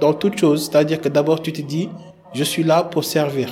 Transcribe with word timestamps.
dans 0.00 0.12
toute 0.12 0.38
chose. 0.38 0.68
C'est-à-dire 0.70 1.00
que 1.00 1.08
d'abord, 1.08 1.40
tu 1.42 1.52
te 1.52 1.62
dis, 1.62 1.88
je 2.34 2.44
suis 2.44 2.62
là 2.62 2.82
pour 2.82 3.04
servir. 3.04 3.48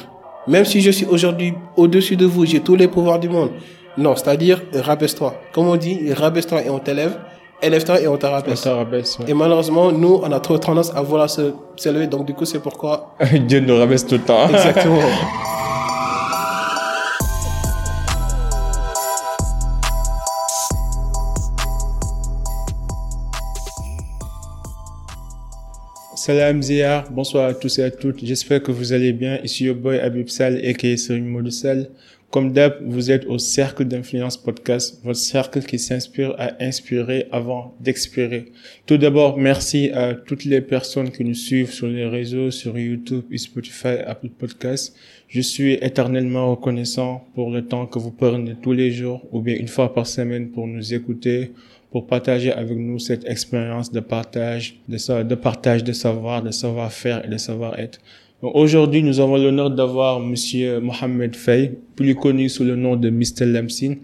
Même 0.47 0.65
si 0.65 0.81
je 0.81 0.91
suis 0.91 1.07
aujourd'hui 1.07 1.55
au-dessus 1.77 2.17
de 2.17 2.27
vous, 2.27 2.45
j'ai 2.45 2.61
tous 2.61 2.77
les 2.77 2.89
pouvoirs 2.89 3.19
du 3.19 3.29
monde. 3.29 3.51
Non, 3.97 4.15
c'est-à-dire, 4.17 4.61
rabaisse-toi. 4.75 5.35
Comme 5.53 5.69
on 5.69 5.77
dit, 5.77 6.13
rabaisse-toi 6.13 6.63
et 6.65 6.71
on 6.71 6.79
t'élève. 6.79 7.17
Élève-toi 7.63 8.01
et 8.03 8.09
on 8.09 8.17
te 8.19 8.27
rabaisse. 8.27 8.67
ouais. 8.67 9.25
Et 9.29 9.33
malheureusement, 9.33 9.91
nous, 9.91 10.21
on 10.23 10.31
a 10.33 10.41
trop 10.41 10.59
tendance 10.59 10.93
à 10.95 11.01
vouloir 11.01 11.31
se 11.31 11.55
s'élever. 11.77 12.07
Donc, 12.09 12.27
du 12.27 12.35
coup, 12.35 12.45
c'est 12.45 12.59
pourquoi. 12.59 13.15
Dieu 13.49 13.61
nous 13.61 13.77
rabaisse 13.77 14.07
tout 14.07 14.17
le 14.17 14.21
temps. 14.21 14.49
Exactement. 14.49 14.99
Salam 26.25 26.63
Zia, 26.63 27.05
bonsoir 27.11 27.45
à 27.51 27.53
tous 27.53 27.79
et 27.79 27.83
à 27.83 27.91
toutes. 27.91 28.25
J'espère 28.25 28.63
que 28.63 28.73
vous 28.73 28.95
allez 28.95 29.13
bien. 29.13 29.39
Ici 29.45 29.65
your 29.65 29.77
boy 29.77 29.99
Abib 29.99 30.31
Sal 30.31 30.59
et 30.65 31.21
Modou 31.21 31.51
Sal. 31.51 31.91
Comme 32.31 32.51
d'hab, 32.55 32.79
vous 32.83 33.11
êtes 33.11 33.27
au 33.27 33.37
Cercle 33.37 33.85
d'Influence 33.85 34.39
Podcast, 34.39 35.03
votre 35.05 35.19
cercle 35.19 35.61
qui 35.61 35.79
s'inspire 35.79 36.35
à 36.39 36.55
inspirer 36.65 37.27
avant 37.31 37.77
d'expirer. 37.79 38.47
Tout 38.87 38.97
d'abord, 38.97 39.37
merci 39.37 39.91
à 39.91 40.15
toutes 40.15 40.47
les 40.47 40.63
personnes 40.63 41.11
qui 41.11 41.25
nous 41.25 41.35
suivent 41.35 41.71
sur 41.71 41.89
les 41.89 42.07
réseaux, 42.07 42.51
sur 42.51 42.79
YouTube, 42.79 43.25
Spotify, 43.37 43.99
Apple 44.07 44.31
Podcasts. 44.31 44.97
Je 45.29 45.43
suis 45.43 45.75
éternellement 45.75 46.53
reconnaissant 46.53 47.29
pour 47.35 47.51
le 47.51 47.67
temps 47.67 47.85
que 47.85 47.99
vous 47.99 48.13
prenez 48.13 48.55
tous 48.63 48.73
les 48.73 48.91
jours 48.91 49.29
ou 49.31 49.43
bien 49.43 49.57
une 49.57 49.69
fois 49.69 49.93
par 49.93 50.07
semaine 50.07 50.49
pour 50.49 50.67
nous 50.67 50.95
écouter, 50.95 51.53
pour 51.95 52.09
partager 52.09 52.51
avec 52.51 52.77
nous 52.77 52.99
cette 52.99 53.25
expérience 53.25 53.93
de 53.93 54.01
partage, 54.01 54.81
de, 54.89 55.23
de 55.23 55.35
partage 55.37 55.85
de 55.85 55.93
savoir, 55.93 56.43
de 56.43 56.51
savoir-faire 56.51 57.25
et 57.25 57.29
de 57.29 57.37
savoir-être. 57.37 58.01
Aujourd'hui, 58.43 59.01
nous 59.05 59.21
avons 59.21 59.37
l'honneur 59.37 59.71
d'avoir 59.71 60.19
Monsieur 60.19 60.81
Mohamed 60.81 61.37
Faye, 61.37 61.79
plus 61.95 62.17
connu 62.17 62.49
sous 62.49 62.65
le 62.65 62.75
nom 62.75 62.97
de 62.97 63.11
Mr. 63.11 63.47
Lamsin, 63.47 63.95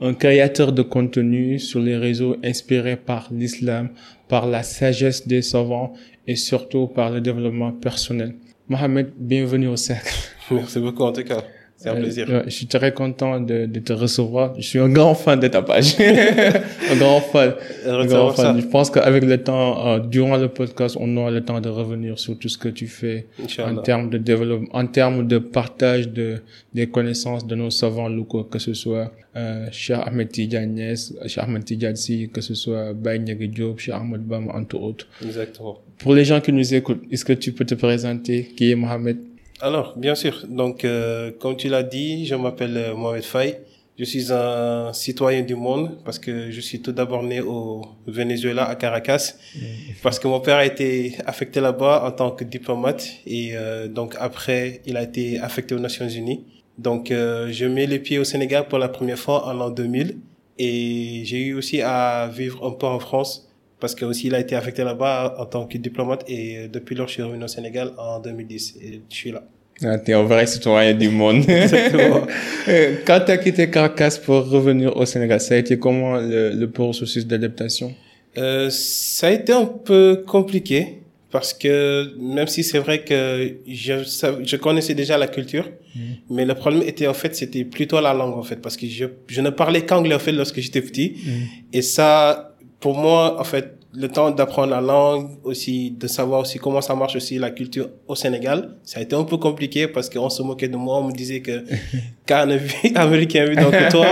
un 0.00 0.12
créateur 0.14 0.72
de 0.72 0.82
contenu 0.82 1.60
sur 1.60 1.78
les 1.78 1.96
réseaux 1.96 2.34
inspiré 2.42 2.96
par 2.96 3.28
l'islam, 3.30 3.90
par 4.26 4.48
la 4.48 4.64
sagesse 4.64 5.28
des 5.28 5.40
savants 5.40 5.92
et 6.26 6.34
surtout 6.34 6.88
par 6.88 7.10
le 7.10 7.20
développement 7.20 7.70
personnel. 7.70 8.34
Mohamed, 8.68 9.12
bienvenue 9.16 9.68
au 9.68 9.76
cercle. 9.76 10.12
Merci 10.50 10.80
beaucoup 10.80 11.04
en 11.04 11.12
tout 11.12 11.22
cas. 11.22 11.44
Un 11.86 12.02
euh, 12.02 12.42
je 12.46 12.50
suis 12.50 12.66
très 12.66 12.92
content 12.92 13.40
de, 13.40 13.66
de, 13.66 13.80
te 13.80 13.92
recevoir. 13.92 14.54
Je 14.58 14.66
suis 14.66 14.78
un 14.78 14.88
grand 14.88 15.14
fan 15.14 15.38
de 15.38 15.48
ta 15.48 15.62
page. 15.62 15.96
un 16.00 16.96
grand 16.96 17.20
fan. 17.20 17.54
Un 17.86 18.06
grand 18.06 18.30
fan. 18.32 18.60
Je 18.60 18.66
pense 18.66 18.90
qu'avec 18.90 19.24
le 19.24 19.38
temps, 19.42 19.86
euh, 19.86 19.98
durant 20.00 20.36
le 20.36 20.48
podcast, 20.48 20.96
on 20.98 21.16
aura 21.16 21.30
le 21.30 21.44
temps 21.44 21.60
de 21.60 21.68
revenir 21.68 22.18
sur 22.18 22.38
tout 22.38 22.48
ce 22.48 22.58
que 22.58 22.68
tu 22.68 22.86
fais 22.88 23.26
en 23.58 23.76
termes 23.76 24.10
de 24.10 24.18
développement, 24.18 24.68
en 24.72 24.86
termes 24.86 25.26
de 25.26 25.38
partage 25.38 26.08
de 26.08 26.42
des 26.74 26.88
connaissances 26.88 27.46
de 27.46 27.54
nos 27.54 27.70
savants 27.70 28.08
locaux, 28.08 28.44
que 28.44 28.58
ce 28.58 28.74
soit 28.74 29.12
euh, 29.36 29.66
Cheikh 29.70 29.98
Ahmed 30.04 30.30
Tidjanes, 30.30 30.96
Cheikh 31.26 31.38
Ahmed 31.38 31.64
Tidjansi, 31.64 32.30
que 32.32 32.40
ce 32.40 32.54
soit 32.54 32.92
Baye 32.94 33.20
Diop, 33.20 33.78
Cheikh 33.78 33.94
Ahmed 33.94 34.22
Bam, 34.22 34.50
entre 34.50 34.76
autres. 34.76 35.06
Exactement. 35.24 35.78
Pour 35.98 36.14
les 36.14 36.24
gens 36.24 36.40
qui 36.40 36.52
nous 36.52 36.74
écoutent, 36.74 37.02
est-ce 37.10 37.24
que 37.24 37.32
tu 37.32 37.52
peux 37.52 37.64
te 37.64 37.74
présenter? 37.74 38.44
Qui 38.56 38.72
est 38.72 38.74
Mohamed? 38.74 39.18
Alors, 39.60 39.96
bien 39.96 40.14
sûr. 40.14 40.44
Donc, 40.48 40.84
euh, 40.84 41.30
comme 41.38 41.56
tu 41.56 41.68
l'as 41.68 41.82
dit, 41.82 42.26
je 42.26 42.34
m'appelle 42.34 42.76
euh, 42.76 42.94
Mohamed 42.94 43.24
Faye. 43.24 43.56
Je 43.98 44.04
suis 44.04 44.30
un 44.30 44.92
citoyen 44.92 45.40
du 45.42 45.54
monde 45.54 45.96
parce 46.04 46.18
que 46.18 46.50
je 46.50 46.60
suis 46.60 46.82
tout 46.82 46.92
d'abord 46.92 47.22
né 47.22 47.40
au 47.40 47.82
Venezuela, 48.06 48.68
à 48.68 48.74
Caracas, 48.74 49.36
mm. 49.54 49.58
parce 50.02 50.18
que 50.18 50.28
mon 50.28 50.40
père 50.40 50.56
a 50.56 50.66
été 50.66 51.16
affecté 51.24 51.60
là-bas 51.60 52.04
en 52.06 52.10
tant 52.10 52.30
que 52.30 52.44
diplomate 52.44 53.08
et 53.26 53.52
euh, 53.54 53.88
donc 53.88 54.14
après, 54.20 54.82
il 54.84 54.98
a 54.98 55.02
été 55.02 55.38
affecté 55.38 55.74
aux 55.74 55.78
Nations 55.78 56.08
Unies. 56.08 56.44
Donc, 56.76 57.06
je 57.08 57.64
mets 57.64 57.86
les 57.86 57.98
pieds 57.98 58.18
au 58.18 58.24
Sénégal 58.24 58.68
pour 58.68 58.78
la 58.78 58.90
première 58.90 59.18
fois 59.18 59.46
en 59.46 59.54
l'an 59.54 59.70
2000 59.70 60.18
et 60.58 61.22
j'ai 61.24 61.38
eu 61.38 61.54
aussi 61.54 61.80
à 61.80 62.28
vivre 62.30 62.66
un 62.66 62.72
peu 62.72 62.84
en 62.84 62.98
France 62.98 63.45
parce 63.80 63.94
que 63.94 64.04
aussi 64.04 64.28
il 64.28 64.34
a 64.34 64.40
été 64.40 64.54
affecté 64.54 64.84
là-bas 64.84 65.36
en 65.38 65.46
tant 65.46 65.66
que 65.66 65.78
diplomate 65.78 66.24
et 66.28 66.58
euh, 66.58 66.68
depuis 66.68 66.94
lors 66.94 67.08
je 67.08 67.14
suis 67.14 67.22
revenu 67.22 67.44
au 67.44 67.48
Sénégal 67.48 67.92
en 67.98 68.20
2010 68.20 68.76
et 68.82 69.00
je 69.08 69.14
suis 69.14 69.32
là. 69.32 69.42
Ah, 69.84 69.98
t'es 69.98 70.14
un 70.14 70.22
vrai 70.22 70.46
citoyen 70.46 70.94
du 70.94 71.10
monde. 71.10 71.44
Exactement. 71.48 72.26
Euh, 72.68 72.96
quand 73.06 73.20
t'as 73.24 73.36
quitté 73.36 73.70
Caracas 73.70 74.18
pour 74.24 74.48
revenir 74.48 74.96
au 74.96 75.06
Sénégal, 75.06 75.40
ça 75.40 75.54
a 75.54 75.58
été 75.58 75.78
comment 75.78 76.16
le, 76.16 76.50
le 76.50 76.68
processus 76.68 77.24
d'adaptation? 77.24 77.94
Euh, 78.38 78.68
Ça 78.70 79.28
a 79.28 79.30
été 79.30 79.52
un 79.52 79.66
peu 79.66 80.24
compliqué 80.26 80.98
parce 81.30 81.52
que 81.52 82.12
même 82.18 82.48
si 82.48 82.64
c'est 82.64 82.78
vrai 82.78 83.04
que 83.04 83.58
je, 83.68 83.94
je 84.42 84.56
connaissais 84.56 84.94
déjà 84.94 85.16
la 85.16 85.28
culture, 85.28 85.68
mm. 85.94 86.00
mais 86.30 86.44
le 86.44 86.54
problème 86.54 86.82
était 86.82 87.06
en 87.06 87.14
fait 87.14 87.36
c'était 87.36 87.64
plutôt 87.64 88.00
la 88.00 88.14
langue 88.14 88.36
en 88.36 88.42
fait 88.42 88.56
parce 88.56 88.76
que 88.76 88.86
je, 88.86 89.04
je 89.28 89.40
ne 89.40 89.50
parlais 89.50 89.84
qu'anglais 89.84 90.14
en 90.14 90.18
fait 90.18 90.32
lorsque 90.32 90.60
j'étais 90.60 90.82
petit 90.82 91.14
mm. 91.24 91.30
et 91.72 91.82
ça 91.82 92.55
pour 92.80 92.96
moi, 92.96 93.40
en 93.40 93.44
fait, 93.44 93.76
le 93.94 94.08
temps 94.08 94.30
d'apprendre 94.30 94.70
la 94.70 94.80
langue, 94.80 95.30
aussi 95.42 95.90
de 95.90 96.06
savoir 96.06 96.40
aussi 96.40 96.58
comment 96.58 96.82
ça 96.82 96.94
marche 96.94 97.16
aussi 97.16 97.38
la 97.38 97.50
culture 97.50 97.88
au 98.06 98.14
Sénégal, 98.14 98.76
ça 98.84 99.00
a 99.00 99.02
été 99.02 99.16
un 99.16 99.24
peu 99.24 99.38
compliqué 99.38 99.88
parce 99.88 100.10
qu'on 100.10 100.28
se 100.28 100.42
moquait 100.42 100.68
de 100.68 100.76
moi, 100.76 100.98
on 100.98 101.04
me 101.04 101.12
disait 101.12 101.40
que 101.40 101.64
un 102.30 102.50
américain 102.94 103.46
le 103.46 103.90
toi, 103.90 104.06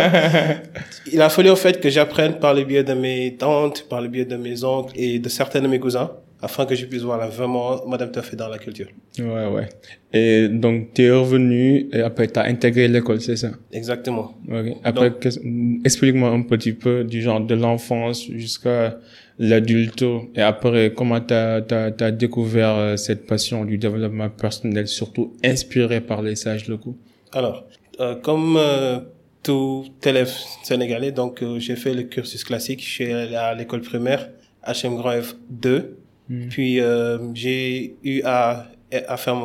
il 1.13 1.21
a 1.21 1.29
fallu 1.29 1.51
en 1.51 1.57
fait 1.57 1.81
que 1.81 1.91
j'apprenne 1.91 2.39
par 2.39 2.55
le 2.55 2.65
biais 2.65 2.85
de 2.85 2.95
mes 2.95 3.37
tantes, 3.37 3.87
par 3.89 4.01
le 4.01 4.09
biais 4.09 4.25
de 4.25 4.37
mes 4.37 4.65
oncles 4.65 4.95
et 4.97 5.19
de 5.19 5.29
certains 5.29 5.61
de 5.61 5.69
mes 5.69 5.79
cousins 5.79 6.11
afin 6.45 6.67
que 6.67 6.75
je 6.75 6.85
puisse 6.85 7.03
voir 7.03 7.19
là, 7.19 7.29
vraiment 7.29 7.87
Madame 7.87 8.11
Taffé 8.13 8.37
dans 8.37 8.49
la 8.49 8.59
culture. 8.59 8.89
Ouais, 9.19 9.47
ouais. 9.47 9.69
Et 10.13 10.49
donc, 10.49 10.93
tu 10.93 11.03
es 11.05 11.11
revenu 11.11 11.89
et 11.91 12.03
après, 12.03 12.29
tu 12.29 12.39
as 12.39 12.45
intégré 12.45 12.87
l'école, 12.87 13.21
c'est 13.23 13.37
ça? 13.37 13.53
Exactement. 13.73 14.35
Après, 14.85 15.13
explique-moi 15.85 16.29
un 16.29 16.43
petit 16.43 16.75
peu 16.75 17.03
du 17.03 17.23
genre 17.23 17.41
de 17.41 17.55
l'enfance 17.55 18.27
jusqu'à 18.31 18.99
l'adulte 19.39 20.05
et 20.35 20.43
après, 20.43 20.93
comment 20.95 21.21
tu 21.21 21.35
as, 21.35 22.11
découvert 22.11 22.77
euh, 22.77 22.97
cette 22.97 23.27
passion 23.27 23.65
du 23.65 23.79
développement 23.79 24.29
personnel, 24.29 24.87
surtout 24.87 25.33
inspirée 25.43 26.03
par 26.03 26.21
les 26.21 26.37
sages 26.37 26.69
locaux? 26.69 26.97
Alors, 27.33 27.65
euh, 28.01 28.15
comme... 28.17 28.57
Euh, 28.59 28.99
tout 29.43 29.85
élève 30.03 30.33
sénégalais, 30.63 31.13
donc 31.13 31.45
j'ai 31.59 31.77
fait 31.77 31.93
le 31.93 32.05
cursus 32.05 32.43
classique 32.45 32.81
chez 32.81 33.29
l'école 33.59 33.83
primaire 33.83 34.31
HM 34.67 34.97
Grand 34.97 35.13
F2 35.13 35.83
Hmm. 36.29 36.49
Puis 36.49 36.81
euh, 36.81 37.19
j'ai 37.35 37.97
eu 38.03 38.23
à, 38.25 38.67
à 38.93 39.17
faire 39.17 39.37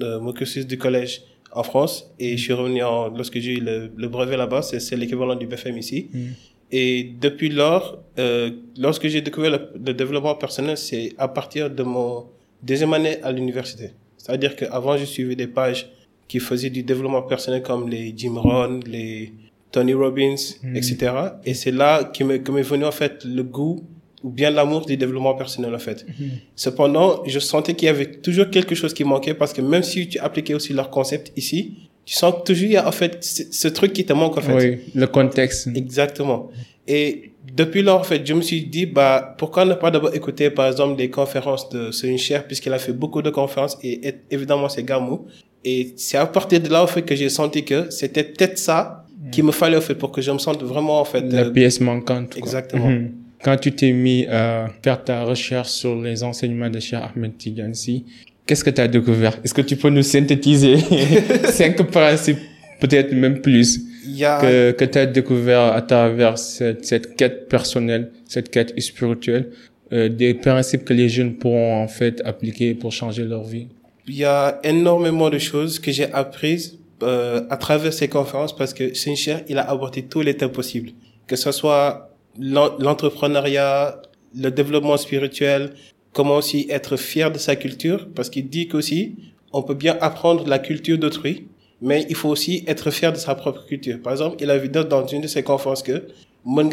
euh, 0.00 0.20
mon, 0.20 0.32
cursus 0.32 0.66
du 0.66 0.76
collège 0.78 1.22
en 1.52 1.62
France 1.62 2.12
et 2.18 2.36
je 2.36 2.42
suis 2.42 2.52
hmm. 2.52 2.56
revenu 2.56 2.80
lorsque 3.16 3.38
j'ai 3.38 3.54
eu 3.54 3.60
le, 3.60 3.90
le 3.96 4.08
brevet 4.08 4.36
là-bas, 4.36 4.62
c'est 4.62 4.96
l'équivalent 4.96 5.34
du 5.34 5.46
BFM 5.46 5.78
ici. 5.78 6.08
Hmm. 6.12 6.32
Et 6.72 7.14
depuis 7.20 7.48
lors, 7.48 8.02
euh, 8.18 8.50
lorsque 8.76 9.06
j'ai 9.06 9.20
découvert 9.20 9.70
le, 9.74 9.94
développement 9.94 10.34
personnel, 10.34 10.76
c'est 10.76 11.12
à 11.18 11.28
partir 11.28 11.70
de 11.70 11.82
mon 11.82 12.26
deuxième 12.62 12.92
année 12.92 13.22
à 13.22 13.30
l'université. 13.30 13.90
C'est-à-dire 14.16 14.56
qu'avant, 14.56 14.96
je 14.96 15.04
suivais 15.04 15.36
des 15.36 15.46
pages 15.46 15.88
qui 16.26 16.40
faisaient 16.40 16.70
du 16.70 16.82
développement 16.82 17.22
personnel 17.22 17.62
comme 17.62 17.88
les 17.88 18.12
Jim 18.16 18.34
Rohn, 18.36 18.82
les 18.84 19.32
Tony 19.70 19.94
Robbins, 19.94 20.34
etc. 20.74 21.12
Et 21.44 21.54
c'est 21.54 21.70
là 21.70 22.02
que 22.02 22.24
m'est 22.24 22.62
venu 22.62 22.84
en 22.84 22.90
fait 22.90 23.24
le 23.24 23.44
goût 23.44 23.84
ou 24.26 24.30
bien 24.30 24.50
l'amour 24.50 24.84
du 24.84 24.96
développement 24.96 25.34
personnel 25.34 25.72
en 25.72 25.78
fait. 25.78 26.04
Mhm. 26.06 26.30
Cependant, 26.56 27.22
je 27.26 27.38
sentais 27.38 27.74
qu'il 27.74 27.86
y 27.86 27.88
avait 27.88 28.10
toujours 28.26 28.50
quelque 28.50 28.74
chose 28.74 28.92
qui 28.92 29.04
manquait 29.04 29.34
parce 29.34 29.52
que 29.52 29.62
même 29.62 29.84
si 29.84 30.08
tu 30.08 30.18
appliquais 30.18 30.54
aussi 30.54 30.72
leur 30.72 30.90
concept 30.90 31.32
ici, 31.36 31.58
tu 32.04 32.14
sens 32.14 32.34
que 32.34 32.42
toujours 32.42 32.64
il 32.64 32.72
y 32.72 32.76
a 32.76 32.88
en 32.88 32.92
fait 32.92 33.22
ce 33.22 33.68
truc 33.68 33.92
qui 33.92 34.04
te 34.04 34.12
manque 34.12 34.36
en 34.36 34.40
fait. 34.40 34.54
Oui, 34.54 34.78
le 34.96 35.06
contexte. 35.06 35.68
Exactement. 35.76 36.50
Et 36.88 37.30
depuis 37.54 37.82
lors, 37.82 38.00
en 38.00 38.02
fait, 38.02 38.26
je 38.26 38.34
me 38.34 38.42
suis 38.42 38.62
dit, 38.64 38.86
bah, 38.86 39.34
pourquoi 39.38 39.64
ne 39.64 39.74
pas 39.74 39.90
d'abord 39.90 40.14
écouter, 40.14 40.50
par 40.50 40.66
exemple, 40.66 40.96
des 40.96 41.10
conférences 41.10 41.68
de 41.68 41.90
Céline 41.90 42.18
Cher, 42.18 42.46
puisqu'elle 42.46 42.74
a 42.74 42.78
fait 42.78 42.92
beaucoup 42.92 43.22
de 43.22 43.30
conférences 43.30 43.78
et 43.82 44.14
évidemment, 44.30 44.68
c'est 44.68 44.84
Gamou. 44.84 45.26
Et 45.64 45.94
c'est 45.96 46.16
à 46.16 46.26
partir 46.26 46.60
de 46.60 46.68
là, 46.68 46.82
en 46.82 46.86
fait, 46.86 47.02
que 47.02 47.14
j'ai 47.16 47.28
senti 47.28 47.64
que 47.64 47.90
c'était 47.90 48.24
peut-être 48.24 48.58
ça 48.58 49.04
qui 49.32 49.42
me 49.42 49.50
fallait, 49.52 49.76
en 49.76 49.80
fait, 49.80 49.96
pour 49.96 50.12
que 50.12 50.20
je 50.20 50.30
me 50.30 50.38
sente 50.38 50.62
vraiment, 50.62 51.00
en 51.00 51.04
fait. 51.04 51.22
La 51.22 51.42
euh, 51.42 51.50
pièce 51.50 51.80
manquante. 51.80 52.36
Exactement. 52.36 52.88
Mhm 52.88 53.25
quand 53.42 53.56
tu 53.56 53.72
t'es 53.72 53.92
mis 53.92 54.26
à 54.26 54.68
faire 54.82 55.02
ta 55.02 55.24
recherche 55.24 55.70
sur 55.70 56.00
les 56.00 56.22
enseignements 56.22 56.70
de 56.70 56.80
Cheikh 56.80 57.00
Ahmed 57.00 57.36
Tijansi, 57.36 58.04
qu'est-ce 58.46 58.64
que 58.64 58.70
tu 58.70 58.80
as 58.80 58.88
découvert? 58.88 59.38
Est-ce 59.44 59.54
que 59.54 59.62
tu 59.62 59.76
peux 59.76 59.90
nous 59.90 60.02
synthétiser 60.02 60.78
cinq 61.44 61.82
principes, 61.90 62.38
peut-être 62.80 63.12
même 63.12 63.40
plus, 63.40 63.80
que, 64.04 64.70
que 64.72 64.84
tu 64.84 64.98
as 64.98 65.06
découvert 65.06 65.72
à 65.72 65.82
travers 65.82 66.38
cette, 66.38 66.84
cette 66.84 67.16
quête 67.16 67.48
personnelle, 67.48 68.10
cette 68.26 68.50
quête 68.50 68.78
spirituelle, 68.80 69.50
euh, 69.92 70.08
des 70.08 70.34
principes 70.34 70.84
que 70.84 70.94
les 70.94 71.08
jeunes 71.08 71.34
pourront 71.34 71.82
en 71.82 71.88
fait 71.88 72.22
appliquer 72.24 72.74
pour 72.74 72.92
changer 72.92 73.24
leur 73.24 73.44
vie? 73.44 73.68
Il 74.08 74.16
y 74.16 74.24
a 74.24 74.60
énormément 74.62 75.30
de 75.30 75.38
choses 75.38 75.78
que 75.78 75.90
j'ai 75.90 76.12
apprises 76.12 76.78
euh, 77.02 77.42
à 77.50 77.56
travers 77.56 77.92
ces 77.92 78.08
conférences 78.08 78.54
parce 78.54 78.72
que 78.72 78.94
Saint-Cher, 78.94 79.42
il 79.48 79.58
a 79.58 79.68
abordé 79.68 80.02
tous 80.02 80.22
les 80.22 80.34
thèmes 80.34 80.52
possibles. 80.52 80.90
Que 81.26 81.36
ce 81.36 81.50
soit 81.52 82.05
l'entrepreneuriat, 82.38 84.00
le 84.34 84.50
développement 84.50 84.96
spirituel, 84.96 85.74
comment 86.12 86.36
aussi 86.36 86.66
être 86.70 86.96
fier 86.96 87.30
de 87.30 87.38
sa 87.38 87.56
culture, 87.56 88.08
parce 88.14 88.30
qu'il 88.30 88.48
dit 88.48 88.68
qu'aussi, 88.68 89.16
on 89.52 89.62
peut 89.62 89.74
bien 89.74 89.96
apprendre 90.00 90.46
la 90.46 90.58
culture 90.58 90.98
d'autrui, 90.98 91.48
mais 91.80 92.06
il 92.08 92.14
faut 92.14 92.28
aussi 92.28 92.64
être 92.66 92.90
fier 92.90 93.12
de 93.12 93.18
sa 93.18 93.34
propre 93.34 93.64
culture. 93.66 94.00
Par 94.02 94.12
exemple, 94.12 94.36
il 94.40 94.50
a 94.50 94.58
vu 94.58 94.68
dans 94.68 95.06
une 95.06 95.20
de 95.20 95.26
ses 95.26 95.42
conférences 95.42 95.82
que 95.82 96.08
donc 96.46 96.72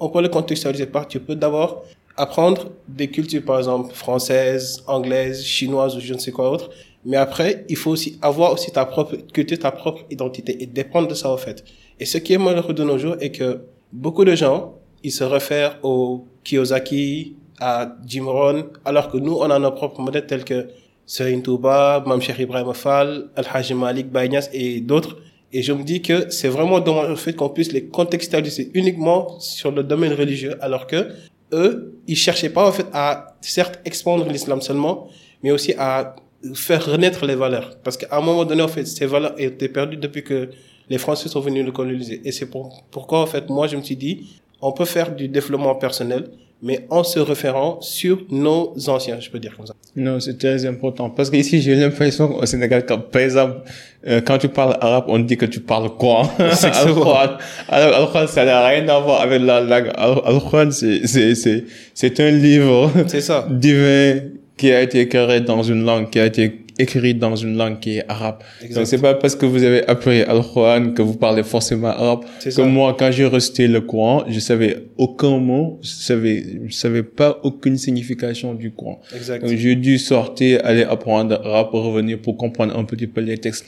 on 0.00 0.08
peut 0.10 0.20
le 0.20 0.28
contextualiser 0.28 0.86
par 0.86 1.08
tu 1.08 1.18
peux 1.18 1.34
d'abord 1.34 1.82
apprendre 2.14 2.72
des 2.88 3.08
cultures 3.08 3.42
par 3.42 3.56
exemple 3.56 3.94
françaises, 3.94 4.82
anglaises, 4.86 5.42
chinoises 5.42 5.96
ou 5.96 6.00
je 6.00 6.12
ne 6.12 6.18
sais 6.18 6.30
quoi 6.30 6.50
autre, 6.50 6.68
mais 7.06 7.16
après 7.16 7.64
il 7.70 7.76
faut 7.76 7.92
aussi 7.92 8.18
avoir 8.20 8.52
aussi 8.52 8.70
ta 8.70 8.84
propre 8.84 9.16
culture, 9.32 9.58
ta 9.58 9.70
propre 9.70 10.02
identité 10.10 10.62
et 10.62 10.66
dépendre 10.66 11.08
de 11.08 11.14
ça 11.14 11.32
au 11.32 11.38
fait. 11.38 11.64
Et 11.98 12.04
ce 12.04 12.18
qui 12.18 12.34
est 12.34 12.38
malheureux 12.38 12.74
de 12.74 12.84
nos 12.84 12.98
jours 12.98 13.16
est 13.20 13.30
que 13.30 13.62
beaucoup 13.92 14.24
de 14.24 14.34
gens 14.34 14.74
ils 15.02 15.12
se 15.12 15.24
réfèrent 15.24 15.78
au 15.82 16.26
Kiyosaki, 16.42 17.36
à 17.60 17.96
Jim 18.06 18.24
Rohn, 18.26 18.64
alors 18.84 19.10
que 19.10 19.18
nous 19.18 19.34
on 19.34 19.50
a 19.50 19.58
nos 19.58 19.70
propres 19.72 20.00
modèles 20.00 20.26
tels 20.26 20.44
que 20.44 20.68
Serine 21.06 21.42
Touba, 21.42 22.02
Mamcher 22.06 22.34
Ibrahim 22.38 22.74
Fall, 22.74 23.28
Al-Hajj 23.36 23.72
Malik, 23.72 24.10
Baynas 24.10 24.48
et 24.52 24.80
d'autres 24.80 25.16
et 25.52 25.62
je 25.62 25.72
me 25.72 25.84
dis 25.84 26.02
que 26.02 26.28
c'est 26.30 26.48
vraiment 26.48 26.80
dommage 26.80 27.08
le 27.08 27.16
fait 27.16 27.32
qu'on 27.32 27.48
puisse 27.48 27.72
les 27.72 27.86
contextualiser 27.86 28.70
uniquement 28.74 29.38
sur 29.38 29.70
le 29.70 29.82
domaine 29.82 30.12
religieux, 30.12 30.54
alors 30.60 30.86
que 30.86 31.08
eux, 31.52 31.98
ils 32.06 32.16
cherchaient 32.16 32.50
pas 32.50 32.68
en 32.68 32.72
fait 32.72 32.86
à 32.92 33.36
certes 33.40 33.80
expandre 33.84 34.28
l'islam 34.28 34.60
seulement, 34.60 35.08
mais 35.42 35.52
aussi 35.52 35.72
à 35.78 36.16
faire 36.54 36.84
renaître 36.84 37.24
les 37.24 37.36
valeurs. 37.36 37.78
Parce 37.84 37.96
qu'à 37.96 38.08
un 38.10 38.20
moment 38.20 38.44
donné, 38.44 38.62
en 38.62 38.68
fait, 38.68 38.84
ces 38.84 39.06
valeurs 39.06 39.34
étaient 39.38 39.68
perdues 39.68 39.96
depuis 39.96 40.24
que 40.24 40.50
les 40.88 40.98
Français 40.98 41.28
sont 41.28 41.40
venus 41.40 41.64
le 41.64 41.72
coloniser. 41.72 42.20
Et 42.24 42.32
c'est 42.32 42.46
pour, 42.46 42.84
pourquoi, 42.90 43.20
en 43.20 43.26
fait, 43.26 43.48
moi, 43.48 43.66
je 43.66 43.76
me 43.76 43.82
suis 43.82 43.96
dit, 43.96 44.40
on 44.60 44.72
peut 44.72 44.84
faire 44.84 45.14
du 45.14 45.28
développement 45.28 45.74
personnel, 45.74 46.28
mais 46.62 46.86
en 46.88 47.04
se 47.04 47.18
référant 47.18 47.78
sur 47.82 48.22
nos 48.30 48.72
anciens, 48.88 49.20
je 49.20 49.28
peux 49.30 49.38
dire 49.38 49.54
comme 49.56 49.66
ça. 49.66 49.74
Non, 49.94 50.18
c'est 50.20 50.38
très 50.38 50.64
important. 50.64 51.10
Parce 51.10 51.28
que 51.28 51.36
ici, 51.36 51.60
j'ai 51.60 51.74
l'impression 51.74 52.28
qu'au 52.28 52.46
Sénégal, 52.46 52.86
quand, 52.86 52.98
par 52.98 53.22
exemple, 53.22 53.60
euh, 54.06 54.22
quand 54.22 54.38
tu 54.38 54.48
parles 54.48 54.76
arabe, 54.80 55.04
on 55.08 55.18
dit 55.18 55.36
que 55.36 55.44
tu 55.44 55.60
parles 55.60 55.90
quoi 55.90 56.22
Alors, 57.68 57.94
alors, 57.94 58.28
ça 58.28 58.44
n'a 58.44 58.66
rien 58.66 58.88
à 58.88 58.98
voir 59.00 59.20
avec 59.20 59.42
la 59.42 59.60
langue. 59.60 59.90
Al-Quran, 59.96 60.70
c'est, 60.70 61.06
c'est, 61.06 61.34
c'est, 61.34 61.64
c'est 61.92 62.20
un 62.20 62.30
livre 62.30 62.90
divin 63.50 64.20
qui 64.56 64.72
a 64.72 64.80
été 64.80 65.06
créé 65.08 65.40
dans 65.40 65.62
une 65.62 65.84
langue, 65.84 66.08
qui 66.08 66.18
a 66.18 66.24
été 66.24 66.65
écrit 66.78 67.14
dans 67.14 67.36
une 67.36 67.56
langue 67.56 67.78
qui 67.80 67.98
est 67.98 68.04
arabe. 68.08 68.38
Donc 68.74 68.86
c'est 68.86 69.00
pas 69.00 69.14
parce 69.14 69.34
que 69.34 69.46
vous 69.46 69.62
avez 69.62 69.86
appris 69.86 70.22
Al-Quran 70.22 70.92
que 70.92 71.02
vous 71.02 71.14
parlez 71.14 71.42
forcément 71.42 71.88
arabe. 71.88 72.24
Que 72.44 72.62
moi, 72.62 72.94
quand 72.98 73.10
j'ai 73.10 73.26
resté 73.26 73.66
le 73.68 73.80
Coran, 73.80 74.24
je 74.28 74.40
savais 74.40 74.84
aucun 74.96 75.38
mot, 75.38 75.78
je 75.82 75.88
savais, 75.88 76.44
je 76.66 76.74
savais 76.74 77.02
pas 77.02 77.38
aucune 77.42 77.76
signification 77.78 78.54
du 78.54 78.70
Coran. 78.70 79.00
Donc 79.40 79.56
j'ai 79.56 79.76
dû 79.76 79.98
sortir, 79.98 80.60
aller 80.64 80.82
apprendre 80.82 81.40
arabe, 81.44 81.68
revenir 81.72 82.18
pour 82.18 82.36
comprendre 82.36 82.76
un 82.78 82.84
petit 82.84 83.06
peu 83.06 83.20
les 83.20 83.38
textes. 83.38 83.66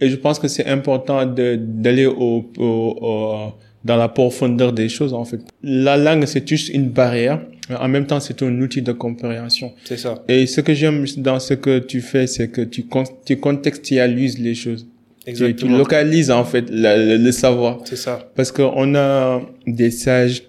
Et 0.00 0.08
je 0.08 0.16
pense 0.16 0.38
que 0.38 0.48
c'est 0.48 0.66
important 0.66 1.26
d'aller 1.26 2.06
au, 2.06 2.50
au 2.58 3.52
dans 3.84 3.96
la 3.96 4.08
profondeur 4.08 4.72
des 4.72 4.88
choses 4.88 5.14
en 5.14 5.24
fait. 5.24 5.40
La 5.62 5.96
langue 5.96 6.24
c'est 6.26 6.46
juste 6.46 6.68
une 6.68 6.88
barrière, 6.88 7.40
mais 7.70 7.76
en 7.76 7.88
même 7.88 8.06
temps 8.06 8.20
c'est 8.20 8.42
un 8.42 8.60
outil 8.60 8.82
de 8.82 8.92
compréhension. 8.92 9.72
C'est 9.84 9.96
ça. 9.96 10.22
Et 10.28 10.46
ce 10.46 10.60
que 10.60 10.74
j'aime 10.74 11.06
dans 11.18 11.38
ce 11.38 11.54
que 11.54 11.78
tu 11.78 12.00
fais, 12.00 12.26
c'est 12.26 12.48
que 12.48 12.62
tu, 12.62 12.84
tu 13.24 13.36
contextualises 13.36 14.38
les 14.38 14.54
choses. 14.54 14.86
Exactement. 15.26 15.72
Tu, 15.72 15.78
localises 15.78 16.30
en 16.30 16.44
fait 16.44 16.66
le, 16.68 17.16
le 17.16 17.32
savoir. 17.32 17.78
C'est 17.84 17.96
ça. 17.96 18.30
Parce 18.34 18.50
qu'on 18.50 18.94
a 18.96 19.40
des 19.66 19.90
sages 19.90 20.42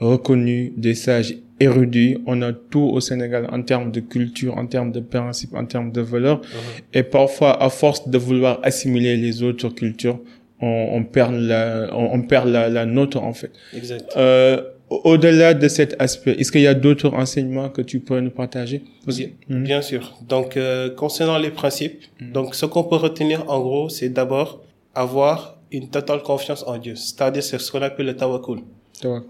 reconnus, 0.00 0.72
des 0.76 0.94
sages 0.94 1.36
érudits, 1.60 2.18
on 2.26 2.42
a 2.42 2.52
tout 2.52 2.90
au 2.92 3.00
Sénégal 3.00 3.48
en 3.50 3.62
termes 3.62 3.90
de 3.90 4.00
culture, 4.00 4.58
en 4.58 4.66
termes 4.66 4.92
de 4.92 5.00
principes, 5.00 5.54
en 5.54 5.64
termes 5.64 5.92
de 5.92 6.00
valeurs. 6.00 6.40
Uh-huh. 6.40 6.82
Et 6.98 7.02
parfois, 7.02 7.62
à 7.62 7.70
force 7.70 8.08
de 8.08 8.18
vouloir 8.18 8.60
assimiler 8.62 9.16
les 9.16 9.42
autres 9.42 9.68
cultures, 9.70 10.20
on, 10.60 10.88
on 10.92 11.04
perd 11.04 11.34
la, 11.34 11.88
on, 11.94 12.20
perd 12.22 12.48
la, 12.48 12.68
la 12.68 12.86
nôtre 12.86 13.22
en 13.22 13.32
fait. 13.32 13.50
Exact. 13.74 14.04
Euh, 14.16 14.62
au-delà 14.88 15.54
de 15.54 15.68
cet 15.68 15.96
aspect, 15.98 16.32
est-ce 16.38 16.52
qu'il 16.52 16.60
y 16.60 16.66
a 16.66 16.74
d'autres 16.74 17.12
enseignements 17.12 17.68
que 17.68 17.82
tu 17.82 18.00
peux 18.00 18.20
nous 18.20 18.30
partager? 18.30 18.82
Bien, 19.06 19.28
bien 19.48 19.82
sûr. 19.82 20.14
Donc, 20.28 20.56
euh, 20.56 20.90
concernant 20.90 21.38
les 21.38 21.50
principes, 21.50 22.02
mhm. 22.20 22.32
donc 22.32 22.54
ce 22.54 22.66
qu'on 22.66 22.84
peut 22.84 22.96
retenir 22.96 23.44
en 23.50 23.60
gros, 23.60 23.88
c'est 23.88 24.08
d'abord 24.08 24.62
avoir 24.94 25.58
une 25.72 25.88
totale 25.88 26.22
confiance 26.22 26.64
en 26.66 26.78
Dieu. 26.78 26.94
C'est-à-dire, 26.94 27.42
c'est 27.42 27.58
ce 27.58 27.70
qu'on 27.72 27.82
appelle 27.82 28.06
le 28.06 28.16
tawakkul. 28.16 28.60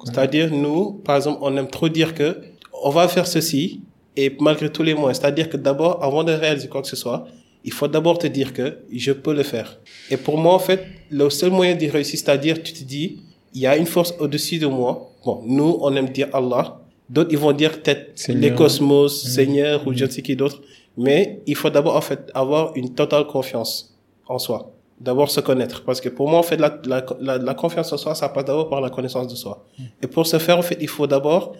C'est-à-dire, 0.04 0.52
nous, 0.52 0.92
par 0.92 1.16
exemple, 1.16 1.38
on 1.42 1.56
aime 1.56 1.68
trop 1.68 1.88
dire 1.88 2.14
que 2.14 2.38
on 2.84 2.90
va 2.90 3.08
faire 3.08 3.26
ceci 3.26 3.80
et 4.16 4.36
malgré 4.40 4.70
tous 4.70 4.82
les 4.82 4.94
moyens. 4.94 5.18
C'est-à-dire 5.18 5.48
que 5.48 5.56
d'abord, 5.56 6.02
avant 6.04 6.22
de 6.24 6.32
réaliser 6.32 6.68
quoi 6.68 6.82
que 6.82 6.88
ce 6.88 6.96
soit, 6.96 7.26
il 7.64 7.72
faut 7.72 7.88
d'abord 7.88 8.18
te 8.18 8.26
dire 8.26 8.52
que 8.52 8.78
je 8.92 9.12
peux 9.12 9.34
le 9.34 9.42
faire. 9.42 9.78
Et 10.10 10.16
pour 10.16 10.38
moi, 10.38 10.54
en 10.54 10.58
fait, 10.58 10.84
le 11.10 11.28
seul 11.30 11.50
moyen 11.50 11.74
d'y 11.74 11.88
réussir, 11.88 12.18
c'est-à-dire, 12.18 12.62
tu 12.62 12.72
te 12.72 12.84
dis, 12.84 13.22
il 13.54 13.60
y 13.62 13.66
a 13.66 13.76
une 13.76 13.86
force 13.86 14.14
au-dessus 14.20 14.58
de 14.58 14.66
moi. 14.66 15.10
Bon, 15.26 15.42
nous, 15.44 15.76
on 15.80 15.94
aime 15.96 16.08
dire 16.08 16.28
Allah. 16.32 16.80
D'autres, 17.10 17.30
ils 17.32 17.38
vont 17.38 17.52
dire 17.52 17.72
peut-être 17.82 18.26
les 18.28 18.54
cosmos, 18.54 19.24
mmh. 19.24 19.28
Seigneur 19.28 19.86
ou 19.86 19.92
je 19.92 20.04
ne 20.04 20.10
sais 20.10 20.22
qui 20.22 20.36
d'autre. 20.36 20.62
Mais 20.96 21.42
il 21.46 21.56
faut 21.56 21.68
d'abord, 21.68 21.96
en 21.96 22.00
fait, 22.00 22.30
avoir 22.32 22.74
une 22.76 22.94
totale 22.94 23.26
confiance 23.26 23.94
en 24.28 24.38
soi. 24.38 24.72
D'abord 25.00 25.30
se 25.30 25.40
connaître. 25.40 25.84
Parce 25.84 26.00
que 26.00 26.08
pour 26.08 26.28
moi, 26.28 26.38
en 26.38 26.42
fait, 26.42 26.56
la, 26.56 26.80
la, 26.86 27.38
la, 27.38 27.54
confiance 27.54 27.92
en 27.92 27.98
soi, 27.98 28.14
ça 28.14 28.28
passe 28.28 28.44
d'abord 28.44 28.68
par 28.70 28.80
la 28.80 28.88
connaissance 28.88 29.28
de 29.28 29.34
soi. 29.34 29.64
Mmh. 29.78 29.82
Et 30.04 30.06
pour 30.06 30.26
ce 30.26 30.38
faire, 30.38 30.58
en 30.58 30.62
fait, 30.62 30.78
il 30.80 30.88
faut 30.88 31.06
d'abord 31.06 31.54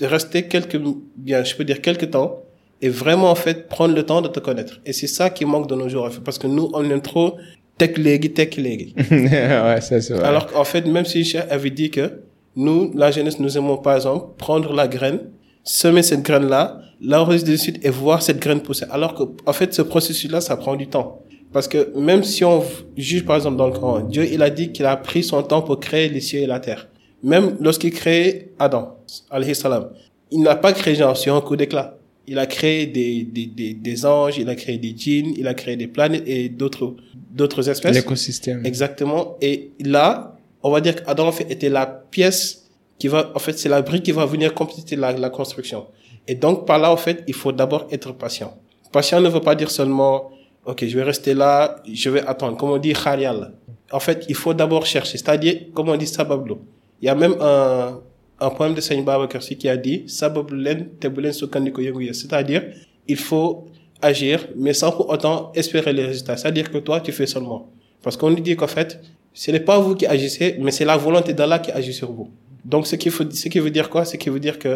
rester 0.00 0.48
quelques, 0.48 0.80
bien, 1.16 1.44
je 1.44 1.54
peux 1.54 1.64
dire 1.64 1.80
quelques 1.80 2.10
temps 2.10 2.42
et 2.80 2.88
vraiment 2.88 3.30
en 3.30 3.34
fait 3.34 3.68
prendre 3.68 3.94
le 3.94 4.04
temps 4.04 4.22
de 4.22 4.28
te 4.28 4.40
connaître. 4.40 4.80
Et 4.86 4.92
c'est 4.92 5.06
ça 5.06 5.30
qui 5.30 5.44
manque 5.44 5.68
de 5.68 5.74
nos 5.74 5.88
jours 5.88 6.08
parce 6.24 6.38
que 6.38 6.46
nous 6.46 6.70
on 6.72 6.88
aime 6.88 7.02
trop 7.02 7.36
tech 7.76 7.96
légui, 7.96 8.32
tech 8.32 8.56
légui. 8.56 8.94
ouais, 9.10 9.80
ça 9.80 10.00
c'est 10.00 10.14
vrai. 10.14 10.24
Alors 10.24 10.46
qu'en 10.46 10.64
fait 10.64 10.86
même 10.86 11.04
si 11.04 11.24
Cheikh 11.24 11.42
avait 11.50 11.70
dit 11.70 11.90
que 11.90 12.22
nous 12.58 12.90
la 12.94 13.10
jeunesse 13.10 13.38
nous 13.38 13.56
aimons 13.56 13.78
par 13.78 13.94
exemple 13.96 14.34
prendre 14.36 14.72
la 14.74 14.88
graine, 14.88 15.20
semer 15.64 16.02
cette 16.02 16.22
graine 16.22 16.48
là, 16.48 16.80
l'enregistrer 17.00 17.52
de 17.52 17.56
suite 17.56 17.86
et 17.86 17.90
voir 17.90 18.20
cette 18.20 18.40
graine 18.40 18.60
pousser. 18.60 18.84
Alors 18.90 19.14
que 19.14 19.22
en 19.46 19.52
fait 19.52 19.72
ce 19.72 19.82
processus 19.82 20.30
là 20.30 20.40
ça 20.40 20.56
prend 20.56 20.76
du 20.76 20.88
temps. 20.88 21.22
Parce 21.52 21.68
que 21.68 21.96
même 21.96 22.24
si 22.24 22.44
on 22.44 22.62
juge 22.96 23.24
par 23.24 23.36
exemple 23.36 23.56
dans 23.56 23.68
le 23.68 23.72
Coran, 23.72 24.00
Dieu 24.00 24.26
il 24.30 24.42
a 24.42 24.50
dit 24.50 24.72
qu'il 24.72 24.86
a 24.86 24.96
pris 24.96 25.22
son 25.22 25.42
temps 25.42 25.62
pour 25.62 25.80
créer 25.80 26.08
les 26.08 26.20
cieux 26.20 26.40
et 26.40 26.46
la 26.46 26.60
terre. 26.60 26.88
Même 27.22 27.56
lorsqu'il 27.60 27.92
crée 27.92 28.52
Adam, 28.58 28.98
alayhi 29.30 29.54
salam, 29.54 29.90
il 30.30 30.42
n'a 30.42 30.56
pas 30.56 30.72
créé 30.72 30.94
genre 30.94 31.16
sur 31.16 31.34
un 31.34 31.40
coup 31.40 31.56
d'éclat 31.56 31.98
il 32.28 32.38
a 32.38 32.46
créé 32.46 32.86
des, 32.86 33.24
des, 33.24 33.46
des, 33.46 33.72
des, 33.74 34.06
anges, 34.06 34.36
il 34.38 34.48
a 34.50 34.54
créé 34.54 34.76
des 34.76 34.94
djinns, 34.94 35.32
il 35.36 35.48
a 35.48 35.54
créé 35.54 35.76
des 35.76 35.86
planètes 35.86 36.24
et 36.26 36.50
d'autres, 36.50 36.94
d'autres 37.30 37.68
espèces. 37.70 37.94
L'écosystème. 37.94 38.66
Exactement. 38.66 39.36
Et 39.40 39.70
là, 39.80 40.37
on 40.62 40.70
va 40.70 40.80
dire 40.80 41.02
qu'Adam, 41.02 41.28
en 41.28 41.32
fait, 41.32 41.50
était 41.50 41.68
la 41.68 41.86
pièce 41.86 42.68
qui 42.98 43.08
va, 43.08 43.30
en 43.34 43.38
fait, 43.38 43.58
c'est 43.58 43.68
la 43.68 43.82
brique 43.82 44.02
qui 44.02 44.12
va 44.12 44.26
venir 44.26 44.54
compléter 44.54 44.96
la, 44.96 45.30
construction. 45.30 45.86
Et 46.26 46.34
donc, 46.34 46.66
par 46.66 46.78
là, 46.78 46.92
en 46.92 46.96
fait, 46.96 47.24
il 47.26 47.34
faut 47.34 47.52
d'abord 47.52 47.86
être 47.90 48.12
patient. 48.12 48.54
Patient 48.92 49.20
ne 49.20 49.28
veut 49.28 49.40
pas 49.40 49.54
dire 49.54 49.70
seulement, 49.70 50.30
OK, 50.64 50.84
je 50.84 50.96
vais 50.96 51.04
rester 51.04 51.34
là, 51.34 51.76
je 51.90 52.10
vais 52.10 52.26
attendre. 52.26 52.56
Comme 52.56 52.70
on 52.70 52.78
dit, 52.78 52.92
kharial. 52.92 53.52
En 53.92 54.00
fait, 54.00 54.26
il 54.28 54.34
faut 54.34 54.52
d'abord 54.52 54.84
chercher. 54.84 55.16
C'est-à-dire, 55.16 55.72
comme 55.74 55.88
on 55.88 55.96
dit, 55.96 56.06
sabablo. 56.06 56.60
Il 57.00 57.06
y 57.06 57.08
a 57.08 57.14
même 57.14 57.36
un, 57.40 58.00
un 58.40 58.50
poème 58.50 58.74
de 58.74 58.80
Seigne 58.80 59.04
Babacar 59.04 59.42
qui 59.42 59.68
a 59.68 59.76
dit 59.76 60.04
c'est-à-dire 60.06 62.62
il 63.06 63.16
faut 63.16 63.66
agir 64.00 64.48
mais 64.56 64.72
sans 64.72 64.92
pour 64.92 65.08
autant 65.08 65.50
espérer 65.54 65.92
les 65.92 66.06
résultats 66.06 66.36
c'est-à-dire 66.36 66.70
que 66.70 66.78
toi 66.78 67.00
tu 67.00 67.10
fais 67.12 67.26
seulement 67.26 67.68
parce 68.02 68.16
qu'on 68.16 68.30
nous 68.30 68.40
dit 68.40 68.56
qu'en 68.56 68.68
fait 68.68 69.00
ce 69.38 69.52
n'est 69.52 69.60
pas 69.60 69.78
vous 69.78 69.94
qui 69.94 70.06
agissez 70.06 70.56
mais 70.60 70.72
c'est 70.72 70.84
la 70.84 70.96
volonté 70.96 71.32
d'Allah 71.32 71.60
qui 71.60 71.70
agit 71.70 71.92
sur 71.92 72.10
vous 72.10 72.28
donc 72.64 72.88
ce 72.88 72.96
qui 72.96 73.08
faut 73.08 73.24
ce 73.30 73.48
qui 73.48 73.60
veut 73.60 73.70
dire 73.70 73.88
quoi? 73.88 74.04
C'est 74.04 74.18
qui 74.18 74.30
veut 74.30 74.40
dire 74.40 74.58
que 74.58 74.72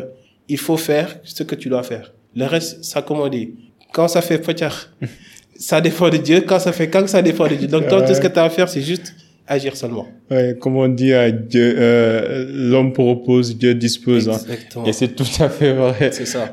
il 0.48 0.60
faut 0.66 0.76
faire 0.76 1.08
ce 1.24 1.42
que 1.42 1.56
tu 1.56 1.68
dois 1.68 1.82
faire 1.82 2.12
le 2.36 2.46
reste 2.46 2.84
ça 2.84 3.02
comme 3.02 3.18
on 3.18 3.28
dit 3.28 3.54
quand 3.92 4.06
ça 4.06 4.22
fait 4.22 4.38
peut-être 4.38 4.94
ça 5.56 5.80
dépend 5.80 6.08
de 6.10 6.18
Dieu 6.28 6.42
quand 6.42 6.60
ça 6.60 6.72
fait 6.72 6.88
quand 6.88 7.08
ça 7.08 7.22
dépend 7.22 7.48
de 7.48 7.56
Dieu 7.56 7.66
donc 7.66 7.88
toi 7.88 8.02
tout 8.02 8.14
ce 8.14 8.20
que 8.20 8.28
tu 8.28 8.38
as 8.38 8.44
à 8.44 8.50
faire 8.50 8.68
c'est 8.68 8.82
juste 8.82 9.12
agir 9.46 9.76
seulement. 9.76 10.06
Ouais, 10.30 10.56
comme 10.58 10.76
on 10.76 10.88
dit, 10.88 11.12
Dieu, 11.48 11.74
euh, 11.76 12.46
l'homme 12.70 12.92
propose, 12.92 13.56
Dieu 13.56 13.74
dispose. 13.74 14.28
Hein. 14.28 14.38
Et 14.86 14.92
c'est 14.92 15.08
tout 15.08 15.26
à 15.40 15.48
fait 15.48 15.72
vrai. 15.72 16.10
C'est 16.12 16.26
ça. 16.26 16.52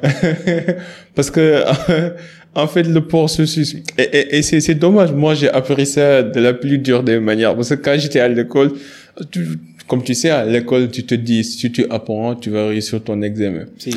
Parce 1.16 1.32
que, 1.32 1.64
en 2.56 2.68
fait, 2.68 2.84
le 2.84 3.06
processus, 3.06 3.76
et, 3.98 4.04
et, 4.04 4.38
et 4.38 4.42
c'est 4.42 4.76
dommage, 4.76 5.12
moi 5.12 5.36
j'ai 5.36 5.50
appris 5.50 5.86
ça 5.86 6.24
de 6.24 6.40
la 6.40 6.54
plus 6.54 6.80
dure 6.80 7.04
des 7.04 7.20
manières. 7.20 7.56
Parce 7.56 7.70
que 7.70 7.76
quand 7.76 7.96
j'étais 7.98 8.20
à 8.20 8.28
l'école, 8.28 8.72
tu, 9.32 9.48
comme 9.90 10.04
tu 10.04 10.14
sais, 10.14 10.30
à 10.30 10.46
l'école, 10.46 10.90
tu 10.90 11.04
te 11.04 11.16
dis, 11.16 11.44
si 11.44 11.72
tu 11.72 11.86
apprends, 11.90 12.36
tu 12.36 12.52
vas 12.52 12.68
réussir 12.68 13.04
ton 13.04 13.22
examen. 13.24 13.66
Si. 13.78 13.90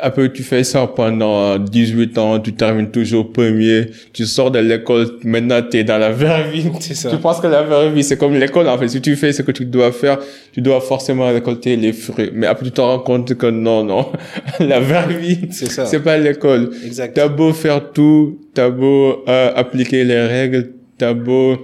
Après, 0.00 0.32
tu 0.32 0.44
fais 0.44 0.62
ça 0.62 0.86
pendant 0.86 1.58
18 1.58 2.16
ans, 2.18 2.38
tu 2.38 2.52
termines 2.52 2.90
toujours 2.92 3.32
premier, 3.32 3.86
tu 4.12 4.24
sors 4.24 4.52
de 4.52 4.60
l'école, 4.60 5.08
maintenant 5.24 5.60
tu 5.68 5.78
es 5.78 5.84
dans 5.84 5.98
la 5.98 6.12
vraie 6.12 6.48
vie. 6.52 6.66
C'est 6.78 6.94
ça. 6.94 7.10
Tu 7.10 7.16
penses 7.16 7.40
que 7.40 7.48
la 7.48 7.62
vraie 7.64 7.90
vie, 7.90 8.04
c'est 8.04 8.16
comme 8.16 8.34
l'école, 8.34 8.68
en 8.68 8.78
fait. 8.78 8.86
Si 8.88 9.00
tu 9.00 9.16
fais 9.16 9.32
ce 9.32 9.42
que 9.42 9.50
tu 9.50 9.64
dois 9.66 9.90
faire, 9.90 10.18
tu 10.52 10.60
dois 10.60 10.80
forcément 10.80 11.26
récolter 11.28 11.74
les 11.76 11.92
fruits. 11.92 12.30
Mais 12.32 12.46
après, 12.46 12.64
tu 12.66 12.70
te 12.72 12.80
rends 12.80 13.00
compte 13.00 13.34
que 13.34 13.46
non, 13.46 13.82
non. 13.82 14.06
la 14.60 14.78
vraie 14.78 15.12
vie, 15.14 15.38
C'est 15.50 15.68
ça. 15.68 15.84
c'est 15.86 16.00
pas 16.00 16.16
l'école. 16.16 16.70
Exact. 16.86 17.14
T'as 17.14 17.26
beau 17.28 17.52
faire 17.52 17.90
tout, 17.92 18.38
t'as 18.54 18.70
beau 18.70 19.24
euh, 19.28 19.50
appliquer 19.56 20.04
les 20.04 20.20
règles, 20.24 20.70
t'as 20.96 21.12
beau 21.14 21.58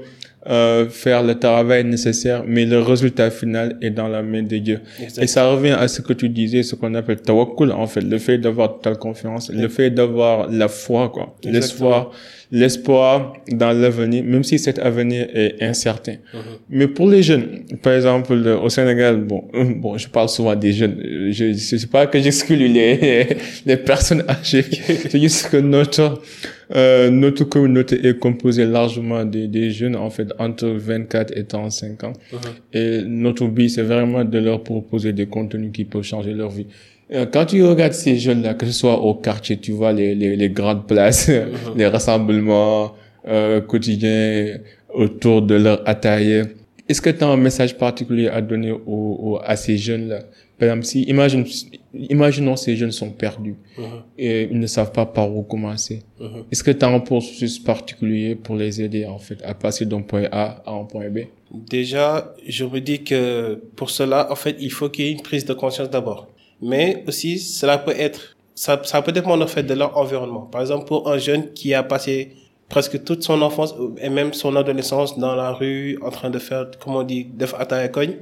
euh, 0.49 0.89
faire 0.89 1.23
le 1.23 1.39
travail 1.39 1.85
nécessaire, 1.85 2.43
mais 2.47 2.65
le 2.65 2.81
résultat 2.81 3.31
final 3.31 3.77
est 3.83 3.91
dans 3.91 4.09
la 4.09 4.23
main 4.23 4.43
de 4.43 4.57
Dieu. 4.59 4.81
Et 5.21 5.27
ça 5.27 5.51
revient 5.51 5.77
à 5.79 5.89
ce 5.89 6.01
que 6.01 6.13
tu 6.13 6.29
disais, 6.29 6.63
ce 6.63 6.75
qu'on 6.75 6.95
appelle 6.95 7.21
tawakkul, 7.21 7.73
en 7.73 7.87
fait, 7.87 8.01
le 8.01 8.19
fait 8.19 8.39
d'avoir 8.39 8.75
totale 8.77 8.99
confiance, 8.99 9.51
le 9.51 9.69
fait 9.69 9.91
d'avoir 9.91 10.51
la 10.51 10.69
foi, 10.69 11.11
quoi, 11.11 11.37
l'espoir, 11.45 12.13
l'espoir 12.51 13.35
dans 13.51 13.73
l'avenir, 13.73 14.25
même 14.25 14.43
si 14.43 14.59
cet 14.59 14.79
avenir 14.79 15.29
est 15.35 15.63
incertain. 15.63 16.17
Mhm. 16.33 16.41
Mais 16.71 16.89
pour 16.89 17.09
les 17.11 17.23
jeunes, 17.23 17.65
par 17.83 17.93
exemple, 17.93 18.33
au 18.33 18.69
Sénégal, 18.71 19.17
bon, 19.23 19.45
euh, 19.55 19.65
bon, 19.77 19.99
je 19.99 20.09
parle 20.09 20.29
souvent 20.31 20.57
des 20.57 20.73
jeunes. 20.73 20.99
euh, 21.05 21.31
Je, 21.31 21.53
je 21.53 21.77
sais 21.77 21.87
pas 21.87 22.07
que 22.07 22.19
j'exclus 22.21 22.57
les, 22.57 23.27
les 23.67 23.77
personnes 23.77 24.25
âgées. 24.29 24.63
C'est 25.11 25.21
juste 25.21 25.51
que 25.51 25.59
notre, 25.59 26.23
euh, 26.75 27.11
notre 27.11 27.45
communauté 27.45 28.07
est 28.07 28.19
composée 28.19 28.65
largement 28.65 29.25
des, 29.27 29.47
des 29.47 29.71
jeunes, 29.71 29.97
en 29.97 30.09
fait, 30.11 30.29
entre 30.39 30.69
24 30.69 31.37
et 31.37 31.45
35 31.45 32.05
ans. 32.05 32.13
Mhm. 32.33 32.39
Et 32.73 33.03
notre 33.07 33.47
but, 33.47 33.69
c'est 33.69 33.83
vraiment 33.83 34.25
de 34.25 34.39
leur 34.39 34.63
proposer 34.63 35.13
des 35.13 35.27
contenus 35.27 35.71
qui 35.73 35.85
peuvent 35.85 36.03
changer 36.03 36.33
leur 36.33 36.51
vie. 36.51 36.67
Euh, 37.13 37.27
Quand 37.27 37.47
tu 37.47 37.63
regardes 37.65 37.93
ces 37.95 38.17
jeunes-là, 38.19 38.55
que 38.55 38.67
ce 38.67 38.73
soit 38.73 39.01
au 39.01 39.15
quartier, 39.15 39.57
tu 39.57 39.73
vois 39.73 39.93
les, 39.93 40.15
les, 40.15 40.37
les 40.37 40.51
grandes 40.51 40.87
places, 40.87 41.31
les 41.77 41.87
rassemblements 41.87 42.93
euh, 43.27 43.61
quotidiens 43.61 44.59
autour 44.93 45.43
de 45.43 45.55
leur 45.55 45.89
atelier. 45.89 46.43
Est-ce 46.89 47.01
que 47.03 47.11
tu 47.11 47.23
as 47.25 47.29
un 47.29 47.37
message 47.37 47.77
particulier 47.77 48.29
à 48.29 48.41
donner 48.41 48.73
aux, 48.73 48.81
aux- 48.87 49.41
à 49.45 49.57
ces 49.57 49.77
jeunes-là? 49.77 50.21
Par 50.59 50.69
exemple, 50.71 50.87
si, 50.87 51.03
imagine, 51.03 51.45
imaginons 51.95 52.57
ces 52.57 52.75
jeunes 52.77 52.91
sont 52.93 53.11
perdus 53.11 53.55
Mhm. 53.79 53.85
et 54.19 54.49
ils 54.51 54.59
ne 54.59 54.67
savent 54.67 54.91
pas 54.93 55.07
par 55.07 55.31
où 55.35 55.43
commencer. 55.43 56.03
Mhm. 56.21 56.45
Est-ce 56.51 56.65
que 56.65 56.71
tu 56.73 56.85
as 56.85 56.89
un 56.89 57.01
processus 57.01 57.59
particulier 57.59 58.35
pour 58.35 58.57
les 58.57 58.83
aider 58.83 59.05
en 59.07 59.19
fait 59.19 59.39
à 59.45 59.55
passer 59.55 59.85
d'un 59.87 60.01
point 60.03 60.25
A 60.33 60.63
à 60.67 60.73
un 60.73 60.85
point 60.85 61.09
B? 61.11 61.19
Déjà, 61.71 62.35
je 62.47 62.65
me 62.65 62.81
dis 62.81 63.05
que 63.05 63.61
pour 63.77 63.91
cela, 63.91 64.31
en 64.33 64.35
fait, 64.35 64.57
il 64.61 64.71
faut 64.73 64.89
qu'il 64.89 65.05
y 65.05 65.09
ait 65.09 65.13
une 65.13 65.23
prise 65.23 65.45
de 65.45 65.55
conscience 65.55 65.91
d'abord. 65.91 66.29
Mais 66.61 67.05
aussi, 67.07 67.39
cela 67.39 67.79
peut 67.79 67.95
être, 67.97 68.37
ça, 68.55 68.81
ça 68.85 69.03
peut 69.03 69.13
dépendre 69.13 69.45
en 69.45 69.47
fait 69.47 69.63
de 69.63 69.75
leur 69.75 69.97
environnement. 69.97 70.43
Par 70.43 70.61
exemple, 70.61 70.87
pour 70.87 71.11
un 71.11 71.19
jeune 71.19 71.53
qui 71.53 71.75
a 71.75 71.83
passé 71.83 72.33
presque 72.69 73.03
toute 73.05 73.23
son 73.23 73.41
enfance 73.43 73.75
et 74.03 74.11
même 74.11 74.33
son 74.35 74.55
adolescence 74.57 75.19
dans 75.19 75.35
la 75.35 75.53
rue, 75.53 75.99
en 76.03 76.11
train 76.11 76.31
de 76.31 76.39
faire, 76.39 76.67
comment 76.79 76.99
on 76.99 77.03
dit, 77.03 77.25
de 77.25 77.47
faire 77.47 77.61
attaque 77.61 77.93
cogne. 77.93 78.17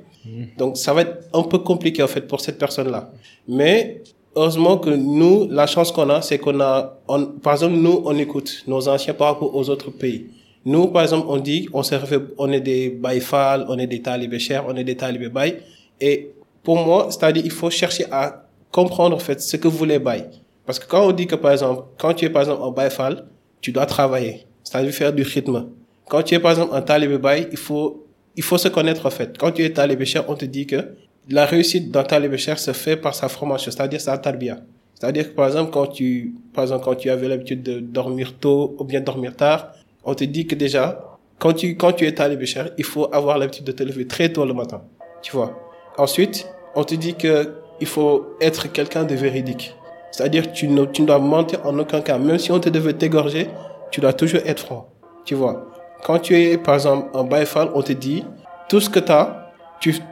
Donc, 0.58 0.76
ça 0.76 0.92
va 0.92 1.02
être 1.02 1.28
un 1.32 1.42
peu 1.42 1.58
compliqué 1.58 2.02
en 2.02 2.08
fait 2.08 2.22
pour 2.22 2.40
cette 2.40 2.58
personne-là. 2.58 3.10
Mais 3.48 4.02
heureusement 4.34 4.76
que 4.76 4.90
nous, 4.90 5.48
la 5.50 5.66
chance 5.66 5.90
qu'on 5.90 6.10
a, 6.10 6.20
c'est 6.20 6.38
qu'on 6.38 6.60
a, 6.60 6.98
on, 7.08 7.26
par 7.26 7.54
exemple, 7.54 7.74
nous, 7.76 8.02
on 8.04 8.16
écoute 8.18 8.64
nos 8.66 8.88
anciens 8.88 9.14
par 9.14 9.28
rapport 9.28 9.54
aux 9.54 9.68
autres 9.70 9.90
pays. 9.90 10.26
Nous, 10.64 10.88
par 10.88 11.02
exemple, 11.02 11.26
on 11.28 11.38
dit, 11.38 11.68
on 11.72 11.82
s'est 11.84 11.96
refait- 11.96 12.20
on 12.38 12.50
est 12.52 12.60
des 12.60 12.90
baïfal, 12.90 13.66
on 13.68 13.78
est 13.78 13.86
des 13.86 14.02
talibés 14.02 14.40
chers, 14.40 14.64
on 14.68 14.74
est 14.76 14.82
des 14.84 14.96
talibés 14.96 15.28
baï. 15.28 15.58
Et 16.00 16.32
pour 16.66 16.84
moi, 16.84 17.06
c'est-à-dire, 17.10 17.44
il 17.44 17.52
faut 17.52 17.70
chercher 17.70 18.06
à 18.10 18.42
comprendre, 18.72 19.14
en 19.14 19.20
fait, 19.20 19.40
ce 19.40 19.56
que 19.56 19.68
voulait 19.68 20.00
baï. 20.00 20.24
Parce 20.66 20.80
que 20.80 20.86
quand 20.88 21.06
on 21.06 21.12
dit 21.12 21.28
que, 21.28 21.36
par 21.36 21.52
exemple, 21.52 21.84
quand 21.96 22.12
tu 22.12 22.24
es, 22.24 22.28
par 22.28 22.42
exemple, 22.42 22.60
un 22.64 22.72
baïfal, 22.72 23.24
tu 23.60 23.70
dois 23.70 23.86
travailler. 23.86 24.46
C'est-à-dire 24.64 24.92
faire 24.92 25.12
du 25.12 25.22
rythme. 25.22 25.68
Quand 26.08 26.24
tu 26.24 26.34
es, 26.34 26.40
par 26.40 26.50
exemple, 26.50 26.74
un 26.74 26.82
talibé 26.82 27.18
baï, 27.18 27.46
il 27.52 27.56
faut, 27.56 28.08
il 28.34 28.42
faut 28.42 28.58
se 28.58 28.66
connaître, 28.66 29.06
en 29.06 29.10
fait. 29.10 29.38
Quand 29.38 29.52
tu 29.52 29.62
es 29.64 29.72
talibé 29.72 30.04
cher, 30.04 30.24
on 30.26 30.34
te 30.34 30.44
dit 30.44 30.66
que 30.66 30.96
la 31.30 31.46
réussite 31.46 31.92
dans 31.92 32.02
talibé 32.02 32.36
cher 32.36 32.58
se 32.58 32.72
fait 32.72 32.96
par 32.96 33.14
sa 33.14 33.28
formation, 33.28 33.70
c'est-à-dire 33.70 34.00
sa 34.00 34.18
tarbia. 34.18 34.56
C'est-à-dire 34.96 35.28
que, 35.30 35.36
par 35.36 35.46
exemple, 35.46 35.70
quand 35.70 35.86
tu, 35.86 36.34
par 36.52 36.64
exemple, 36.64 36.84
quand 36.84 36.96
tu 36.96 37.10
avais 37.10 37.28
l'habitude 37.28 37.62
de 37.62 37.78
dormir 37.78 38.34
tôt 38.40 38.74
ou 38.80 38.82
bien 38.82 39.00
dormir 39.00 39.36
tard, 39.36 39.70
on 40.02 40.14
te 40.16 40.24
dit 40.24 40.48
que 40.48 40.56
déjà, 40.56 41.16
quand 41.38 41.52
tu, 41.52 41.76
quand 41.76 41.92
tu 41.92 42.08
es 42.08 42.12
talibé 42.12 42.44
cher, 42.44 42.70
il 42.76 42.82
faut 42.82 43.08
avoir 43.14 43.38
l'habitude 43.38 43.66
de 43.66 43.70
te 43.70 43.84
lever 43.84 44.08
très 44.08 44.32
tôt 44.32 44.44
le 44.44 44.52
matin. 44.52 44.82
Tu 45.22 45.30
vois. 45.30 45.62
Ensuite, 45.98 46.46
on 46.76 46.84
te 46.84 46.94
dit 46.94 47.14
que 47.14 47.54
il 47.80 47.86
faut 47.86 48.36
être 48.40 48.70
quelqu'un 48.70 49.04
de 49.04 49.14
véridique. 49.14 49.74
C'est-à-dire 50.12 50.52
tu 50.52 50.68
ne, 50.68 50.84
tu 50.84 51.02
dois 51.02 51.18
mentir 51.18 51.60
en 51.64 51.78
aucun 51.78 52.00
cas. 52.00 52.18
Même 52.18 52.38
si 52.38 52.52
on 52.52 52.60
te 52.60 52.68
devait 52.68 52.92
t'égorger, 52.92 53.48
tu 53.90 54.00
dois 54.00 54.12
toujours 54.12 54.40
être 54.46 54.60
franc. 54.60 54.88
Tu 55.24 55.34
vois? 55.34 55.66
Quand 56.04 56.18
tu 56.18 56.40
es, 56.40 56.56
par 56.56 56.74
exemple, 56.74 57.08
un 57.14 57.24
baïfal, 57.24 57.70
on 57.74 57.82
te 57.82 57.92
dit, 57.92 58.24
tout 58.68 58.80
ce 58.80 58.88
que 58.88 59.00
tu 59.00 59.12
as, 59.12 59.52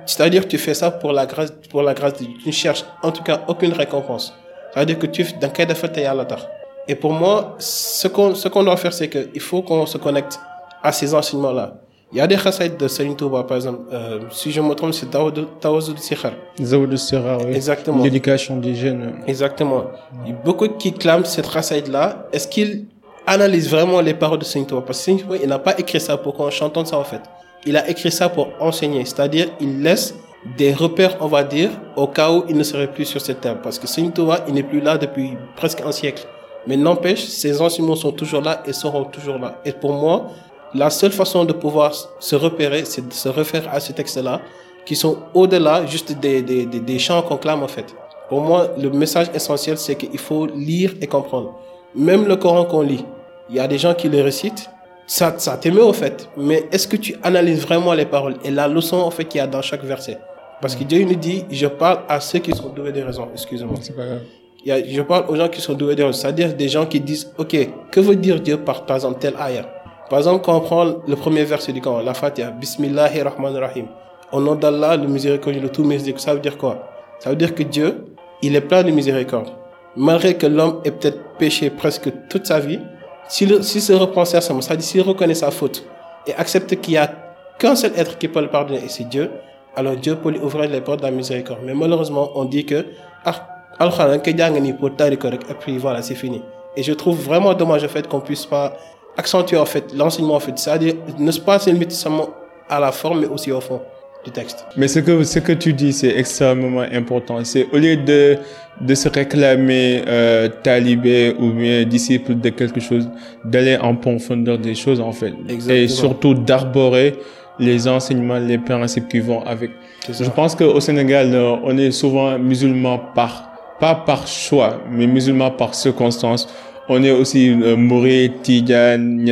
c'est-à-dire 0.06 0.46
tu 0.46 0.58
fais 0.58 0.74
ça 0.74 0.90
pour 0.90 1.12
la 1.12 1.26
grâce, 1.26 1.52
pour 1.70 1.82
la 1.82 1.94
grâce 1.94 2.14
de 2.14 2.18
Dieu. 2.18 2.34
Tu 2.42 2.48
ne 2.48 2.52
cherches, 2.52 2.84
en 3.02 3.12
tout 3.12 3.22
cas, 3.22 3.42
aucune 3.48 3.72
récompense. 3.72 4.34
C'est-à-dire 4.72 4.98
que 4.98 5.06
tu, 5.06 5.24
dans 5.40 5.50
quel 5.50 5.68
terre. 5.68 6.48
Et 6.88 6.94
pour 6.94 7.12
moi, 7.12 7.54
ce 7.58 8.08
qu'on, 8.08 8.34
ce 8.34 8.48
qu'on 8.48 8.64
doit 8.64 8.76
faire, 8.76 8.92
c'est 8.92 9.08
qu'il 9.08 9.40
faut 9.40 9.62
qu'on 9.62 9.86
se 9.86 9.96
connecte 9.96 10.38
à 10.82 10.92
ces 10.92 11.14
enseignements-là. 11.14 11.74
Il 12.14 12.18
y 12.18 12.20
a 12.20 12.28
des 12.28 12.36
recettes 12.36 12.78
de 12.78 12.86
Saint 12.86 13.12
Touba, 13.14 13.42
par 13.42 13.56
exemple, 13.56 13.80
euh, 13.92 14.20
si 14.30 14.52
je 14.52 14.60
me 14.60 14.72
trompe, 14.74 14.94
c'est 14.94 15.10
Tawazud 15.10 15.98
Sikhar. 15.98 16.34
Zaoud 16.62 16.96
Serra, 16.96 17.38
oui. 17.38 17.56
Exactement. 17.56 18.04
L'éducation 18.04 18.56
des 18.58 18.76
jeunes. 18.76 19.14
Exactement. 19.26 19.86
Il 20.24 20.30
y 20.30 20.32
a 20.32 20.36
beaucoup 20.36 20.68
qui 20.68 20.92
clament 20.92 21.24
cette 21.24 21.48
racette-là. 21.48 22.28
Est-ce 22.32 22.46
qu'il 22.46 22.86
analyse 23.26 23.68
vraiment 23.68 24.00
les 24.00 24.14
paroles 24.14 24.38
de 24.38 24.44
Saint 24.44 24.62
Touba? 24.62 24.82
Parce 24.82 25.00
que 25.00 25.04
Saint 25.06 25.16
Touba, 25.16 25.34
il 25.42 25.48
n'a 25.48 25.58
pas 25.58 25.76
écrit 25.76 25.98
ça 25.98 26.16
pour 26.16 26.34
qu'on 26.34 26.50
chante 26.50 26.86
ça, 26.86 26.96
en 26.96 27.02
fait. 27.02 27.20
Il 27.66 27.76
a 27.76 27.88
écrit 27.90 28.12
ça 28.12 28.28
pour 28.28 28.46
enseigner. 28.60 29.04
C'est-à-dire, 29.04 29.48
il 29.58 29.82
laisse 29.82 30.14
des 30.56 30.72
repères, 30.72 31.16
on 31.20 31.26
va 31.26 31.42
dire, 31.42 31.70
au 31.96 32.06
cas 32.06 32.30
où 32.30 32.44
il 32.48 32.56
ne 32.56 32.62
serait 32.62 32.92
plus 32.92 33.06
sur 33.06 33.20
cette 33.20 33.40
terre. 33.40 33.60
Parce 33.60 33.80
que 33.80 33.88
Saint 33.88 34.08
Touba, 34.10 34.44
il 34.46 34.54
n'est 34.54 34.62
plus 34.62 34.80
là 34.80 34.98
depuis 34.98 35.36
presque 35.56 35.80
un 35.84 35.90
siècle. 35.90 36.28
Mais 36.68 36.76
n'empêche, 36.76 37.24
ces 37.24 37.60
enseignements 37.60 37.96
sont 37.96 38.12
toujours 38.12 38.40
là 38.40 38.62
et 38.66 38.72
seront 38.72 39.02
toujours 39.02 39.38
là. 39.38 39.60
Et 39.64 39.72
pour 39.72 39.92
moi, 39.94 40.28
la 40.74 40.90
seule 40.90 41.12
façon 41.12 41.44
de 41.44 41.52
pouvoir 41.52 41.92
se 42.18 42.36
repérer, 42.36 42.84
c'est 42.84 43.06
de 43.06 43.12
se 43.12 43.28
référer 43.28 43.68
à 43.70 43.80
ces 43.80 43.92
textes-là, 43.92 44.40
qui 44.84 44.96
sont 44.96 45.18
au-delà 45.32 45.86
juste 45.86 46.12
des, 46.18 46.42
des, 46.42 46.66
des, 46.66 46.98
qu'on 47.26 47.36
clame, 47.36 47.62
en 47.62 47.68
fait. 47.68 47.94
Pour 48.28 48.40
moi, 48.40 48.70
le 48.78 48.90
message 48.90 49.28
essentiel, 49.34 49.78
c'est 49.78 49.94
qu'il 49.94 50.18
faut 50.18 50.46
lire 50.46 50.94
et 51.00 51.06
comprendre. 51.06 51.54
Même 51.94 52.26
le 52.26 52.36
Coran 52.36 52.64
qu'on 52.64 52.82
lit, 52.82 53.04
il 53.48 53.56
y 53.56 53.60
a 53.60 53.68
des 53.68 53.78
gens 53.78 53.94
qui 53.94 54.08
le 54.08 54.20
récitent, 54.20 54.68
ça, 55.06 55.34
ça 55.38 55.56
t'émeut, 55.56 55.84
au 55.84 55.92
fait. 55.92 56.28
Mais 56.36 56.66
est-ce 56.72 56.88
que 56.88 56.96
tu 56.96 57.14
analyses 57.22 57.60
vraiment 57.60 57.92
les 57.92 58.06
paroles 58.06 58.36
et 58.42 58.50
la 58.50 58.66
leçon, 58.68 58.96
en 58.96 59.10
fait, 59.10 59.26
qu'il 59.26 59.38
y 59.38 59.42
a 59.42 59.46
dans 59.46 59.62
chaque 59.62 59.84
verset? 59.84 60.18
Parce 60.60 60.74
que 60.74 60.84
Dieu 60.84 61.04
nous 61.04 61.14
dit, 61.14 61.44
je 61.50 61.66
parle 61.66 62.00
à 62.08 62.20
ceux 62.20 62.38
qui 62.38 62.52
sont 62.52 62.70
doués 62.70 62.92
de 62.92 63.02
raison. 63.02 63.28
Excusez-moi. 63.32 63.76
C'est 63.80 63.94
pas 63.94 64.06
grave. 64.06 64.20
Je 64.64 65.02
parle 65.02 65.26
aux 65.28 65.36
gens 65.36 65.48
qui 65.48 65.60
sont 65.60 65.74
doués 65.74 65.94
de 65.94 66.02
raison. 66.02 66.18
C'est-à-dire 66.18 66.54
des 66.54 66.68
gens 66.68 66.86
qui 66.86 67.00
disent, 67.00 67.30
OK, 67.36 67.54
que 67.90 68.00
veut 68.00 68.16
dire 68.16 68.40
Dieu 68.40 68.56
par, 68.56 68.86
par 68.86 68.96
exemple, 68.96 69.18
tel 69.20 69.34
ayah? 69.38 69.66
Par 70.10 70.18
exemple, 70.18 70.44
quand 70.44 70.56
on 70.56 70.60
prend 70.60 70.84
le 70.84 71.16
premier 71.16 71.44
verset 71.44 71.72
du 71.72 71.80
Coran, 71.80 72.00
la 72.00 72.12
Fatiha, 72.12 72.50
Bismillahirrahmanirrahim. 72.50 73.86
Au 74.32 74.40
nom 74.40 74.54
d'Allah, 74.54 74.96
le 74.96 75.08
miséricordieux, 75.08 75.62
le 75.62 75.70
tout 75.70 75.82
miséricordieux. 75.82 76.18
Ça 76.18 76.34
veut 76.34 76.40
dire 76.40 76.58
quoi? 76.58 76.88
Ça 77.20 77.30
veut 77.30 77.36
dire 77.36 77.54
que 77.54 77.62
Dieu, 77.62 78.04
il 78.42 78.54
est 78.54 78.60
plein 78.60 78.82
de 78.82 78.90
miséricorde. 78.90 79.48
Malgré 79.96 80.34
que 80.36 80.46
l'homme 80.46 80.80
ait 80.84 80.90
peut-être 80.90 81.18
péché 81.38 81.70
presque 81.70 82.10
toute 82.28 82.46
sa 82.46 82.60
vie, 82.60 82.80
s'il 83.28 83.62
se 83.62 83.92
reprend 83.94 84.26
sincèrement, 84.26 84.60
c'est-à-dire 84.60 84.84
s'il 84.84 85.00
reconnaît 85.00 85.34
sa 85.34 85.50
faute 85.50 85.86
et 86.26 86.34
accepte 86.34 86.78
qu'il 86.80 86.94
y 86.94 86.98
a 86.98 87.10
qu'un 87.58 87.74
seul 87.74 87.92
être 87.96 88.18
qui 88.18 88.28
peut 88.28 88.42
le 88.42 88.48
pardonner, 88.48 88.82
et 88.84 88.88
c'est 88.88 89.04
Dieu, 89.04 89.30
alors 89.74 89.96
Dieu 89.96 90.16
peut 90.16 90.30
lui 90.30 90.38
ouvrir 90.40 90.68
les 90.68 90.80
portes 90.82 91.00
de 91.00 91.04
la 91.04 91.10
miséricorde. 91.12 91.60
Mais 91.64 91.74
malheureusement, 91.74 92.30
on 92.34 92.44
dit 92.44 92.66
que, 92.66 92.84
ah, 93.24 93.48
et 93.80 95.54
puis 95.60 95.78
voilà, 95.78 96.02
c'est 96.02 96.14
fini. 96.14 96.42
Et 96.76 96.82
je 96.82 96.92
trouve 96.92 97.18
vraiment 97.18 97.54
dommage 97.54 97.82
le 97.82 97.88
fait 97.88 98.06
qu'on 98.06 98.20
puisse 98.20 98.46
pas 98.46 98.74
accentuer 99.16 99.56
en 99.56 99.64
fait 99.66 99.92
l'enseignement 99.94 100.34
en 100.34 100.40
fait, 100.40 100.58
c'est-à-dire 100.58 100.94
ne 101.18 101.32
pas 101.32 101.58
se 101.58 101.70
limiter 101.70 101.94
seulement 101.94 102.28
à 102.68 102.80
la 102.80 102.92
forme, 102.92 103.20
mais 103.20 103.26
aussi 103.26 103.52
au 103.52 103.60
fond 103.60 103.80
du 104.24 104.30
texte. 104.30 104.64
Mais 104.76 104.88
ce 104.88 105.00
que, 105.00 105.22
ce 105.22 105.38
que 105.38 105.52
tu 105.52 105.72
dis, 105.72 105.92
c'est 105.92 106.16
extrêmement 106.16 106.80
important. 106.80 107.44
C'est 107.44 107.66
au 107.72 107.76
lieu 107.76 107.96
de, 107.96 108.38
de 108.80 108.94
se 108.94 109.08
réclamer 109.08 110.02
euh, 110.06 110.48
talibé 110.62 111.34
ou 111.38 111.50
bien 111.50 111.84
disciple 111.84 112.34
de 112.40 112.48
quelque 112.48 112.80
chose, 112.80 113.08
d'aller 113.44 113.76
en 113.76 113.94
profondeur 113.94 114.58
des 114.58 114.74
choses 114.74 115.00
en 115.00 115.12
fait. 115.12 115.34
Exactement. 115.48 115.78
Et 115.78 115.88
surtout 115.88 116.34
d'arborer 116.34 117.16
les 117.58 117.86
enseignements, 117.86 118.38
les 118.38 118.58
principes 118.58 119.08
qui 119.08 119.20
vont 119.20 119.42
avec. 119.44 119.70
Je 120.08 120.28
pense 120.30 120.54
qu'au 120.54 120.80
Sénégal, 120.80 121.34
euh, 121.34 121.56
on 121.62 121.76
est 121.78 121.90
souvent 121.90 122.38
musulman 122.38 122.98
par, 123.14 123.50
pas 123.78 123.94
par 123.94 124.26
choix, 124.26 124.80
mais 124.90 125.06
musulman 125.06 125.50
par 125.50 125.74
circonstance. 125.74 126.48
On 126.88 127.02
est 127.02 127.10
aussi 127.10 127.50
euh, 127.50 127.76
mouride, 127.76 128.42
tidjane, 128.42 129.24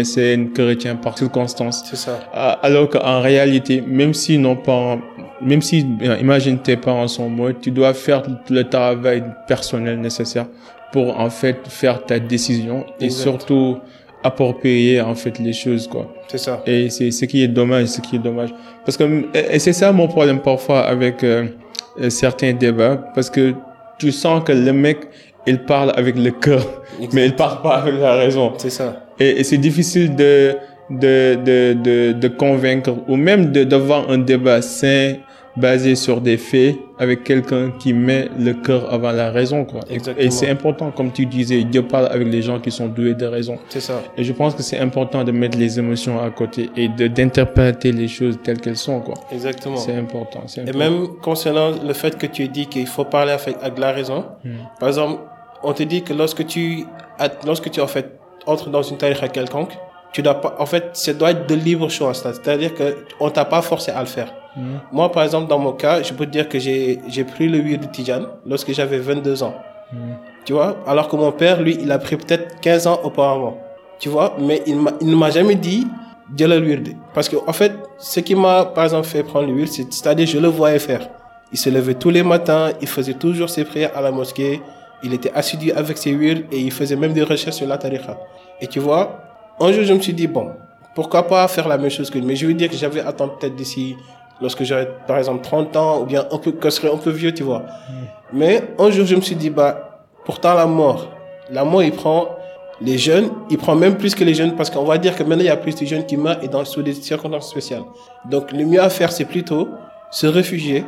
chrétien 0.55 0.97
par 0.97 1.19
circonstance. 1.19 1.85
C'est 1.89 1.97
ça. 1.97 2.21
Ah, 2.33 2.59
Alors 2.63 2.89
qu'en 2.89 3.21
réalité, 3.21 3.83
même 3.87 4.15
s'ils 4.15 4.41
n'ont 4.41 4.57
pas 4.57 4.99
même 5.43 5.61
si, 5.61 5.85
imagine 6.21 6.59
tes 6.59 6.77
parents 6.77 7.09
sont 7.09 7.29
morts, 7.29 7.51
tu 7.61 7.71
dois 7.71 7.95
faire 7.95 8.23
le 8.49 8.63
travail 8.63 9.25
personnel 9.49 10.01
nécessaire 10.01 10.47
pour 10.93 11.19
en 11.19 11.31
fait 11.31 11.57
faire 11.69 12.05
ta 12.05 12.19
décision 12.19 12.87
et 13.01 13.11
surtout 13.11 13.79
approprier 14.23 15.01
en 15.01 15.15
fait 15.15 15.39
les 15.39 15.53
choses 15.53 15.89
quoi. 15.89 16.13
C'est 16.29 16.39
ça. 16.39 16.63
Et 16.67 16.91
c'est 16.91 17.11
ce 17.11 17.25
qui 17.25 17.43
est 17.43 17.49
dommage, 17.49 17.87
ce 17.87 18.01
qui 18.01 18.17
est 18.17 18.21
dommage. 18.21 18.51
Parce 18.85 18.97
que 18.97 19.25
et 19.35 19.59
c'est 19.59 19.73
ça 19.73 19.91
mon 19.91 20.07
problème 20.07 20.41
parfois 20.41 20.83
avec 20.83 21.25
euh, 21.25 21.49
certains 22.09 22.53
débats 22.53 22.97
parce 23.15 23.31
que 23.31 23.55
tu 23.99 24.13
sens 24.13 24.45
que 24.45 24.53
le 24.53 24.73
mec 24.73 24.99
il 25.47 25.65
parle 25.65 25.93
avec 25.97 26.17
le 26.17 26.31
cœur, 26.31 26.65
mais 27.13 27.27
il 27.27 27.35
parle 27.35 27.63
pas 27.63 27.77
avec 27.77 27.95
la 28.01 28.15
raison. 28.15 28.53
C'est 28.59 28.71
ça. 28.71 29.07
Et, 29.19 29.41
et 29.41 29.45
c'est 29.45 29.59
difficile 29.59 30.15
de 30.17 30.57
de, 30.91 31.37
de, 31.45 31.75
de, 31.83 32.13
de 32.13 32.29
convaincre 32.29 32.95
ou 33.09 33.17
même 33.17 33.51
de 33.53 33.65
d'avoir 33.65 34.11
un 34.11 34.19
débat 34.19 34.61
sain 34.63 35.15
basé 35.57 35.95
sur 35.97 36.21
des 36.23 36.39
faits 36.39 36.77
avec 36.99 37.25
quelqu'un 37.25 37.73
qui 37.79 37.93
met 37.93 38.29
le 38.39 38.55
cœur 38.55 38.93
avant 38.93 39.13
la 39.13 39.31
raison 39.31 39.65
quoi. 39.67 39.81
Et 40.19 40.31
c'est 40.31 40.49
important 40.49 40.91
comme 40.91 41.13
tu 41.13 41.27
disais, 41.27 41.63
Dieu 41.65 41.83
parle 41.83 42.07
avec 42.07 42.27
les 42.29 42.41
gens 42.41 42.59
qui 42.59 42.71
sont 42.71 42.87
doués 42.89 43.15
de 43.15 43.27
raison. 43.27 43.59
C'est 43.69 43.81
ça. 43.81 44.03
Et 44.17 44.25
je 44.25 44.33
pense 44.33 44.55
que 44.55 44.63
c'est 44.63 44.79
important 44.79 45.25
de 45.25 45.33
mettre 45.33 45.59
les 45.59 45.79
émotions 45.79 46.21
à 46.21 46.31
côté 46.31 46.71
et 46.77 46.89
de 46.89 47.07
d'interpréter 47.07 47.93
les 47.93 48.09
choses 48.09 48.39
telles 48.43 48.61
qu'elles 48.61 48.79
sont 48.79 49.01
quoi. 49.01 49.15
Exactement. 49.31 49.77
C'est 49.77 49.95
important, 49.95 50.45
Et 50.67 50.73
même 50.73 51.07
concernant 51.23 51.71
le 51.87 51.93
fait 51.93 52.17
que 52.17 52.27
tu 52.27 52.49
dis 52.49 52.67
qu'il 52.67 52.87
faut 52.87 53.05
parler 53.05 53.33
avec, 53.33 53.57
avec 53.61 53.79
la 53.79 53.93
raison. 53.93 54.25
Hmm. 54.45 54.51
Par 54.81 54.89
exemple, 54.89 55.21
on 55.63 55.73
te 55.73 55.83
dit 55.83 56.03
que 56.03 56.13
lorsque 56.13 56.47
tu 56.47 56.87
lorsque 57.45 57.71
tu 57.71 57.81
en 57.81 57.87
fait 57.87 58.19
entres 58.47 58.71
dans 58.71 58.83
une 58.83 58.99
à 59.03 59.29
quelconque, 59.29 59.73
tu 60.13 60.23
dois 60.23 60.41
pas, 60.41 60.57
en 60.59 60.67
fait, 60.67 60.91
ça 60.93 61.13
doit 61.13 61.31
être 61.31 61.49
de 61.49 61.55
libre 61.55 61.89
choix. 61.89 62.13
C'est-à-dire 62.15 62.75
que 62.75 63.05
on 63.19 63.31
t'a 63.31 63.45
pas 63.45 63.63
forcé 63.63 63.91
à 63.91 64.01
le 64.01 64.07
faire. 64.07 64.33
Mm. 64.57 64.77
Moi, 64.93 65.11
par 65.11 65.23
exemple, 65.23 65.49
dans 65.49 65.59
mon 65.59 65.73
cas, 65.73 66.03
je 66.03 66.13
peux 66.13 66.27
te 66.27 66.31
dire 66.31 66.49
que 66.49 66.59
j'ai, 66.59 66.99
pris 67.25 67.49
le 67.49 67.59
huile 67.59 67.81
de 67.81 67.87
Tijan 67.87 68.23
lorsque 68.47 68.73
j'avais 68.73 68.99
22 68.99 69.43
ans. 69.43 69.55
Mm. 69.93 69.97
Tu 70.45 70.53
vois? 70.53 70.77
Alors 70.87 71.09
que 71.09 71.17
mon 71.17 71.33
père, 71.33 71.63
lui, 71.63 71.79
il 71.81 71.91
a 71.91 71.99
pris 71.99 72.17
peut-être 72.17 72.61
15 72.61 72.87
ans 72.87 73.01
auparavant. 73.05 73.59
Tu 73.99 74.09
vois? 74.09 74.37
Mais 74.39 74.63
il 74.67 74.77
m'a, 74.77 74.91
il 75.01 75.09
ne 75.09 75.17
m'a 75.17 75.31
jamais 75.31 75.55
dit, 75.55 75.87
de 76.37 76.45
le 76.47 76.59
huile. 76.59 76.97
Parce 77.15 77.29
que, 77.29 77.37
en 77.47 77.53
fait, 77.53 77.73
ce 77.99 78.21
qui 78.21 78.35
m'a, 78.35 78.65
par 78.65 78.85
exemple, 78.85 79.07
fait 79.07 79.23
prendre 79.23 79.47
l'huile, 79.49 79.69
c'est-à-dire, 79.69 80.27
je 80.27 80.39
le 80.39 80.49
voyais 80.49 80.79
faire. 80.79 81.09
Il 81.53 81.59
se 81.59 81.69
levait 81.69 81.95
tous 81.95 82.11
les 82.11 82.23
matins, 82.23 82.71
il 82.81 82.89
faisait 82.89 83.15
toujours 83.15 83.51
ses 83.51 83.65
prières 83.65 83.91
à 83.95 84.01
la 84.01 84.11
mosquée, 84.11 84.63
il 85.03 85.15
était 85.15 85.33
assidu 85.33 85.73
avec 85.73 85.99
ses 85.99 86.11
huiles 86.11 86.47
et 86.51 86.59
il 86.59 86.73
faisait 86.73 86.97
même 86.97 87.13
des 87.13 87.23
recherches 87.23 87.57
sur 87.57 87.67
la 87.67 87.79
tariqa. 87.79 88.19
Et 88.61 88.67
tu 88.67 88.79
vois, 88.79 89.21
un 89.61 89.73
jour, 89.73 89.85
je 89.85 89.93
me 89.93 90.01
suis 90.01 90.13
dit, 90.13 90.27
bon, 90.27 90.53
pourquoi 90.95 91.27
pas 91.27 91.47
faire 91.49 91.69
la 91.69 91.79
même 91.79 91.91
chose 91.91 92.11
que 92.11 92.19
lui? 92.19 92.27
Mais 92.27 92.37
je 92.37 92.47
veux 92.47 92.55
dire 92.55 92.69
que 92.69 92.77
j'avais 92.77 93.01
attendu 93.01 93.33
peut-être 93.41 93.57
d'ici, 93.57 93.97
lorsque 94.41 94.63
j'aurais, 94.65 94.89
par 95.07 95.19
exemple, 95.19 95.43
30 95.43 95.77
ans, 95.77 96.01
ou 96.03 96.05
bien 96.05 96.27
un 96.31 96.39
peu, 96.39 96.53
que 96.53 96.71
je 96.71 96.75
serais 96.75 96.93
un 96.93 96.97
peu 96.97 97.11
vieux, 97.11 97.33
tu 97.33 97.43
vois. 97.43 97.61
Hmm. 97.61 98.05
Mais 98.33 98.63
un 98.79 98.91
jour, 98.91 99.07
je 99.07 99.15
me 99.15 99.21
suis 99.21 99.37
dit, 99.37 99.51
bah, 99.51 100.05
pourtant 100.25 100.55
la 100.55 100.67
mort, 100.67 101.09
la 101.51 101.65
mort, 101.65 101.83
il 101.83 101.93
prend 101.93 102.29
les 102.81 102.99
jeunes, 102.99 103.31
il 103.51 103.59
prend 103.59 103.75
même 103.75 103.97
plus 103.97 104.15
que 104.15 104.25
les 104.25 104.35
jeunes, 104.35 104.57
parce 104.57 104.71
qu'on 104.71 104.85
va 104.85 104.99
dire 104.99 105.17
que 105.17 105.23
maintenant, 105.23 105.45
il 105.45 105.47
y 105.47 105.51
a 105.51 105.57
plus 105.57 105.75
de 105.75 105.87
jeunes 105.87 106.05
qui 106.05 106.17
meurent 106.17 106.43
et 106.43 106.49
dans, 106.49 106.65
sous 106.65 106.83
des 106.83 106.95
circonstances 106.95 107.51
spéciales. 107.51 107.85
Donc, 108.29 108.53
le 108.53 108.65
mieux 108.65 108.81
à 108.81 108.91
faire, 108.91 109.13
c'est 109.13 109.25
plutôt 109.25 109.69
se 110.11 110.27
réfugier, 110.27 110.85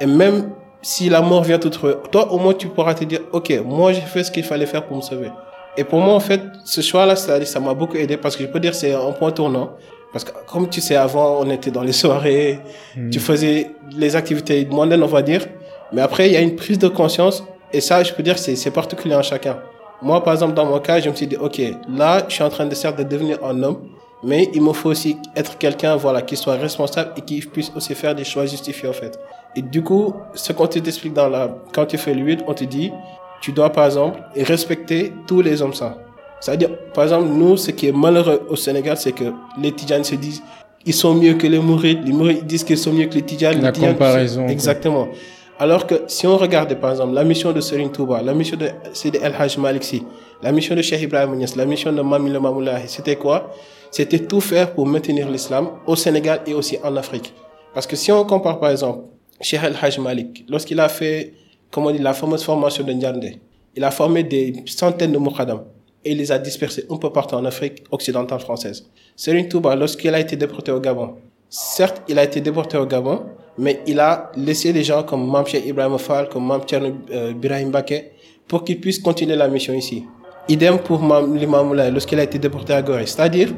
et 0.00 0.06
même 0.06 0.50
si 0.88 1.10
la 1.10 1.20
mort 1.20 1.42
vient 1.42 1.58
tout 1.58 1.68
trouver, 1.68 1.96
toi, 2.10 2.32
au 2.32 2.38
moins, 2.38 2.54
tu 2.54 2.66
pourras 2.68 2.94
te 2.94 3.04
dire, 3.04 3.20
OK, 3.32 3.52
moi, 3.62 3.92
j'ai 3.92 4.00
fait 4.00 4.24
ce 4.24 4.30
qu'il 4.30 4.42
fallait 4.42 4.64
faire 4.64 4.86
pour 4.86 4.96
me 4.96 5.02
sauver. 5.02 5.30
Et 5.76 5.84
pour 5.84 6.00
moi, 6.00 6.14
en 6.14 6.20
fait, 6.20 6.40
ce 6.64 6.80
choix-là, 6.80 7.14
ça 7.14 7.60
m'a 7.60 7.74
beaucoup 7.74 7.98
aidé 7.98 8.16
parce 8.16 8.34
que 8.36 8.42
je 8.42 8.48
peux 8.48 8.58
dire 8.58 8.74
c'est 8.74 8.94
un 8.94 9.12
point 9.12 9.30
tournant. 9.30 9.72
Parce 10.14 10.24
que 10.24 10.30
comme 10.46 10.66
tu 10.70 10.80
sais, 10.80 10.96
avant, 10.96 11.40
on 11.40 11.50
était 11.50 11.70
dans 11.70 11.82
les 11.82 11.92
soirées, 11.92 12.60
hmm. 12.96 13.10
tu 13.10 13.20
faisais 13.20 13.70
les 13.98 14.16
activités 14.16 14.64
mondaines, 14.64 15.02
on 15.02 15.06
va 15.18 15.20
dire. 15.20 15.44
Mais 15.92 16.00
après, 16.00 16.30
il 16.30 16.32
y 16.32 16.36
a 16.38 16.40
une 16.40 16.56
prise 16.56 16.78
de 16.78 16.88
conscience. 16.88 17.44
Et 17.70 17.82
ça, 17.82 18.02
je 18.02 18.14
peux 18.14 18.22
dire, 18.22 18.38
c'est 18.38 18.70
particulier 18.70 19.14
en 19.14 19.22
chacun. 19.22 19.58
Moi, 20.00 20.24
par 20.24 20.32
exemple, 20.32 20.54
dans 20.54 20.64
mon 20.64 20.78
cas, 20.78 21.00
je 21.00 21.10
me 21.10 21.14
suis 21.14 21.26
dit, 21.26 21.36
OK, 21.36 21.60
là, 21.94 22.24
je 22.28 22.32
suis 22.32 22.42
en 22.42 22.48
train 22.48 22.64
de 22.64 22.74
certes 22.74 22.96
de 22.96 23.02
devenir 23.02 23.44
un 23.44 23.62
homme, 23.62 23.80
mais 24.22 24.48
il 24.54 24.62
me 24.62 24.72
faut 24.72 24.88
aussi 24.88 25.18
être 25.36 25.58
quelqu'un, 25.58 25.96
voilà, 25.96 26.22
qui 26.22 26.34
soit 26.34 26.54
responsable 26.54 27.12
et 27.18 27.20
qui 27.20 27.40
puisse 27.40 27.70
aussi 27.76 27.94
faire 27.94 28.14
des 28.14 28.24
choix 28.24 28.46
justifiés, 28.46 28.88
en 28.88 28.94
fait. 28.94 29.18
Et 29.58 29.62
du 29.62 29.82
coup, 29.82 30.14
ce 30.34 30.52
qu'on 30.52 30.68
t'explique 30.68 31.14
dans 31.14 31.28
la, 31.28 31.52
quand 31.74 31.84
tu 31.84 31.98
fais 31.98 32.14
l'huile, 32.14 32.44
on 32.46 32.54
te 32.54 32.62
dit, 32.62 32.92
tu 33.40 33.50
dois 33.50 33.70
par 33.70 33.86
exemple 33.86 34.20
respecter 34.36 35.12
tous 35.26 35.40
les 35.40 35.60
hommes 35.60 35.74
ça. 35.74 35.98
C'est-à-dire, 36.38 36.70
par 36.94 37.02
exemple, 37.02 37.26
nous, 37.26 37.56
ce 37.56 37.72
qui 37.72 37.88
est 37.88 37.92
malheureux 37.92 38.46
au 38.48 38.54
Sénégal, 38.54 38.96
c'est 38.96 39.10
que 39.10 39.24
les 39.60 39.72
Tidjanes 39.72 40.04
se 40.04 40.14
disent, 40.14 40.44
ils 40.86 40.94
sont 40.94 41.12
mieux 41.12 41.34
que 41.34 41.48
les 41.48 41.58
Mourides, 41.58 42.06
les 42.06 42.12
Mourides 42.12 42.46
disent 42.46 42.62
qu'ils 42.62 42.78
sont 42.78 42.92
mieux 42.92 43.06
que 43.06 43.14
les 43.14 43.22
Tidjanes. 43.22 43.60
La 43.60 43.72
comparaison. 43.72 44.46
Exactement. 44.46 45.08
Alors 45.58 45.88
que 45.88 46.02
si 46.06 46.24
on 46.28 46.36
regarde, 46.36 46.72
par 46.76 46.92
exemple, 46.92 47.14
la 47.14 47.24
mission 47.24 47.50
de 47.50 47.60
Serine 47.60 47.90
Touba, 47.90 48.22
la 48.22 48.34
mission 48.34 48.56
de 48.56 48.68
Sidi 48.92 49.18
El 49.20 49.34
Hajj 49.36 49.58
Maliksi, 49.58 50.04
la 50.40 50.52
mission 50.52 50.76
de 50.76 50.82
Cheikh 50.82 51.02
Ibrahim 51.02 51.30
Mounias, 51.30 51.54
la 51.56 51.66
mission 51.66 51.92
de 51.92 52.00
Mami 52.00 52.30
Le 52.30 52.38
Mamoulahi, 52.38 52.84
c'était 52.86 53.16
quoi? 53.16 53.50
C'était 53.90 54.20
tout 54.20 54.40
faire 54.40 54.72
pour 54.72 54.86
maintenir 54.86 55.28
l'islam 55.28 55.70
au 55.84 55.96
Sénégal 55.96 56.42
et 56.46 56.54
aussi 56.54 56.78
en 56.84 56.94
Afrique. 56.96 57.34
Parce 57.74 57.88
que 57.88 57.96
si 57.96 58.12
on 58.12 58.24
compare, 58.24 58.60
par 58.60 58.70
exemple, 58.70 59.00
Cheikh 59.40 59.62
El 59.62 59.76
Hajj 59.80 59.98
Malik, 59.98 60.44
lorsqu'il 60.48 60.80
a 60.80 60.88
fait 60.88 61.32
comme 61.70 61.86
on 61.86 61.90
dit, 61.90 61.98
la 61.98 62.14
fameuse 62.14 62.42
formation 62.44 62.84
de 62.84 62.92
Ndiande. 62.92 63.30
Il 63.76 63.84
a 63.84 63.90
formé 63.90 64.22
des 64.24 64.54
centaines 64.66 65.12
de 65.12 65.18
Moukadam 65.18 65.64
et 66.04 66.12
il 66.12 66.18
les 66.18 66.32
a 66.32 66.38
dispersés 66.38 66.84
un 66.90 66.96
peu 66.96 67.10
partout 67.10 67.34
en 67.36 67.44
Afrique 67.44 67.84
occidentale 67.90 68.40
française. 68.40 68.86
Serine 69.14 69.48
Touba, 69.48 69.76
lorsqu'il 69.76 70.14
a 70.14 70.20
été 70.20 70.36
déporté 70.36 70.72
au 70.72 70.80
Gabon, 70.80 71.16
certes, 71.48 72.02
il 72.08 72.18
a 72.18 72.24
été 72.24 72.40
déporté 72.40 72.76
au 72.78 72.86
Gabon, 72.86 73.22
mais 73.58 73.82
il 73.86 74.00
a 74.00 74.30
laissé 74.36 74.72
des 74.72 74.84
gens 74.84 75.02
comme 75.02 75.28
Mamche 75.30 75.54
Ibrahim 75.54 75.98
Fall, 75.98 76.28
comme 76.28 76.46
Mamche 76.46 76.72
euh, 76.72 77.32
Birahim 77.34 77.70
Baké, 77.70 78.12
pour 78.46 78.64
qu'ils 78.64 78.80
puissent 78.80 79.00
continuer 79.00 79.36
la 79.36 79.48
mission 79.48 79.74
ici. 79.74 80.04
Idem 80.48 80.78
pour 80.78 80.98
l'imam 81.34 81.74
lorsqu'il 81.92 82.18
a 82.18 82.22
été 82.22 82.38
déporté 82.38 82.72
à 82.72 82.80
Gorée. 82.80 83.04
C'est-à-dire, 83.04 83.52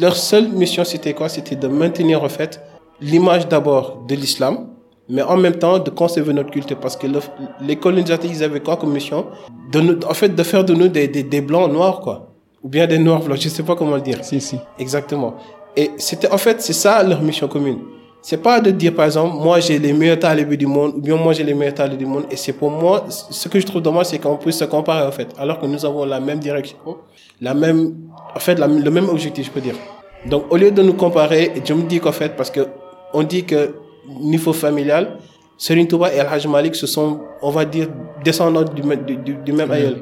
leur 0.00 0.14
seule 0.14 0.48
mission, 0.48 0.84
c'était 0.84 1.12
quoi? 1.12 1.28
C'était 1.28 1.56
de 1.56 1.66
maintenir, 1.66 2.22
en 2.22 2.28
fait, 2.28 2.60
l'image 3.00 3.48
d'abord 3.48 4.04
de 4.06 4.14
l'islam, 4.14 4.68
mais 5.08 5.22
en 5.22 5.36
même 5.36 5.56
temps 5.56 5.78
de 5.78 5.90
conserver 5.90 6.32
notre 6.32 6.50
culte 6.50 6.74
parce 6.74 6.96
que 6.96 7.06
les 7.60 7.76
colonisateurs 7.76 8.30
ils 8.30 8.44
avaient 8.44 8.60
quoi 8.60 8.76
comme 8.76 8.92
mission? 8.92 9.26
De 9.72 9.80
nous, 9.80 9.98
en 10.08 10.14
fait 10.14 10.28
de 10.34 10.42
faire 10.42 10.64
de 10.64 10.74
nous 10.74 10.88
des, 10.88 11.08
des, 11.08 11.22
des 11.22 11.40
blancs 11.40 11.72
noirs 11.72 12.00
quoi. 12.00 12.34
Ou 12.62 12.68
bien 12.68 12.86
des 12.86 12.98
noirs 12.98 13.20
blancs 13.20 13.38
je 13.40 13.48
sais 13.48 13.62
pas 13.62 13.74
comment 13.76 13.94
le 13.94 14.00
dire. 14.02 14.24
Si 14.24 14.40
si. 14.40 14.58
Exactement. 14.78 15.34
Et 15.76 15.90
c'était 15.96 16.30
en 16.30 16.38
fait 16.38 16.60
c'est 16.60 16.72
ça 16.72 17.02
leur 17.02 17.22
mission 17.22 17.48
commune. 17.48 17.78
C'est 18.20 18.42
pas 18.42 18.60
de 18.60 18.70
dire 18.70 18.94
par 18.94 19.06
exemple 19.06 19.36
moi 19.36 19.60
j'ai 19.60 19.78
les 19.78 19.92
meilleurs 19.92 20.18
talibés 20.18 20.56
du 20.56 20.66
monde 20.66 20.94
ou 20.96 21.00
bien 21.00 21.16
moi 21.16 21.32
j'ai 21.32 21.44
les 21.44 21.54
meilleurs 21.54 21.74
talibés 21.74 21.98
du 22.04 22.06
monde 22.06 22.24
et 22.30 22.36
c'est 22.36 22.52
pour 22.52 22.70
moi 22.70 23.04
ce 23.08 23.48
que 23.48 23.58
je 23.60 23.64
trouve 23.66 23.80
dommage 23.80 24.06
c'est 24.06 24.18
qu'on 24.18 24.36
puisse 24.36 24.58
se 24.58 24.64
comparer 24.64 25.06
en 25.06 25.12
fait 25.12 25.28
alors 25.38 25.58
que 25.60 25.66
nous 25.66 25.84
avons 25.86 26.04
la 26.04 26.18
même 26.20 26.40
direction 26.40 26.76
la 27.40 27.54
même 27.54 27.94
en 28.34 28.40
fait 28.40 28.56
le 28.58 28.90
même 28.90 29.08
objectif 29.08 29.46
je 29.46 29.50
peux 29.52 29.60
dire. 29.60 29.76
Donc 30.26 30.44
au 30.50 30.56
lieu 30.56 30.70
de 30.72 30.82
nous 30.82 30.94
comparer 30.94 31.52
je 31.64 31.72
me 31.72 31.82
dis 31.84 32.00
qu'en 32.00 32.12
fait 32.12 32.36
parce 32.36 32.50
que 32.50 32.66
on 33.14 33.22
dit 33.22 33.44
que 33.44 33.74
niveau 34.20 34.52
familial, 34.52 35.18
Serine 35.56 35.88
Touba 35.88 36.12
et 36.14 36.20
Al-Hajj 36.20 36.46
Malik, 36.46 36.74
ce 36.76 36.86
sont, 36.86 37.20
on 37.42 37.50
va 37.50 37.64
dire, 37.64 37.88
descendants 38.24 38.62
du, 38.62 38.82
du, 39.24 39.34
du 39.34 39.52
même 39.52 39.70
aïeul. 39.70 39.96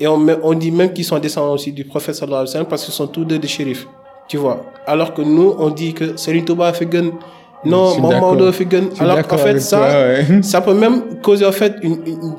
Et 0.00 0.06
on, 0.08 0.18
on 0.42 0.54
dit 0.54 0.70
même 0.70 0.92
qu'ils 0.92 1.04
sont 1.04 1.18
descendants 1.18 1.52
aussi 1.52 1.72
du 1.72 1.84
prophète 1.84 2.14
sallallahu 2.14 2.40
alayhi 2.40 2.48
wa 2.48 2.52
sallam 2.52 2.66
parce 2.66 2.84
qu'ils 2.84 2.94
sont 2.94 3.06
tous 3.06 3.24
deux 3.24 3.38
des 3.38 3.48
shérifs. 3.48 3.86
Tu 4.28 4.36
vois. 4.38 4.62
Alors 4.86 5.12
que 5.12 5.22
nous, 5.22 5.54
on 5.58 5.70
dit 5.70 5.92
que 5.92 6.16
Serine 6.16 6.44
Touba 6.44 6.68
a 6.68 6.72
fait 6.72 6.86
gun. 6.86 7.10
Non, 7.64 8.00
Mamadou 8.00 8.46
a 8.46 8.52
fait 8.52 8.64
gun. 8.64 8.84
Alors 8.98 9.26
qu'en 9.26 9.36
fait, 9.38 9.60
ça, 9.60 10.16
ça 10.42 10.60
peut 10.60 10.74
même 10.74 11.20
causer 11.20 11.44
en 11.44 11.52
fait 11.52 11.74
une, 11.82 11.98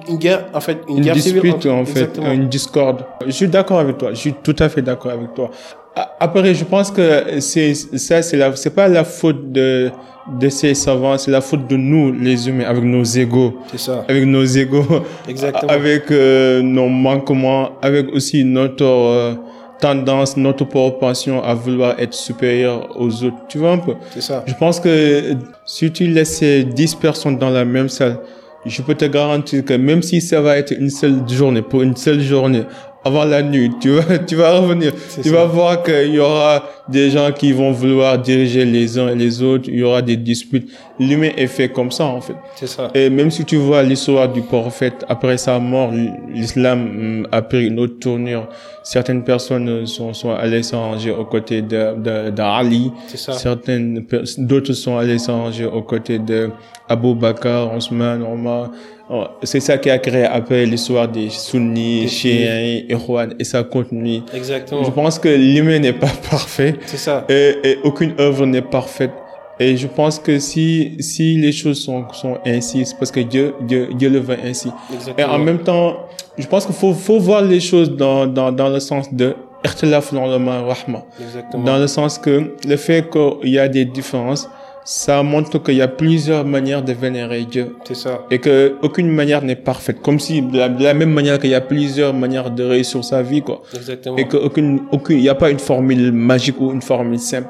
une, 0.09 0.17
guerre, 0.17 0.47
en 0.53 0.59
fait, 0.59 0.79
une, 0.89 1.01
guerre 1.01 1.13
dispute, 1.13 1.61
civile. 1.61 1.71
en 1.71 1.85
fait, 1.85 2.19
une 2.19 2.47
discorde. 2.49 3.05
Je 3.25 3.31
suis 3.31 3.47
d'accord 3.47 3.79
avec 3.79 3.97
toi. 3.97 4.09
Je 4.09 4.17
suis 4.17 4.33
tout 4.33 4.55
à 4.59 4.67
fait 4.67 4.81
d'accord 4.81 5.11
avec 5.11 5.33
toi. 5.33 5.49
Après, 5.95 6.53
je 6.55 6.63
pense 6.63 6.89
que 6.89 7.39
c'est 7.39 7.73
ça, 7.73 8.21
c'est 8.21 8.37
la, 8.37 8.55
c'est 8.55 8.73
pas 8.73 8.87
la 8.87 9.03
faute 9.03 9.51
de 9.51 9.91
de 10.39 10.49
ces 10.49 10.73
savants, 10.73 11.17
c'est 11.17 11.31
la 11.31 11.41
faute 11.41 11.67
de 11.67 11.75
nous, 11.75 12.11
les 12.11 12.47
humains, 12.47 12.65
avec 12.65 12.83
nos 12.83 13.03
égaux. 13.03 13.59
C'est 13.71 13.79
ça. 13.79 14.05
Avec 14.07 14.25
nos 14.25 14.45
égaux. 14.45 14.85
Exactement. 15.27 15.71
Avec 15.71 16.09
euh, 16.11 16.61
nos 16.61 16.87
manquements, 16.87 17.71
avec 17.81 18.07
aussi 18.13 18.43
notre 18.45 18.85
euh, 18.85 19.33
tendance, 19.79 20.37
notre 20.37 20.63
propension 20.65 21.43
à 21.43 21.53
vouloir 21.53 21.99
être 21.99 22.13
supérieur 22.13 22.89
aux 22.95 23.23
autres. 23.23 23.35
Tu 23.49 23.57
vois 23.57 23.71
un 23.71 23.79
peu? 23.79 23.95
C'est 24.13 24.21
ça. 24.21 24.43
Je 24.47 24.53
pense 24.53 24.79
que 24.79 25.35
si 25.65 25.91
tu 25.91 26.07
laisses 26.07 26.41
10 26.41 26.95
personnes 26.95 27.37
dans 27.37 27.49
la 27.49 27.65
même 27.65 27.89
salle, 27.89 28.19
je 28.65 28.81
peux 28.81 28.95
te 28.95 29.05
garantir 29.05 29.65
que 29.65 29.73
même 29.73 30.01
si 30.01 30.21
ça 30.21 30.39
va 30.39 30.57
être 30.57 30.71
une 30.71 30.89
seule 30.89 31.27
journée, 31.27 31.61
pour 31.61 31.81
une 31.81 31.97
seule 31.97 32.21
journée, 32.21 32.63
avant 33.05 33.25
la 33.25 33.41
nuit. 33.41 33.71
Tu 33.79 33.89
vas, 33.89 34.17
tu 34.27 34.35
vas 34.35 34.59
revenir. 34.59 34.93
Tu 35.21 35.29
vas 35.29 35.45
voir 35.45 35.83
qu'il 35.83 36.13
y 36.13 36.19
aura 36.19 36.63
des 36.87 37.09
gens 37.09 37.31
qui 37.31 37.51
vont 37.51 37.71
vouloir 37.71 38.17
diriger 38.19 38.65
les 38.65 38.97
uns 38.97 39.09
et 39.09 39.15
les 39.15 39.41
autres. 39.41 39.65
Il 39.67 39.79
y 39.79 39.83
aura 39.83 40.01
des 40.01 40.17
disputes. 40.17 40.69
L'humain 40.99 41.31
est 41.37 41.47
fait 41.47 41.69
comme 41.69 41.91
ça, 41.91 42.05
en 42.05 42.21
fait. 42.21 42.35
C'est 42.55 42.67
ça. 42.67 42.91
Et 42.93 43.09
même 43.09 43.31
si 43.31 43.45
tu 43.45 43.55
vois 43.57 43.83
l'histoire 43.83 44.31
du 44.31 44.41
prophète, 44.41 45.05
après 45.07 45.37
sa 45.37 45.59
mort, 45.59 45.91
l'islam 46.33 46.79
hum, 46.81 47.27
a 47.31 47.41
pris 47.41 47.67
une 47.67 47.79
autre 47.79 47.99
tournure. 47.99 48.47
Certaines 48.83 49.23
personnes 49.23 49.85
sont, 49.87 50.13
sont 50.13 50.31
allées 50.31 50.63
s'arranger 50.63 51.11
aux 51.11 51.25
côtés 51.25 51.61
de, 51.61 52.29
d'Ali. 52.29 52.91
C'est 53.07 53.17
ça. 53.17 53.33
Certaines, 53.33 54.05
d'autres 54.37 54.73
sont 54.73 54.97
allées 54.97 55.19
s'arranger 55.19 55.65
aux 55.65 55.83
côtés 55.83 56.19
de 56.19 56.49
Abu 56.89 57.15
Bakr, 57.15 57.71
Osman, 57.73 58.21
Omar. 58.21 58.71
Oh, 59.09 59.25
c'est 59.43 59.59
ça 59.59 59.77
qui 59.77 59.89
a 59.89 59.97
créé 59.97 60.23
après 60.23 60.65
l'histoire 60.65 61.07
des 61.07 61.29
sunnis, 61.29 62.07
chiens, 62.07 62.81
Irwan, 62.89 63.35
et 63.37 63.43
ça 63.43 63.63
continue. 63.63 64.21
Exactement. 64.33 64.83
Je 64.83 64.91
pense 64.91 65.19
que 65.19 65.27
l'humain 65.27 65.79
n'est 65.79 65.93
pas 65.93 66.07
parfait. 66.31 66.75
C'est 66.85 66.97
ça. 66.97 67.25
Et, 67.27 67.55
et 67.63 67.79
aucune 67.83 68.13
œuvre 68.19 68.45
n'est 68.45 68.61
parfaite. 68.61 69.11
Et 69.59 69.77
je 69.77 69.87
pense 69.87 70.17
que 70.19 70.39
si, 70.39 70.95
si 70.99 71.35
les 71.35 71.51
choses 71.51 71.81
sont, 71.83 72.05
sont 72.13 72.37
ainsi, 72.45 72.85
c'est 72.85 72.97
parce 72.97 73.11
que 73.11 73.19
Dieu, 73.19 73.53
Dieu, 73.61 73.89
Dieu 73.93 74.09
le 74.09 74.19
veut 74.19 74.37
ainsi. 74.43 74.69
Exactement. 74.93 75.27
Et 75.27 75.29
en 75.29 75.37
même 75.37 75.59
temps, 75.59 75.97
je 76.37 76.47
pense 76.47 76.65
qu'il 76.65 76.73
faut, 76.75 76.93
faut 76.93 77.19
voir 77.19 77.41
les 77.43 77.59
choses 77.59 77.95
dans, 77.95 78.25
dans, 78.25 78.51
dans 78.51 78.69
le 78.69 78.79
sens 78.79 79.13
de 79.13 79.35
ikhtilaf 79.63 80.13
dans 80.13 80.25
le 80.25 80.37
rahma. 80.37 81.05
Exactement. 81.21 81.63
Dans 81.63 81.77
le 81.77 81.87
sens 81.87 82.17
que 82.17 82.53
le 82.67 82.77
fait 82.77 83.09
qu'il 83.09 83.51
y 83.51 83.59
a 83.59 83.67
des 83.67 83.85
différences, 83.85 84.49
ça 84.85 85.23
montre 85.23 85.59
qu'il 85.59 85.75
y 85.75 85.81
a 85.81 85.87
plusieurs 85.87 86.45
manières 86.45 86.83
de 86.83 86.93
vénérer 86.93 87.43
Dieu. 87.45 87.75
C'est 87.85 87.95
ça. 87.95 88.25
Et 88.29 88.39
que 88.39 88.75
aucune 88.81 89.09
manière 89.09 89.41
n'est 89.41 89.55
parfaite. 89.55 90.01
Comme 90.01 90.19
si, 90.19 90.41
de 90.41 90.57
la, 90.57 90.69
de 90.69 90.83
la 90.83 90.93
même 90.93 91.11
manière 91.11 91.39
qu'il 91.39 91.51
y 91.51 91.55
a 91.55 91.61
plusieurs 91.61 92.13
manières 92.13 92.51
de 92.51 92.63
réussir 92.63 93.03
sa 93.03 93.21
vie, 93.21 93.41
quoi. 93.41 93.61
Exactement. 93.73 94.17
Et 94.17 94.27
qu'aucune, 94.27 94.81
aucune, 94.91 95.17
il 95.17 95.21
n'y 95.21 95.29
a 95.29 95.35
pas 95.35 95.49
une 95.49 95.59
formule 95.59 96.11
magique 96.11 96.59
ou 96.59 96.71
une 96.71 96.81
formule 96.81 97.19
simple. 97.19 97.49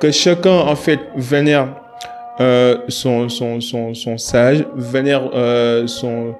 Que 0.00 0.10
chacun, 0.10 0.50
en 0.50 0.76
fait, 0.76 1.00
vénère, 1.16 1.68
euh, 2.40 2.78
son, 2.88 3.28
son, 3.28 3.60
son, 3.60 3.94
son 3.94 4.18
sage, 4.18 4.64
vénère, 4.76 5.30
euh, 5.34 5.86
son, 5.86 6.34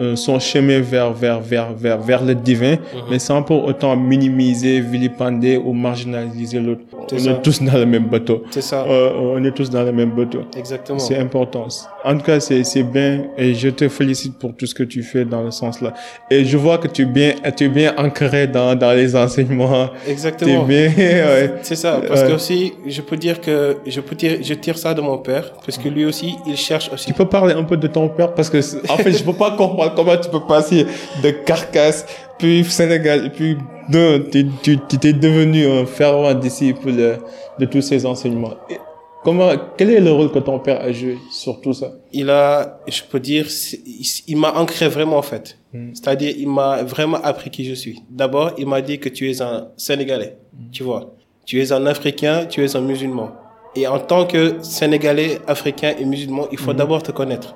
euh, 0.00 0.16
son 0.16 0.38
chemin 0.38 0.80
vers, 0.80 1.12
vers, 1.12 1.40
vers, 1.40 1.72
vers, 1.72 2.00
vers 2.00 2.24
le 2.24 2.34
divin, 2.34 2.72
Mhm. 2.72 3.00
mais 3.10 3.18
sans 3.18 3.42
pour 3.42 3.64
autant 3.64 3.96
minimiser, 3.96 4.80
vilipender 4.80 5.56
ou 5.56 5.72
marginaliser 5.72 6.60
l'autre. 6.60 6.82
On 7.12 7.18
ça. 7.18 7.30
est 7.30 7.42
tous 7.42 7.62
dans 7.62 7.74
le 7.78 7.86
même 7.86 8.06
bateau. 8.08 8.42
C'est 8.50 8.60
ça. 8.62 8.84
Euh, 8.88 9.10
on 9.14 9.42
est 9.44 9.52
tous 9.52 9.70
dans 9.70 9.82
le 9.84 9.92
même 9.92 10.10
bateau. 10.10 10.40
Exactement. 10.56 10.98
C'est 10.98 11.18
important. 11.18 11.66
En 12.04 12.16
tout 12.16 12.24
cas, 12.24 12.40
c'est, 12.40 12.64
c'est 12.64 12.82
bien 12.82 13.24
et 13.38 13.54
je 13.54 13.68
te 13.68 13.88
félicite 13.88 14.38
pour 14.38 14.54
tout 14.56 14.66
ce 14.66 14.74
que 14.74 14.82
tu 14.84 15.02
fais 15.02 15.24
dans 15.24 15.42
le 15.42 15.50
sens 15.50 15.80
là. 15.80 15.92
Et 16.30 16.44
je 16.44 16.56
vois 16.56 16.78
que 16.78 16.88
tu 16.88 17.02
es 17.02 17.04
bien, 17.06 17.32
tu 17.56 17.64
es 17.64 17.68
bien 17.68 17.92
ancré 17.96 18.46
dans, 18.46 18.74
dans 18.74 18.92
les 18.92 19.14
enseignements. 19.14 19.88
Tu 20.04 20.10
es 20.10 20.12
Exactement. 20.12 20.62
bien, 20.64 20.88
ouais. 20.96 21.52
C'est 21.62 21.76
ça, 21.76 22.00
parce 22.06 22.22
que 22.22 22.32
aussi, 22.32 22.72
je 22.86 23.00
peux 23.02 23.16
dire 23.16 23.40
que 23.40 23.76
je 23.86 24.00
peux 24.00 24.14
dire, 24.16 24.38
je 24.42 24.54
tire 24.54 24.78
ça 24.78 24.94
de 24.94 25.00
mon 25.00 25.18
père, 25.18 25.52
parce 25.64 25.78
que 25.78 25.88
lui 25.88 26.04
aussi, 26.04 26.34
il 26.46 26.56
cherche 26.56 26.90
aussi. 26.92 27.06
Tu 27.06 27.12
peux 27.12 27.26
parler 27.26 27.54
un 27.54 27.64
peu 27.64 27.76
de 27.76 27.86
ton 27.86 28.08
père 28.08 28.32
parce 28.34 28.50
que, 28.50 28.58
en 28.90 28.96
fait, 28.96 29.12
je 29.12 29.22
peux 29.22 29.32
pas 29.32 29.50
comprendre 29.56 29.83
comment 29.90 30.16
tu 30.16 30.28
peux 30.30 30.40
passer 30.40 30.86
de 31.22 31.30
carcasse, 31.30 32.06
puis 32.38 32.64
Sénégal, 32.64 33.26
et 33.26 33.30
puis 33.30 33.56
non, 33.88 34.22
tu, 34.30 34.46
tu, 34.62 34.78
tu 34.88 34.98
t'es 34.98 35.12
devenu 35.12 35.66
un 35.66 35.86
fervent 35.86 36.32
disciple 36.34 36.92
de, 36.92 37.16
de 37.58 37.66
tous 37.66 37.82
ces 37.82 38.06
enseignements. 38.06 38.54
Et 38.70 38.78
comment, 39.22 39.50
quel 39.76 39.90
est 39.90 40.00
le 40.00 40.12
rôle 40.12 40.32
que 40.32 40.38
ton 40.38 40.58
père 40.58 40.80
a 40.80 40.90
joué 40.92 41.18
sur 41.30 41.60
tout 41.60 41.74
ça? 41.74 41.92
Il 42.12 42.30
a, 42.30 42.80
je 42.88 43.02
peux 43.02 43.20
dire, 43.20 43.46
il, 43.86 44.06
il 44.26 44.36
m'a 44.36 44.52
ancré 44.52 44.88
vraiment 44.88 45.18
en 45.18 45.22
fait. 45.22 45.58
Mm. 45.72 45.90
C'est-à-dire, 45.94 46.34
il 46.36 46.48
m'a 46.48 46.82
vraiment 46.82 47.18
appris 47.22 47.50
qui 47.50 47.64
je 47.64 47.74
suis. 47.74 48.02
D'abord, 48.10 48.52
il 48.58 48.66
m'a 48.66 48.80
dit 48.80 48.98
que 48.98 49.08
tu 49.08 49.30
es 49.30 49.42
un 49.42 49.68
Sénégalais, 49.76 50.36
tu 50.72 50.82
vois. 50.82 51.14
Tu 51.44 51.60
es 51.60 51.72
un 51.72 51.84
Africain, 51.86 52.46
tu 52.46 52.64
es 52.64 52.74
un 52.74 52.80
musulman. 52.80 53.32
Et 53.76 53.86
en 53.86 53.98
tant 53.98 54.24
que 54.24 54.62
Sénégalais, 54.62 55.40
Africain 55.46 55.94
et 55.98 56.04
musulman, 56.04 56.46
il 56.52 56.58
faut 56.58 56.72
d'abord 56.72 57.02
te 57.02 57.12
connaître. 57.12 57.54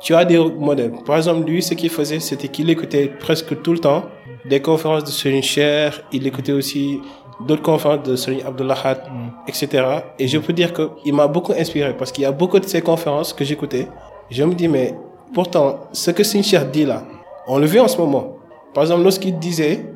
Tu 0.00 0.14
as 0.14 0.24
des 0.24 0.38
modèles. 0.38 0.92
Par 1.04 1.16
exemple, 1.16 1.48
lui, 1.48 1.62
ce 1.62 1.74
qu'il 1.74 1.90
faisait, 1.90 2.20
c'était 2.20 2.48
qu'il 2.48 2.68
écoutait 2.70 3.06
presque 3.18 3.62
tout 3.62 3.72
le 3.72 3.78
temps 3.78 4.04
des 4.44 4.60
conférences 4.60 5.04
de 5.04 5.10
Serigne 5.10 5.42
Cher. 5.42 6.02
Il 6.12 6.26
écoutait 6.26 6.52
aussi 6.52 7.00
d'autres 7.46 7.62
conférences 7.62 8.02
de 8.02 8.16
Serigne 8.16 8.42
Abdullah 8.46 8.76
Had, 8.84 9.02
etc. 9.48 9.84
Et 10.18 10.28
je 10.28 10.38
peux 10.38 10.52
dire 10.52 10.72
que 10.72 10.90
il 11.04 11.14
m'a 11.14 11.26
beaucoup 11.26 11.52
inspiré 11.52 11.94
parce 11.96 12.12
qu'il 12.12 12.22
y 12.22 12.26
a 12.26 12.32
beaucoup 12.32 12.58
de 12.58 12.66
ces 12.66 12.82
conférences 12.82 13.32
que 13.32 13.44
j'écoutais. 13.44 13.88
Je 14.30 14.44
me 14.44 14.54
dis, 14.54 14.68
mais 14.68 14.94
pourtant, 15.34 15.80
ce 15.92 16.10
que 16.10 16.22
Serigne 16.22 16.44
Cher 16.44 16.66
dit 16.66 16.84
là, 16.84 17.02
on 17.48 17.58
le 17.58 17.66
vit 17.66 17.80
en 17.80 17.88
ce 17.88 17.96
moment. 17.96 18.36
Par 18.74 18.84
exemple, 18.84 19.02
lorsqu'il 19.02 19.38
disait. 19.38 19.86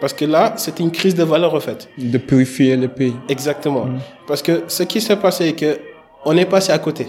Parce 0.00 0.12
que 0.12 0.24
là, 0.26 0.54
c'était 0.56 0.82
une 0.82 0.90
crise 0.90 1.14
de 1.14 1.24
valeur, 1.24 1.54
en 1.54 1.60
fait. 1.60 1.88
De 1.96 2.18
purifier 2.18 2.76
le 2.76 2.88
pays. 2.88 3.14
Exactement. 3.28 3.86
Parce 4.26 4.42
que 4.42 4.64
ce 4.68 4.82
qui 4.82 5.00
s'est 5.00 5.16
passé 5.16 5.48
est 5.48 5.52
que 5.54 5.78
on 6.24 6.36
est 6.36 6.44
passé 6.44 6.72
à 6.72 6.78
côté. 6.78 7.06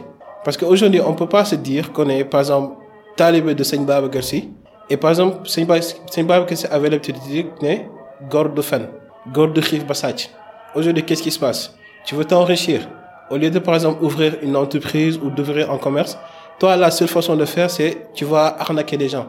Parce 0.48 0.56
qu'aujourd'hui, 0.56 1.02
on 1.06 1.14
peut 1.14 1.28
pas 1.28 1.44
se 1.44 1.56
dire 1.56 1.92
qu'on 1.92 2.08
est, 2.08 2.24
par 2.24 2.40
exemple, 2.40 2.78
talibé 3.18 3.54
de 3.54 3.64
Seigne 3.64 3.86
Sy. 4.22 4.50
Et 4.90 4.96
par 4.96 5.10
exemple, 5.10 5.46
Seigne 5.46 5.66
Ba- 5.66 5.82
Seigne 5.82 6.26
Babacar 6.26 6.58
Sy 6.58 6.66
avait 6.68 6.90
l'habitude 6.90 7.16
de 7.16 7.30
dire, 7.30 7.46
ne, 7.62 7.76
góor 8.30 8.48
de 8.52 8.62
fen, 8.62 8.88
góor 9.34 9.50
de 9.50 9.60
xiif 9.60 9.86
ba 9.86 9.94
sàcc. 9.94 10.30
Aujourd'hui, 10.74 11.04
qu'est-ce 11.04 11.22
qui 11.22 11.32
se 11.32 11.38
passe? 11.38 11.76
Tu 12.06 12.16
veux 12.16 12.24
t'enrichir. 12.24 12.88
Au 13.30 13.36
lieu 13.36 13.50
de, 13.50 13.60
par 13.60 13.76
exemple, 13.76 14.02
ouvrir 14.02 14.38
une 14.42 14.56
entreprise 14.56 15.20
ou 15.22 15.30
d'ouvrir 15.30 15.70
un 15.70 15.78
commerce, 15.80 16.18
toi, 16.60 16.78
la 16.78 16.92
seule 16.92 17.10
façon 17.10 17.36
de 17.36 17.44
faire, 17.44 17.70
c'est, 17.70 18.08
tu 18.14 18.24
vas 18.24 18.56
arnaquer 18.58 18.96
des 18.96 19.10
gens. 19.10 19.26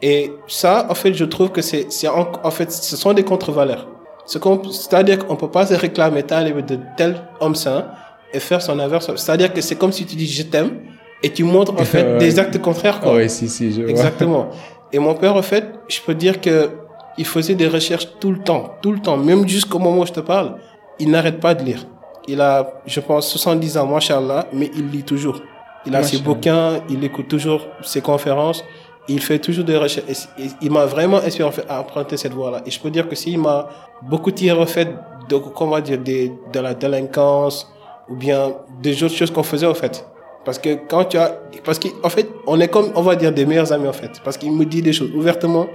Et 0.00 0.32
ça, 0.46 0.86
en 0.88 0.94
fait, 0.94 1.12
je 1.12 1.26
trouve 1.26 1.50
que 1.50 1.60
c'est, 1.60 1.86
en, 2.08 2.50
fait, 2.50 2.72
ce 2.72 2.96
sont 2.96 3.12
des 3.12 3.22
contre-valeurs. 3.22 3.86
Ce 4.24 4.38
qu'on- 4.38 4.62
C'est-à-dire 4.70 5.18
qu'on 5.26 5.36
peut 5.36 5.50
pas 5.50 5.66
se 5.66 5.74
réclamer 5.74 6.22
de 6.22 6.78
tel 6.96 7.20
homme 7.40 7.54
saint 7.54 7.84
et 8.32 8.40
faire 8.40 8.62
son 8.62 8.78
inverse. 8.78 9.10
C'est-à-dire 9.16 9.52
que 9.52 9.60
c'est 9.60 9.76
comme 9.76 9.92
si 9.92 10.04
tu 10.06 10.16
dis 10.16 10.26
je 10.26 10.42
t'aime 10.42 10.80
et 11.22 11.30
tu 11.30 11.44
montres 11.44 11.72
en 11.74 11.84
fait 11.84 12.04
Ouais. 12.04 12.18
des 12.18 12.38
actes 12.38 12.58
contraires. 12.60 13.00
Quoi. 13.00 13.14
oui, 13.16 13.30
si, 13.30 13.48
si, 13.48 13.72
je 13.72 13.82
vois. 13.82 13.90
Exactement. 13.90 14.48
Et 14.92 14.98
mon 14.98 15.14
père, 15.14 15.34
en 15.36 15.42
fait, 15.42 15.64
je 15.88 16.00
peux 16.00 16.14
dire 16.14 16.40
que 16.40 16.70
il 17.18 17.24
faisait 17.26 17.54
des 17.54 17.66
recherches 17.66 18.08
tout 18.20 18.30
le 18.30 18.38
temps, 18.40 18.74
tout 18.82 18.92
le 18.92 19.00
temps, 19.00 19.16
même 19.16 19.48
jusqu'au 19.48 19.78
moment 19.78 20.02
où 20.02 20.06
je 20.06 20.12
te 20.12 20.20
parle, 20.20 20.56
il 20.98 21.10
n'arrête 21.10 21.40
pas 21.40 21.54
de 21.54 21.64
lire. 21.64 21.86
Il 22.28 22.40
a, 22.40 22.80
je 22.86 23.00
pense, 23.00 23.28
70 23.30 23.78
ans, 23.78 23.86
machallah, 23.86 24.46
mais 24.52 24.70
il 24.76 24.90
lit 24.90 25.02
toujours. 25.02 25.40
Il 25.86 25.94
a 25.94 26.02
ses 26.02 26.18
bouquins, 26.18 26.80
il 26.90 27.02
écoute 27.04 27.28
toujours 27.28 27.62
ses 27.82 28.00
conférences, 28.00 28.64
il 29.08 29.20
fait 29.20 29.38
toujours 29.38 29.64
des 29.64 29.76
recherches. 29.76 30.06
Et, 30.38 30.46
il 30.60 30.70
m'a 30.70 30.84
vraiment 30.84 31.18
inspiré 31.18 31.50
à 31.68 31.80
emprunter 31.80 32.16
cette 32.16 32.32
voie-là. 32.32 32.62
Et 32.66 32.70
je 32.70 32.80
peux 32.80 32.90
dire 32.90 33.08
que 33.08 33.14
s'il 33.14 33.38
m'a 33.38 33.68
beaucoup 34.02 34.32
tiré 34.32 34.58
en 34.60 34.66
fait 34.66 34.88
de, 35.28 35.36
comment 35.36 35.78
dire, 35.80 35.98
des, 35.98 36.32
de 36.52 36.60
la 36.60 36.74
délinquance 36.74 37.72
ou 38.08 38.14
bien 38.14 38.52
des 38.82 39.02
autres 39.02 39.14
choses 39.14 39.30
qu'on 39.30 39.42
faisait 39.42 39.66
en 39.66 39.74
fait. 39.74 40.06
Parce 40.44 40.58
que 40.58 40.78
quand 40.88 41.04
tu 41.06 41.18
as, 41.18 41.40
parce 41.64 41.78
qu'en 41.78 42.08
fait, 42.08 42.28
on 42.46 42.60
est 42.60 42.68
comme, 42.68 42.92
on 42.94 43.02
va 43.02 43.16
dire, 43.16 43.32
des 43.32 43.44
meilleurs 43.44 43.72
amis 43.72 43.88
en 43.88 43.92
fait. 43.92 44.20
Parce 44.24 44.36
qu'il 44.36 44.52
me 44.52 44.64
dit 44.64 44.80
des 44.80 44.92
choses 44.92 45.10
ouvertement, 45.12 45.66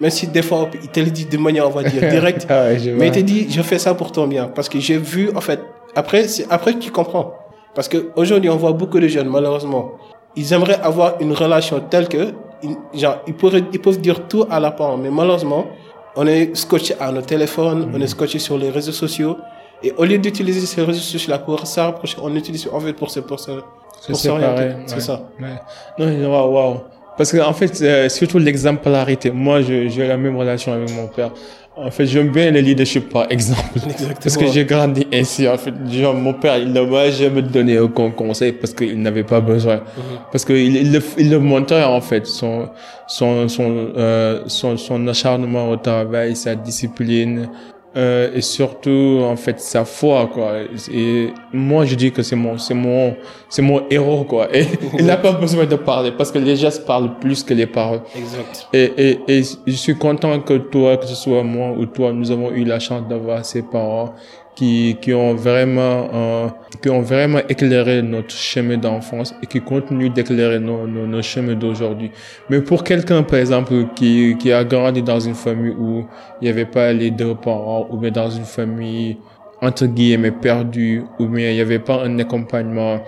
même 0.00 0.10
si 0.10 0.26
des 0.26 0.42
fois, 0.42 0.68
il 0.82 0.88
te 0.88 1.00
le 1.00 1.10
dit 1.10 1.24
de 1.24 1.38
manière, 1.38 1.66
on 1.66 1.70
va 1.70 1.82
dire, 1.82 2.08
directe. 2.10 2.46
Ah 2.50 2.64
ouais, 2.64 2.78
Mais 2.96 3.08
il 3.08 3.12
te 3.12 3.20
dit, 3.20 3.46
je 3.50 3.62
fais 3.62 3.78
ça 3.78 3.94
pour 3.94 4.12
ton 4.12 4.26
bien. 4.26 4.44
Parce 4.46 4.68
que 4.68 4.78
j'ai 4.78 4.98
vu, 4.98 5.30
en 5.34 5.40
fait, 5.40 5.60
après, 5.96 6.28
c'est 6.28 6.46
après 6.50 6.78
tu 6.78 6.90
comprends. 6.90 7.34
Parce 7.74 7.88
que 7.88 8.10
aujourd'hui, 8.16 8.50
on 8.50 8.56
voit 8.56 8.72
beaucoup 8.72 9.00
de 9.00 9.08
jeunes, 9.08 9.28
malheureusement. 9.28 9.92
Ils 10.36 10.52
aimeraient 10.52 10.80
avoir 10.82 11.14
une 11.20 11.32
relation 11.32 11.80
telle 11.80 12.08
que, 12.08 12.32
genre, 12.94 13.18
ils 13.26 13.34
pourraient, 13.34 13.64
ils 13.72 13.80
peuvent 13.80 14.00
dire 14.00 14.28
tout 14.28 14.44
à 14.50 14.60
la 14.60 14.70
parent. 14.70 14.98
Mais 14.98 15.10
malheureusement, 15.10 15.66
on 16.16 16.26
est 16.26 16.54
scotché 16.54 16.94
à 17.00 17.10
nos 17.12 17.22
téléphones, 17.22 17.90
on 17.94 18.00
est 18.00 18.06
scotché 18.06 18.38
sur 18.38 18.58
les 18.58 18.70
réseaux 18.70 18.92
sociaux. 18.92 19.36
Et 19.82 19.92
au 19.96 20.04
lieu 20.04 20.18
d'utiliser 20.18 20.66
ces 20.66 20.82
réseaux 20.82 20.98
sociaux-là 21.00 21.38
pour 21.38 21.66
se 21.66 21.78
rapprocher, 21.80 22.16
on 22.22 22.34
utilise, 22.34 22.68
en 22.72 22.80
fait, 22.80 22.92
pour 22.94 23.10
se, 23.10 23.20
pour 23.20 23.38
se, 23.38 23.52
C'est 24.00 24.12
pour 24.12 24.20
s'orienter. 24.20 24.70
C'est 24.86 24.94
ouais. 24.96 25.00
ça. 25.00 25.22
Ouais. 25.40 25.56
Non, 25.98 26.30
waouh, 26.32 26.52
waouh. 26.54 26.80
Parce 27.16 27.32
que, 27.32 27.38
en 27.38 27.52
fait, 27.52 27.80
euh, 27.82 28.08
surtout 28.08 28.38
l'exemplarité. 28.38 29.30
Moi, 29.30 29.62
je- 29.62 29.88
j'ai 29.88 30.06
la 30.06 30.16
même 30.16 30.36
relation 30.36 30.72
avec 30.72 30.90
mon 30.94 31.06
père. 31.08 31.30
En 31.76 31.92
fait, 31.92 32.06
j'aime 32.06 32.30
bien 32.30 32.50
le 32.50 32.58
leadership 32.58 33.08
par 33.08 33.30
exemple. 33.30 33.62
Exactement. 33.76 34.14
Parce 34.20 34.36
que 34.36 34.46
j'ai 34.48 34.64
grandi 34.64 35.06
ainsi, 35.12 35.46
en 35.46 35.56
fait. 35.56 35.72
Genre, 35.88 36.12
mon 36.14 36.34
père, 36.34 36.58
il 36.58 36.72
ne 36.72 36.80
m'a 36.80 37.08
jamais 37.10 37.42
donné 37.42 37.78
aucun 37.78 38.10
conseil 38.10 38.50
parce 38.52 38.72
qu'il 38.74 39.00
n'avait 39.00 39.22
pas 39.22 39.40
besoin. 39.40 39.76
Mhm. 39.76 40.18
Parce 40.32 40.44
qu'il 40.44 40.76
il 40.76 40.92
le, 40.92 41.00
il 41.18 41.30
le 41.30 41.38
montrait, 41.38 41.84
en 41.84 42.00
fait, 42.00 42.26
son, 42.26 42.68
son, 43.06 43.46
son, 43.48 43.90
euh, 43.96 44.42
son, 44.48 44.76
son 44.76 45.06
acharnement 45.06 45.70
au 45.70 45.76
travail, 45.76 46.34
sa 46.34 46.56
discipline, 46.56 47.48
euh, 47.96 48.30
et 48.34 48.42
surtout, 48.42 49.20
en 49.22 49.36
fait, 49.36 49.58
sa 49.60 49.84
foi, 49.84 50.28
quoi. 50.32 50.52
Et 50.92 51.32
moi, 51.52 51.84
je 51.84 51.94
dis 51.94 52.12
que 52.12 52.22
c'est 52.22 52.36
mon, 52.36 52.58
c'est 52.58 52.74
mon, 52.74 53.16
c'est 53.48 53.62
mon 53.62 53.82
héros, 53.88 54.24
quoi. 54.24 54.54
Et 54.54 54.66
il 54.98 55.06
n'a 55.06 55.16
pas 55.16 55.32
besoin 55.32 55.64
de 55.66 55.76
parler 55.76 56.12
parce 56.12 56.30
que 56.30 56.38
les 56.38 56.56
gestes 56.56 56.86
parlent 56.86 57.18
plus 57.18 57.42
que 57.42 57.54
les 57.54 57.66
paroles. 57.66 58.02
Exact. 58.16 58.68
Et, 58.72 58.92
et, 58.98 59.18
et 59.28 59.42
je 59.66 59.72
suis 59.72 59.96
content 59.96 60.38
que 60.40 60.54
toi, 60.54 60.96
que 60.98 61.06
ce 61.06 61.14
soit 61.14 61.42
moi 61.42 61.70
ou 61.76 61.86
toi, 61.86 62.12
nous 62.12 62.30
avons 62.30 62.50
eu 62.50 62.64
la 62.64 62.78
chance 62.78 63.08
d'avoir 63.08 63.44
ces 63.44 63.62
parents 63.62 64.14
qui, 64.58 64.96
qui 65.00 65.14
ont 65.14 65.34
vraiment, 65.36 66.08
euh, 66.12 66.48
qui 66.82 66.90
ont 66.90 67.00
vraiment 67.00 67.38
éclairé 67.48 68.02
notre 68.02 68.34
chemin 68.34 68.76
d'enfance 68.76 69.32
et 69.40 69.46
qui 69.46 69.60
continuent 69.60 70.10
d'éclairer 70.10 70.58
nos, 70.58 70.84
nos, 70.84 71.06
nos 71.06 71.22
chemins 71.22 71.54
d'aujourd'hui. 71.54 72.10
Mais 72.50 72.60
pour 72.60 72.82
quelqu'un, 72.82 73.22
par 73.22 73.38
exemple, 73.38 73.72
qui, 73.94 74.36
qui 74.36 74.50
a 74.50 74.64
grandi 74.64 75.00
dans 75.00 75.20
une 75.20 75.36
famille 75.36 75.76
où 75.78 76.04
il 76.40 76.46
n'y 76.46 76.48
avait 76.48 76.64
pas 76.64 76.92
les 76.92 77.12
deux 77.12 77.36
parents, 77.36 77.86
ou 77.88 77.98
bien 77.98 78.10
dans 78.10 78.30
une 78.30 78.44
famille, 78.44 79.18
entre 79.62 79.86
guillemets, 79.86 80.32
perdue, 80.32 81.04
ou 81.20 81.26
bien 81.26 81.50
il 81.50 81.54
n'y 81.54 81.60
avait 81.60 81.78
pas 81.78 82.02
un 82.02 82.18
accompagnement 82.18 82.98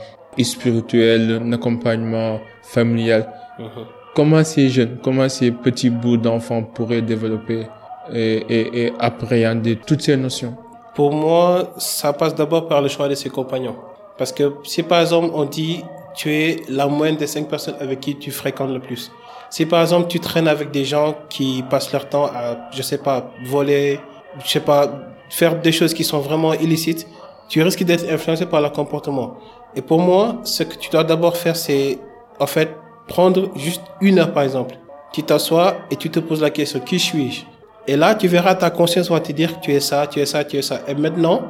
spirituel, 0.41 1.41
un 1.43 1.53
accompagnement 1.53 2.39
familial. 2.63 3.29
Mhm. 3.59 3.67
Comment 4.15 4.45
ces 4.45 4.69
jeunes, 4.69 4.99
comment 5.03 5.29
ces 5.29 5.51
petits 5.51 5.91
bouts 5.91 6.17
d'enfants 6.17 6.63
pourraient 6.63 7.03
développer 7.03 7.67
et, 8.15 8.45
et, 8.49 8.85
et 8.85 8.93
appréhender 9.01 9.81
toutes 9.85 10.03
ces 10.03 10.17
notions? 10.17 10.55
Pour 10.95 11.13
moi, 11.13 11.73
ça 11.79 12.13
passe 12.13 12.35
d'abord 12.35 12.67
par 12.67 12.83
le 12.83 12.89
choix 12.89 13.09
de 13.09 13.15
ses 13.15 13.31
compagnons. 13.31 13.77
Parce 14.19 14.33
que 14.33 14.55
si 14.65 14.83
par 14.83 15.01
exemple 15.01 15.31
on 15.35 15.45
dit 15.45 15.83
tu 16.15 16.35
es 16.35 16.63
la 16.69 16.87
moyenne 16.87 17.17
des 17.17 17.27
cinq 17.27 17.49
personnes 17.49 17.77
avec 17.81 18.01
qui 18.01 18.17
tu 18.17 18.31
fréquentes 18.31 18.71
le 18.71 18.81
plus. 18.81 19.11
Si 19.49 19.65
par 19.67 19.81
exemple 19.81 20.09
tu 20.09 20.21
traînes 20.21 20.49
avec 20.49 20.71
des 20.71 20.85
gens 20.85 21.15
qui 21.29 21.63
passent 21.71 21.93
leur 21.93 22.09
temps 22.09 22.27
à, 22.27 22.71
je 22.73 22.83
sais 22.83 22.99
pas, 22.99 23.31
voler, 23.45 24.01
je 24.45 24.51
sais 24.51 24.61
pas, 24.61 24.91
faire 25.29 25.61
des 25.61 25.73
choses 25.73 25.95
qui 25.95 26.05
sont 26.05 26.19
vraiment 26.19 26.53
illicites, 26.53 27.07
tu 27.49 27.63
risques 27.63 27.83
d'être 27.83 28.09
influencé 28.11 28.47
par 28.47 28.61
leur 28.61 28.73
comportement. 28.73 29.37
Et 29.75 29.83
pour 29.83 30.01
moi, 30.01 30.39
ce 30.45 30.65
que 30.65 30.77
tu 30.77 30.91
dois 30.91 31.05
d'abord 31.05 31.37
faire, 31.37 31.57
c'est 31.57 31.99
en 32.39 32.47
fait 32.47 32.77
prendre 33.09 33.51
juste 33.57 33.83
une 34.01 34.19
heure 34.19 34.33
par 34.33 34.43
exemple. 34.43 34.77
Tu 35.13 35.23
t'assois 35.23 35.77
et 35.91 35.97
tu 35.97 36.11
te 36.11 36.21
poses 36.21 36.43
la 36.43 36.51
question, 36.51 36.79
qui 36.81 36.99
suis-je? 36.99 37.45
Et 37.91 37.97
là, 37.97 38.15
tu 38.15 38.29
verras 38.29 38.55
ta 38.55 38.71
conscience 38.71 39.11
va 39.11 39.19
te 39.19 39.33
dire 39.33 39.59
que 39.59 39.65
tu 39.65 39.73
es 39.73 39.81
ça, 39.81 40.07
tu 40.07 40.21
es 40.21 40.27
ça, 40.27 40.45
tu 40.45 40.57
es 40.57 40.63
ça. 40.63 40.79
Et 40.87 40.95
maintenant, 40.95 41.43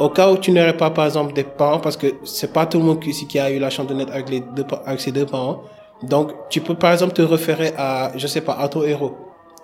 au 0.00 0.08
cas 0.08 0.28
où 0.28 0.36
tu 0.36 0.50
n'aurais 0.50 0.76
pas 0.76 0.90
par 0.90 1.06
exemple 1.06 1.32
des 1.32 1.44
parents, 1.44 1.78
parce 1.78 1.96
que 1.96 2.08
c'est 2.24 2.52
pas 2.52 2.66
tout 2.66 2.78
le 2.78 2.84
monde 2.84 3.04
ici 3.06 3.28
qui 3.28 3.38
a 3.38 3.48
eu 3.48 3.60
la 3.60 3.70
chance 3.70 3.86
de 3.86 3.94
naître 3.94 4.12
avec, 4.12 4.28
les 4.28 4.40
deux, 4.40 4.64
ses 4.98 5.12
deux 5.12 5.24
parents, 5.24 5.60
donc 6.02 6.32
tu 6.50 6.60
peux 6.60 6.74
par 6.74 6.90
exemple 6.90 7.12
te 7.12 7.22
référer 7.22 7.74
à, 7.78 8.10
je 8.16 8.26
sais 8.26 8.40
pas, 8.40 8.54
à 8.54 8.66
ton 8.66 8.82
héros, 8.82 9.14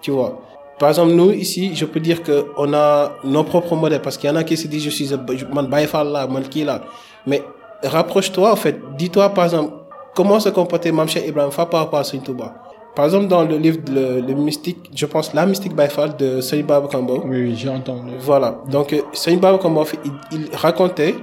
tu 0.03 0.13
vois. 0.13 0.41
Par 0.79 0.91
exemple, 0.91 1.15
nous, 1.15 1.33
ici, 1.33 1.75
je 1.75 1.85
peux 1.85 1.99
dire 1.99 2.23
que 2.23 2.47
on 2.57 2.73
a 2.75 3.11
nos 3.25 3.43
propres 3.43 3.75
modèles, 3.75 4.01
parce 4.01 4.17
qu'il 4.17 4.31
y 4.31 4.33
en 4.33 4.37
a 4.37 4.45
qui 4.45 4.57
se 4.57 4.69
disent, 4.69 4.85
je 4.85 4.91
suis 4.91 5.11
man 5.53 5.69
là. 5.69 6.81
Mais 7.27 7.43
rapproche-toi, 7.83 8.53
en 8.53 8.57
fait, 8.57 8.79
dis-toi, 8.97 9.31
par 9.31 9.47
exemple, 9.47 9.73
comment 10.15 10.39
se 10.39 10.51
comportait 10.51 10.93
Mamche 10.93 11.17
Ibrahim 11.17 11.51
Fa 11.51 11.67
par 11.67 11.81
rapport 11.81 11.99
à 11.99 12.05
Touba. 12.05 12.70
Par 13.01 13.07
exemple, 13.07 13.29
dans 13.29 13.45
le 13.45 13.57
livre, 13.57 13.79
le, 13.91 14.21
le 14.21 14.35
mystique, 14.35 14.91
je 14.95 15.07
pense, 15.07 15.33
la 15.33 15.47
mystique 15.47 15.75
Baïfal 15.75 16.19
de 16.19 16.43
Seigne 16.43 16.65
Baba 16.67 16.87
Kambo. 16.87 17.23
Oui, 17.25 17.45
oui 17.45 17.55
j'ai 17.57 17.71
entendu. 17.71 18.11
Voilà. 18.19 18.59
Donc, 18.69 18.93
euh, 18.93 19.01
Seigne 19.15 19.39
Baba 19.39 19.57
Kambo, 19.57 19.87
il, 20.05 20.13
il 20.33 20.55
racontait 20.55 21.15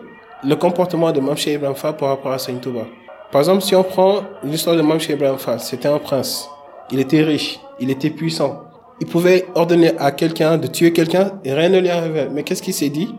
le 0.44 0.56
comportement 0.56 1.12
de 1.12 1.20
Mamche 1.20 1.46
Ibrahim 1.46 1.76
Fa 1.76 1.94
par 1.94 2.10
rapport 2.10 2.32
à 2.32 2.40
Seigne 2.40 2.58
Touba. 2.58 2.86
Par 3.32 3.42
exemple, 3.42 3.62
si 3.62 3.76
on 3.76 3.84
prend 3.84 4.22
l'histoire 4.44 4.76
de 4.76 4.82
Mamche 4.82 5.08
Ibrahim 5.10 5.38
Fa, 5.38 5.60
c'était 5.60 5.88
un 5.88 6.00
prince. 6.00 6.50
Il 6.90 7.00
était 7.00 7.22
riche. 7.22 7.60
Il 7.80 7.92
était 7.92 8.10
puissant 8.10 8.64
il 9.00 9.06
pouvait 9.06 9.46
ordonner 9.54 9.92
à 10.00 10.10
quelqu'un 10.12 10.58
de 10.58 10.66
tuer 10.66 10.92
quelqu'un 10.92 11.34
et 11.46 11.54
rien 11.54 11.70
ne 11.70 11.80
lui 11.80 11.90
arrivait. 11.90 12.28
Mais 12.32 12.42
qu'est-ce 12.42 12.64
qu'il 12.64 12.74
s'est 12.74 12.90
dit? 12.90 13.14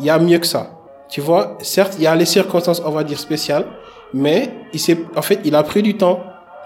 Il 0.00 0.04
y 0.04 0.10
a 0.10 0.18
mieux 0.18 0.38
que 0.38 0.46
ça. 0.48 0.72
Tu 1.08 1.20
vois, 1.20 1.56
certes, 1.60 1.94
il 1.98 2.02
y 2.02 2.08
a 2.08 2.16
les 2.16 2.24
circonstances, 2.24 2.82
on 2.84 2.90
va 2.90 3.04
dire, 3.04 3.20
spéciales, 3.20 3.64
mais 4.12 4.50
il 4.72 4.80
s'est, 4.80 4.98
en 5.14 5.22
fait, 5.22 5.38
il 5.44 5.54
a 5.54 5.62
pris 5.62 5.84
du 5.84 5.96
temps 5.96 6.18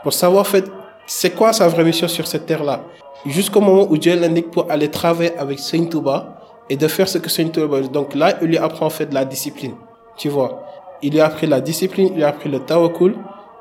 pour 0.02 0.14
savoir, 0.14 0.40
en 0.40 0.44
fait, 0.44 0.64
c'est 1.12 1.30
quoi 1.30 1.52
sa 1.52 1.66
vraie 1.66 1.82
mission 1.82 2.06
sur 2.06 2.24
cette 2.28 2.46
terre-là? 2.46 2.84
Jusqu'au 3.26 3.60
moment 3.60 3.84
où 3.90 3.98
Dieu 3.98 4.14
l'indique 4.14 4.48
pour 4.52 4.70
aller 4.70 4.88
travailler 4.88 5.36
avec 5.36 5.58
Saint 5.58 5.84
Touba 5.86 6.38
et 6.70 6.76
de 6.76 6.86
faire 6.86 7.08
ce 7.08 7.18
que 7.18 7.28
Saint 7.28 7.48
Touba 7.48 7.80
Donc 7.80 8.14
là, 8.14 8.34
il 8.40 8.46
lui 8.46 8.58
apprend, 8.58 8.86
en 8.86 8.90
fait, 8.90 9.06
de 9.06 9.14
la 9.14 9.24
discipline. 9.24 9.74
Tu 10.16 10.28
vois. 10.28 10.62
Il 11.02 11.12
lui 11.12 11.20
a 11.20 11.26
appris 11.26 11.48
la 11.48 11.60
discipline, 11.60 12.10
il 12.12 12.14
lui 12.14 12.22
a 12.22 12.28
appris 12.28 12.48
le 12.48 12.60
tawakul. 12.60 13.16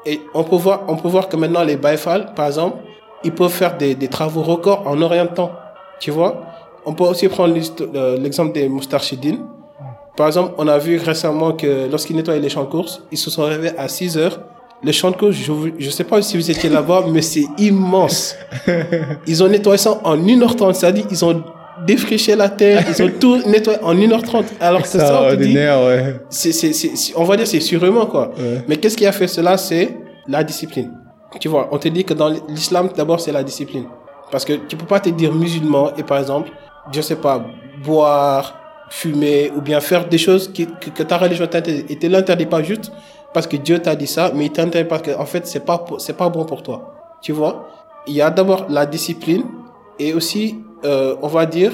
Et 0.06 0.22
on 0.36 0.44
peut 0.44 0.58
voir, 0.58 0.84
on 0.88 0.96
peut 0.96 1.08
voir 1.08 1.28
que 1.28 1.38
maintenant, 1.38 1.64
les 1.64 1.76
Baïfal, 1.76 2.36
par 2.36 2.46
exemple, 2.46 2.78
ils 3.24 3.34
peuvent 3.34 3.52
faire 3.52 3.76
des, 3.78 3.96
des 3.96 4.10
travaux 4.10 4.44
records 4.44 4.86
en 4.86 5.26
temps. 5.26 5.52
Tu 6.00 6.12
vois 6.12 6.44
On 6.86 6.94
peut 6.94 7.06
aussi 7.06 7.28
prendre 7.30 7.56
l'exemple 8.20 8.54
des 8.54 8.70
moustarchidines. 8.70 9.44
Par 10.16 10.28
exemple, 10.28 10.54
on 10.60 10.68
a 10.68 10.78
vu 10.78 11.00
récemment 11.00 11.54
que 11.54 11.90
lorsqu'ils 11.90 12.16
nettoyaient 12.16 12.40
les 12.40 12.50
champs 12.50 12.66
de 12.66 12.70
course, 12.70 13.02
ils 13.12 13.18
se 13.18 13.32
sont 13.32 13.44
réveillés 13.44 13.76
à 13.76 13.88
6 13.88 14.20
heures. 14.20 14.40
Les 14.82 14.94
champs 14.94 15.12
de 15.12 15.18
course, 15.18 15.36
je 15.36 15.86
ne 15.86 15.92
sais 15.92 16.06
pas 16.06 16.22
si 16.22 16.38
vous 16.38 16.50
étiez 16.50 16.70
là-bas, 16.70 17.06
mais 17.12 17.22
c'est 17.22 17.46
immense. 17.58 18.36
Ils 19.28 19.44
ont 19.44 19.50
nettoyé 19.50 19.78
ça 19.78 20.00
en 20.04 20.18
1h30. 20.18 20.74
C'est-à-dire, 20.74 21.06
ils 21.12 21.26
ont 21.26 21.44
défriché 21.86 22.36
la 22.36 22.50
terre, 22.50 22.86
ils 22.88 23.04
ont 23.04 23.12
tout 23.20 23.42
nettoyé 23.46 23.80
en 23.82 23.94
1h30. 23.94 24.46
Alors 24.60 24.82
que 24.82 24.88
ça, 24.88 25.24
on, 25.32 25.36
dit, 25.36 25.54
ouais. 25.56 26.16
on 27.16 27.24
va 27.26 27.36
dire 27.38 27.48
c'est 27.48 27.60
surhumain, 27.60 28.06
quoi. 28.06 28.32
Ouais. 28.38 28.64
Mais 28.68 28.78
qu'est-ce 28.78 28.96
qui 28.96 29.06
a 29.06 29.12
fait 29.12 29.28
cela? 29.28 29.58
C'est 29.58 29.98
la 30.28 30.44
discipline. 30.44 30.92
Tu 31.40 31.48
vois, 31.50 31.68
on 31.72 31.78
te 31.78 31.90
dit 31.90 32.06
que 32.06 32.14
dans 32.14 32.30
l'islam, 32.48 32.90
d'abord, 32.96 33.20
c'est 33.20 33.32
la 33.32 33.44
discipline. 33.44 33.86
Parce 34.32 34.46
que 34.46 34.54
tu 34.54 34.76
peux 34.78 34.86
pas 34.86 35.00
te 35.00 35.10
dire 35.10 35.34
musulman 35.34 35.92
et 35.98 36.04
par 36.04 36.20
exemple, 36.20 36.50
je 36.92 37.02
sais 37.02 37.16
pas, 37.16 37.46
boire, 37.84 38.56
fumer 38.90 39.52
ou 39.56 39.62
bien 39.62 39.80
faire 39.80 40.08
des 40.08 40.18
choses 40.18 40.52
qui, 40.52 40.66
que, 40.66 40.90
que 40.90 41.04
ta 41.04 41.18
religion 41.18 41.48
t'interdit. 41.48 41.86
Et 41.90 41.98
te 41.98 42.08
l'interdit 42.08 42.46
pas 42.46 42.64
juste 42.64 42.92
parce 43.34 43.48
que 43.48 43.58
Dieu 43.58 43.80
t'a 43.82 43.96
dit 43.96 44.08
ça, 44.08 44.32
mais 44.34 44.46
il 44.46 44.52
t'interdit 44.52 44.88
parce 44.88 45.02
que, 45.02 45.12
en 45.18 45.26
fait, 45.26 45.46
c'est 45.48 45.66
pas, 45.66 45.84
c'est 46.00 46.18
pas 46.18 46.30
bon 46.30 46.46
pour 46.46 46.64
toi. 46.64 46.94
Tu 47.22 47.32
vois? 47.32 47.68
Il 48.08 48.14
y 48.14 48.22
a 48.22 48.30
d'abord 48.30 48.66
la 48.70 48.86
discipline 48.86 49.44
et 50.00 50.14
aussi, 50.14 50.60
euh, 50.86 51.16
on 51.22 51.28
va 51.28 51.46
dire, 51.46 51.74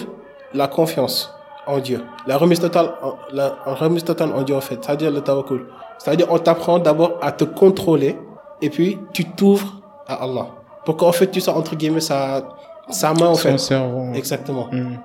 la 0.54 0.68
confiance 0.68 1.32
en 1.68 1.80
Dieu. 1.80 2.04
La 2.28 2.38
remise 2.38 2.60
totale, 2.60 2.91
en- 3.02 3.15
la 3.32 3.56
remise 3.65 4.04
totale 4.04 4.32
en 4.34 4.41
Dieu, 4.44 4.56
en 4.56 4.62
fait. 4.62 4.84
C'est-à-dire 4.84 5.12
le 5.12 5.22
tawakkul. 5.22 5.65
C'est-à-dire, 5.98 6.28
on 6.30 6.39
t'apprend 6.39 6.80
d'abord 6.80 7.13
à 7.22 7.32
te 7.32 7.44
contrôler 7.46 8.18
et 8.62 8.70
puis 8.70 9.00
tu 9.13 9.26
t'ouvres 9.26 9.82
à 10.08 10.15
Allah. 10.24 10.48
Pour 10.86 10.98
qu'en 10.98 11.12
fait, 11.12 11.28
tu 11.32 11.39
sois, 11.41 11.56
entre 11.56 11.76
guillemets, 11.76 12.00
sa, 12.02 12.44
sa 12.89 13.13
main, 13.13 13.28
en 13.28 13.36
Son 13.36 13.50
fait. 13.50 13.58
cerveau. 13.58 14.13
Exactement. 14.13 14.68
Mm. 14.72 14.98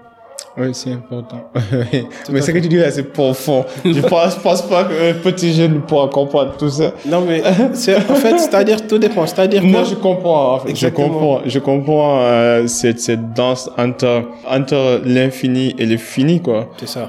Oui, 0.59 0.69
c'est 0.73 0.93
important. 0.93 1.51
Mais 2.33 2.41
ce 2.41 2.51
que 2.51 2.59
tu 2.59 2.69
dis 2.69 2.77
là, 2.77 2.91
c'est 2.91 3.05
profond. 3.13 3.65
Je 3.85 4.01
pense, 4.09 4.35
pense 4.37 4.63
pas 4.63 4.85
qu'un 4.85 5.15
petit 5.23 5.53
jeune 5.55 5.81
pourra 5.83 6.09
comprendre 6.09 6.53
tout 6.59 6.69
ça. 6.69 6.93
Non, 7.07 7.21
mais 7.27 7.43
c'est, 7.73 7.97
en 7.97 8.15
fait, 8.15 8.37
c'est-à-dire, 8.39 8.87
tout 8.87 8.99
dépend. 8.99 9.27
C'est-à-dire 9.27 9.63
Moi, 9.63 9.83
que, 9.83 9.89
je 9.91 9.95
comprends. 9.95 10.55
En 10.55 10.59
fait. 10.59 10.75
Je 10.75 10.89
comprends. 10.89 11.41
Je 11.47 11.59
comprends 11.61 12.21
euh, 12.23 12.67
cette, 12.67 13.01
cette 13.01 13.33
danse 13.33 13.71
entre, 13.79 14.25
entre 14.49 15.01
l'infini 15.05 15.75
et 15.79 15.87
le 15.87 15.97
fini, 15.97 16.41
quoi. 16.43 16.69
c'est 16.79 16.89
ça. 16.89 17.09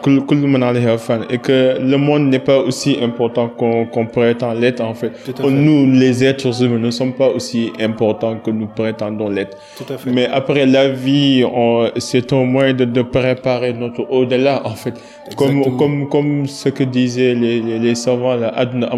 Et 1.30 1.38
que 1.38 1.78
le 1.82 1.98
monde 1.98 2.30
n'est 2.30 2.40
pas 2.40 2.60
aussi 2.60 2.98
important 3.02 3.50
qu'on 3.50 3.86
qu'on 3.86 4.06
prétend 4.06 4.54
l'être, 4.54 4.82
en 4.82 4.94
fait. 4.94 5.12
Tout 5.26 5.34
à 5.40 5.44
fait. 5.44 5.50
Nous, 5.52 5.92
les 5.92 6.24
êtres 6.24 6.64
humains, 6.64 6.80
ne 6.80 6.92
sommes 6.92 7.14
pas 7.14 7.28
aussi 7.30 7.72
importants 7.80 8.38
que 8.38 8.52
nous 8.52 8.68
prétendons 8.68 9.30
l'être. 9.30 9.58
Tout 9.78 9.92
à 9.94 9.98
fait. 9.98 10.10
Mais 10.12 10.28
après 10.28 10.66
la 10.66 10.90
vie, 10.90 11.44
on- 11.44 11.90
c'est 11.98 12.32
un 12.34 12.44
moyen 12.46 12.74
de, 12.74 12.86
de 12.86 13.02
préparer 13.36 13.74
notre 13.74 14.10
au-delà, 14.10 14.62
en 14.66 14.76
fait. 14.76 14.94
Comme, 15.36 15.58
Exactement. 15.58 15.78
comme, 15.78 16.10
comme 16.10 16.48
ce 16.48 16.70
que 16.70 16.84
disaient 16.84 17.34
les, 17.34 17.62
les, 17.62 17.80
les 17.80 17.96
savants, 17.96 18.36
là, 18.36 18.50
adna 18.56 18.90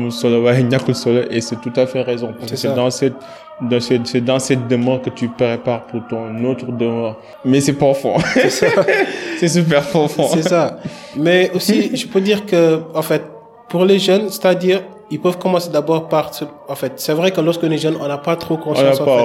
et 1.29 1.41
c'est 1.41 1.61
tout 1.61 1.73
à 1.75 1.85
fait 1.85 2.01
raison. 2.01 2.33
C'est 2.45 2.75
dans 2.75 2.89
cette, 2.89 3.13
dans 3.61 3.79
cette, 3.79 4.07
c'est 4.07 4.21
dans 4.21 4.39
cette 4.39 4.67
demeure 4.67 5.01
que 5.01 5.09
tu 5.09 5.27
prépares 5.27 5.85
pour 5.87 6.01
ton 6.07 6.43
autre 6.45 6.65
demeure. 6.71 7.19
Mais 7.45 7.61
c'est 7.61 7.73
profond. 7.73 8.15
c'est 9.37 9.47
super 9.47 9.83
profond. 9.83 10.27
C'est 10.33 10.43
ça. 10.43 10.77
Mais 11.15 11.51
aussi, 11.53 11.95
je 11.95 12.07
peux 12.07 12.21
dire 12.21 12.45
que, 12.45 12.81
en 12.93 13.01
fait, 13.01 13.23
pour 13.69 13.85
les 13.85 13.99
jeunes, 13.99 14.29
c'est-à-dire, 14.29 14.81
ils 15.13 15.19
peuvent 15.21 15.37
commencer 15.37 15.69
d'abord 15.71 16.07
par, 16.09 16.31
en 16.67 16.75
fait, 16.75 16.93
c'est 16.97 17.13
vrai 17.13 17.31
que 17.31 17.39
lorsque 17.41 17.63
on 17.63 17.71
est 17.71 17.77
jeune, 17.77 17.95
on 18.01 18.07
n'a 18.07 18.17
pas 18.17 18.35
trop 18.35 18.55
On 18.55 18.57
n'a 18.57 18.63
conscience, 18.63 18.99
en 19.01 19.05
fait. 19.05 19.11
pas, 19.11 19.23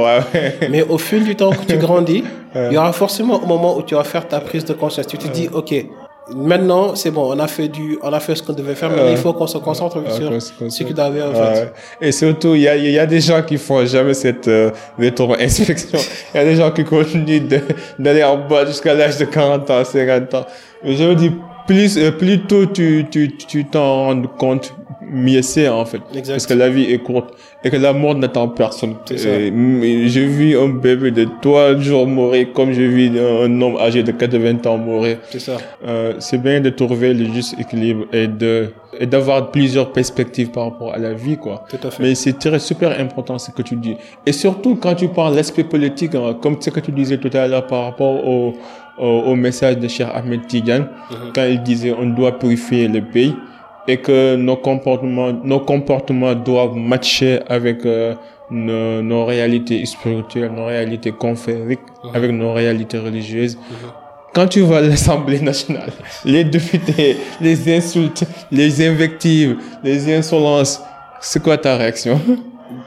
ouais. 0.61 0.69
Mais 0.71 0.83
au 0.83 0.99
fil 0.99 1.25
du 1.25 1.35
temps 1.35 1.51
que 1.51 1.65
tu 1.67 1.77
grandis, 1.87 2.23
il 2.55 2.73
y 2.73 2.77
aura 2.79 2.93
forcément 2.93 3.43
un 3.43 3.47
moment 3.47 3.77
où 3.77 3.83
tu 3.83 3.95
vas 3.95 4.05
faire 4.05 4.27
ta 4.29 4.41
prise 4.41 4.65
de 4.65 4.73
conscience. 4.75 5.07
Tu 5.07 5.19
te 5.19 5.29
dis, 5.29 5.49
OK, 5.53 5.75
maintenant, 6.35 6.95
c'est 6.95 7.11
bon, 7.11 7.33
on 7.35 7.39
a 7.39 7.47
fait 7.47 7.69
du, 7.69 7.99
on 8.03 8.13
a 8.13 8.21
fait 8.21 8.35
ce 8.35 8.43
qu'on 8.43 8.53
devait 8.53 8.75
faire, 8.75 8.91
mais 8.91 9.13
il 9.13 9.17
faut 9.17 9.33
qu'on 9.33 9.47
se 9.47 9.59
concentre 9.59 9.97
sur 10.13 10.31
ce 10.71 10.83
qu'il 10.83 11.01
avait, 11.01 11.23
en 11.23 11.31
Ouais. 11.31 11.55
fait. 11.55 11.73
Et 12.01 12.13
surtout, 12.13 12.55
il 12.55 12.63
y 12.63 12.69
a, 12.69 12.77
il 12.77 12.91
y 12.91 12.99
a 12.99 13.07
des 13.07 13.21
gens 13.21 13.43
qui 13.43 13.57
font 13.57 13.85
jamais 13.87 14.15
cette 14.15 14.47
euh, 14.49 14.71
rétro-inspection. 14.99 15.99
Il 16.35 16.39
y 16.39 16.41
a 16.41 16.45
des 16.45 16.57
gens 16.57 16.71
qui 16.71 16.85
continuent 16.85 17.49
d'aller 17.99 18.25
en 18.25 18.37
bas 18.37 18.67
jusqu'à 18.67 18.95
l'âge 18.95 19.17
de 19.19 19.25
40 19.25 19.71
ans, 19.71 19.85
50 19.85 20.35
ans. 20.35 20.45
Je 20.85 21.05
me 21.05 21.15
dis, 21.15 21.33
plus, 21.67 21.97
euh, 21.99 22.11
plus 22.13 22.41
tôt 22.47 22.67
tu 22.67 23.07
tu 23.11 23.37
tu 23.37 23.65
t'en 23.67 24.07
rends 24.07 24.23
compte, 24.39 24.75
mieux 25.11 25.43
c'est 25.43 25.69
en 25.69 25.85
fait. 25.85 26.01
Exact. 26.15 26.35
Parce 26.35 26.47
que 26.47 26.55
la 26.55 26.69
vie 26.69 26.85
est 26.93 26.99
courte 26.99 27.35
et 27.65 27.71
que 27.71 27.77
la 27.77 27.93
mort 27.93 28.15
n'attend 28.15 28.49
personne. 28.49 28.95
J'ai 29.11 30.27
vu 30.27 30.57
un 30.59 30.69
bébé 30.69 31.11
de 31.11 31.27
trois 31.43 31.77
jours 31.79 32.07
mourir 32.07 32.49
comme 32.55 32.73
j'ai 32.73 32.87
vu 32.87 33.11
un, 33.19 33.61
homme 33.61 33.77
âgé 33.77 34.03
de 34.03 34.13
80 34.13 34.67
ans 34.67 34.79
mourir. 34.79 35.19
C'est 35.31 35.41
ça. 35.41 35.57
Euh, 35.87 36.15
c'est 36.19 36.39
bien 36.43 36.61
de 36.61 36.71
trouver 36.71 37.15
le 37.15 37.33
juste 37.33 37.55
équilibre 37.59 38.05
et 38.13 38.27
de 38.27 38.69
et 39.01 39.07
d'avoir 39.07 39.51
plusieurs 39.51 39.93
perspectives 39.93 40.51
par 40.51 40.65
rapport 40.65 40.93
à 40.95 40.99
la 40.99 41.13
vie 41.13 41.37
quoi. 41.37 41.65
Tout 41.69 41.87
à 41.87 41.91
fait. 41.91 42.03
Mais 42.03 42.15
c'est 42.15 42.39
très 42.39 42.59
super 42.59 42.99
important 43.01 43.39
ce 43.39 43.51
que 43.51 43.63
tu 43.63 43.77
dis. 43.77 43.97
Et 44.27 44.33
surtout 44.33 44.77
quand 44.77 44.95
tu 44.95 45.09
parles 45.09 45.35
l'aspect 45.37 45.65
politique, 45.65 46.15
hein, 46.15 46.37
comme 46.41 46.57
ce 46.61 46.71
que 46.71 46.81
tu 46.81 46.91
disais 46.93 47.19
tout 47.19 47.31
à 47.37 47.47
l'heure 47.47 47.67
par 47.67 47.85
rapport 47.85 48.27
au, 48.27 48.55
au, 48.99 49.07
au 49.07 49.35
message 49.37 49.79
de 49.79 49.87
Cheikh 49.89 50.09
Ahmed 50.13 50.47
Tidiane, 50.47 50.89
Mhm. 51.11 51.17
quand 51.35 51.45
il 51.45 51.63
disait 51.63 51.95
on 51.99 52.07
doit 52.07 52.39
purifier 52.39 52.89
le 52.89 53.01
pays 53.03 53.35
et 53.89 53.97
que 53.97 54.37
nos 54.37 54.57
comportements, 54.57 55.33
nos 55.33 55.61
comportements 55.61 56.35
doivent 56.35 56.77
matcher 56.77 57.41
avec 57.49 57.85
euh, 57.87 58.15
nos, 58.51 59.03
nos 59.03 59.25
réalités 59.25 59.85
spirituelles, 59.87 60.53
nos 60.53 60.67
réalités 60.67 61.11
confrériques, 61.13 61.81
Mhm. 62.05 62.11
avec 62.15 62.31
nos 62.33 62.53
réalités 62.53 62.99
religieuses. 62.99 63.59
Quand 64.35 64.47
tu 64.47 64.61
vois 64.61 64.81
l'Assemblée 64.83 65.41
nationale, 65.41 65.91
les 66.25 66.45
députés, 66.45 67.17
les 67.41 67.77
insultes, 67.77 68.25
les 68.53 68.87
invectives, 68.87 69.57
les 69.83 70.15
insolences, 70.15 70.81
c'est 71.21 71.43
quoi 71.43 71.57
ta 71.59 71.77
réaction? 71.77 72.21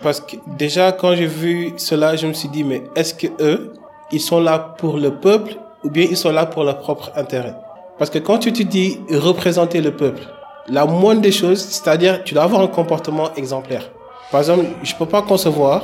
Parce 0.03 0.21
que 0.21 0.35
déjà, 0.57 0.91
quand 0.91 1.15
j'ai 1.15 1.25
vu 1.25 1.73
cela, 1.77 2.15
je 2.15 2.27
me 2.27 2.33
suis 2.33 2.47
dit, 2.49 2.63
mais 2.63 2.83
est-ce 2.95 3.13
que 3.15 3.27
eux, 3.41 3.73
ils 4.11 4.19
sont 4.21 4.39
là 4.39 4.75
pour 4.77 4.97
le 4.97 5.11
peuple 5.15 5.55
ou 5.83 5.89
bien 5.89 6.05
ils 6.09 6.15
sont 6.15 6.31
là 6.31 6.45
pour 6.45 6.63
leur 6.63 6.77
propre 6.77 7.11
intérêt? 7.17 7.55
Parce 7.97 8.09
que 8.11 8.19
quand 8.19 8.37
tu 8.37 8.53
te 8.53 8.63
dis 8.63 8.99
représenter 9.11 9.81
le 9.81 9.91
peuple, 9.91 10.21
la 10.67 10.86
moindre 10.86 11.21
des 11.21 11.32
choses, 11.32 11.60
c'est-à-dire, 11.62 12.24
tu 12.24 12.34
dois 12.34 12.43
avoir 12.43 12.62
un 12.62 12.67
comportement 12.67 13.34
exemplaire. 13.36 13.89
Par 14.32 14.41
exemple, 14.41 14.65
je 14.84 14.95
peux 14.95 15.06
pas 15.06 15.21
concevoir 15.21 15.84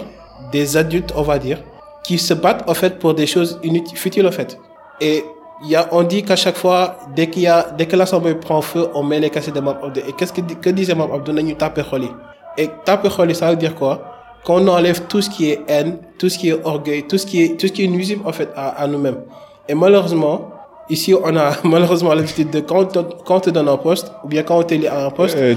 des 0.52 0.78
adultes, 0.78 1.14
on 1.16 1.24
va 1.24 1.40
dire, 1.40 1.62
qui 2.04 2.18
se 2.18 2.34
battent 2.34 2.70
en 2.70 2.74
fait 2.74 3.00
pour 3.00 3.14
des 3.14 3.28
choses 3.28 3.60
inutiles, 3.64 3.98
futiles 3.98 4.28
en 4.28 4.32
fait. 4.32 4.58
Et 5.02 5.26
il 5.64 5.70
y 5.70 5.76
a, 5.76 5.88
on 5.92 6.04
dit 6.04 6.24
qu'à 6.24 6.36
chaque 6.36 6.58
fois, 6.58 6.98
dès 7.16 7.28
qu'il 7.30 7.44
y 7.44 7.48
a, 7.48 7.68
dès 7.78 7.86
que 7.88 7.96
l'assemblée 7.96 8.36
prend 8.36 8.62
feu, 8.62 8.88
on 8.94 9.04
met 9.04 9.20
les 9.20 9.30
cassettes 9.30 9.56
de 9.56 9.60
Abdou. 9.60 10.00
Et 10.08 10.14
qu'est-ce 10.14 10.32
que, 10.32 10.42
que 10.42 10.70
disait 10.70 10.96
Mab 10.96 11.12
Abdou? 11.12 11.34
Xol 11.34 12.04
Et 12.58 12.70
xol 13.10 13.36
ça 13.36 13.50
veut 13.50 13.56
dire 13.56 13.76
quoi? 13.76 14.14
Qu'on 14.46 14.66
enlève 14.68 15.02
tout 15.08 15.22
ce 15.22 15.30
qui 15.30 15.50
est 15.50 15.62
haine, 15.68 15.98
tout 16.18 16.30
ce 16.30 16.38
qui 16.38 16.50
est 16.50 16.66
orgueil, 16.66 17.04
tout 17.08 17.18
ce 17.18 17.26
qui 17.26 17.44
est, 17.44 17.60
tout 17.60 17.68
ce 17.68 17.72
qui 17.72 17.84
est 17.84 17.88
nuisible 17.88 18.22
en 18.26 18.32
fait 18.32 18.50
à, 18.56 18.70
à 18.82 18.88
nous-mêmes. 18.88 19.22
Et 19.68 19.74
malheureusement, 19.74 20.52
ici, 20.90 21.14
on 21.14 21.36
a 21.36 21.52
malheureusement 21.64 22.14
l'habitude 22.14 22.50
de 22.50 22.60
quand 22.62 22.80
on, 22.80 22.86
te, 22.86 23.00
quand 23.26 23.36
on 23.38 23.40
te 23.40 23.50
donne 23.50 23.68
un 23.70 23.78
poste, 23.78 24.12
ou 24.24 24.28
bien 24.28 24.44
quand 24.44 24.58
on 24.60 24.64
t'élit 24.64 24.88
à 24.88 25.06
un 25.06 25.10
poste, 25.10 25.38
Euh, 25.38 25.56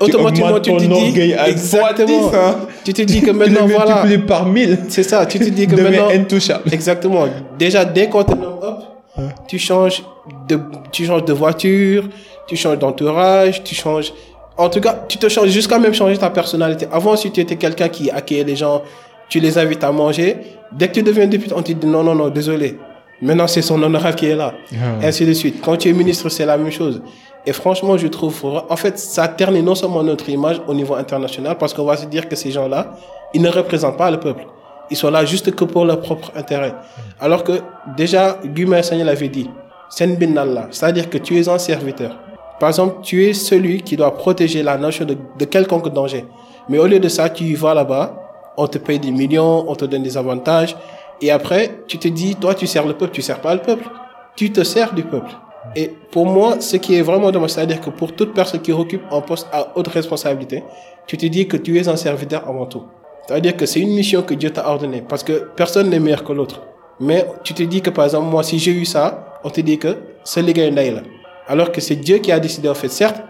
automatiquement 0.00 0.48
augmentes 0.50 0.62
tu 0.62 0.72
te 0.76 1.14
dis, 1.20 1.34
à 1.34 1.48
exactement, 1.48 2.28
10, 2.30 2.36
hein. 2.36 2.56
tu 2.84 2.92
te 2.92 3.02
dis 3.02 3.20
que 3.20 3.26
Tu 3.30 3.32
maintenant 3.32 3.66
le 3.66 3.74
voilà, 3.74 4.02
multiplies 4.04 4.26
par 4.26 4.46
mille. 4.46 4.78
c'est 4.88 5.02
ça, 5.02 5.24
tu 5.26 5.38
te 5.38 5.44
dis 5.48 5.66
que 5.66 5.76
maintenant, 5.80 6.08
intouchable. 6.10 6.72
Exactement. 6.72 7.26
Déjà, 7.58 7.84
dès 7.84 8.08
qu'on 8.08 8.24
te 8.24 8.32
nomme, 8.34 8.58
hop, 8.62 9.24
tu 9.48 9.58
changes 9.58 10.02
de, 10.48 10.58
tu 10.92 11.04
changes 11.06 11.24
de 11.24 11.32
voiture, 11.32 12.08
tu 12.46 12.56
changes 12.56 12.78
d'entourage, 12.78 13.62
tu 13.64 13.74
changes, 13.74 14.12
en 14.56 14.68
tout 14.68 14.80
cas, 14.80 15.04
tu 15.08 15.18
te 15.18 15.28
changes 15.28 15.48
jusqu'à 15.50 15.78
même 15.78 15.94
changer 15.94 16.16
ta 16.18 16.30
personnalité. 16.30 16.86
Avant, 16.92 17.14
si 17.16 17.30
tu 17.30 17.40
étais 17.40 17.56
quelqu'un 17.56 17.88
qui 17.88 18.10
accueillait 18.10 18.44
les 18.44 18.56
gens, 18.56 18.82
tu 19.28 19.40
les 19.40 19.58
invites 19.58 19.84
à 19.84 19.92
manger. 19.92 20.36
Dès 20.72 20.88
que 20.88 20.94
tu 20.94 21.02
deviens 21.02 21.26
député, 21.26 21.52
on 21.56 21.62
te 21.62 21.72
dit 21.72 21.86
non, 21.86 22.02
non, 22.02 22.14
non, 22.14 22.28
désolé. 22.28 22.78
Maintenant, 23.20 23.46
c'est 23.46 23.62
son 23.62 23.82
honorable 23.82 24.14
qui 24.14 24.26
est 24.26 24.36
là. 24.36 24.54
Ah. 24.72 25.06
Ainsi 25.06 25.26
de 25.26 25.32
suite. 25.32 25.60
Quand 25.62 25.76
tu 25.76 25.88
es 25.88 25.92
ministre, 25.92 26.28
c'est 26.28 26.46
la 26.46 26.56
même 26.56 26.70
chose. 26.70 27.02
Et 27.46 27.52
franchement, 27.52 27.96
je 27.96 28.06
trouve, 28.08 28.62
en 28.68 28.76
fait, 28.76 28.98
ça 28.98 29.26
ternit 29.26 29.62
non 29.62 29.74
seulement 29.74 30.02
notre 30.02 30.28
image 30.28 30.60
au 30.66 30.74
niveau 30.74 30.94
international, 30.94 31.56
parce 31.58 31.72
qu'on 31.72 31.84
va 31.84 31.96
se 31.96 32.06
dire 32.06 32.28
que 32.28 32.36
ces 32.36 32.50
gens-là, 32.50 32.96
ils 33.34 33.42
ne 33.42 33.48
représentent 33.48 33.96
pas 33.96 34.10
le 34.10 34.20
peuple. 34.20 34.46
Ils 34.90 34.96
sont 34.96 35.10
là 35.10 35.24
juste 35.24 35.54
que 35.54 35.64
pour 35.64 35.84
leur 35.84 36.00
propre 36.00 36.30
intérêt. 36.36 36.74
Alors 37.20 37.44
que, 37.44 37.52
déjà, 37.96 38.38
Guy 38.44 38.66
Seigneur 38.82 39.06
l'avait 39.06 39.28
dit, 39.28 39.48
c'est-à-dire 39.88 41.08
que 41.08 41.18
tu 41.18 41.38
es 41.38 41.48
un 41.48 41.58
serviteur. 41.58 42.16
Par 42.60 42.68
exemple, 42.68 42.96
tu 43.02 43.24
es 43.24 43.32
celui 43.32 43.82
qui 43.82 43.96
doit 43.96 44.14
protéger 44.14 44.62
la 44.62 44.76
nation 44.76 45.04
de, 45.04 45.16
de 45.38 45.44
quelconque 45.44 45.92
danger. 45.92 46.24
Mais 46.68 46.78
au 46.78 46.86
lieu 46.86 46.98
de 46.98 47.08
ça, 47.08 47.28
tu 47.30 47.44
y 47.44 47.54
vas 47.54 47.72
là-bas, 47.74 48.14
on 48.56 48.66
te 48.66 48.78
paye 48.78 48.98
des 48.98 49.12
millions, 49.12 49.64
on 49.68 49.74
te 49.74 49.84
donne 49.84 50.02
des 50.02 50.16
avantages, 50.16 50.76
et 51.20 51.30
après, 51.30 51.80
tu 51.86 51.98
te 51.98 52.08
dis, 52.08 52.36
toi, 52.36 52.54
tu 52.54 52.66
sers 52.66 52.86
le 52.86 52.94
peuple, 52.94 53.12
tu 53.12 53.22
sers 53.22 53.40
pas 53.40 53.54
le 53.54 53.60
peuple. 53.60 53.88
Tu 54.36 54.52
te 54.52 54.62
sers 54.62 54.94
du 54.94 55.02
peuple. 55.02 55.32
Et 55.74 55.92
pour 56.10 56.26
moi, 56.26 56.60
ce 56.60 56.76
qui 56.76 56.94
est 56.94 57.02
vraiment 57.02 57.30
dommage, 57.30 57.50
c'est-à-dire 57.50 57.80
que 57.80 57.90
pour 57.90 58.12
toute 58.12 58.32
personne 58.32 58.60
qui 58.60 58.72
occupe 58.72 59.02
un 59.10 59.20
poste 59.20 59.48
à 59.52 59.76
haute 59.76 59.88
responsabilité, 59.88 60.62
tu 61.06 61.16
te 61.16 61.26
dis 61.26 61.48
que 61.48 61.56
tu 61.56 61.76
es 61.78 61.88
un 61.88 61.96
serviteur 61.96 62.48
avant 62.48 62.66
tout. 62.66 62.84
C'est-à-dire 63.26 63.56
que 63.56 63.66
c'est 63.66 63.80
une 63.80 63.94
mission 63.94 64.22
que 64.22 64.34
Dieu 64.34 64.50
t'a 64.50 64.66
ordonnée, 64.68 65.02
parce 65.06 65.22
que 65.22 65.50
personne 65.56 65.90
n'est 65.90 65.98
meilleur 65.98 66.24
que 66.24 66.32
l'autre. 66.32 66.62
Mais 67.00 67.26
tu 67.44 67.52
te 67.52 67.62
dis 67.62 67.82
que, 67.82 67.90
par 67.90 68.04
exemple, 68.04 68.26
moi, 68.26 68.42
si 68.42 68.58
j'ai 68.58 68.72
eu 68.72 68.84
ça, 68.84 69.38
on 69.44 69.50
te 69.50 69.60
dit 69.60 69.78
que 69.78 69.96
c'est 70.24 70.42
les 70.42 70.52
gars 70.52 70.70
là. 70.70 71.02
Alors 71.46 71.72
que 71.72 71.80
c'est 71.80 71.96
Dieu 71.96 72.18
qui 72.18 72.32
a 72.32 72.40
décidé, 72.40 72.68
en 72.68 72.74
fait. 72.74 72.88
Certes, 72.88 73.22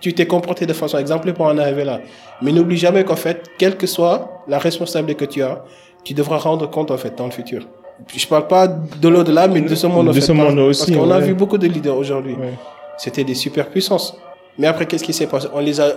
tu 0.00 0.12
t'es 0.12 0.26
comporté 0.26 0.66
de 0.66 0.72
façon 0.72 0.98
exemplaire 0.98 1.34
pour 1.34 1.46
en 1.46 1.56
arriver 1.58 1.84
là. 1.84 2.00
Mais 2.42 2.52
n'oublie 2.52 2.76
jamais 2.76 3.04
qu'en 3.04 3.16
fait, 3.16 3.50
quelle 3.58 3.76
que 3.76 3.86
soit 3.86 4.42
la 4.46 4.58
responsabilité 4.58 5.26
que 5.26 5.30
tu 5.30 5.42
as, 5.42 5.64
tu 6.04 6.14
devras 6.14 6.38
rendre 6.38 6.68
compte, 6.70 6.90
en 6.90 6.96
fait, 6.96 7.16
dans 7.16 7.24
le 7.26 7.30
futur. 7.30 7.66
Je 8.14 8.26
parle 8.26 8.46
pas 8.48 8.66
de 8.66 9.08
l'au-delà, 9.08 9.46
mais 9.48 9.60
de 9.60 9.74
ce 9.74 9.86
monde, 9.86 10.08
en 10.08 10.10
De 10.10 10.14
fait, 10.14 10.20
ce 10.20 10.32
parce- 10.32 10.48
monde 10.48 10.58
aussi, 10.60 10.92
Parce 10.92 10.98
qu'on 11.06 11.10
a 11.10 11.20
vu 11.20 11.34
beaucoup 11.34 11.58
de 11.58 11.66
leaders 11.66 11.96
aujourd'hui. 11.96 12.34
Ouais. 12.34 12.54
C'était 12.98 13.24
des 13.24 13.34
superpuissances. 13.34 14.16
Mais 14.58 14.66
après, 14.66 14.86
qu'est-ce 14.86 15.04
qui 15.04 15.12
s'est 15.12 15.26
passé? 15.26 15.48
On 15.54 15.60
les 15.60 15.80
a 15.80 15.88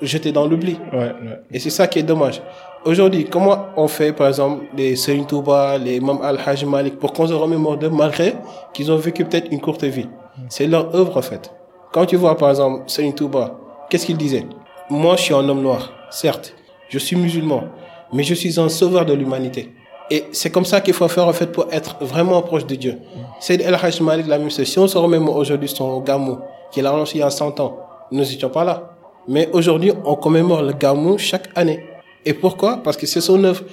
jetés 0.00 0.32
dans 0.32 0.46
l'oubli. 0.46 0.76
Ouais. 0.92 1.12
Et 1.50 1.58
c'est 1.58 1.70
ça 1.70 1.86
qui 1.86 1.98
est 1.98 2.02
dommage. 2.02 2.42
Aujourd'hui, 2.84 3.26
comment 3.26 3.66
on 3.76 3.86
fait, 3.86 4.12
par 4.12 4.26
exemple, 4.28 4.64
les 4.76 4.96
Serigne 4.96 5.24
Touba, 5.24 5.78
les 5.78 5.96
Imam 5.96 6.18
Al-Hajj 6.22 6.64
Malik, 6.64 6.98
pour 6.98 7.12
qu'on 7.12 7.26
se 7.28 7.32
remémore 7.32 7.76
d'eux, 7.76 7.90
malgré 7.90 8.34
qu'ils 8.72 8.90
ont 8.90 8.96
vécu 8.96 9.24
peut-être 9.24 9.48
une 9.52 9.60
courte 9.60 9.84
vie? 9.84 10.08
C'est 10.48 10.66
leur 10.66 10.94
œuvre, 10.94 11.16
en 11.18 11.22
fait. 11.22 11.52
Quand 11.92 12.06
tu 12.06 12.16
vois, 12.16 12.36
par 12.36 12.50
exemple, 12.50 12.82
Serigne 12.86 13.12
Touba, 13.12 13.58
qu'est-ce 13.88 14.06
qu'il 14.06 14.16
disait? 14.16 14.46
Moi, 14.90 15.16
je 15.16 15.22
suis 15.22 15.34
un 15.34 15.48
homme 15.48 15.62
noir, 15.62 15.92
certes. 16.10 16.54
Je 16.88 16.98
suis 16.98 17.14
musulman, 17.16 17.64
mais 18.12 18.22
je 18.22 18.34
suis 18.34 18.58
un 18.60 18.68
sauveur 18.68 19.04
de 19.04 19.12
l'humanité. 19.12 19.70
Et 20.10 20.24
c'est 20.32 20.50
comme 20.50 20.64
ça 20.64 20.80
qu'il 20.80 20.94
faut 20.94 21.08
faire, 21.08 21.26
en 21.26 21.32
fait, 21.32 21.46
pour 21.46 21.66
être 21.72 21.96
vraiment 22.00 22.42
proche 22.42 22.66
de 22.66 22.74
Dieu. 22.74 22.98
C'est 23.40 23.60
El-Hajj 23.60 24.00
Malik, 24.02 24.26
la 24.26 24.38
même 24.38 24.50
chose. 24.50 24.64
Si 24.64 24.78
on 24.78 24.86
se 24.86 24.98
remémore 24.98 25.36
aujourd'hui 25.36 25.68
son 25.68 26.00
gamou, 26.00 26.38
qu'il 26.70 26.86
a 26.86 26.90
lancé 26.90 27.16
il 27.16 27.20
y 27.20 27.22
a 27.22 27.30
100 27.30 27.60
ans, 27.60 27.78
nous 28.10 28.20
n'étions 28.20 28.50
pas 28.50 28.64
là. 28.64 28.94
Mais 29.26 29.48
aujourd'hui, 29.52 29.92
on 30.04 30.16
commémore 30.16 30.62
le 30.62 30.72
gamou 30.72 31.16
chaque 31.16 31.48
année. 31.54 31.84
Et 32.24 32.34
pourquoi? 32.34 32.78
Parce 32.82 32.96
que 32.96 33.06
c'est 33.06 33.20
son 33.20 33.42
œuvre. 33.44 33.64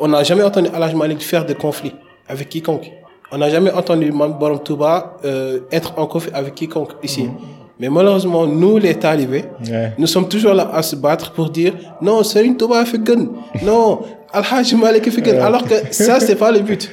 On 0.00 0.08
n'a 0.08 0.22
jamais 0.24 0.42
entendu 0.42 0.68
Alaj 0.74 0.94
Malik 0.94 1.20
faire 1.20 1.46
de 1.46 1.52
conflit 1.52 1.94
avec 2.28 2.48
quiconque. 2.48 2.90
On 3.30 3.38
n'a 3.38 3.48
jamais 3.48 3.70
entendu 3.70 4.10
Borom 4.10 4.58
Touba 4.62 5.16
euh, 5.24 5.60
être 5.70 5.98
en 5.98 6.06
conflit 6.06 6.32
avec 6.34 6.54
quiconque 6.54 6.92
ici. 7.02 7.28
Mais 7.80 7.88
malheureusement, 7.88 8.46
nous, 8.46 8.78
les 8.78 8.94
talibés, 8.94 9.44
Ouais. 9.70 9.92
nous 9.98 10.06
sommes 10.06 10.28
toujours 10.28 10.54
là 10.54 10.70
à 10.72 10.82
se 10.82 10.94
battre 10.96 11.32
pour 11.32 11.50
dire 11.50 11.74
non, 12.00 12.22
Serigne 12.22 12.56
Touba 12.56 12.84
fait 12.84 12.98
gun. 13.02 13.26
Non, 13.62 14.00
Al-Hajj 14.32 14.74
Malik. 14.74 15.08
Alors 15.40 15.64
que 15.64 15.74
ça, 15.90 16.20
c'est 16.20 16.36
pas 16.36 16.52
le 16.52 16.60
but. 16.68 16.90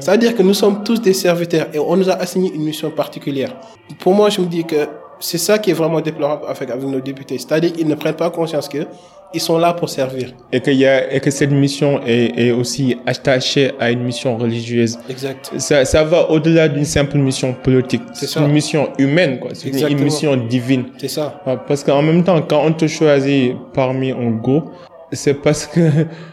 C'est-à-dire 0.00 0.36
que 0.36 0.42
nous 0.42 0.52
sommes 0.54 0.82
tous 0.84 1.00
des 1.00 1.14
serviteurs 1.14 1.68
et 1.72 1.78
on 1.78 1.96
nous 1.96 2.08
a 2.10 2.14
assigné 2.14 2.52
une 2.52 2.62
mission 2.64 2.90
particulière. 2.90 3.54
Pour 4.00 4.14
moi, 4.14 4.28
je 4.28 4.40
me 4.40 4.46
dis 4.46 4.64
que 4.64 4.86
c'est 5.20 5.38
ça 5.38 5.58
qui 5.58 5.70
est 5.70 5.74
vraiment 5.74 6.00
déplorable 6.00 6.42
avec, 6.48 6.70
avec 6.70 6.84
nos 6.84 7.00
députés. 7.00 7.38
C'est-à-dire 7.38 7.72
qu'ils 7.72 7.86
ne 7.88 7.94
prennent 7.94 8.14
pas 8.14 8.30
conscience 8.30 8.68
que 8.68 8.86
ils 9.32 9.40
sont 9.40 9.58
là 9.58 9.72
pour 9.72 9.88
servir. 9.88 10.32
Et 10.52 10.60
que, 10.60 10.70
y 10.70 10.84
a, 10.86 11.12
et 11.12 11.20
que 11.20 11.30
cette 11.30 11.50
mission 11.52 12.00
est, 12.06 12.32
est 12.36 12.50
aussi 12.50 12.96
attachée 13.06 13.70
à 13.78 13.90
une 13.90 14.02
mission 14.02 14.36
religieuse. 14.36 14.98
Exact. 15.08 15.52
Ça, 15.58 15.84
ça 15.84 16.02
va 16.04 16.30
au-delà 16.30 16.68
d'une 16.68 16.84
simple 16.84 17.16
mission 17.18 17.52
politique. 17.54 18.02
C'est 18.12 18.34
une 18.38 18.48
mission 18.48 18.88
humaine, 18.98 19.38
quoi. 19.38 19.50
C'est 19.54 19.68
une- 19.90 20.02
mission 20.02 20.36
divine. 20.36 20.84
C'est 20.98 21.08
ça. 21.08 21.40
Ah, 21.46 21.56
Parce 21.56 21.84
qu'en 21.84 22.02
même 22.02 22.24
temps, 22.24 22.40
quand 22.42 22.62
on 22.64 22.72
te 22.72 22.86
choisit 22.86 23.54
parmi 23.72 24.10
un 24.10 24.30
groupe, 24.30 24.70
c'est 25.12 25.34
parce 25.34 25.66
que 25.66 25.80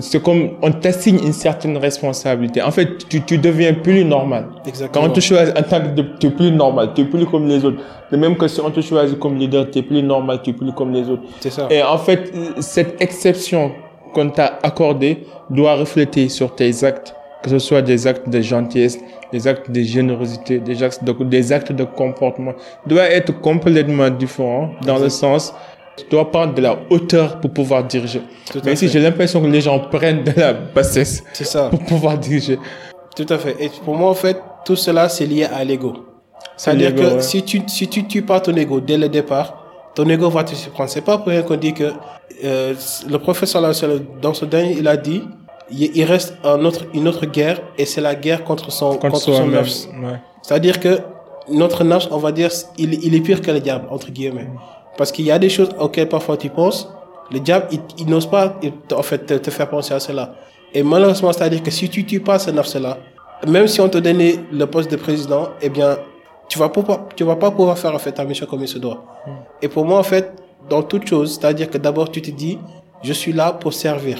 c'est 0.00 0.22
comme 0.22 0.50
on 0.62 0.72
t'assigne 0.72 1.18
une 1.24 1.32
certaine 1.32 1.76
responsabilité. 1.76 2.62
En 2.62 2.70
fait, 2.70 3.08
tu, 3.08 3.22
tu 3.22 3.38
deviens 3.38 3.74
plus 3.74 4.04
normal. 4.04 4.46
Quand 4.50 4.68
Exactement. 4.68 5.04
on 5.06 5.10
te 5.10 5.20
choisit 5.20 5.56
en 5.58 5.62
tant 5.62 5.80
que 5.80 6.00
tu 6.18 6.26
es 6.26 6.30
plus 6.30 6.50
normal, 6.50 6.90
tu 6.94 7.02
es 7.02 7.04
plus 7.04 7.26
comme 7.26 7.46
les 7.46 7.64
autres. 7.64 7.78
De 8.10 8.16
même 8.16 8.36
que 8.36 8.48
si 8.48 8.60
on 8.60 8.70
te 8.70 8.80
choisit 8.80 9.18
comme 9.18 9.36
leader, 9.36 9.70
tu 9.70 9.78
es 9.78 9.82
plus 9.82 10.02
normal, 10.02 10.40
tu 10.42 10.50
es 10.50 10.52
plus 10.52 10.72
comme 10.72 10.92
les 10.92 11.08
autres. 11.08 11.22
C'est 11.40 11.50
ça. 11.50 11.68
Et 11.70 11.82
en 11.82 11.98
fait, 11.98 12.32
cette 12.60 13.00
exception 13.00 13.72
qu'on 14.14 14.30
t'a 14.30 14.58
accordée 14.62 15.26
doit 15.48 15.74
refléter 15.76 16.28
sur 16.28 16.54
tes 16.54 16.84
actes, 16.84 17.14
que 17.42 17.50
ce 17.50 17.58
soit 17.58 17.82
des 17.82 18.06
actes 18.06 18.28
de 18.28 18.40
gentillesse, 18.40 18.98
des 19.32 19.46
actes 19.46 19.70
de 19.70 19.80
générosité, 19.82 20.58
des 20.58 20.82
actes 20.82 21.04
de, 21.04 21.12
des 21.24 21.52
actes 21.52 21.72
de 21.72 21.84
comportement, 21.84 22.52
doit 22.86 23.04
être 23.04 23.40
complètement 23.40 24.10
différent 24.10 24.70
dans 24.84 24.98
le 24.98 25.08
sens, 25.08 25.54
tu 26.04 26.10
dois 26.10 26.30
prendre 26.30 26.54
de 26.54 26.60
la 26.60 26.78
hauteur 26.90 27.40
pour 27.40 27.52
pouvoir 27.52 27.84
diriger. 27.84 28.22
Tout 28.50 28.60
Mais 28.64 28.72
ici, 28.72 28.88
j'ai 28.88 29.00
l'impression 29.00 29.40
que 29.40 29.46
les 29.46 29.60
gens 29.60 29.78
prennent 29.78 30.24
de 30.24 30.32
la 30.36 30.52
bassesse 30.52 31.22
ça. 31.32 31.68
pour 31.68 31.80
pouvoir 31.80 32.18
diriger. 32.18 32.58
Tout 33.16 33.26
à 33.28 33.38
fait. 33.38 33.56
Et 33.60 33.70
pour 33.84 33.94
moi, 33.96 34.10
en 34.10 34.14
fait, 34.14 34.38
tout 34.64 34.76
cela, 34.76 35.08
c'est 35.08 35.26
lié 35.26 35.44
à 35.44 35.64
l'ego. 35.64 35.94
C'est-à-dire 36.56 36.94
que 36.94 37.14
ouais. 37.14 37.22
si 37.22 37.42
tu 37.42 37.62
si 37.68 37.88
tu 37.88 38.06
tues 38.06 38.22
pas 38.22 38.40
ton 38.40 38.54
ego 38.54 38.80
dès 38.80 38.98
le 38.98 39.08
départ, 39.08 39.64
ton 39.94 40.08
ego 40.08 40.28
va 40.28 40.44
te 40.44 40.54
surprendre. 40.54 40.90
C'est 40.90 41.00
pas 41.00 41.18
pour 41.18 41.28
rien 41.28 41.42
qu'on 41.42 41.56
dit 41.56 41.72
que 41.72 41.92
euh, 42.44 42.74
le 43.08 43.18
professeur 43.18 43.62
dans 44.22 44.34
ce 44.34 44.44
dernier, 44.44 44.76
il 44.78 44.86
a 44.88 44.96
dit, 44.96 45.22
il 45.70 46.04
reste 46.04 46.34
un 46.44 46.64
autre, 46.64 46.84
une 46.94 47.08
autre 47.08 47.26
guerre 47.26 47.60
et 47.78 47.86
c'est 47.86 48.00
la 48.00 48.14
guerre 48.14 48.44
contre 48.44 48.70
son, 48.70 48.96
contre, 48.96 49.18
son 49.18 49.46
nafs. 49.48 49.88
C'est-à-dire 50.42 50.80
que 50.80 50.98
notre 51.48 51.84
nafs, 51.84 52.08
on 52.10 52.18
va 52.18 52.32
dire, 52.32 52.50
il, 52.78 53.04
il 53.04 53.14
est 53.14 53.20
pire 53.20 53.40
que 53.40 53.50
le 53.50 53.60
diable, 53.60 53.86
entre 53.90 54.10
guillemets. 54.10 54.48
Parce 55.00 55.12
qu'il 55.12 55.24
y 55.24 55.30
a 55.30 55.38
des 55.38 55.48
choses 55.48 55.70
auxquelles 55.78 56.10
parfois 56.10 56.36
tu 56.36 56.50
penses, 56.50 56.86
le 57.32 57.40
diable, 57.40 57.68
il, 57.96 58.06
n'ose 58.06 58.26
pas, 58.26 58.60
en 58.94 59.02
fait, 59.02 59.40
te, 59.40 59.50
faire 59.50 59.70
penser 59.70 59.94
à 59.94 59.98
cela. 59.98 60.34
Et 60.74 60.82
malheureusement, 60.82 61.32
c'est-à-dire 61.32 61.62
que 61.62 61.70
si 61.70 61.88
tu 61.88 62.04
tues 62.04 62.20
pas 62.20 62.38
ce 62.38 62.50
nafs-là, 62.50 62.98
même 63.48 63.66
si 63.66 63.80
on 63.80 63.88
te 63.88 63.96
donnait 63.96 64.34
le 64.52 64.66
poste 64.66 64.90
de 64.90 64.96
président, 64.96 65.48
eh 65.62 65.70
bien, 65.70 65.96
tu 66.50 66.58
vas 66.58 66.68
pas, 66.68 67.08
tu 67.16 67.24
vas 67.24 67.36
pas 67.36 67.50
pouvoir 67.50 67.78
faire, 67.78 67.94
en 67.94 67.98
fait, 67.98 68.12
ta 68.12 68.26
mission 68.26 68.44
comme 68.44 68.60
il 68.60 68.68
se 68.68 68.76
doit. 68.76 69.02
Hmm. 69.26 69.30
Et 69.62 69.68
pour 69.68 69.86
moi, 69.86 69.98
en 69.98 70.02
fait, 70.02 70.34
dans 70.68 70.82
toute 70.82 71.06
chose, 71.06 71.38
c'est-à-dire 71.40 71.70
que 71.70 71.78
d'abord, 71.78 72.10
tu 72.10 72.20
te 72.20 72.30
dis, 72.30 72.58
je 73.02 73.14
suis 73.14 73.32
là 73.32 73.54
pour 73.54 73.72
servir. 73.72 74.18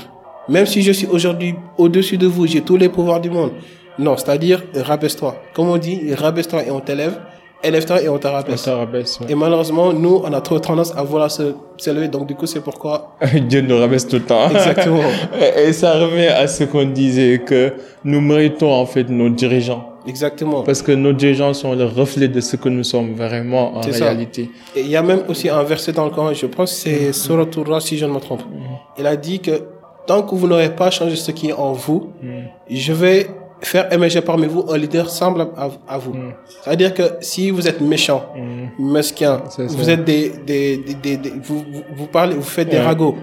Même 0.49 0.65
si 0.65 0.81
je 0.81 0.93
suis 0.93 1.09
aujourd'hui 1.09 1.57
au-dessus 1.77 2.17
de 2.17 2.27
vous, 2.27 2.47
j'ai 2.47 2.63
tous 2.63 2.79
les 2.79 2.89
pouvoirs 2.89 3.21
du 3.21 3.29
monde. 3.29 3.51
Non, 3.99 4.17
c'est-à-dire, 4.17 4.63
rabaisse-toi. 4.75 5.37
Comme 5.53 5.69
on 5.69 5.77
dit, 5.77 6.15
rabaisse-toi 6.15 6.65
et 6.65 6.71
on 6.71 6.81
t'élève. 6.81 7.21
Élève-toi 7.63 8.03
et 8.03 8.09
on 8.09 8.19
te 8.19 8.27
rabaisse. 8.27 9.21
Et 9.29 9.35
malheureusement, 9.35 9.93
nous, 9.93 10.23
on 10.25 10.33
a 10.33 10.41
trop 10.41 10.59
tendance 10.59 10.97
à 10.97 11.03
vouloir 11.03 11.31
s'élever. 11.31 12.09
Donc, 12.09 12.27
du 12.27 12.35
coup, 12.35 12.47
c'est 12.47 12.61
pourquoi. 12.61 13.17
Dieu 13.49 13.61
nous 13.61 13.79
rabaisse 13.79 14.07
tout 14.07 14.17
le 14.17 14.25
temps. 14.25 14.49
Exactement. 14.51 15.03
et 15.57 15.73
ça 15.73 15.99
revient 15.99 16.29
à 16.29 16.47
ce 16.47 16.65
qu'on 16.65 16.85
disait, 16.85 17.43
que 17.45 17.75
nous 18.05 18.21
méritons, 18.21 18.73
en 18.73 18.87
fait, 18.87 19.09
nos 19.11 19.29
dirigeants. 19.29 19.91
Exactement. 20.07 20.63
Parce 20.63 20.81
que 20.81 20.93
nos 20.93 21.13
dirigeants 21.13 21.53
sont 21.53 21.75
le 21.75 21.85
reflet 21.85 22.29
de 22.29 22.41
ce 22.41 22.57
que 22.57 22.71
nous 22.71 22.85
sommes 22.85 23.15
vraiment 23.15 23.77
en 23.77 23.81
réalité. 23.81 24.51
Et 24.75 24.81
il 24.81 24.89
y 24.89 24.97
a 24.97 25.03
même 25.03 25.25
aussi 25.29 25.51
un 25.51 25.63
verset 25.63 25.93
dans 25.93 26.07
le 26.07 26.11
Coran, 26.11 26.33
je 26.33 26.47
pense 26.47 26.73
que 26.73 26.79
c'est 26.79 27.13
Surah 27.13 27.45
Tourah, 27.45 27.81
si 27.81 27.99
je 27.99 28.07
ne 28.07 28.13
me 28.13 28.19
trompe. 28.19 28.41
Mm-hmm. 28.43 29.01
Il 29.01 29.07
a 29.07 29.17
dit 29.17 29.41
que 29.41 29.63
tant 30.07 30.23
que 30.23 30.35
vous 30.35 30.49
n'aurez 30.49 30.75
pas 30.75 30.91
changé 30.91 31.17
ce 31.17 31.31
qui 31.31 31.51
est 31.51 31.53
en 31.53 31.73
vous, 31.73 32.13
mm. 32.23 32.29
je 32.71 32.93
vais 32.95 33.27
faire 33.63 33.93
émerger 33.93 34.21
parmi 34.21 34.47
vous 34.47 34.65
un 34.69 34.79
leader 34.79 35.09
semblable 35.11 35.53
à, 35.89 35.99
vous. 35.99 36.15
Mm. 36.15 36.33
C'est-à-dire 36.63 36.95
que 36.95 37.03
si 37.21 37.51
vous 37.51 37.67
êtes 37.69 37.81
méchant, 37.81 38.25
mm. 38.37 38.93
mesquin, 38.93 39.43
vous 39.59 39.91
êtes 39.91 40.05
des, 40.05 40.33
des, 40.47 40.79
des, 40.79 41.17
des, 41.17 41.33
vous, 41.43 41.65
vous 41.97 42.07
parlez, 42.07 42.35
vous 42.35 42.43
faites 42.43 42.69
des 42.69 42.79
ragots, 42.81 43.17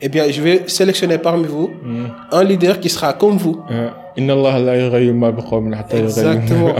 eh 0.00 0.08
bien, 0.08 0.30
je 0.30 0.42
vais 0.42 0.64
sélectionner 0.66 1.18
parmi 1.18 1.44
vous 1.44 1.70
mm. 1.82 2.04
un 2.32 2.44
leader 2.44 2.80
qui 2.80 2.88
sera 2.88 3.12
comme 3.12 3.36
vous. 3.36 3.60
Exactement. 5.96 6.74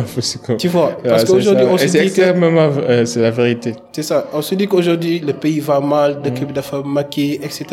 tu 0.58 0.68
vois, 0.68 0.96
parce 1.02 1.24
qu'aujourd'hui, 1.24 1.66
on 1.68 1.78
se 1.78 1.86
dit 1.86 2.12
que... 2.12 2.22
Euh, 2.22 3.04
c'est 3.06 3.20
la 3.20 3.30
vérité. 3.30 3.74
C'est 3.92 4.02
ça. 4.02 4.26
On 4.32 4.42
se 4.42 4.54
dit 4.54 4.66
qu'aujourd'hui, 4.66 5.20
le 5.20 5.32
pays 5.32 5.60
va 5.60 5.80
mal, 5.80 6.22
de 6.22 6.30
de 6.30 6.52
d'affaires 6.52 6.82
etc. 7.16 7.64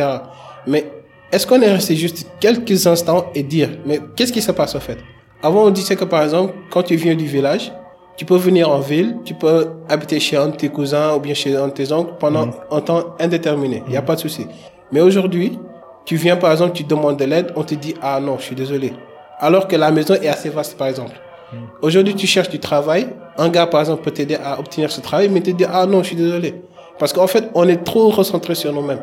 Mais 0.67 0.85
est-ce 1.31 1.47
qu'on 1.47 1.61
est 1.61 1.71
resté 1.71 1.95
juste 1.95 2.27
quelques 2.39 2.87
instants 2.87 3.27
et 3.33 3.43
dire, 3.43 3.69
mais 3.85 3.99
qu'est-ce 4.15 4.33
qui 4.33 4.41
se 4.41 4.51
passe 4.51 4.75
en 4.75 4.79
fait? 4.79 4.97
Avant, 5.43 5.63
on 5.65 5.69
disait 5.71 5.95
que 5.95 6.05
par 6.05 6.23
exemple, 6.23 6.53
quand 6.69 6.83
tu 6.83 6.95
viens 6.95 7.15
du 7.15 7.25
village, 7.25 7.73
tu 8.15 8.25
peux 8.25 8.35
venir 8.35 8.69
en 8.69 8.79
ville, 8.79 9.17
tu 9.25 9.33
peux 9.33 9.69
habiter 9.89 10.19
chez 10.19 10.37
un 10.37 10.49
de 10.49 10.55
tes 10.55 10.69
cousins 10.69 11.15
ou 11.15 11.19
bien 11.19 11.33
chez 11.33 11.55
un 11.55 11.67
de 11.67 11.73
tes 11.73 11.91
oncles 11.91 12.13
pendant 12.19 12.47
mm. 12.47 12.53
un 12.69 12.81
temps 12.81 13.03
indéterminé. 13.19 13.81
Il 13.87 13.91
n'y 13.91 13.97
a 13.97 14.01
mm. 14.01 14.05
pas 14.05 14.15
de 14.15 14.19
souci. 14.19 14.45
Mais 14.91 15.01
aujourd'hui, 15.01 15.57
tu 16.05 16.15
viens 16.15 16.37
par 16.37 16.51
exemple, 16.51 16.73
tu 16.73 16.83
demandes 16.83 17.17
de 17.17 17.25
l'aide, 17.25 17.51
on 17.55 17.63
te 17.63 17.73
dit 17.73 17.95
ah 18.01 18.19
non, 18.19 18.37
je 18.37 18.43
suis 18.43 18.55
désolé. 18.55 18.93
Alors 19.39 19.67
que 19.67 19.75
la 19.75 19.91
maison 19.91 20.13
est 20.13 20.27
assez 20.27 20.49
vaste 20.49 20.77
par 20.77 20.87
exemple. 20.87 21.19
Mm. 21.51 21.57
Aujourd'hui, 21.81 22.13
tu 22.13 22.27
cherches 22.27 22.49
du 22.49 22.59
travail, 22.59 23.07
un 23.37 23.49
gars 23.49 23.65
par 23.65 23.79
exemple 23.79 24.03
peut 24.03 24.11
t'aider 24.11 24.35
à 24.35 24.59
obtenir 24.59 24.91
ce 24.91 25.01
travail, 25.01 25.29
mais 25.29 25.41
te 25.41 25.49
dit 25.49 25.65
ah 25.67 25.85
non, 25.87 26.03
je 26.03 26.07
suis 26.07 26.15
désolé. 26.15 26.61
Parce 26.99 27.13
qu'en 27.13 27.27
fait, 27.27 27.49
on 27.55 27.67
est 27.67 27.83
trop 27.83 28.09
recentré 28.09 28.53
sur 28.53 28.71
nous-mêmes. 28.71 29.01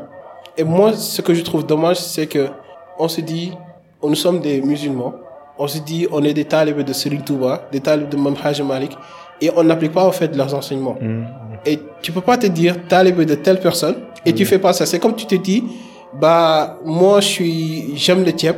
Et 0.56 0.62
moi, 0.62 0.92
ce 0.92 1.20
que 1.20 1.34
je 1.34 1.42
trouve 1.42 1.66
dommage, 1.66 1.96
c'est 1.96 2.26
que 2.28 2.48
on 2.98 3.08
se 3.08 3.20
dit, 3.20 3.52
nous 4.02 4.14
sommes 4.14 4.40
des 4.40 4.60
musulmans, 4.60 5.14
on 5.58 5.66
se 5.66 5.78
dit, 5.78 6.06
on 6.10 6.22
est 6.22 6.34
des 6.34 6.44
talibés 6.44 6.84
de 6.84 6.92
Serigne 6.92 7.22
Touba, 7.22 7.68
des 7.72 7.80
talibés 7.80 8.10
de 8.10 8.16
Mam 8.16 8.34
Malik, 8.66 8.96
et 9.40 9.50
on 9.56 9.64
n'applique 9.64 9.92
pas 9.92 10.04
en 10.04 10.12
fait 10.12 10.34
leurs 10.36 10.54
enseignements. 10.54 10.96
Mm. 11.00 11.24
Et 11.66 11.78
tu 12.02 12.12
peux 12.12 12.20
pas 12.20 12.36
te 12.36 12.46
dire 12.46 12.76
talibé 12.88 13.24
de 13.24 13.34
telle 13.34 13.60
personne, 13.60 13.96
et 14.24 14.32
tu 14.32 14.44
mm. 14.44 14.46
fais 14.46 14.58
pas 14.58 14.72
ça. 14.72 14.86
C'est 14.86 14.98
comme 14.98 15.16
tu 15.16 15.26
te 15.26 15.34
dis, 15.34 15.64
bah, 16.18 16.78
moi, 16.84 17.20
je 17.20 17.26
suis, 17.26 17.96
j'aime 17.96 18.24
le 18.24 18.32
tiep, 18.32 18.56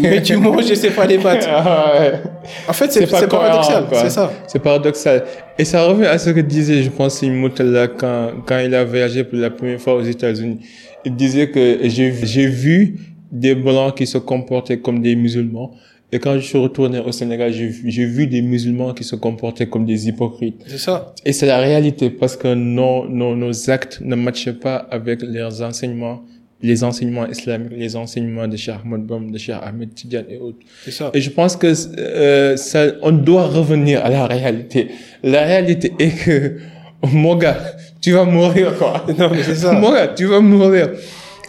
mais 0.00 0.22
tu 0.22 0.36
manges, 0.36 0.66
je 0.68 0.74
sais 0.74 0.90
pas 0.90 1.06
les 1.06 1.18
pâtes. 1.18 1.48
Ah 1.60 2.70
en 2.70 2.72
fait, 2.72 2.90
c'est 2.92 3.06
paradoxal, 3.06 3.84
c'est 3.92 4.10
ça. 4.10 4.32
C'est 4.46 4.58
paradoxal. 4.58 5.24
Et 5.58 5.64
ça 5.64 5.84
revient 5.84 6.06
à 6.06 6.18
ce 6.18 6.30
que 6.30 6.40
disait, 6.40 6.82
je 6.82 6.88
pense, 6.88 7.22
là 7.22 7.88
quand, 7.88 8.30
quand 8.46 8.58
il 8.58 8.74
a 8.74 8.84
voyagé 8.84 9.24
pour 9.24 9.38
la 9.38 9.50
première 9.50 9.80
fois 9.80 9.94
aux 9.94 10.02
États-Unis. 10.02 10.60
Il 11.04 11.14
disait 11.14 11.50
que 11.50 11.78
j'ai 11.82 12.46
vu 12.46 12.96
des 13.30 13.54
blancs 13.54 13.94
qui 13.96 14.06
se 14.06 14.18
comportaient 14.18 14.78
comme 14.78 15.00
des 15.00 15.14
musulmans, 15.14 15.72
et 16.10 16.18
quand 16.20 16.34
je 16.36 16.40
suis 16.40 16.56
retourné 16.58 17.00
au 17.00 17.12
Sénégal, 17.12 17.52
j'ai 17.52 18.04
vu 18.06 18.26
des 18.26 18.40
musulmans 18.40 18.94
qui 18.94 19.04
se 19.04 19.14
comportaient 19.14 19.66
comme 19.66 19.84
des 19.84 20.08
hypocrites. 20.08 20.62
C'est 20.66 20.78
ça. 20.78 21.14
Et 21.26 21.34
c'est 21.34 21.46
la 21.46 21.58
réalité 21.58 22.08
parce 22.08 22.34
que 22.34 22.54
nos, 22.54 23.06
nos, 23.06 23.36
nos 23.36 23.70
actes 23.70 24.00
ne 24.00 24.16
matchaient 24.16 24.54
pas 24.54 24.76
avec 24.90 25.20
leurs 25.20 25.60
enseignements, 25.60 26.22
les 26.62 26.82
enseignements 26.82 27.26
islamiques, 27.26 27.72
les 27.76 27.94
enseignements 27.94 28.48
de 28.48 28.56
Cheikh 28.56 28.76
Ahmed 28.82 29.02
Bam, 29.02 29.30
de 29.30 29.36
Cheikh 29.36 29.56
Ahmed 29.62 29.92
Tidjan 29.94 30.22
et 30.30 30.38
autres. 30.38 30.56
C'est 30.82 30.92
ça. 30.92 31.10
Et 31.12 31.20
je 31.20 31.28
pense 31.28 31.56
que 31.56 31.74
euh, 31.98 32.56
ça, 32.56 32.86
on 33.02 33.12
doit 33.12 33.46
revenir 33.46 34.02
à 34.02 34.08
la 34.08 34.26
réalité. 34.26 34.88
La 35.22 35.42
réalité 35.42 35.92
est 35.98 36.24
que, 36.24 36.56
mon 37.02 37.36
gars, 37.36 37.58
tu 38.00 38.12
vas 38.12 38.24
mourir 38.24 38.78
quoi. 38.78 39.04
Non 39.18 39.28
mais 39.30 39.42
c'est 39.42 39.56
ça. 39.56 39.72
Mon 39.72 39.92
gars, 39.92 40.08
tu 40.08 40.24
vas 40.24 40.40
mourir. 40.40 40.88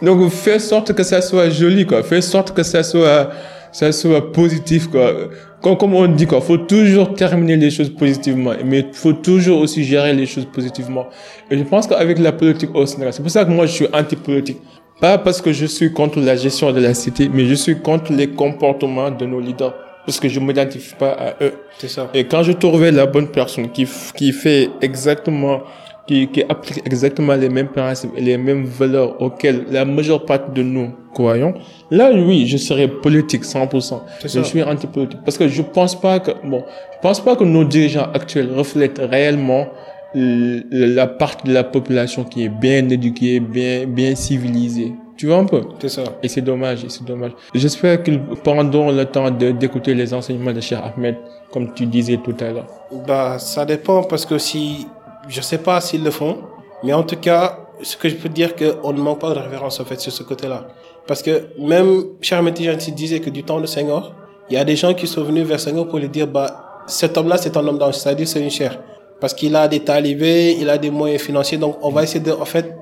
Donc 0.02 0.30
fais 0.32 0.60
sorte 0.60 0.92
que 0.92 1.04
ça 1.04 1.22
soit 1.22 1.50
joli 1.50 1.86
quoi. 1.86 2.04
Fais 2.04 2.22
sorte 2.22 2.54
que 2.54 2.64
ça 2.64 2.84
soit 2.84 3.32
ça 3.72 3.92
soit 3.92 4.32
positif, 4.32 4.88
quoi. 4.88 5.14
Comme, 5.62 5.78
comme 5.78 5.94
on 5.94 6.08
dit, 6.08 6.26
quoi, 6.26 6.40
faut 6.42 6.58
toujours 6.58 7.14
terminer 7.14 7.58
les 7.58 7.70
choses 7.70 7.90
positivement, 7.90 8.54
mais 8.64 8.86
faut 8.94 9.14
toujours 9.14 9.60
aussi 9.60 9.84
gérer 9.84 10.14
les 10.14 10.26
choses 10.26 10.46
positivement. 10.46 11.08
Et 11.52 11.58
je 11.58 11.64
pense 11.64 11.86
qu'avec 11.86 12.18
la 12.20 12.32
politique 12.32 12.74
au 12.74 12.86
Sénégal, 12.86 13.14
c'est 13.14 13.22
pour 13.22 13.32
ça 13.32 13.44
que 13.44 13.52
moi 13.52 13.66
je 13.66 13.74
suis 13.74 13.88
anti-politique. 13.94 14.58
Pas 15.02 15.18
parce 15.18 15.42
que 15.42 15.54
je 15.54 15.66
suis 15.66 15.94
contre 15.94 16.20
la 16.20 16.36
gestion 16.36 16.72
de 16.72 16.82
la 16.82 16.94
cité, 16.94 17.30
mais 17.34 17.46
je 17.46 17.54
suis 17.54 17.80
contre 17.80 18.12
les 18.12 18.28
comportements 18.28 19.12
de 19.12 19.26
nos 19.26 19.40
leaders. 19.40 19.74
Parce 20.06 20.20
que 20.20 20.28
je 20.28 20.40
m'identifie 20.40 20.96
pas 20.96 21.12
à 21.12 21.44
eux. 21.44 21.54
C'est 21.78 21.88
ça. 21.88 22.10
Et 22.14 22.24
quand 22.26 22.42
je 22.44 22.52
trouvais 22.52 22.92
la 22.92 23.06
bonne 23.06 23.28
personne 23.28 23.70
qui, 23.70 23.88
qui 24.16 24.32
fait 24.32 24.70
exactement 24.82 25.62
qui, 26.10 26.28
qui 26.28 26.42
applique 26.50 26.82
exactement 26.88 27.36
les 27.36 27.50
mêmes 27.50 27.68
principes 27.68 28.10
et 28.18 28.22
les 28.22 28.36
mêmes 28.36 28.66
valeurs 28.66 29.22
auxquelles 29.22 29.66
la 29.70 29.86
majeure 29.86 30.26
partie 30.26 30.52
de 30.56 30.64
nous 30.64 30.90
croyons, 31.14 31.54
là, 31.92 32.10
oui, 32.12 32.48
je 32.48 32.58
serais 32.58 32.88
politique 32.88 33.44
100%. 33.44 34.02
Je 34.24 34.42
suis 34.42 34.64
anti-politique. 34.64 35.20
Parce 35.24 35.38
que 35.38 35.48
je 35.48 35.62
pense 35.62 36.00
pas 36.00 36.20
que, 36.20 36.32
bon, 36.44 36.64
je 36.94 36.98
pense 37.04 37.20
pas 37.20 37.36
que 37.36 37.44
nos 37.44 37.64
dirigeants 37.64 38.08
actuels 38.12 38.50
reflètent 38.52 39.00
réellement 39.00 39.68
la 40.16 41.06
partie 41.06 41.48
de 41.48 41.54
la 41.54 41.64
population 41.64 42.24
qui 42.24 42.46
est 42.46 42.50
bien 42.50 42.90
éduquée, 42.90 43.40
bien, 43.40 43.86
bien 43.86 44.16
civilisée. 44.16 44.94
Tu 45.16 45.28
vois 45.28 45.38
un 45.38 45.46
peu? 45.46 45.62
C'est 45.80 45.90
ça. 45.90 46.04
Et 46.24 46.28
c'est 46.28 46.42
dommage, 46.42 46.86
c'est 46.88 47.06
dommage. 47.06 47.34
J'espère 47.54 48.02
qu'ils 48.02 48.20
prendront 48.44 48.92
le 48.92 49.06
temps 49.06 49.30
d'écouter 49.30 49.94
les 49.94 50.12
enseignements 50.12 50.54
de 50.54 50.62
Cheikh 50.62 50.80
Ahmed, 50.82 51.18
comme 51.52 51.72
tu 51.76 51.86
disais 51.86 52.18
tout 52.18 52.36
à 52.40 52.52
l'heure. 52.52 52.68
Bah, 53.06 53.38
ça 53.38 53.64
dépend 53.66 54.02
parce 54.04 54.26
que 54.26 54.40
si 54.40 54.88
je 55.30 55.42
sais 55.42 55.60
pas 55.60 55.80
s'ils 55.80 56.04
le 56.04 56.12
font, 56.12 56.40
mais 56.84 56.94
en 56.94 57.04
tout 57.04 57.16
cas, 57.18 57.60
ce 57.82 57.96
que 57.96 58.10
je 58.10 58.16
peux 58.16 58.30
dire, 58.30 58.56
qu'on 58.56 58.92
ne 58.92 59.00
manque 59.00 59.20
pas 59.20 59.34
de 59.34 59.40
référence 59.40 59.80
en 59.80 59.86
fait 59.86 60.00
sur 60.00 60.12
ce 60.12 60.24
côté-là. 60.24 60.68
Parce 61.08 61.22
que 61.22 61.48
même 61.58 62.04
Charles 62.22 62.46
Métijanti 62.46 62.92
disait 62.92 63.20
que 63.20 63.30
du 63.30 63.44
temps 63.44 63.60
de 63.60 63.66
Senghor, 63.66 64.14
il 64.50 64.56
y 64.56 64.58
a 64.58 64.64
des 64.64 64.76
gens 64.76 64.94
qui 64.94 65.08
sont 65.08 65.24
venus 65.24 65.46
vers 65.46 65.60
Senghor 65.60 65.88
pour 65.88 66.00
lui 66.00 66.10
dire, 66.10 66.28
bah, 66.28 66.82
cet 66.88 67.18
homme-là, 67.18 67.38
c'est 67.38 67.56
un 67.56 67.68
homme 67.68 67.78
d'ange, 67.78 67.96
c'est-à-dire 67.96 68.28
c'est 68.28 68.42
une 68.42 68.50
chair. 68.50 68.80
Parce 69.20 69.34
qu'il 69.34 69.56
a 69.56 69.68
des 69.68 69.82
talibés, 69.82 70.58
il 70.60 70.70
a 70.70 70.78
des 70.78 70.90
moyens 70.90 71.22
financiers, 71.22 71.58
donc 71.58 71.78
on 71.82 71.90
va 71.90 72.04
essayer 72.04 72.20
de, 72.20 72.32
en 72.32 72.46
fait, 72.46 72.76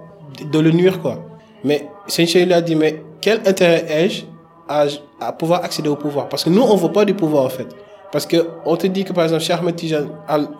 de 0.51 0.59
le 0.59 0.71
nuire, 0.71 1.01
quoi. 1.01 1.25
Mais 1.63 1.87
Senghor 2.07 2.45
lui 2.45 2.53
a 2.53 2.61
dit, 2.61 2.75
mais 2.75 3.03
quel 3.19 3.41
intérêt 3.45 3.85
ai-je 3.89 4.23
à, 4.67 5.31
pouvoir 5.33 5.63
accéder 5.63 5.89
au 5.89 5.95
pouvoir? 5.95 6.29
Parce 6.29 6.43
que 6.43 6.49
nous, 6.49 6.61
on 6.61 6.75
veut 6.75 6.91
pas 6.91 7.05
du 7.05 7.13
pouvoir, 7.13 7.45
en 7.45 7.49
fait. 7.49 7.67
Parce 8.11 8.25
que 8.25 8.47
on 8.65 8.77
te 8.77 8.87
dit 8.87 9.03
que, 9.03 9.11
par 9.11 9.25
exemple, 9.25 9.43
Cheikh 9.43 9.57
Ahmed 9.57 9.75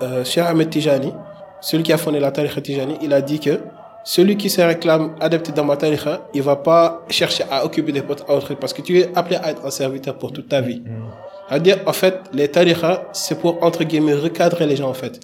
euh, 0.02 0.24
celui 1.62 1.84
qui 1.84 1.94
a 1.94 1.98
fondé 1.98 2.20
la 2.20 2.32
tariqa 2.32 2.62
Tijani, 2.62 2.96
il 3.02 3.14
a 3.14 3.22
dit 3.22 3.40
que 3.40 3.60
celui 4.04 4.38
qui 4.38 4.50
se 4.50 4.62
réclame 4.62 5.16
adepte 5.20 5.54
dans 5.54 5.66
ma 5.66 5.76
tariqa, 5.76 6.28
il 6.34 6.42
va 6.42 6.56
pas 6.56 7.04
chercher 7.10 7.44
à 7.52 7.66
occuper 7.66 7.92
des 7.92 8.02
postes 8.02 8.26
à 8.28 8.34
autre 8.36 8.54
parce 8.56 8.74
que 8.74 8.82
tu 8.82 8.98
es 9.00 9.10
appelé 9.16 9.38
à 9.38 9.52
être 9.52 9.66
un 9.66 9.72
serviteur 9.72 10.18
pour 10.18 10.32
toute 10.32 10.48
ta 10.48 10.62
vie. 10.62 10.82
C'est-à-dire, 11.50 11.78
en 11.86 11.94
fait, 11.94 12.22
les 12.34 12.50
tariqa, 12.50 13.06
c'est 13.14 13.40
pour, 13.40 13.64
entre 13.64 13.84
guillemets, 13.84 14.14
recadrer 14.14 14.66
les 14.66 14.76
gens, 14.76 14.90
en 14.90 14.94
fait. 14.94 15.20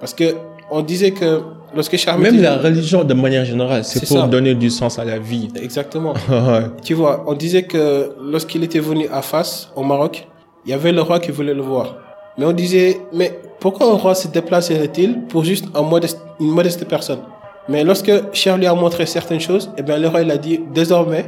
Parce 0.00 0.14
que, 0.14 0.34
on 0.70 0.82
disait 0.82 1.12
que 1.12 1.42
lorsque 1.74 2.06
Même 2.18 2.40
la 2.40 2.56
religion, 2.58 3.04
de 3.04 3.14
manière 3.14 3.44
générale, 3.44 3.84
c'est 3.84 4.06
pour 4.06 4.26
donner 4.28 4.54
du 4.54 4.70
sens 4.70 4.98
à 4.98 5.04
la 5.04 5.18
vie. 5.18 5.48
Exactement. 5.60 6.14
tu 6.84 6.94
vois, 6.94 7.24
on 7.26 7.34
disait 7.34 7.62
que 7.62 8.12
lorsqu'il 8.20 8.64
était 8.64 8.78
venu 8.80 9.06
à 9.10 9.22
Fas, 9.22 9.70
au 9.76 9.82
Maroc, 9.82 10.26
il 10.64 10.70
y 10.70 10.74
avait 10.74 10.92
le 10.92 11.00
roi 11.00 11.20
qui 11.20 11.30
voulait 11.30 11.54
le 11.54 11.62
voir. 11.62 11.96
Mais 12.36 12.44
on 12.44 12.52
disait, 12.52 13.00
mais 13.12 13.38
pourquoi 13.60 13.90
un 13.90 13.94
roi 13.94 14.14
se 14.14 14.28
déplacerait-il 14.28 15.22
pour 15.22 15.44
juste 15.44 15.66
une 16.40 16.50
modeste 16.50 16.84
personne? 16.88 17.20
Mais 17.68 17.84
lorsque 17.84 18.10
Cher 18.32 18.56
lui 18.56 18.66
a 18.66 18.74
montré 18.74 19.04
certaines 19.04 19.40
choses, 19.40 19.70
eh 19.76 19.82
bien, 19.82 19.98
le 19.98 20.08
roi, 20.08 20.22
il 20.22 20.30
a 20.30 20.38
dit, 20.38 20.60
désormais, 20.72 21.26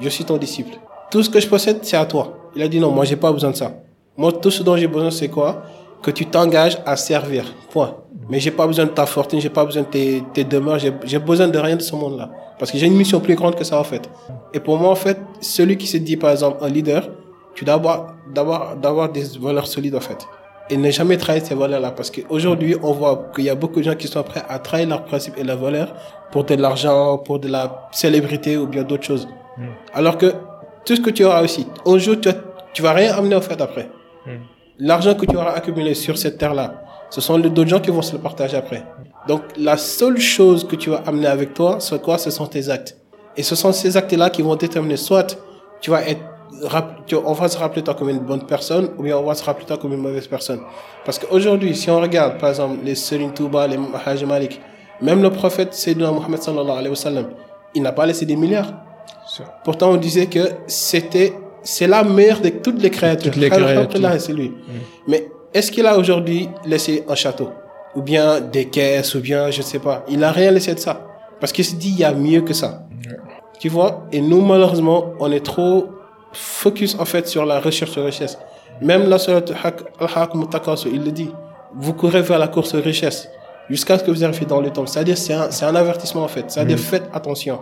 je 0.00 0.08
suis 0.08 0.24
ton 0.24 0.36
disciple. 0.36 0.78
Tout 1.10 1.22
ce 1.22 1.28
que 1.28 1.40
je 1.40 1.48
possède, 1.48 1.80
c'est 1.82 1.96
à 1.96 2.06
toi. 2.06 2.32
Il 2.56 2.62
a 2.62 2.68
dit, 2.68 2.80
non, 2.80 2.90
moi, 2.90 3.04
j'ai 3.04 3.16
pas 3.16 3.30
besoin 3.32 3.50
de 3.50 3.56
ça. 3.56 3.72
Moi, 4.16 4.32
tout 4.32 4.50
ce 4.50 4.62
dont 4.62 4.76
j'ai 4.76 4.86
besoin, 4.86 5.10
c'est 5.10 5.28
quoi? 5.28 5.62
Que 6.02 6.10
tu 6.10 6.26
t'engages 6.26 6.78
à 6.86 6.96
servir. 6.96 7.44
Point. 7.70 7.96
Mais 8.28 8.40
j'ai 8.40 8.50
pas 8.50 8.66
besoin 8.66 8.86
de 8.86 8.90
ta 8.90 9.04
fortune, 9.04 9.40
j'ai 9.40 9.50
pas 9.50 9.64
besoin 9.64 9.82
de 9.82 9.88
tes, 9.88 10.22
tes 10.32 10.44
demeures, 10.44 10.78
j'ai 10.78 11.18
besoin 11.18 11.48
de 11.48 11.58
rien 11.58 11.76
de 11.76 11.82
ce 11.82 11.94
monde-là. 11.94 12.30
Parce 12.58 12.70
que 12.70 12.78
j'ai 12.78 12.86
une 12.86 12.96
mission 12.96 13.20
plus 13.20 13.34
grande 13.34 13.56
que 13.56 13.64
ça, 13.64 13.78
en 13.78 13.84
fait. 13.84 14.08
Et 14.54 14.60
pour 14.60 14.78
moi, 14.78 14.90
en 14.90 14.94
fait, 14.94 15.18
celui 15.40 15.76
qui 15.76 15.86
se 15.86 15.96
dit, 15.96 16.16
par 16.16 16.30
exemple, 16.30 16.58
un 16.64 16.68
leader, 16.68 17.10
tu 17.54 17.64
dois 17.64 17.74
avoir, 17.74 18.14
des 19.12 19.24
valeurs 19.40 19.66
solides, 19.66 19.96
en 19.96 20.00
fait. 20.00 20.26
Et 20.70 20.76
ne 20.76 20.90
jamais 20.90 21.16
trahir 21.16 21.44
ces 21.44 21.54
valeurs-là. 21.54 21.90
Parce 21.90 22.10
qu'aujourd'hui, 22.10 22.76
on 22.82 22.92
voit 22.92 23.30
qu'il 23.34 23.44
y 23.44 23.50
a 23.50 23.54
beaucoup 23.54 23.80
de 23.80 23.84
gens 23.84 23.94
qui 23.94 24.08
sont 24.08 24.22
prêts 24.22 24.42
à 24.48 24.58
trahir 24.58 24.88
leurs 24.88 25.04
principes 25.04 25.34
et 25.36 25.44
leurs 25.44 25.58
valeurs 25.58 25.94
pour 26.30 26.44
de 26.44 26.54
l'argent, 26.54 27.18
pour 27.18 27.38
de 27.38 27.48
la 27.48 27.88
célébrité 27.92 28.56
ou 28.56 28.66
bien 28.66 28.82
d'autres 28.82 29.04
choses. 29.04 29.28
Alors 29.92 30.16
que 30.18 30.32
tout 30.86 30.96
ce 30.96 31.00
que 31.00 31.10
tu 31.10 31.24
auras 31.24 31.42
aussi, 31.42 31.66
un 31.84 31.98
jour, 31.98 32.16
tu, 32.20 32.28
vas- 32.30 32.38
tu 32.72 32.80
vas 32.82 32.92
rien 32.92 33.14
amener, 33.14 33.34
en 33.36 33.40
fait, 33.40 33.60
après. 33.60 33.90
L'argent 34.78 35.14
que 35.14 35.26
tu 35.26 35.36
auras 35.36 35.52
accumulé 35.52 35.94
sur 35.94 36.16
cette 36.16 36.38
terre-là, 36.38 36.82
ce 37.10 37.20
sont 37.20 37.36
les- 37.36 37.50
d'autres 37.50 37.68
gens 37.70 37.80
qui 37.80 37.90
vont 37.90 38.02
se 38.02 38.12
le 38.14 38.18
partager 38.18 38.56
après. 38.56 38.82
Donc, 39.28 39.42
la 39.56 39.76
seule 39.76 40.18
chose 40.18 40.66
que 40.66 40.74
tu 40.76 40.90
vas 40.90 41.02
amener 41.06 41.26
avec 41.26 41.54
toi, 41.54 41.76
c'est 41.80 42.00
quoi? 42.00 42.18
Ce 42.18 42.30
sont 42.30 42.46
tes 42.46 42.70
actes. 42.70 42.96
Et 43.36 43.42
ce 43.42 43.54
sont 43.54 43.72
ces 43.72 43.96
actes-là 43.96 44.30
qui 44.30 44.42
vont 44.42 44.56
déterminer 44.56 44.96
soit 44.96 45.36
tu 45.80 45.90
vas 45.90 46.02
être, 46.08 46.20
on 47.24 47.32
va 47.32 47.48
se 47.48 47.58
rappeler 47.58 47.82
toi 47.82 47.94
comme 47.94 48.08
une 48.08 48.20
bonne 48.20 48.44
personne, 48.46 48.90
ou 48.98 49.02
bien 49.02 49.16
on 49.16 49.24
va 49.24 49.34
se 49.34 49.44
rappeler 49.44 49.66
toi 49.66 49.76
comme 49.76 49.92
une 49.92 50.00
mauvaise 50.00 50.26
personne. 50.26 50.60
Parce 51.04 51.18
qu'aujourd'hui, 51.18 51.74
si 51.74 51.90
on 51.90 52.00
regarde, 52.00 52.38
par 52.38 52.50
exemple, 52.50 52.78
les 52.84 52.94
Serine 52.94 53.32
Touba, 53.32 53.66
les 53.66 53.78
Hajj 54.04 54.24
Malik, 54.24 54.60
même 55.00 55.22
le 55.22 55.30
prophète 55.30 55.74
Sayyidina 55.74 56.12
Muhammad 56.12 56.40
sallallahu 56.40 56.70
alayhi 56.70 56.90
wa 56.90 56.96
sallam, 56.96 57.26
il 57.74 57.82
n'a 57.82 57.92
pas 57.92 58.06
laissé 58.06 58.26
des 58.26 58.36
milliards. 58.36 58.72
Pourtant, 59.64 59.90
on 59.90 59.96
disait 59.96 60.26
que 60.26 60.40
c'était, 60.66 61.32
c'est 61.62 61.86
la 61.86 62.04
meilleure 62.04 62.40
de 62.40 62.50
toutes 62.50 62.82
les 62.82 62.90
créatures. 62.90 63.32
Toutes 63.32 63.40
les 63.40 63.50
créatures. 63.50 64.20
c'est 64.20 64.32
lui. 64.32 64.52
Mais 65.06 65.28
est-ce 65.52 65.70
qu'il 65.72 65.86
a 65.86 65.98
aujourd'hui 65.98 66.48
laissé 66.64 67.04
un 67.08 67.14
château? 67.14 67.50
Ou 67.94 68.02
bien 68.02 68.40
des 68.40 68.66
caisses, 68.66 69.14
ou 69.14 69.20
bien, 69.20 69.50
je 69.50 69.60
sais 69.62 69.78
pas. 69.78 70.04
Il 70.08 70.22
a 70.24 70.32
rien 70.32 70.50
laissé 70.50 70.74
de 70.74 70.78
ça. 70.78 71.06
Parce 71.40 71.52
qu'il 71.52 71.64
se 71.64 71.74
dit, 71.74 71.90
il 71.90 71.98
y 71.98 72.04
a 72.04 72.12
mieux 72.12 72.42
que 72.42 72.54
ça. 72.54 72.84
Tu 73.58 73.68
vois? 73.68 74.06
Et 74.12 74.20
nous, 74.20 74.40
malheureusement, 74.40 75.12
on 75.20 75.30
est 75.30 75.44
trop 75.44 75.88
focus, 76.32 76.96
en 76.98 77.04
fait, 77.04 77.26
sur 77.28 77.44
la 77.44 77.60
recherche 77.60 77.94
de 77.96 78.00
richesse. 78.02 78.38
Même 78.80 79.08
la 79.08 79.18
surat 79.18 79.40
il 80.92 81.04
le 81.04 81.10
dit. 81.12 81.30
Vous 81.74 81.94
courez 81.94 82.22
vers 82.22 82.38
la 82.38 82.48
course 82.48 82.74
aux 82.74 82.80
richesses. 82.80 83.28
Jusqu'à 83.70 83.96
ce 83.98 84.04
que 84.04 84.10
vous 84.10 84.24
arriviez 84.24 84.44
dans 84.46 84.60
le 84.60 84.70
temps. 84.70 84.86
C'est-à-dire, 84.86 85.16
c'est 85.16 85.32
un, 85.32 85.50
c'est 85.50 85.64
un 85.64 85.74
avertissement, 85.74 86.24
en 86.24 86.28
fait. 86.28 86.50
C'est-à-dire, 86.50 86.78
faites 86.78 87.08
attention. 87.14 87.60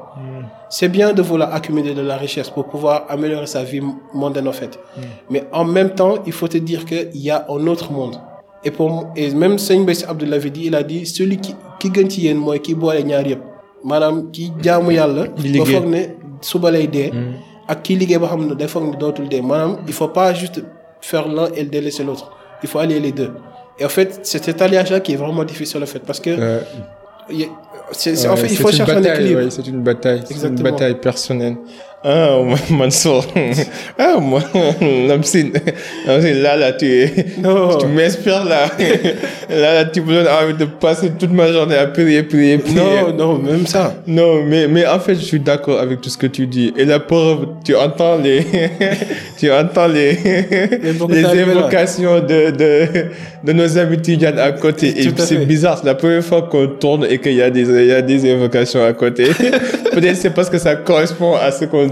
C'est 0.68 0.88
bien 0.88 1.12
de 1.12 1.22
vouloir 1.22 1.54
accumuler 1.54 1.94
de 1.94 2.00
la 2.02 2.16
richesse 2.16 2.50
pour 2.50 2.66
pouvoir 2.66 3.04
améliorer 3.08 3.46
sa 3.46 3.62
vie 3.62 3.82
mondaine, 4.14 4.48
en 4.48 4.52
fait. 4.52 4.78
Mais 5.28 5.44
en 5.52 5.64
même 5.64 5.90
temps, 5.90 6.14
il 6.26 6.32
faut 6.32 6.48
te 6.48 6.58
dire 6.58 6.84
qu'il 6.84 7.10
y 7.16 7.30
a 7.30 7.46
un 7.48 7.66
autre 7.66 7.92
monde. 7.92 8.16
Et 8.62 8.70
pour 8.70 9.06
et 9.16 9.30
même 9.34 9.58
Seigne 9.58 9.84
Bass 9.86 10.04
Abdullah 10.06 10.38
dit, 10.38 10.64
il 10.66 10.74
a 10.74 10.82
dit, 10.82 11.06
celui 11.06 11.38
qui, 11.38 11.54
qui 11.78 11.90
gën 11.90 12.10
ci 12.10 12.20
yéen 12.26 12.36
mooy 12.36 12.60
ki 12.60 12.74
boole 12.74 13.00
ñaar 13.08 13.26
yëpp. 13.26 13.40
Maanaam 13.84 14.30
ki 14.30 14.50
jaamu 14.62 14.92
yàlla. 14.92 15.24
Ba 15.28 15.42
liggéey. 15.42 15.64
foog 15.74 15.86
ne 15.88 16.02
suba 16.42 16.70
lay 16.70 16.86
dee. 16.86 17.10
Ak 17.72 17.78
ki 17.84 17.92
liggéey 18.00 18.18
ba 18.22 18.26
xam 18.30 18.42
ne 18.48 18.54
day 18.60 18.68
foog 18.74 18.96
dootul 19.02 19.26
dee. 19.32 19.42
Maanaam, 19.50 19.72
il 19.86 19.94
faut 19.98 20.08
pas 20.18 20.28
juste 20.42 20.58
faire 21.10 21.26
l'un 21.36 21.48
et 21.58 21.64
délaisser 21.64 22.04
l'autre. 22.08 22.26
Il 22.62 22.68
faut 22.70 22.78
allier 22.84 23.00
les 23.06 23.12
deux. 23.20 23.30
Et 23.78 23.84
en 23.84 23.88
fait, 23.96 24.10
c'est 24.28 24.42
cet 24.44 24.60
alliage-là 24.60 24.98
qui 25.04 25.12
est 25.14 25.20
vraiment 25.24 25.44
difficile, 25.44 25.82
en 25.82 25.86
fait, 25.86 26.00
parce 26.08 26.20
que, 26.20 26.30
Euh, 26.38 26.60
c'est, 27.92 28.16
c'est- 28.16 28.28
en 28.28 28.36
fait, 28.36 28.48
il 28.48 28.56
faut 28.56 28.70
chercher 28.70 28.92
un 28.92 29.00
bataille, 29.00 29.14
équilibre. 29.20 29.40
ouais, 29.44 29.50
c'est 29.50 29.66
une 29.66 29.82
bataille, 29.82 30.20
c'est 30.26 30.48
une 30.48 30.62
bataille 30.68 30.96
personnelle. 31.08 31.56
Ah, 32.02 32.38
Mansour. 32.70 33.26
Ah, 33.98 34.16
moi. 34.18 34.40
Lamsine, 35.06 35.52
là, 36.06 36.56
là, 36.56 36.72
tu 36.72 36.86
es, 36.86 37.12
Non. 37.42 37.76
tu 37.76 37.86
m'inspires, 37.86 38.44
là. 38.44 38.66
Là, 39.50 39.74
là, 39.74 39.84
tu 39.84 40.00
me 40.00 40.14
donnes 40.14 40.28
envie 40.28 40.54
de 40.56 40.64
passer 40.64 41.10
toute 41.18 41.32
ma 41.32 41.52
journée 41.52 41.74
à 41.76 41.86
prier, 41.88 42.22
prier, 42.22 42.56
prier. 42.58 42.76
Non, 42.76 43.12
non, 43.12 43.38
même 43.38 43.66
ça. 43.66 43.94
Non, 44.06 44.44
mais, 44.44 44.68
mais 44.68 44.86
en 44.86 45.00
fait, 45.00 45.16
je 45.16 45.22
suis 45.24 45.40
d'accord 45.40 45.80
avec 45.80 46.00
tout 46.00 46.08
ce 46.08 46.16
que 46.16 46.28
tu 46.28 46.46
dis. 46.46 46.72
Et 46.76 46.84
la 46.84 47.00
preuve, 47.00 47.48
tu 47.64 47.74
entends 47.74 48.16
les, 48.16 48.46
tu 49.38 49.50
entends 49.50 49.88
les, 49.88 50.12
les 51.08 51.40
évocations 51.40 52.20
de, 52.20 52.50
de, 52.52 52.86
de 53.42 53.52
nos 53.52 53.76
amis 53.76 53.98
Tidjane 54.00 54.38
à 54.38 54.52
côté. 54.52 54.94
Et 55.00 55.10
c'est 55.16 55.44
bizarre, 55.44 55.78
c'est 55.78 55.86
la 55.86 55.96
première 55.96 56.22
fois 56.24 56.42
qu'on 56.42 56.68
tourne 56.68 57.04
et 57.10 57.18
qu'il 57.18 57.34
y 57.34 57.42
a 57.42 57.50
des, 57.50 57.62
il 57.68 57.86
y 57.86 57.92
a 57.92 58.02
des 58.02 58.24
évocations 58.26 58.84
à 58.84 58.92
côté. 58.92 59.24
Peut-être 59.92 60.16
c'est 60.16 60.30
parce 60.30 60.48
que 60.48 60.58
ça 60.58 60.76
correspond 60.76 61.34
à 61.34 61.50
ce 61.50 61.64
qu'on 61.64 61.88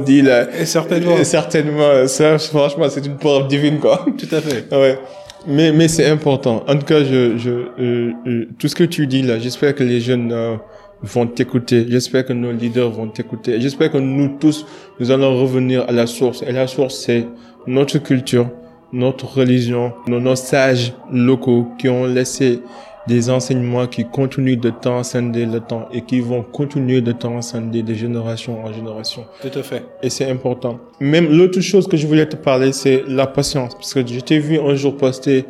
Et 0.60 0.66
certainement. 0.66 1.16
Et 1.16 1.24
certainement, 1.24 2.06
ça, 2.06 2.38
franchement, 2.38 2.86
c'est 2.88 3.04
une 3.06 3.16
preuve 3.16 3.48
divine, 3.48 3.78
quoi. 3.78 4.04
Tout 4.16 4.34
à 4.34 4.40
fait. 4.40 4.74
Ouais. 4.74 4.98
Mais, 5.46 5.72
mais 5.72 5.88
c'est 5.88 6.06
important. 6.06 6.64
En 6.66 6.76
tout 6.76 6.84
cas, 6.84 7.04
je, 7.04 7.38
je, 7.38 7.50
euh, 7.50 8.12
euh, 8.26 8.48
tout 8.58 8.68
ce 8.68 8.74
que 8.74 8.84
tu 8.84 9.06
dis 9.06 9.22
là, 9.22 9.38
j'espère 9.38 9.74
que 9.74 9.84
les 9.84 10.00
jeunes 10.00 10.32
euh, 10.32 10.56
vont 11.02 11.26
t'écouter. 11.26 11.86
J'espère 11.88 12.26
que 12.26 12.32
nos 12.32 12.52
leaders 12.52 12.90
vont 12.90 13.08
t'écouter. 13.08 13.60
J'espère 13.60 13.92
que 13.92 13.98
nous 13.98 14.36
tous, 14.40 14.66
nous 14.98 15.10
allons 15.10 15.40
revenir 15.40 15.84
à 15.88 15.92
la 15.92 16.06
source. 16.06 16.42
Et 16.42 16.52
la 16.52 16.66
source, 16.66 16.96
c'est 16.96 17.26
notre 17.66 17.98
culture, 17.98 18.50
notre 18.92 19.26
religion, 19.26 19.92
nos, 20.06 20.20
nos 20.20 20.36
sages 20.36 20.92
locaux 21.12 21.68
qui 21.78 21.88
ont 21.88 22.04
laissé 22.04 22.60
des 23.08 23.30
enseignements 23.30 23.86
qui 23.86 24.04
continuent 24.04 24.60
de 24.60 24.70
transcender 24.70 25.46
le 25.46 25.60
temps 25.60 25.88
et 25.92 26.02
qui 26.02 26.20
vont 26.20 26.42
continuer 26.42 27.00
de 27.00 27.12
transcender 27.12 27.82
de 27.82 27.94
génération 27.94 28.62
en 28.64 28.72
génération 28.72 29.24
Tout 29.40 29.58
à 29.58 29.62
fait. 29.62 29.82
et 30.02 30.10
c'est 30.10 30.30
important. 30.30 30.78
Même 31.00 31.26
l'autre 31.36 31.60
chose 31.60 31.88
que 31.88 31.96
je 31.96 32.06
voulais 32.06 32.26
te 32.26 32.36
parler, 32.36 32.72
c'est 32.72 33.02
la 33.08 33.26
patience. 33.26 33.74
Parce 33.74 33.94
que 33.94 34.06
je 34.06 34.20
t'ai 34.20 34.38
vu 34.38 34.58
un 34.60 34.74
jour 34.74 34.96
poster 34.96 35.44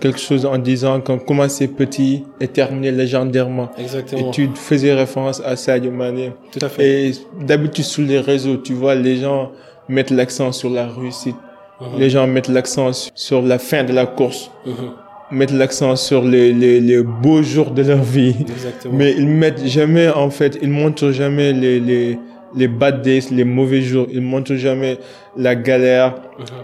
quelque 0.00 0.18
chose 0.20 0.46
en 0.46 0.56
disant 0.58 1.00
qu'on 1.00 1.18
commençait 1.18 1.68
petit 1.68 2.24
et 2.40 2.48
terminait 2.48 2.92
légendairement. 2.92 3.70
Et 3.78 3.82
Exactement. 3.82 4.30
tu 4.30 4.48
faisais 4.54 4.94
référence 4.94 5.42
à 5.44 5.56
Sadio 5.56 5.90
Mané. 5.90 6.32
Tout 6.52 6.64
à 6.64 6.68
fait. 6.68 7.08
Et 7.08 7.12
d'habitude 7.40 7.84
sur 7.84 8.04
les 8.04 8.20
réseaux, 8.20 8.56
tu 8.58 8.74
vois, 8.74 8.94
les 8.94 9.16
gens 9.16 9.50
mettent 9.88 10.10
l'accent 10.10 10.52
sur 10.52 10.70
la 10.70 10.86
réussite. 10.86 11.36
Mhm. 11.80 11.98
Les 11.98 12.10
gens 12.10 12.26
mettent 12.28 12.48
l'accent 12.48 12.90
sur 13.14 13.42
la 13.42 13.58
fin 13.58 13.82
de 13.82 13.92
la 13.92 14.06
course. 14.06 14.50
Mhm. 14.66 14.74
Mettent 15.32 15.52
l'accent 15.52 15.96
sur 15.96 16.22
les, 16.24 16.52
les, 16.52 16.80
les 16.80 17.02
beaux 17.02 17.42
jours 17.42 17.70
de 17.70 17.82
leur 17.82 18.02
vie. 18.02 18.36
Exactement. 18.40 18.94
Mais 18.94 19.14
ils 19.16 19.26
mettent 19.26 19.64
jamais, 19.66 20.08
en 20.08 20.30
fait, 20.30 20.58
ils 20.60 20.70
montrent 20.70 21.10
jamais 21.10 21.52
les, 21.52 21.80
les, 21.80 22.18
les 22.54 22.68
bad 22.68 23.02
days, 23.02 23.24
les 23.30 23.44
mauvais 23.44 23.80
jours. 23.82 24.06
Ils 24.12 24.20
montrent 24.20 24.54
jamais 24.54 24.98
la 25.36 25.54
galère. 25.54 26.14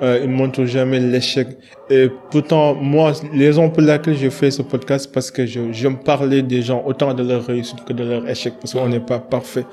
Euh, 0.03 0.21
ils 0.23 0.29
montrent 0.31 0.65
jamais 0.65 1.01
l'échec. 1.01 1.49
Et 1.91 2.09
pourtant, 2.31 2.75
moi, 2.75 3.13
les 3.33 3.47
raisons 3.47 3.71
pour 3.71 3.83
lesquelles 3.83 4.17
je 4.17 4.29
fais 4.29 4.51
ce 4.51 4.63
podcast, 4.63 5.11
parce 5.13 5.31
que 5.31 5.47
je, 5.47 5.61
j'aime 5.73 5.99
parler 5.99 6.43
des 6.43 6.61
gens, 6.63 6.83
autant 6.87 7.15
de 7.15 7.23
leur 7.23 7.45
réussite 7.47 7.85
que 7.87 7.93
de 7.95 8.05
leur 8.05 8.29
échec, 8.29 8.55
parce 8.61 8.75
qu'on 8.75 8.89
n'est 8.89 9.01
pas 9.01 9.19
parfait. 9.19 9.65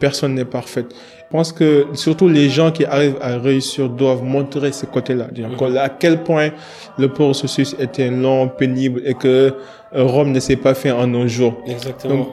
Personne 0.00 0.34
n'est 0.34 0.44
parfait. 0.44 0.84
Je 0.90 1.36
pense 1.36 1.52
que 1.52 1.86
surtout 1.94 2.28
les 2.28 2.48
gens 2.48 2.72
qui 2.72 2.84
arrivent 2.84 3.18
à 3.20 3.38
réussir 3.38 3.88
doivent 3.88 4.24
montrer 4.24 4.72
ce 4.72 4.84
côté-là. 4.86 5.28
Qu'on- 5.56 5.76
à 5.76 5.88
quel 5.88 6.24
point 6.24 6.50
le 6.98 7.06
processus 7.08 7.76
était 7.78 8.10
long, 8.10 8.48
pénible 8.48 9.00
et 9.04 9.14
que 9.14 9.54
Rome 9.92 10.32
ne 10.32 10.40
s'est 10.40 10.56
pas 10.56 10.74
fait 10.74 10.90
en 10.90 11.14
un 11.14 11.28
jour. 11.28 11.54
Exactement. 11.68 12.14
Donc, 12.16 12.28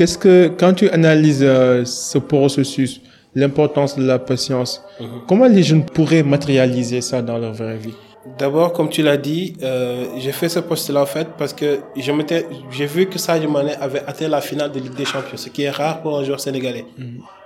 qu'est-ce 0.00 0.16
que, 0.16 0.48
quand 0.58 0.72
tu 0.72 0.88
analyses 0.88 1.42
euh, 1.42 1.84
ce 1.84 2.16
processus, 2.16 3.02
l'importance 3.34 3.98
de 3.98 4.02
la 4.02 4.18
patience, 4.18 4.82
comment 5.28 5.46
les 5.46 5.62
jeunes 5.62 5.84
pourraient 5.84 6.22
matérialiser 6.22 7.02
ça 7.02 7.20
dans 7.20 7.36
leur 7.36 7.52
vraie 7.52 7.76
vie? 7.76 7.92
D'abord, 8.38 8.72
comme 8.72 8.88
tu 8.88 9.02
l'as 9.02 9.18
dit, 9.18 9.52
euh, 9.62 10.06
j'ai 10.16 10.32
fait 10.32 10.48
ce 10.48 10.60
poste-là 10.60 11.02
en 11.02 11.06
fait 11.06 11.28
parce 11.36 11.52
que 11.52 11.80
je 11.94 12.12
m'étais, 12.12 12.46
j'ai 12.70 12.86
vu 12.86 13.06
que 13.10 13.18
Sadio 13.18 13.50
Mané 13.50 13.74
avait 13.74 14.02
atteint 14.06 14.28
la 14.28 14.40
finale 14.40 14.72
de 14.72 14.80
Ligue 14.80 14.94
des 14.94 15.04
Champions, 15.04 15.36
ce 15.36 15.50
qui 15.50 15.64
est 15.64 15.70
rare 15.70 16.00
pour 16.00 16.18
un 16.18 16.24
joueur 16.24 16.40
sénégalais. 16.40 16.86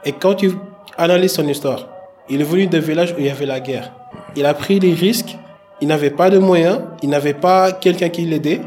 Et 0.04 0.12
quand 0.12 0.34
tu 0.34 0.52
analyses 0.96 1.32
son 1.32 1.48
histoire, 1.48 1.88
il 2.30 2.40
est 2.40 2.44
venu 2.44 2.68
d'un 2.68 2.78
village 2.78 3.14
où 3.14 3.16
il 3.18 3.26
y 3.26 3.30
avait 3.30 3.46
la 3.46 3.58
guerre. 3.58 3.92
Il 4.36 4.46
a 4.46 4.54
pris 4.54 4.78
des 4.78 4.94
risques, 4.94 5.36
il 5.80 5.88
n'avait 5.88 6.10
pas 6.10 6.30
de 6.30 6.38
moyens, 6.38 6.82
il 7.02 7.08
n'avait 7.08 7.34
pas 7.34 7.72
quelqu'un 7.72 8.10
qui 8.10 8.22
l'aidait, 8.22 8.60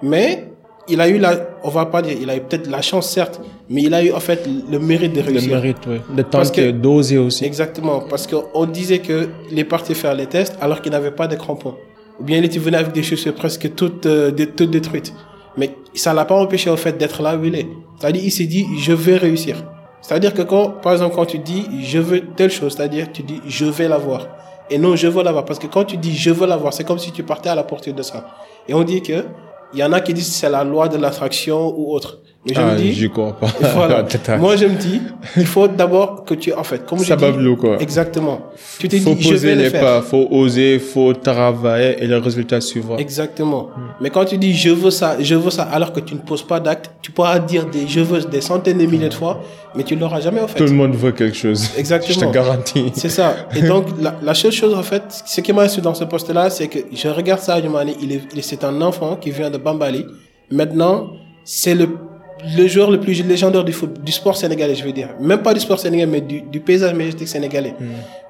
mais 0.00 0.51
il 0.88 1.00
a 1.00 1.08
eu 1.08 1.18
la, 1.18 1.34
on 1.62 1.68
va 1.70 1.86
pas 1.86 2.02
dire, 2.02 2.16
il 2.20 2.28
a 2.30 2.36
eu 2.36 2.40
peut-être 2.40 2.68
la 2.68 2.82
chance 2.82 3.08
certes, 3.08 3.40
mais 3.70 3.82
il 3.82 3.94
a 3.94 4.02
eu 4.04 4.12
en 4.12 4.20
fait 4.20 4.48
le 4.70 4.78
mérite 4.78 5.12
de 5.12 5.20
Le 5.20 5.26
réussir. 5.26 5.54
mérite, 5.54 5.78
oui. 5.86 5.98
De 6.16 6.22
Parce 6.22 6.50
tenter, 6.50 6.66
que- 6.66 6.70
d'oser 6.72 7.18
aussi. 7.18 7.44
Exactement, 7.44 8.00
parce 8.00 8.26
qu'on 8.26 8.66
disait 8.66 8.98
que 8.98 9.28
il 9.50 9.58
est 9.58 9.64
parti 9.64 9.94
faire 9.94 10.14
les 10.14 10.26
tests 10.26 10.56
alors 10.60 10.80
qu'il 10.82 10.92
n'avait 10.92 11.10
pas 11.12 11.26
de 11.28 11.36
crampons. 11.36 11.74
Ou 12.20 12.24
bien 12.24 12.38
il 12.38 12.44
était 12.44 12.58
venu 12.58 12.76
avec 12.76 12.92
des 12.92 13.02
chaussures 13.02 13.34
presque 13.34 13.74
toutes, 13.74 14.06
euh, 14.06 14.30
toutes 14.56 14.70
détruites. 14.70 15.14
Mais 15.56 15.70
ça 15.94 16.12
l'a 16.14 16.24
pas 16.24 16.34
empêché 16.36 16.70
au 16.70 16.76
fait 16.76 16.96
d'être 16.98 17.22
là 17.22 17.36
où 17.36 17.44
il 17.44 17.54
est. 17.54 17.66
C'est-à-dire, 17.98 18.22
il 18.24 18.30
s'est 18.32 18.46
dit, 18.46 18.66
je 18.78 18.92
vais 18.92 19.16
réussir. 19.16 19.62
C'est-à-dire 20.00 20.34
que 20.34 20.42
quand, 20.42 20.70
par 20.82 20.92
exemple, 20.94 21.14
quand 21.14 21.26
tu 21.26 21.38
dis, 21.38 21.64
je 21.82 21.98
veux 21.98 22.22
telle 22.36 22.50
chose, 22.50 22.74
c'est-à-dire, 22.74 23.12
tu 23.12 23.22
dis, 23.22 23.40
je 23.46 23.66
vais 23.66 23.86
l'avoir. 23.86 24.26
Et 24.70 24.78
non, 24.78 24.96
je 24.96 25.06
veux 25.08 25.22
l'avoir. 25.22 25.44
Parce 25.44 25.58
que 25.58 25.66
quand 25.66 25.84
tu 25.84 25.96
dis, 25.96 26.14
je 26.16 26.30
veux 26.30 26.46
l'avoir, 26.46 26.72
c'est 26.72 26.84
comme 26.84 26.98
si 26.98 27.12
tu 27.12 27.22
partais 27.22 27.50
à 27.50 27.54
la 27.54 27.62
portée 27.64 27.92
de 27.92 28.02
ça. 28.02 28.26
Et 28.68 28.74
on 28.74 28.82
dit 28.82 29.00
que, 29.02 29.24
il 29.72 29.80
y 29.80 29.84
en 29.84 29.92
a 29.92 30.00
qui 30.00 30.14
disent 30.14 30.34
c'est 30.34 30.50
la 30.50 30.64
loi 30.64 30.88
de 30.88 30.96
l'attraction 30.96 31.74
ou 31.76 31.92
autre. 31.92 32.18
Mais 32.44 32.54
je 32.54 32.60
ah, 32.60 32.74
me 32.74 32.76
dis, 32.76 33.08
crois 33.08 33.38
pas. 33.38 33.46
voilà. 33.74 34.04
Moi, 34.38 34.56
je 34.56 34.64
me 34.66 34.74
dis, 34.74 35.00
il 35.36 35.46
faut 35.46 35.68
d'abord 35.68 36.24
que 36.24 36.34
tu, 36.34 36.52
en 36.52 36.64
fait, 36.64 36.84
comme 36.84 36.98
je 36.98 37.14
dis, 37.14 37.56
quoi. 37.56 37.80
exactement. 37.80 38.40
Tu 38.80 38.88
t'es 38.88 38.98
faut 38.98 39.14
dit, 39.14 39.22
je 39.22 39.28
vais 39.28 39.34
poser 39.34 39.54
le 39.54 39.62
les 39.62 39.70
faire. 39.70 39.80
pas, 39.80 40.02
faut 40.02 40.26
oser, 40.28 40.80
faut 40.80 41.12
travailler 41.12 42.02
et 42.02 42.06
le 42.08 42.18
résultat 42.18 42.60
suivra. 42.60 42.96
Exactement. 42.98 43.70
Mais 44.00 44.10
quand 44.10 44.24
tu 44.24 44.38
dis 44.38 44.54
je 44.54 44.70
veux 44.70 44.90
ça, 44.90 45.16
je 45.20 45.36
veux 45.36 45.50
ça, 45.50 45.62
alors 45.62 45.92
que 45.92 46.00
tu 46.00 46.14
ne 46.14 46.18
poses 46.20 46.42
pas 46.42 46.58
d'acte, 46.58 46.90
tu 47.00 47.12
pourras 47.12 47.38
dire 47.38 47.66
des 47.66 47.86
je 47.86 48.00
veux 48.00 48.20
des 48.22 48.40
centaines 48.40 48.78
de 48.78 48.86
milliers 48.86 49.08
de 49.08 49.14
fois, 49.14 49.40
mais 49.76 49.84
tu 49.84 49.94
l'auras 49.94 50.20
jamais 50.20 50.40
en 50.40 50.48
fait. 50.48 50.58
Tout 50.58 50.64
le 50.64 50.72
monde 50.72 50.96
veut 50.96 51.12
quelque 51.12 51.36
chose. 51.36 51.70
Exactement. 51.78 52.18
Je 52.22 52.26
te 52.26 52.32
garantis. 52.32 52.90
C'est 52.94 53.08
ça. 53.08 53.36
Et 53.54 53.62
donc, 53.68 53.86
la, 54.00 54.16
la 54.20 54.34
seule 54.34 54.50
chose, 54.52 54.74
en 54.74 54.82
fait, 54.82 55.04
ce 55.26 55.40
qui 55.40 55.52
m'a 55.52 55.68
dans 55.68 55.94
ce 55.94 56.04
poste-là, 56.04 56.50
c'est 56.50 56.66
que 56.66 56.80
je 56.92 57.08
regarde 57.08 57.40
ça, 57.40 57.60
Mané, 57.60 57.94
il 58.02 58.12
est, 58.12 58.22
il- 58.34 58.42
c'est 58.42 58.64
un 58.64 58.80
enfant 58.82 59.14
qui 59.14 59.30
vient 59.30 59.48
de 59.50 59.58
Bambali. 59.58 60.04
Maintenant, 60.50 61.10
c'est 61.44 61.74
le, 61.74 61.88
le 62.56 62.66
joueur 62.66 62.90
le 62.90 62.98
plus 63.00 63.24
légendaire 63.24 63.64
du, 63.64 63.72
foot, 63.72 64.02
du 64.02 64.12
sport 64.12 64.36
sénégalais, 64.36 64.74
je 64.74 64.84
veux 64.84 64.92
dire. 64.92 65.10
Même 65.20 65.42
pas 65.42 65.54
du 65.54 65.60
sport 65.60 65.78
sénégalais, 65.78 66.10
mais 66.10 66.20
du, 66.20 66.42
du 66.42 66.60
paysage 66.60 66.94
médiatique 66.94 67.28
sénégalais. 67.28 67.74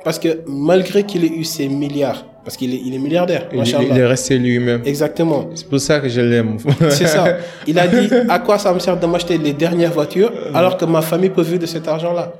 Parce 0.04 0.18
que 0.18 0.40
malgré 0.46 1.04
qu'il 1.04 1.24
ait 1.24 1.28
eu 1.28 1.44
ses 1.44 1.68
milliards, 1.68 2.24
parce 2.44 2.56
qu'il 2.56 2.74
est, 2.74 2.80
il 2.84 2.94
est 2.94 2.98
milliardaire, 2.98 3.46
Il, 3.52 3.60
est 3.60 4.06
resté 4.06 4.36
lui-même. 4.36 4.82
Exactement. 4.84 5.50
C'est 5.54 5.68
pour 5.68 5.78
ça 5.78 6.00
que 6.00 6.08
je 6.08 6.20
l'aime. 6.20 6.56
C'est 6.90 7.06
ça. 7.06 7.36
Il 7.66 7.78
a 7.78 7.86
dit 7.86 8.08
à 8.28 8.38
quoi 8.40 8.58
ça 8.58 8.74
me 8.74 8.80
sert 8.80 8.98
de 8.98 9.06
m'acheter 9.06 9.38
les 9.38 9.52
dernières 9.52 9.92
voitures 9.92 10.32
alors 10.52 10.76
que 10.76 10.84
ma 10.84 11.02
famille 11.02 11.30
peut 11.30 11.42
vivre 11.42 11.60
de 11.60 11.66
cet 11.66 11.86
argent-là? 11.86 12.32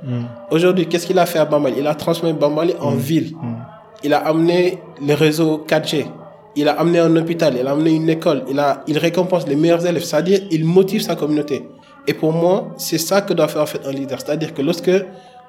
Aujourd'hui, 0.51 0.87
qu'est-ce 0.87 1.07
qu'il 1.07 1.19
a 1.19 1.25
fait 1.25 1.39
à 1.39 1.45
Bambali? 1.45 1.75
Il 1.79 1.87
a 1.87 1.95
transformé 1.95 2.33
Bambali 2.33 2.73
en 2.79 2.91
ville. 2.91 3.31
Il 4.03 4.13
a 4.13 4.17
amené 4.19 4.79
le 5.05 5.13
réseau 5.13 5.65
4G. 5.67 6.05
Il 6.55 6.67
a 6.67 6.73
amené 6.79 6.99
un 6.99 7.15
hôpital. 7.15 7.55
Il 7.59 7.67
a 7.67 7.71
amené 7.71 7.91
une 7.91 8.09
école. 8.09 8.43
Il 8.49 8.59
a, 8.59 8.83
il 8.87 8.97
récompense 8.97 9.47
les 9.47 9.55
meilleurs 9.55 9.85
élèves. 9.85 10.03
C'est-à-dire, 10.03 10.41
il 10.51 10.65
motive 10.65 11.01
sa 11.01 11.15
communauté. 11.15 11.67
Et 12.07 12.13
pour 12.13 12.33
moi, 12.33 12.73
c'est 12.77 12.97
ça 12.97 13.21
que 13.21 13.33
doit 13.33 13.47
faire 13.47 13.61
en 13.61 13.65
fait 13.65 13.85
un 13.85 13.91
leader. 13.91 14.19
C'est-à-dire 14.19 14.53
que 14.53 14.61
lorsque 14.61 14.91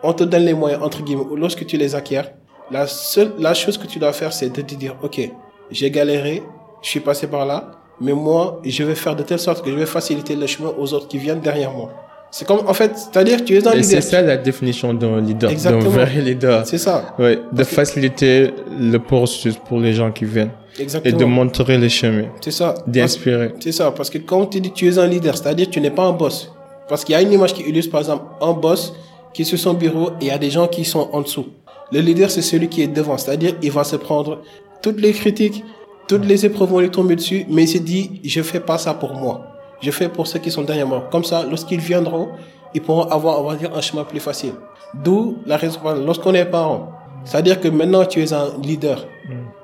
on 0.02 0.12
te 0.12 0.24
donne 0.24 0.44
les 0.44 0.54
moyens 0.54 0.82
entre 0.82 1.02
guillemets 1.02 1.24
ou 1.30 1.36
lorsque 1.36 1.66
tu 1.66 1.76
les 1.76 1.94
acquiers, 1.94 2.22
la 2.70 2.86
seule, 2.86 3.32
la 3.38 3.54
chose 3.54 3.76
que 3.76 3.86
tu 3.86 3.98
dois 3.98 4.12
faire, 4.12 4.32
c'est 4.32 4.50
de 4.50 4.62
te 4.62 4.74
dire, 4.74 4.96
ok, 5.02 5.30
j'ai 5.70 5.90
galéré, 5.90 6.42
je 6.82 6.88
suis 6.88 7.00
passé 7.00 7.26
par 7.26 7.44
là, 7.44 7.72
mais 8.00 8.12
moi, 8.12 8.60
je 8.64 8.84
vais 8.84 8.94
faire 8.94 9.16
de 9.16 9.22
telle 9.22 9.38
sorte 9.38 9.64
que 9.64 9.70
je 9.70 9.76
vais 9.76 9.86
faciliter 9.86 10.36
le 10.36 10.46
chemin 10.46 10.72
aux 10.78 10.92
autres 10.92 11.08
qui 11.08 11.18
viennent 11.18 11.40
derrière 11.40 11.72
moi. 11.72 11.90
C'est 12.36 12.48
comme, 12.48 12.66
en 12.66 12.74
fait, 12.74 12.90
c'est-à-dire, 12.96 13.44
tu 13.44 13.56
es 13.56 13.64
un 13.64 13.74
Et 13.74 13.84
c'est 13.84 14.00
ça 14.00 14.20
la 14.20 14.36
définition 14.36 14.92
d'un 14.92 15.20
leader, 15.20 15.52
d'un 15.52 15.78
vrai 15.78 16.20
leader. 16.20 16.66
C'est 16.66 16.78
ça. 16.78 17.14
Ouais, 17.16 17.38
de 17.52 17.62
faciliter 17.62 18.50
le 18.76 18.98
processus 18.98 19.54
pour 19.54 19.78
les 19.78 19.92
gens 19.92 20.10
qui 20.10 20.24
viennent 20.24 20.50
et 20.76 20.82
Exactement. 20.82 21.16
de 21.16 21.24
montrer 21.26 21.78
les 21.78 21.88
chemins, 21.88 22.24
C'est 22.40 22.50
ça. 22.50 22.74
D'inspirer. 22.88 23.54
C'est 23.60 23.70
ça, 23.70 23.92
parce 23.92 24.10
que 24.10 24.18
quand 24.18 24.46
tu 24.46 24.60
dis 24.60 24.72
tu 24.72 24.88
es 24.88 24.98
un 24.98 25.06
leader, 25.06 25.36
c'est-à-dire 25.38 25.70
tu 25.70 25.80
n'es 25.80 25.92
pas 25.92 26.02
un 26.02 26.10
boss. 26.10 26.50
Parce 26.88 27.04
qu'il 27.04 27.12
y 27.12 27.16
a 27.16 27.22
une 27.22 27.30
image 27.30 27.54
qui 27.54 27.62
illustre, 27.62 27.92
par 27.92 28.00
exemple, 28.00 28.24
un 28.40 28.52
boss 28.52 28.92
qui 29.32 29.42
est 29.42 29.44
sur 29.44 29.60
son 29.60 29.74
bureau 29.74 30.08
et 30.20 30.22
il 30.22 30.26
y 30.26 30.32
a 30.32 30.38
des 30.38 30.50
gens 30.50 30.66
qui 30.66 30.84
sont 30.84 31.08
en 31.12 31.20
dessous. 31.20 31.46
Le 31.92 32.00
leader, 32.00 32.32
c'est 32.32 32.42
celui 32.42 32.68
qui 32.68 32.82
est 32.82 32.88
devant, 32.88 33.16
c'est-à-dire 33.16 33.54
il 33.62 33.70
va 33.70 33.84
se 33.84 33.94
prendre 33.94 34.42
toutes 34.82 35.00
les 35.00 35.12
critiques, 35.12 35.62
toutes 36.08 36.26
les 36.26 36.44
épreuves 36.44 36.70
vont 36.70 36.80
lui 36.80 36.90
tomber 36.90 37.14
dessus, 37.14 37.46
mais 37.48 37.62
il 37.62 37.68
se 37.68 37.78
dit, 37.78 38.20
je 38.24 38.42
fais 38.42 38.58
pas 38.58 38.76
ça 38.76 38.92
pour 38.92 39.14
moi. 39.14 39.53
Je 39.80 39.90
fais 39.90 40.08
pour 40.08 40.26
ceux 40.26 40.38
qui 40.38 40.50
sont 40.50 40.62
derrière 40.62 40.86
moi. 40.86 41.08
Comme 41.10 41.24
ça, 41.24 41.44
lorsqu'ils 41.48 41.80
viendront, 41.80 42.28
ils 42.74 42.82
pourront 42.82 43.04
avoir, 43.04 43.40
on 43.40 43.48
va 43.48 43.56
dire, 43.56 43.70
un 43.74 43.80
chemin 43.80 44.04
plus 44.04 44.20
facile. 44.20 44.54
D'où 44.94 45.38
la 45.46 45.56
raison, 45.56 45.80
lorsqu'on 46.04 46.34
est 46.34 46.44
parent, 46.44 46.92
c'est-à-dire 47.24 47.60
que 47.60 47.68
maintenant 47.68 48.04
tu 48.04 48.22
es 48.22 48.32
un 48.32 48.48
leader. 48.62 49.06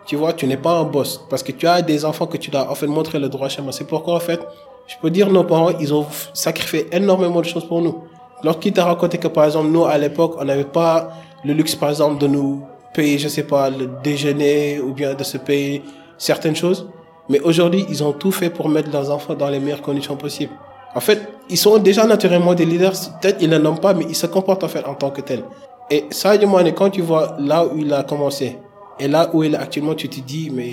Tu 0.06 0.16
vois, 0.16 0.32
tu 0.32 0.46
n'es 0.46 0.56
pas 0.56 0.78
un 0.78 0.84
boss 0.84 1.20
parce 1.28 1.42
que 1.42 1.52
tu 1.52 1.66
as 1.66 1.82
des 1.82 2.04
enfants 2.04 2.26
que 2.26 2.36
tu 2.36 2.50
dois 2.50 2.70
en 2.70 2.74
fait 2.74 2.86
montrer 2.86 3.18
le 3.18 3.28
droit 3.28 3.48
chemin. 3.48 3.70
C'est 3.70 3.86
pourquoi 3.86 4.14
en 4.14 4.20
fait, 4.20 4.40
je 4.86 4.96
peux 5.00 5.11
dire 5.11 5.30
nos 5.30 5.44
parents, 5.44 5.70
ils 5.78 5.94
ont 5.94 6.06
sacrifié 6.32 6.88
énormément 6.90 7.40
de 7.40 7.46
choses 7.46 7.66
pour 7.66 7.80
nous. 7.80 8.02
Lorsqu'ils 8.42 8.72
t'ont 8.72 8.84
raconté 8.84 9.18
que 9.18 9.28
par 9.28 9.44
exemple 9.44 9.68
nous 9.68 9.84
à 9.84 9.98
l'époque, 9.98 10.36
on 10.40 10.44
n'avait 10.44 10.64
pas 10.64 11.11
le 11.44 11.52
luxe 11.52 11.76
par 11.76 11.90
exemple 11.90 12.18
de 12.18 12.26
nous 12.26 12.64
payer, 12.94 13.18
je 13.18 13.28
sais 13.28 13.44
pas, 13.44 13.70
le 13.70 13.90
déjeuner 14.02 14.80
ou 14.80 14.92
bien 14.92 15.14
de 15.14 15.22
se 15.22 15.38
payer 15.38 15.84
certaines 16.18 16.56
choses, 16.56 16.88
mais 17.31 17.41
aujourd'hui 17.41 17.87
ils 17.89 18.05
ont 18.05 18.12
tout 18.12 18.31
fait 18.33 18.51
pour 18.51 18.68
mettre 18.68 18.91
leurs 18.93 19.11
enfants 19.11 19.35
dans 19.35 19.49
les 19.49 19.59
meilleures 19.61 19.81
conditions 19.81 20.16
possibles. 20.16 20.53
En 20.95 21.01
fait, 21.01 21.20
ils 21.49 21.57
sont 21.57 21.78
déjà 21.78 22.05
naturellement 22.05 22.53
des 22.53 22.66
leaders. 22.66 22.93
Peut-être 23.22 23.39
ils 23.41 23.49
ne 23.49 23.59
nomment 23.59 23.78
pas, 23.78 23.95
mais 23.95 24.05
ils 24.09 24.16
se 24.16 24.26
comportent 24.26 24.64
en 24.64 24.68
fait 24.68 24.85
en 24.85 24.95
tant 24.95 25.11
que 25.11 25.20
tels. 25.22 25.45
Et 25.89 26.05
Sadio 26.11 26.49
Mane, 26.49 26.72
quand 26.74 26.91
tu 26.91 27.01
vois 27.01 27.37
là 27.39 27.64
où 27.64 27.78
il 27.78 27.93
a 27.93 28.03
commencé 28.03 28.59
et 28.99 29.07
là 29.09 29.31
où 29.33 29.43
il 29.45 29.55
est 29.55 29.57
actuellement, 29.57 29.95
tu 29.95 30.09
te 30.09 30.20
dis, 30.20 30.51
mais 30.53 30.72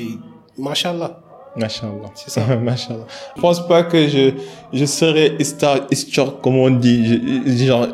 machallah. 0.58 1.20
Machallah. 1.56 2.10
C'est 2.16 2.30
ça. 2.32 2.42
Machallah. 2.70 3.06
Je 3.36 3.42
pense 3.42 3.66
pas 3.68 3.84
que 3.84 4.08
je, 4.08 4.32
je 4.74 4.86
serais 4.86 5.34
histoire, 5.40 5.82
histoire, 5.92 6.40
comme 6.42 6.58
on 6.58 6.70
dit. 6.70 7.00
Je- 7.46 7.66
genre, 7.66 7.88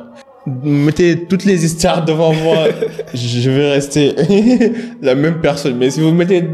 mettez 0.45 1.25
toutes 1.25 1.45
les 1.45 1.63
histoires 1.65 2.03
devant 2.03 2.33
moi, 2.33 2.65
je 3.13 3.49
vais 3.49 3.71
rester 3.71 4.13
la 5.01 5.15
même 5.15 5.39
personne. 5.41 5.77
Mais 5.77 5.89
si 5.89 6.01
vous 6.01 6.11
mettez 6.11 6.41
Mane 6.41 6.53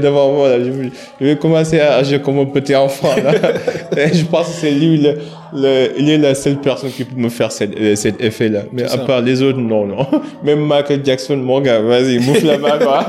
devant 0.00 0.32
moi, 0.32 0.50
là, 0.50 0.58
je, 0.64 0.70
vais- 0.70 0.90
je 1.20 1.26
vais 1.26 1.36
commencer 1.36 1.80
à 1.80 1.94
agir 1.96 2.20
comme 2.22 2.38
un 2.38 2.44
petit 2.46 2.74
enfant. 2.76 3.14
Là. 3.22 3.32
Et 3.96 4.14
je 4.14 4.24
pense 4.26 4.48
que 4.48 4.52
c'est 4.60 4.70
lui, 4.70 4.98
le, 4.98 5.14
le, 5.54 5.88
il 5.98 6.10
est 6.10 6.18
la 6.18 6.34
seule 6.34 6.56
personne 6.60 6.90
qui 6.90 7.04
peut 7.04 7.18
me 7.18 7.28
faire 7.30 7.50
cet, 7.50 7.96
cet 7.96 8.22
effet-là. 8.22 8.60
Mais 8.72 8.84
à 8.84 8.98
part 8.98 9.22
les 9.22 9.40
autres, 9.42 9.58
non, 9.58 9.86
non. 9.86 10.06
Même 10.44 10.60
Michael 10.66 11.00
Jackson, 11.04 11.36
mon 11.38 11.60
gars, 11.60 11.80
vas-y, 11.80 12.18
mouffe 12.18 12.42
là-bas, 12.44 13.08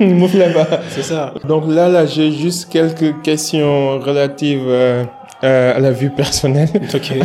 mouffe 0.00 0.34
là-bas. 0.34 0.66
C'est 0.90 1.02
ça. 1.04 1.34
Donc 1.46 1.64
là, 1.68 1.88
là, 1.88 2.06
j'ai 2.06 2.32
juste 2.32 2.68
quelques 2.70 3.20
questions 3.22 3.98
relatives 3.98 4.62
euh, 4.66 5.04
euh, 5.44 5.76
à 5.76 5.78
la 5.78 5.90
vie 5.90 6.08
personnelle. 6.08 6.68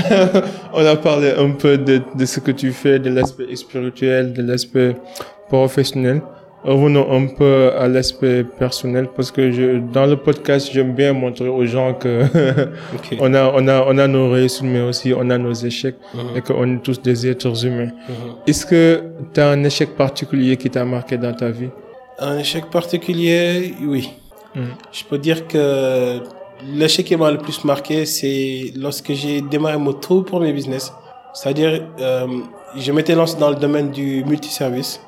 On 0.73 0.85
a 0.85 0.95
parlé 0.97 1.31
un 1.37 1.51
peu 1.51 1.77
de, 1.77 2.01
de 2.15 2.25
ce 2.25 2.39
que 2.41 2.51
tu 2.51 2.71
fais, 2.71 2.99
de 2.99 3.09
l'aspect 3.09 3.55
spirituel, 3.55 4.33
de 4.33 4.41
l'aspect 4.43 4.95
professionnel. 5.47 6.21
Revenons 6.63 7.09
un 7.09 7.27
peu 7.27 7.71
à 7.79 7.87
l'aspect 7.87 8.43
personnel 8.43 9.07
parce 9.15 9.31
que 9.31 9.49
je, 9.51 9.79
dans 9.93 10.05
le 10.05 10.17
podcast, 10.17 10.69
j'aime 10.73 10.93
bien 10.93 11.13
montrer 11.13 11.47
aux 11.47 11.65
gens 11.65 11.93
que 11.93 12.23
on 13.21 13.33
a, 13.33 13.53
on 13.55 13.65
a, 13.69 13.85
on 13.87 13.97
a 13.97 14.07
nos 14.07 14.29
réussites, 14.29 14.63
mais 14.63 14.81
aussi 14.81 15.13
on 15.15 15.29
a 15.29 15.37
nos 15.37 15.53
échecs 15.53 15.95
et 16.35 16.41
qu'on 16.41 16.75
est 16.75 16.83
tous 16.83 17.01
des 17.01 17.25
êtres 17.25 17.65
humains. 17.65 17.91
Est-ce 18.45 18.65
que 18.65 19.01
tu 19.33 19.39
as 19.39 19.49
un 19.49 19.63
échec 19.63 19.95
particulier 19.95 20.57
qui 20.57 20.69
t'a 20.69 20.83
marqué 20.83 21.17
dans 21.17 21.33
ta 21.33 21.49
vie? 21.49 21.69
Un 22.19 22.37
échec 22.39 22.65
particulier, 22.69 23.73
oui. 23.81 24.09
Mhm. 24.53 24.65
Je 24.91 25.03
peux 25.05 25.17
dire 25.17 25.47
que 25.47 26.19
l'échec 26.63 27.05
qui 27.05 27.15
m'a 27.15 27.31
le 27.31 27.37
plus 27.37 27.63
marqué, 27.63 28.05
c'est 28.05 28.71
lorsque 28.75 29.13
j'ai 29.13 29.41
démarré 29.41 29.77
mon 29.77 29.93
tout 29.93 30.23
premier 30.23 30.53
business. 30.53 30.93
C'est-à-dire, 31.33 31.87
euh, 31.99 32.27
je 32.75 32.91
m'étais 32.91 33.15
lancé 33.15 33.37
dans 33.37 33.49
le 33.49 33.55
domaine 33.55 33.91
du 33.91 34.23
multiservice. 34.25 34.99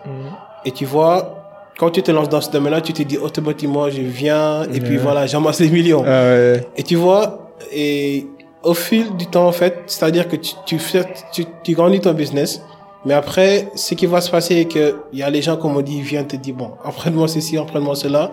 Et 0.65 0.71
tu 0.71 0.85
vois, 0.85 1.41
quand 1.77 1.89
tu 1.89 2.03
te 2.03 2.11
lances 2.11 2.29
dans 2.29 2.41
ce 2.41 2.51
domaine-là, 2.51 2.81
tu 2.81 2.93
te 2.93 3.01
dis 3.01 3.17
automatiquement, 3.17 3.89
je 3.89 4.01
viens, 4.01 4.63
et 4.63 4.79
puis 4.79 4.97
voilà, 4.97 5.25
j'amasse 5.25 5.59
les 5.59 5.69
millions. 5.69 6.03
Ah 6.05 6.23
ouais. 6.23 6.67
Et 6.75 6.83
tu 6.83 6.95
vois, 6.95 7.51
et 7.73 8.27
au 8.63 8.73
fil 8.73 9.15
du 9.15 9.25
temps, 9.25 9.47
en 9.47 9.51
fait, 9.51 9.83
c'est-à-dire 9.87 10.27
que 10.27 10.35
tu, 10.35 10.53
tu, 10.65 10.77
fais, 10.77 11.05
tu, 11.31 11.45
tu 11.63 11.73
grandis 11.73 11.99
ton 11.99 12.13
business, 12.13 12.61
mais 13.05 13.15
après, 13.15 13.69
ce 13.75 13.95
qui 13.95 14.05
va 14.05 14.21
se 14.21 14.29
passer 14.29 14.57
est 14.57 14.65
que 14.65 14.97
il 15.11 15.19
y 15.19 15.23
a 15.23 15.29
les 15.29 15.41
gens, 15.41 15.57
comme 15.57 15.75
on 15.75 15.81
dit, 15.81 15.97
ils 15.97 16.03
viennent 16.03 16.27
te 16.27 16.35
dire, 16.35 16.53
bon, 16.53 16.71
apprends-moi 16.83 17.27
ceci, 17.27 17.57
apprends-moi 17.57 17.95
cela. 17.95 18.31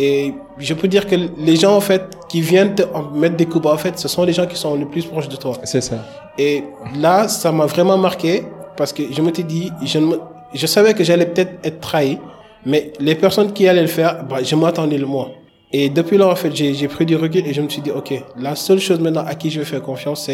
Et 0.00 0.32
je 0.58 0.74
peux 0.74 0.86
dire 0.88 1.06
que 1.08 1.16
les 1.38 1.56
gens, 1.56 1.74
en 1.76 1.80
fait, 1.80 2.02
qui 2.28 2.40
viennent 2.40 2.74
te 2.76 2.82
mettre 3.14 3.36
des 3.36 3.46
coups 3.46 3.64
bas, 3.64 3.72
en 3.74 3.78
fait, 3.78 3.98
ce 3.98 4.06
sont 4.08 4.22
les 4.24 4.32
gens 4.32 4.46
qui 4.46 4.56
sont 4.56 4.74
les 4.76 4.84
plus 4.86 5.04
proches 5.04 5.28
de 5.28 5.36
toi. 5.36 5.54
C'est 5.64 5.80
ça. 5.80 5.96
Et 6.38 6.62
là, 6.96 7.26
ça 7.26 7.50
m'a 7.50 7.66
vraiment 7.66 7.98
marqué 7.98 8.44
parce 8.76 8.92
que 8.92 9.02
je 9.12 9.20
m'étais 9.20 9.42
dit, 9.42 9.72
je, 9.84 9.98
ne 9.98 10.06
me- 10.06 10.20
je 10.54 10.66
savais 10.68 10.94
que 10.94 11.02
j'allais 11.02 11.26
peut-être 11.26 11.54
être 11.64 11.80
trahi, 11.80 12.16
mais 12.64 12.92
les 13.00 13.16
personnes 13.16 13.52
qui 13.52 13.66
allaient 13.66 13.82
le 13.82 13.88
faire, 13.88 14.24
bah, 14.24 14.36
je 14.42 14.54
m'attendais 14.54 14.98
le 14.98 15.06
moins. 15.06 15.30
Et 15.72 15.88
depuis 15.90 16.16
là, 16.16 16.28
en 16.28 16.36
fait, 16.36 16.54
j'ai 16.54 16.88
pris 16.88 17.04
du 17.04 17.16
recul 17.16 17.44
et 17.46 17.52
je 17.52 17.60
me 17.60 17.68
suis 17.68 17.82
dit, 17.82 17.90
OK, 17.90 18.14
la 18.38 18.54
seule 18.54 18.78
chose 18.78 19.00
maintenant 19.00 19.24
à 19.26 19.34
qui 19.34 19.50
je 19.50 19.58
vais 19.58 19.66
faire 19.66 19.82
confiance, 19.82 20.30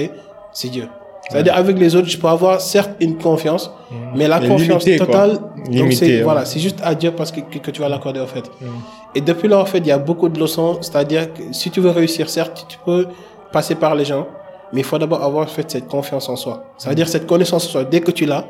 c'est 0.53 0.69
Dieu. 0.69 0.87
C'est-à-dire, 1.31 1.57
avec 1.57 1.79
les 1.79 1.97
autres, 1.97 2.09
je 2.09 2.19
peux 2.19 2.29
avoir 2.29 2.61
certes 2.61 2.91
une 3.01 3.17
confiance, 3.17 3.71
mais 4.15 4.29
la 4.29 4.41
Mais 4.41 4.49
confiance 4.49 4.85
limitée, 4.85 4.99
quoi. 4.99 5.07
totale, 5.07 5.39
donc 5.71 5.93
c'est 5.93 6.19
ouais. 6.19 6.23
voilà, 6.23 6.45
c'est 6.45 6.61
juste 6.61 6.81
à 6.83 6.95
Dieu 6.95 7.13
parce 7.13 7.33
que, 7.33 7.41
que, 7.41 7.59
que 7.59 7.71
tu 7.71 7.81
vas 7.81 7.89
l'accorder, 7.89 8.21
en 8.21 8.27
fait. 8.27 8.45
Et 9.15 9.21
depuis 9.21 9.49
là, 9.49 9.59
en 9.59 9.65
fait, 9.65 9.79
il 9.79 9.87
y 9.87 9.93
a 9.93 9.99
beaucoup 9.99 10.29
de 10.29 10.39
leçons. 10.39 10.79
C'est-à-dire 10.83 11.33
que 11.33 11.43
si 11.53 11.71
tu 11.71 11.81
veux 11.81 11.91
réussir, 11.91 12.29
certes, 12.29 12.67
tu 12.69 12.79
peux 12.85 13.07
passer 13.53 13.75
par 13.75 13.95
les 13.95 14.05
gens, 14.05 14.27
mais 14.73 14.81
il 14.81 14.85
faut 14.85 14.99
d'abord 14.99 15.23
avoir 15.23 15.49
fait 15.49 15.71
cette 15.71 15.89
confiance 15.89 16.29
en 16.29 16.37
soi. 16.37 16.65
C'est-à-dire 16.77 17.09
cette 17.09 17.27
connaissance 17.27 17.65
en 17.67 17.69
soi. 17.69 17.85
Dès 17.85 18.01
que 18.01 18.11
tu 18.11 18.27
l'as, 18.27 18.45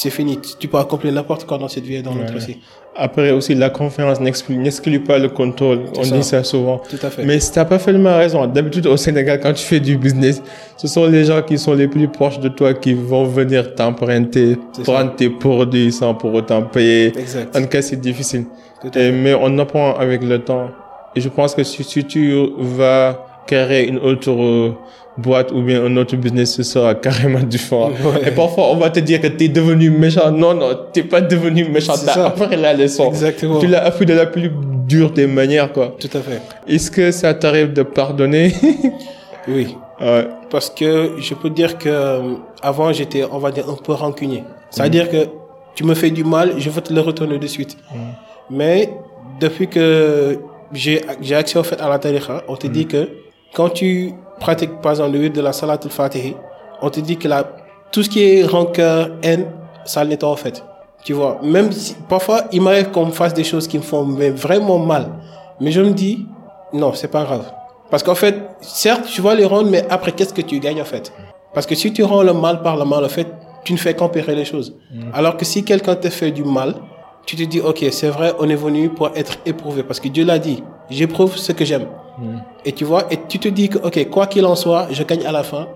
c'est 0.00 0.10
fini. 0.10 0.38
Tu- 0.60 0.68
peux 0.68 0.78
accomplir 0.78 1.12
n'importe 1.12 1.44
quoi 1.44 1.58
dans 1.58 1.66
cette 1.68 1.84
vie 1.84 1.96
et 1.96 2.02
dans 2.02 2.14
l'autre 2.14 2.30
Ouais. 2.30 2.36
aussi. 2.36 2.58
Après 2.94 3.30
aussi, 3.32 3.54
la 3.54 3.70
confiance 3.70 4.20
n'exclut 4.20 5.00
pas 5.00 5.18
le 5.18 5.28
contrôle. 5.28 5.80
On 5.96 6.04
ça. 6.04 6.16
dit 6.16 6.22
ça 6.22 6.44
souvent. 6.44 6.78
Tout 6.88 6.98
à 7.02 7.10
fait. 7.10 7.24
Mais 7.24 7.38
tu 7.38 7.46
n'as 7.58 7.64
pas 7.64 7.78
fait 7.78 7.92
raison. 7.92 8.46
D'habitude, 8.46 8.86
au 8.86 8.96
Sénégal, 8.96 9.40
quand 9.40 9.52
tu 9.52 9.64
fais 9.64 9.80
du 9.80 9.96
business, 9.96 10.40
ce 10.76 10.86
sont 10.88 11.06
les 11.06 11.24
gens 11.24 11.42
qui 11.42 11.58
sont 11.58 11.74
les 11.74 11.88
plus 11.88 12.06
proches 12.08 12.38
de 12.38 12.48
toi 12.48 12.74
qui 12.74 12.94
vont 12.94 13.24
venir 13.24 13.74
t'emprunter, 13.74 14.56
ça. 14.72 14.82
prendre 14.82 15.14
tes 15.16 15.30
produits 15.30 15.90
sans 15.92 16.14
pour 16.14 16.32
autant 16.34 16.62
payer. 16.62 17.06
Exact. 17.18 17.56
En 17.56 17.62
tout 17.62 17.68
cas, 17.68 17.82
c'est 17.82 18.00
difficile. 18.00 18.44
Tout 18.80 18.88
à 18.94 18.98
Et- 19.00 19.10
fait. 19.10 19.12
mais 19.12 19.34
on 19.34 19.58
apprend 19.58 19.94
avec 19.96 20.22
le 20.22 20.38
temps. 20.38 20.68
Et 21.16 21.20
je 21.20 21.28
pense 21.28 21.54
que 21.56 21.64
si, 21.64 21.82
si 21.84 22.04
tu 22.04 22.36
vas 22.58 23.26
créer 23.46 23.88
une 23.88 23.98
autre 23.98 24.30
boîte 25.18 25.52
ou 25.52 25.62
bien 25.62 25.84
un 25.84 25.96
autre 25.96 26.16
business, 26.16 26.54
ce 26.54 26.62
sera 26.62 26.94
carrément 26.94 27.40
différent. 27.40 27.90
Ouais. 27.90 28.28
Et 28.28 28.30
parfois, 28.30 28.70
on 28.70 28.76
va 28.76 28.90
te 28.90 29.00
dire 29.00 29.20
que 29.20 29.26
tu 29.26 29.44
es 29.44 29.48
devenu 29.48 29.90
méchant. 29.90 30.30
Non, 30.30 30.54
non, 30.54 30.70
t'es 30.92 31.02
pas 31.02 31.20
devenu 31.20 31.68
méchant. 31.68 31.94
T'as 32.04 32.26
appris 32.26 32.56
la 32.56 32.74
leçon. 32.74 33.08
Exactement. 33.08 33.58
Tu 33.58 33.66
l'as 33.66 33.84
appris 33.84 34.06
de 34.06 34.14
la 34.14 34.26
plus 34.26 34.50
dure 34.86 35.10
des 35.10 35.26
manières, 35.26 35.72
quoi. 35.72 35.96
Tout 35.98 36.16
à 36.16 36.20
fait. 36.20 36.40
Est-ce 36.66 36.90
que 36.90 37.10
ça 37.10 37.34
t'arrive 37.34 37.72
de 37.72 37.82
pardonner? 37.82 38.52
Oui. 39.50 39.74
Ouais. 39.98 40.28
Parce 40.50 40.68
que 40.68 41.12
je 41.18 41.32
peux 41.32 41.48
dire 41.48 41.78
que 41.78 41.88
euh, 41.88 42.34
avant 42.60 42.92
j'étais, 42.92 43.24
on 43.32 43.38
va 43.38 43.50
dire, 43.50 43.64
un 43.66 43.76
peu 43.82 43.92
rancunier. 43.92 44.44
C'est-à-dire 44.68 45.08
que 45.08 45.26
tu 45.74 45.84
me 45.84 45.94
fais 45.94 46.10
du 46.10 46.22
mal, 46.22 46.52
je 46.58 46.68
veux 46.68 46.82
te 46.82 46.92
le 46.92 47.00
retourner 47.00 47.38
de 47.38 47.46
suite. 47.46 47.78
Mais 48.50 48.92
depuis 49.40 49.66
que 49.68 50.38
j'ai 50.74 51.00
accès 51.34 51.58
au 51.58 51.62
fait 51.62 51.80
à 51.80 51.88
la 51.88 51.98
tariqa, 51.98 52.42
on 52.46 52.56
te 52.56 52.66
dit 52.66 52.86
que 52.86 53.08
quand 53.54 53.70
tu 53.70 54.12
pratiques 54.40 54.80
par 54.80 54.92
exemple 54.92 55.12
le 55.12 55.20
wird 55.20 55.32
de 55.32 55.40
la 55.40 55.52
salat 55.52 55.78
al-fatihi, 55.82 56.36
on 56.80 56.90
te 56.90 57.00
dit 57.00 57.16
que 57.16 57.28
la, 57.28 57.44
tout 57.90 58.02
ce 58.02 58.08
qui 58.08 58.22
est 58.22 58.44
rancœur, 58.44 59.10
haine, 59.22 59.46
ça 59.84 60.04
nettoie 60.04 60.30
en 60.30 60.36
fait. 60.36 60.64
Tu 61.04 61.12
vois, 61.12 61.38
même 61.42 61.70
si 61.72 61.94
parfois 62.08 62.42
il 62.52 62.60
m'arrive 62.60 62.90
qu'on 62.90 63.06
me 63.06 63.12
fasse 63.12 63.34
des 63.34 63.44
choses 63.44 63.68
qui 63.68 63.78
me 63.78 63.82
font 63.82 64.04
mais 64.04 64.30
vraiment 64.30 64.78
mal. 64.78 65.10
Mais 65.60 65.72
je 65.72 65.80
me 65.80 65.92
dis, 65.92 66.26
non, 66.72 66.92
c'est 66.92 67.08
pas 67.08 67.24
grave. 67.24 67.50
Parce 67.90 68.02
qu'en 68.02 68.14
fait, 68.14 68.36
certes, 68.60 69.06
tu 69.06 69.22
vas 69.22 69.34
les 69.34 69.46
rendre, 69.46 69.70
mais 69.70 69.84
après, 69.88 70.12
qu'est-ce 70.12 70.34
que 70.34 70.42
tu 70.42 70.60
gagnes 70.60 70.82
en 70.82 70.84
fait? 70.84 71.12
Parce 71.54 71.66
que 71.66 71.74
si 71.74 71.92
tu 71.92 72.04
rends 72.04 72.22
le 72.22 72.34
mal 72.34 72.62
par 72.62 72.76
le 72.76 72.84
mal, 72.84 73.04
en 73.04 73.08
fait, 73.08 73.28
tu 73.64 73.72
ne 73.72 73.78
fais 73.78 73.94
qu'empirer 73.94 74.34
les 74.34 74.44
choses. 74.44 74.76
Alors 75.12 75.36
que 75.36 75.44
si 75.44 75.64
quelqu'un 75.64 75.96
te 75.96 76.08
fait 76.10 76.30
du 76.30 76.44
mal, 76.44 76.74
tu 77.28 77.36
te 77.36 77.42
dis, 77.42 77.60
ok, 77.60 77.84
c'est 77.90 78.08
vrai, 78.08 78.32
on 78.38 78.48
est 78.48 78.54
venu 78.56 78.88
pour 78.88 79.10
être 79.14 79.34
éprouvé. 79.44 79.82
Parce 79.82 80.00
que 80.00 80.08
Dieu 80.08 80.24
l'a 80.24 80.38
dit, 80.38 80.62
j'éprouve 80.90 81.36
ce 81.36 81.52
que 81.52 81.64
j'aime. 81.64 81.86
Et 82.64 82.72
tu 82.72 82.84
vois, 82.84 83.02
et 83.12 83.18
tu 83.28 83.38
te 83.38 83.48
dis 83.48 83.68
que, 83.68 83.76
ok, 83.78 84.08
quoi 84.08 84.26
qu'il 84.26 84.46
en 84.46 84.56
soit, 84.56 84.88
je 84.90 85.02
gagne 85.02 85.24
à 85.26 85.32
la 85.32 85.42
fin. 85.42 85.68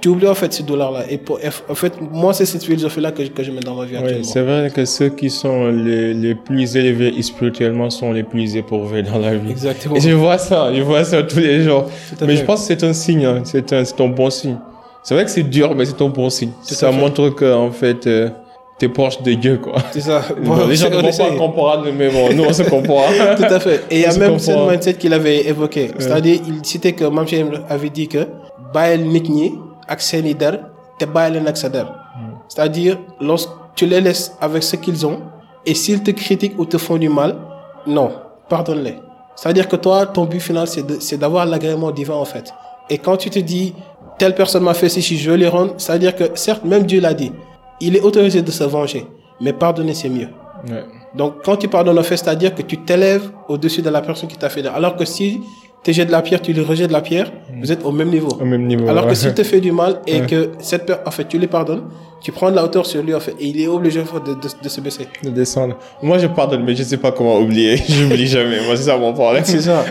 Tu 0.00 0.08
oublies 0.08 0.28
en 0.28 0.34
fait 0.34 0.50
ce 0.52 0.62
dollar-là. 0.62 1.02
Et 1.10 1.18
pour, 1.18 1.38
en 1.68 1.74
fait, 1.74 1.92
moi, 2.00 2.32
c'est 2.32 2.46
cette 2.46 2.64
philosophie-là 2.64 3.10
que, 3.12 3.22
je- 3.24 3.30
que 3.30 3.42
je 3.42 3.50
mets 3.50 3.60
dans 3.60 3.74
ma 3.74 3.84
vie 3.84 3.96
Oui, 3.96 4.02
actuellement. 4.04 4.24
c'est 4.24 4.40
vrai 4.40 4.70
que 4.74 4.84
ceux 4.86 5.10
qui 5.10 5.28
sont 5.28 5.66
les, 5.66 6.14
les 6.14 6.34
plus 6.34 6.74
élevés 6.76 7.20
spirituellement 7.20 7.90
sont 7.90 8.10
les 8.12 8.22
plus 8.22 8.56
éprouvés 8.56 9.02
dans 9.02 9.18
la 9.18 9.34
vie. 9.36 9.50
Exactement. 9.50 9.96
Et 9.96 10.00
je 10.00 10.12
vois 10.12 10.38
ça, 10.38 10.72
je 10.72 10.80
vois 10.80 11.04
ça 11.04 11.22
tous 11.24 11.40
les 11.40 11.64
jours. 11.64 11.84
Mais 12.22 12.28
fait. 12.28 12.36
je 12.36 12.44
pense 12.44 12.60
que 12.60 12.66
c'est 12.68 12.82
un 12.84 12.94
signe, 12.94 13.24
hein. 13.26 13.40
c'est 13.44 13.72
un, 13.74 13.82
un 13.82 14.08
bon 14.08 14.30
signe. 14.30 14.56
C'est 15.02 15.14
vrai 15.14 15.24
que 15.24 15.30
c'est 15.30 15.42
dur, 15.42 15.74
mais 15.74 15.84
c'est 15.84 16.00
un 16.00 16.08
bon 16.08 16.30
signe. 16.30 16.52
Tout 16.66 16.74
ça 16.74 16.90
montre 16.92 17.28
que, 17.30 17.52
en 17.52 17.70
fait, 17.70 18.06
euh, 18.06 18.30
t'es 18.80 18.88
proche 18.88 19.20
de 19.22 19.34
Dieu, 19.34 19.58
quoi. 19.58 19.74
C'est 19.92 20.00
ça. 20.00 20.22
Bon, 20.42 20.66
les 20.66 20.74
gens 20.74 20.88
ne 20.90 20.96
on 20.96 21.02
vont 21.02 21.16
pas 21.16 21.36
comprendre, 21.36 21.86
mais 21.96 22.08
bon, 22.08 22.32
nous, 22.34 22.44
on 22.44 22.52
se 22.52 22.62
comprend. 22.62 23.04
Tout 23.36 23.54
à 23.54 23.60
fait. 23.60 23.84
Et 23.90 23.96
il 23.96 24.00
y 24.00 24.06
a 24.06 24.16
même 24.16 24.38
ce 24.38 24.50
comprend. 24.50 24.70
mindset 24.70 24.94
qu'il 24.94 25.12
avait 25.12 25.46
évoqué. 25.46 25.90
C'est-à-dire, 25.98 26.40
il 26.48 26.64
citait 26.64 26.94
que 26.94 27.04
Mam 27.04 27.26
Cheikh 27.28 27.44
avait 27.68 27.90
dit 27.90 28.08
que 28.08 28.26
bàyyil 28.74 29.02
nit 29.06 29.28
ñi 29.28 29.54
ak 29.86 30.00
seeni 30.00 30.34
der 30.34 30.54
te 30.98 31.04
sa 31.54 31.68
der. 31.68 31.86
C'est-à-dire, 32.48 32.98
lorsque 33.20 33.50
tu 33.76 33.86
les 33.86 34.00
laisses 34.00 34.34
avec 34.40 34.62
ce 34.62 34.76
qu'ils 34.76 35.06
ont, 35.06 35.18
et 35.66 35.74
s'ils 35.74 36.02
te 36.02 36.10
critiquent 36.10 36.58
ou 36.58 36.64
te 36.64 36.78
font 36.78 36.96
du 36.96 37.08
mal, 37.08 37.36
non, 37.86 38.10
pardonne-les. 38.48 38.96
C'est-à-dire 39.36 39.68
que 39.68 39.76
toi, 39.76 40.06
ton 40.06 40.24
but 40.24 40.40
final, 40.40 40.66
c'est 40.66 41.18
d'avoir 41.18 41.46
l'agrément 41.46 41.90
divin, 41.90 42.14
en 42.14 42.24
fait. 42.24 42.52
Et 42.88 42.98
quand 42.98 43.16
tu 43.16 43.30
te 43.30 43.38
dis, 43.38 43.74
telle 44.18 44.34
personne 44.34 44.64
m'a 44.64 44.74
fait 44.74 44.88
ceci, 44.88 45.16
je 45.16 45.30
les 45.30 45.48
rendre, 45.48 45.74
c'est-à-dire 45.76 46.14
que, 46.16 46.24
certes, 46.34 46.64
même 46.64 46.84
Dieu 46.84 47.00
l'a 47.00 47.14
dit, 47.14 47.30
il 47.80 47.96
est 47.96 48.00
autorisé 48.00 48.42
de 48.42 48.50
se 48.50 48.64
venger, 48.64 49.06
mais 49.40 49.52
pardonner, 49.52 49.94
c'est 49.94 50.08
mieux. 50.08 50.28
Ouais. 50.68 50.84
Donc, 51.14 51.34
quand 51.44 51.56
tu 51.56 51.68
pardonnes 51.68 51.98
en 51.98 52.02
fait, 52.02 52.16
c'est-à-dire 52.16 52.54
que 52.54 52.62
tu 52.62 52.76
t'élèves 52.78 53.30
au-dessus 53.48 53.82
de 53.82 53.90
la 53.90 54.00
personne 54.02 54.28
qui 54.28 54.36
t'a 54.36 54.48
fait. 54.48 54.62
de- 54.62 54.68
Alors 54.68 54.96
que 54.96 55.04
si 55.04 55.40
tu 55.82 55.92
jettes 55.92 56.08
de 56.08 56.12
la 56.12 56.22
pierre, 56.22 56.40
tu 56.42 56.52
lui 56.52 56.62
rejettes 56.62 56.88
de 56.88 56.92
la 56.92 57.00
pierre, 57.00 57.32
vous 57.60 57.72
êtes 57.72 57.84
au 57.84 57.90
même 57.92 58.10
niveau. 58.10 58.28
Au 58.40 58.44
même 58.44 58.66
niveau. 58.66 58.86
Alors 58.88 59.04
ouais. 59.04 59.10
que 59.10 59.16
s'il 59.16 59.32
te 59.34 59.42
fait 59.42 59.60
du 59.60 59.72
mal 59.72 60.00
et 60.06 60.20
Ouais. 60.20 60.26
que 60.26 60.50
cette 60.58 60.84
personne, 60.86 61.06
en 61.08 61.10
fait, 61.10 61.26
tu 61.26 61.38
lui 61.38 61.46
pardonnes, 61.46 61.84
tu 62.20 62.32
prends 62.32 62.50
de 62.50 62.56
la 62.56 62.64
hauteur 62.64 62.84
sur 62.84 63.02
lui, 63.02 63.14
en 63.14 63.20
fait, 63.20 63.34
et 63.40 63.46
il 63.46 63.60
est 63.62 63.66
obligé 63.66 64.00
de, 64.00 64.04
de, 64.34 64.38
de 64.62 64.68
se 64.68 64.80
baisser. 64.80 65.06
de 65.24 65.30
descendre. 65.30 65.76
Moi, 66.02 66.18
je 66.18 66.26
pardonne, 66.26 66.62
mais 66.64 66.74
je 66.74 66.82
sais 66.82 66.98
pas 66.98 67.12
comment 67.12 67.38
oublier. 67.38 67.76
J'oublie 67.88 68.26
jamais. 68.26 68.60
Moi, 68.66 68.76
c'est 68.76 68.84
ça 68.84 68.96
mon 68.98 69.12
problème. 69.14 69.42
C'est 69.46 69.60
ça. 69.62 69.84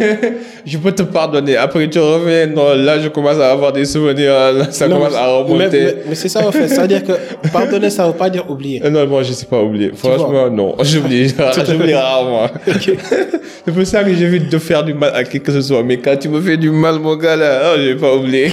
je 0.64 0.78
peux 0.78 0.92
te 0.92 1.02
pardonner. 1.02 1.56
Après, 1.56 1.88
tu 1.90 1.98
reviens. 1.98 2.46
Non, 2.46 2.74
là, 2.74 2.98
je 2.98 3.08
commence 3.08 3.36
à 3.38 3.50
avoir 3.50 3.72
des 3.72 3.84
souvenirs. 3.84 4.32
Là, 4.32 4.70
ça 4.70 4.88
Non, 4.88 4.96
commence 4.96 5.14
à 5.14 5.26
remonter. 5.26 5.70
mais- 5.84 5.94
mais 6.08 6.14
c'est 6.14 6.28
ça, 6.30 6.46
en 6.46 6.50
fait. 6.52 6.68
C'est-à-dire 6.68 7.02
que 7.04 7.12
pardonner, 7.52 7.90
ça 7.90 8.06
veut 8.06 8.14
pas 8.14 8.30
dire 8.30 8.48
oublier. 8.50 8.80
Euh, 8.84 8.90
Non, 8.90 9.06
moi, 9.06 9.22
je 9.22 9.32
sais 9.32 9.46
pas 9.46 9.60
oublier. 9.62 9.90
Franchement, 9.94 10.48
non. 10.50 10.74
J'oublie. 10.82 11.28
J'oublie 11.68 11.94
rarement. 11.94 12.48
c'est 12.66 13.72
pour 13.74 13.86
ça 13.86 14.02
que 14.04 14.14
j'évite 14.14 14.50
de 14.50 14.58
faire 14.58 14.82
du 14.84 14.94
mal 14.94 15.12
à 15.14 15.22
qui 15.24 15.40
que 15.40 15.52
ce 15.52 15.60
soit. 15.60 15.82
Mais 15.82 15.98
quand 15.98 16.16
tu 16.16 16.28
me 16.28 16.40
fais 16.40 16.56
du 16.56 16.70
mal, 16.70 16.98
mon 16.98 17.16
gars, 17.16 17.36
là, 17.36 17.72
oh, 17.72 17.76
je 17.78 17.88
vais 17.90 17.96
pas 17.96 18.14
oublier. 18.14 18.50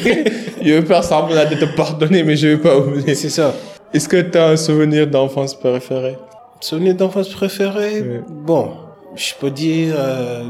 je 0.65 0.73
vais 0.73 0.81
faire 0.85 1.03
semblant 1.03 1.45
de 1.49 1.55
te 1.55 1.65
pardonner, 1.75 2.23
mais 2.23 2.35
je 2.35 2.47
vais 2.49 2.57
pas 2.57 2.77
oublier. 2.77 3.15
C'est 3.15 3.29
ça. 3.29 3.53
Est-ce 3.93 4.07
que 4.07 4.21
tu 4.21 4.37
as 4.37 4.47
un 4.47 4.55
souvenir 4.55 5.07
d'enfance 5.07 5.53
préféré? 5.53 6.17
Souvenir 6.59 6.95
d'enfance 6.95 7.29
préféré? 7.29 8.21
Bon, 8.29 8.71
je 9.15 9.33
peux 9.39 9.49
dire, 9.49 9.95
euh, 9.97 10.43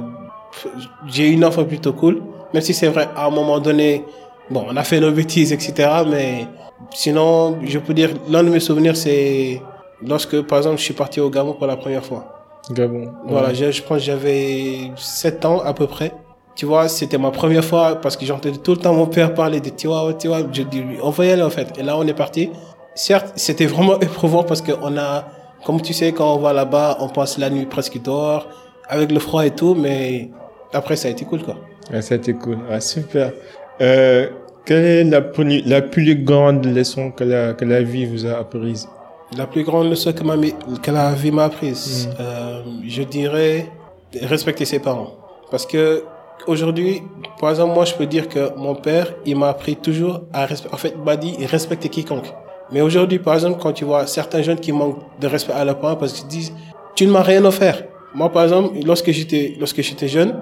j'ai 1.08 1.30
eu 1.30 1.32
une 1.32 1.46
enfance 1.46 1.68
plutôt 1.68 1.94
cool. 1.94 2.22
Même 2.54 2.62
si 2.62 2.74
c'est 2.74 2.88
vrai, 2.88 3.08
à 3.16 3.26
un 3.26 3.30
moment 3.30 3.60
donné, 3.60 4.04
bon, 4.50 4.66
on 4.70 4.76
a 4.76 4.84
fait 4.84 5.00
nos 5.00 5.12
bêtises, 5.12 5.54
etc. 5.54 5.90
Mais 6.08 6.48
sinon, 6.94 7.58
je 7.66 7.80
peux 7.80 7.94
dire, 7.94 8.10
l'un 8.30 8.44
de 8.44 8.50
mes 8.50 8.60
souvenirs, 8.60 8.96
c'est 8.98 9.62
lorsque, 10.06 10.42
par 10.42 10.60
exemple, 10.60 10.78
je 10.78 10.84
suis 10.84 10.94
parti 10.94 11.20
au 11.20 11.30
Gabon 11.30 11.54
pour 11.54 11.68
la 11.68 11.78
première 11.78 12.06
fois. 12.06 12.44
Gabon. 12.70 13.12
Voilà, 13.26 13.54
je, 13.54 13.72
je 13.72 13.82
pense 13.82 14.00
que 14.00 14.04
j'avais 14.04 14.92
7 14.98 15.46
ans 15.46 15.62
à 15.62 15.74
peu 15.74 15.88
près. 15.88 16.12
Tu 16.56 16.66
vois, 16.66 16.88
c'était 16.90 17.18
ma 17.18 17.32
première 17.32 17.64
fois 17.64 17.96
parce 18.02 18.18
que 18.18 18.26
j'entendais 18.26 18.58
tout 18.58 18.72
le 18.72 18.78
temps 18.78 18.94
mon 18.94 19.08
père 19.08 19.34
parler 19.34 19.60
de 19.62 19.70
Tiwa, 19.70 20.14
Tiwa. 20.14 20.40
Je 20.52 20.64
dis, 20.64 20.84
on 21.02 21.10
va 21.10 21.26
y 21.26 21.32
aller 21.32 21.42
en 21.42 21.50
fait. 21.50 21.78
Et 21.80 21.84
là, 21.84 21.98
on 21.98 22.06
est 22.06 22.14
parti. 22.14 22.50
Certes, 22.94 23.32
c'était 23.36 23.66
vraiment 23.68 24.00
éprouvant 24.08 24.44
parce 24.44 24.62
qu'on 24.62 24.98
a, 24.98 25.26
comme 25.66 25.82
tu 25.82 25.94
sais, 25.94 26.12
quand 26.12 26.36
on 26.36 26.40
va 26.40 26.52
là-bas, 26.54 26.98
on 27.00 27.08
passe 27.08 27.38
la 27.38 27.50
nuit 27.50 27.66
presque 27.66 28.02
dehors, 28.02 28.48
avec 28.90 29.12
le 29.12 29.20
froid 29.20 29.46
et 29.46 29.52
tout, 29.52 29.76
mais 29.76 30.30
après, 30.74 30.96
ça 30.98 31.08
a 31.08 31.12
été 31.12 31.24
cool 31.26 31.42
quoi. 31.44 31.56
Ah, 31.94 32.02
ça 32.02 32.16
a 32.16 32.18
été 32.18 32.34
cool. 32.34 32.58
Ah, 32.70 32.82
super. 32.82 33.32
Euh, 33.80 34.28
quelle 34.66 34.84
est 34.86 35.04
la, 35.06 35.22
plus- 35.22 35.62
la 35.66 35.82
plus 35.82 36.16
grande 36.24 36.66
leçon 36.66 37.12
que 37.12 37.24
la, 37.24 37.54
que 37.54 37.64
la 37.66 37.82
vie 37.82 38.06
vous 38.06 38.26
a 38.26 38.34
apprise? 38.38 38.88
La 39.38 39.48
plus 39.48 39.64
grande 39.64 39.90
leçon 39.90 40.12
que, 40.12 40.24
ma, 40.24 40.36
que 40.84 40.92
la 40.92 41.14
vie 41.14 41.32
m'a 41.32 41.46
apprise, 41.46 42.10
euh, 42.20 42.62
je 42.86 43.04
dirais 43.04 43.68
respecter 44.22 44.66
ses 44.66 44.80
parents. 44.80 45.14
Parce 45.50 45.66
que 45.66 46.04
aujourd'hui, 46.48 47.04
par 47.40 47.50
exemple, 47.50 47.74
moi, 47.74 47.86
je 47.86 47.94
peux 47.94 48.06
dire 48.06 48.28
que 48.30 48.56
mon 48.58 48.76
père, 48.76 49.14
il 49.26 49.36
m'a 49.38 49.50
appris 49.50 49.76
toujours 49.76 50.22
à 50.34 50.46
respecter. 50.46 50.76
En 50.76 50.78
fait, 50.78 50.94
il 50.98 51.04
m'a 51.04 51.16
dit 51.16 51.36
respecter 51.46 51.90
quiconque. 51.90 52.34
Mais 52.72 52.82
aujourd'hui, 52.82 53.20
par 53.20 53.34
exemple, 53.34 53.60
quand 53.62 53.74
tu 53.74 53.86
vois 53.86 54.08
certains 54.08 54.42
jeunes 54.42 54.60
qui 54.60 54.72
manquent 54.72 55.00
de 55.20 55.28
respect 55.28 55.54
à 55.54 55.66
leurs 55.66 55.80
parents 55.80 55.96
parce 55.96 56.14
qu'ils 56.14 56.28
disent, 56.28 56.54
tu 56.96 57.06
ne 57.06 57.12
m'as 57.12 57.22
rien 57.22 57.44
offert. 57.46 57.84
Moi, 58.14 58.32
par 58.32 58.44
exemple, 58.44 58.76
lorsque 58.86 59.12
j'étais, 59.12 59.56
lorsque 59.60 59.82
j'étais 59.82 60.08
jeune, 60.08 60.36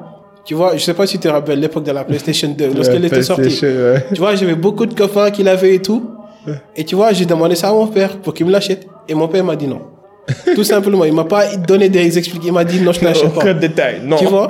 tu 0.46 0.54
vois, 0.54 0.76
je 0.76 0.84
sais 0.84 0.94
pas 0.94 1.06
si 1.06 1.18
tu 1.20 1.28
te 1.28 1.28
rappelles 1.28 1.60
l'époque 1.60 1.84
de 1.84 1.92
la 1.92 2.04
PlayStation 2.04 2.50
2, 2.50 2.74
lorsqu'elle 2.74 3.06
était 3.06 3.22
sortie. 3.22 3.60
Ouais. 3.64 4.06
Tu 4.14 4.20
vois, 4.20 4.36
j'avais 4.36 4.56
beaucoup 4.56 4.86
de 4.86 4.94
copains 4.94 5.32
qui 5.32 5.44
l'avaient 5.44 5.76
et 5.76 5.82
tout. 5.82 6.12
Et 6.76 6.84
tu 6.84 6.96
vois, 6.96 7.14
j'ai 7.14 7.26
demandé 7.26 7.56
ça 7.56 7.70
à 7.70 7.74
mon 7.74 7.88
père 7.88 8.18
pour 8.20 8.34
qu'il 8.34 8.46
me 8.46 8.52
l'achète. 8.52 8.88
Et 9.08 9.14
mon 9.14 9.28
père 9.28 9.44
m'a 9.44 9.56
dit 9.56 9.68
non. 9.68 9.82
Tout 10.56 10.64
simplement, 10.64 11.06
il 11.06 11.14
m'a 11.14 11.24
pas 11.24 11.56
donné 11.56 11.90
des 11.90 12.18
explications. 12.18 12.52
Il 12.52 12.54
m'a 12.54 12.64
dit 12.64 12.82
non, 12.82 12.92
je 12.92 13.02
ne 13.02 13.06
l'achète 13.06 13.34
pas. 13.34 13.42
Aucun 13.42 13.54
détail. 13.54 14.02
Non. 14.04 14.18
Tu 14.18 14.26
vois 14.26 14.50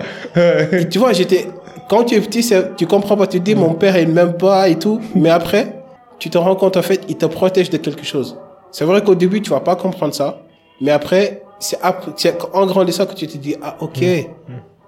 Et 0.72 0.88
Tu 0.90 1.00
vois, 1.00 1.14
j'étais. 1.14 1.48
Quand 1.90 2.04
tu 2.04 2.16
es 2.16 2.22
petit, 2.22 2.48
tu 2.78 2.86
comprends 2.86 3.18
pas. 3.18 3.28
Tu 3.28 3.40
te 3.40 3.46
dis, 3.46 3.56
mon 3.56 3.74
père, 3.74 3.98
il 3.98 4.10
m'aime 4.10 4.34
pas 4.34 4.70
et 4.70 4.78
tout. 4.78 5.00
Mais 5.16 5.30
après, 5.30 5.82
tu 6.20 6.30
te 6.30 6.38
rends 6.38 6.56
compte, 6.56 6.78
en 6.78 6.82
fait, 6.82 7.02
il 7.10 7.18
te 7.18 7.26
protège 7.26 7.70
de 7.70 7.78
quelque 7.78 8.06
chose. 8.06 8.38
C'est 8.72 8.86
vrai 8.86 9.04
qu'au 9.04 9.16
début, 9.16 9.42
tu 9.42 9.50
vas 9.50 9.62
pas 9.62 9.76
comprendre 9.76 10.14
ça. 10.14 10.42
Mais 10.82 10.92
après, 10.92 11.44
c'est 11.60 11.78
en 12.54 12.66
grandissant 12.66 13.06
que 13.06 13.16
tu 13.16 13.28
te 13.28 13.38
dis, 13.38 13.56
ah, 13.62 13.76
ok. 13.80 14.04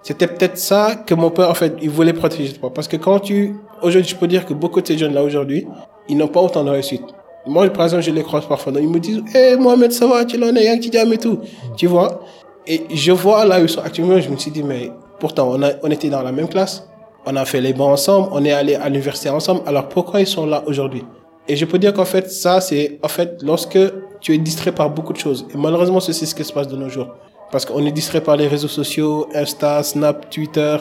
C'était 0.04 0.28
peut-être 0.28 0.58
ça 0.58 0.96
que 1.06 1.14
mon 1.14 1.30
père, 1.30 1.50
en 1.50 1.54
fait, 1.54 1.76
il 1.82 1.90
voulait 1.90 2.14
protéger 2.14 2.54
de 2.54 2.58
toi. 2.58 2.74
Parce 2.74 2.88
que 2.88 2.98
quand 2.98 3.20
tu, 3.20 3.56
aujourd'hui, 3.82 4.10
je 4.10 4.16
peux 4.16 4.28
dire 4.28 4.46
que 4.46 4.54
beaucoup 4.54 4.82
de 4.82 4.88
ces 4.88 4.98
jeunes-là, 4.98 5.24
aujourd'hui, 5.24 5.68
ils 6.10 6.18
n'ont 6.18 6.28
pas 6.28 6.42
autant 6.42 6.64
de 6.64 6.70
réussite. 6.70 7.04
Moi, 7.46 7.70
par 7.70 7.86
exemple, 7.86 8.04
je 8.04 8.12
les 8.12 8.24
croise 8.24 8.46
parfois. 8.46 8.74
Ils 8.80 8.88
me 8.90 9.00
disent, 9.00 9.24
hé, 9.34 9.56
Mohamed, 9.56 9.92
ça 9.92 10.08
va, 10.08 10.26
tu 10.26 10.38
l'en 10.38 10.56
es, 10.56 10.64
Yang 10.64 10.96
et 11.14 11.18
tout. 11.18 11.40
Tu 11.76 11.88
vois? 11.88 12.22
Et 12.68 12.84
je 12.94 13.12
vois 13.12 13.46
là 13.46 13.60
où 13.60 13.64
ils 13.64 13.70
sont 13.70 13.82
actuellement, 13.82 14.20
je 14.20 14.30
me 14.30 14.38
suis 14.38 14.52
dit, 14.52 14.64
mais 14.64 14.92
pourtant, 15.20 15.50
on, 15.52 15.62
a, 15.64 15.72
on 15.82 15.90
était 15.90 16.10
dans 16.10 16.22
la 16.22 16.32
même 16.32 16.48
classe. 16.48 16.88
On 17.26 17.36
a 17.36 17.46
fait 17.46 17.62
les 17.62 17.74
bancs 17.74 17.92
ensemble, 17.92 18.30
on 18.32 18.44
est 18.46 18.52
allé 18.52 18.76
à 18.76 18.88
l'université 18.88 19.30
ensemble. 19.30 19.62
Alors 19.66 19.90
pourquoi 19.90 20.22
ils 20.22 20.28
sont 20.28 20.46
là 20.46 20.64
aujourd'hui? 20.66 21.04
Et 21.48 21.56
je 21.56 21.66
peux 21.66 21.80
dire 21.80 21.94
qu'en 21.94 22.06
fait, 22.06 22.32
ça, 22.32 22.62
c'est, 22.62 23.00
en 23.04 23.08
fait, 23.08 23.42
lorsque 23.44 23.80
tu 24.22 24.34
es 24.34 24.38
distrait 24.38 24.72
par 24.72 24.90
beaucoup 24.90 25.14
de 25.14 25.18
choses. 25.18 25.48
Et 25.54 25.58
malheureusement, 25.58 26.00
c'est 26.00 26.14
ce 26.14 26.36
qui 26.36 26.44
se 26.44 26.54
passe 26.54 26.68
de 26.68 26.76
nos 26.76 26.90
jours. 26.90 27.08
Parce 27.52 27.66
qu'on 27.66 27.86
est 27.86 27.92
distrait 27.92 28.22
par 28.22 28.38
les 28.38 28.48
réseaux 28.48 28.68
sociaux, 28.68 29.28
Insta, 29.34 29.84
Snap, 29.84 30.30
Twitter, 30.30 30.78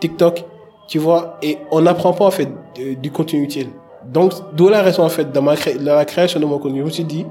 TikTok, 0.00 0.44
tu 0.88 0.98
vois, 0.98 1.38
et 1.42 1.58
on 1.70 1.80
n'apprend 1.80 2.12
pas, 2.12 2.26
en 2.26 2.30
fait, 2.30 2.48
du 3.00 3.10
contenu 3.10 3.42
utile. 3.42 3.68
Donc, 4.12 4.32
d'où 4.54 4.68
la 4.68 4.82
raison, 4.82 5.02
en 5.02 5.08
fait, 5.08 5.32
de, 5.32 5.40
ma 5.40 5.54
la 5.80 6.04
création 6.04 6.38
de 6.38 6.44
mon 6.44 6.58
contenu. 6.58 6.80
Je 6.80 6.84
me 6.84 6.90
suis 6.90 7.04
dit, 7.04 7.24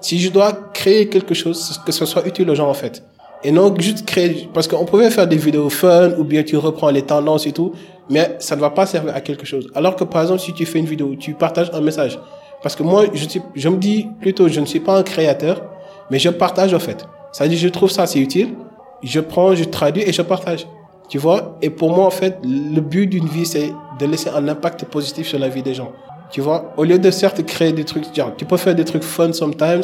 si 0.00 0.18
je 0.20 0.30
dois 0.30 0.52
créer 0.72 1.08
quelque 1.08 1.34
chose, 1.34 1.80
que 1.84 1.90
ce 1.90 2.06
soit 2.06 2.26
utile 2.26 2.48
aux 2.48 2.54
gens, 2.54 2.70
en 2.70 2.74
fait. 2.74 3.02
Et 3.44 3.52
non 3.52 3.72
juste 3.78 4.04
créer, 4.04 4.48
parce 4.52 4.66
qu'on 4.66 4.84
pouvait 4.84 5.10
faire 5.10 5.26
des 5.26 5.36
vidéos 5.36 5.68
fun, 5.68 6.10
ou 6.18 6.24
bien 6.24 6.42
tu 6.42 6.56
reprends 6.56 6.90
les 6.90 7.02
tendances 7.02 7.46
et 7.46 7.52
tout. 7.52 7.72
mais 8.10 8.36
ça 8.40 8.56
ne 8.56 8.60
va 8.60 8.70
pas 8.70 8.86
servir 8.86 9.14
à 9.14 9.20
quelque 9.20 9.46
chose. 9.46 9.68
Alors 9.74 9.94
que 9.94 10.04
par 10.04 10.22
exemple, 10.22 10.40
si 10.40 10.52
tu 10.52 10.66
fais 10.66 10.78
une 10.78 10.86
vidéo, 10.86 11.14
tu 11.14 11.34
partages 11.34 11.70
un 11.72 11.80
message. 11.80 12.18
Parce 12.62 12.74
que 12.74 12.82
moi, 12.82 13.04
je, 13.14 13.68
me 13.68 13.76
dis 13.76 14.08
plutôt, 14.20 14.48
je 14.48 14.58
ne 14.58 14.66
suis 14.66 14.80
pas 14.80 14.96
un 14.98 15.04
créateur, 15.04 15.62
mais 16.10 16.18
je 16.18 16.30
partage 16.30 16.74
en 16.74 16.80
fait. 16.80 17.06
Dit, 17.40 17.56
je 17.56 17.68
trouve 17.68 17.90
ça 17.90 18.06
c'est 18.06 18.18
utile. 18.18 18.54
Je 19.02 19.20
prends, 19.20 19.54
je 19.54 19.62
traduis 19.62 20.02
et 20.02 20.12
je 20.12 20.22
partage. 20.22 20.66
Tu 21.08 21.18
vois? 21.18 21.56
Et 21.62 21.70
pour 21.70 21.90
moi, 21.90 22.04
en 22.06 22.10
fait, 22.10 22.38
le 22.42 22.80
but 22.80 23.06
d'une 23.06 23.28
vie, 23.28 23.46
c'est 23.46 23.72
de 24.00 24.06
laisser 24.06 24.30
un 24.30 24.48
impact 24.48 24.84
positif 24.86 25.28
sur 25.28 25.38
la 25.38 25.48
vie 25.48 25.62
des 25.62 25.74
gens. 25.74 25.92
Tu 26.30 26.40
vois 26.40 26.72
Au 26.76 26.84
lieu 26.84 26.98
de 26.98 27.10
certes 27.10 27.44
créer 27.44 27.72
des 27.72 27.84
trucs, 27.84 28.14
genre, 28.14 28.32
tu 28.36 28.44
peux 28.44 28.56
faire 28.56 28.74
des 28.74 28.84
trucs 28.84 29.02
fun 29.02 29.32
sometimes, 29.32 29.82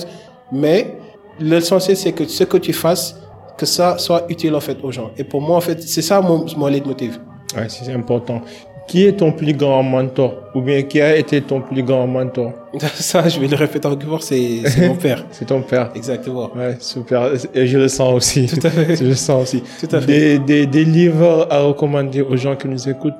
mais 0.52 0.96
l'essentiel, 1.40 1.96
c'est 1.96 2.12
que 2.12 2.24
ce 2.26 2.44
que 2.44 2.58
tu 2.58 2.72
fasses, 2.72 3.20
que 3.56 3.66
ça 3.66 3.98
soit 3.98 4.24
utile 4.28 4.54
en 4.54 4.60
fait 4.60 4.76
aux 4.82 4.92
gens. 4.92 5.10
Et 5.16 5.24
pour 5.24 5.40
moi, 5.40 5.56
en 5.56 5.60
fait, 5.60 5.82
c'est 5.82 6.02
ça 6.02 6.20
mon, 6.20 6.44
mon 6.56 6.66
leitmotiv. 6.66 7.18
Ouais, 7.56 7.66
c'est 7.68 7.92
important. 7.92 8.42
Qui 8.86 9.06
est 9.06 9.12
ton 9.12 9.32
plus 9.32 9.54
grand 9.54 9.82
mentor? 9.82 10.34
Ou 10.54 10.60
bien 10.60 10.82
qui 10.82 11.00
a 11.00 11.16
été 11.16 11.40
ton 11.40 11.62
plus 11.62 11.82
grand 11.82 12.06
mentor? 12.06 12.52
Ça, 12.94 13.26
je 13.28 13.40
vais 13.40 13.46
le 13.46 13.56
répéter 13.56 13.88
encore, 13.88 14.22
c'est 14.22 14.60
mon 14.78 14.94
père. 14.94 15.24
c'est 15.30 15.46
ton 15.46 15.62
père. 15.62 15.90
Exactement. 15.94 16.50
Ouais, 16.54 16.76
super. 16.80 17.30
Et 17.54 17.66
je 17.66 17.78
le 17.78 17.88
sens 17.88 18.12
aussi. 18.14 18.46
Tout 18.46 18.66
à 18.66 18.70
fait. 18.70 18.96
Je 19.00 19.04
le 19.04 19.14
sens 19.14 19.42
aussi. 19.42 19.62
Tout 19.80 19.96
à 19.96 20.00
fait. 20.00 20.06
Des, 20.06 20.38
des, 20.38 20.66
des 20.66 20.84
livres 20.84 21.46
à 21.50 21.60
recommander 21.60 22.20
aux 22.20 22.36
gens 22.36 22.56
qui 22.56 22.68
nous 22.68 22.88
écoutent 22.88 23.14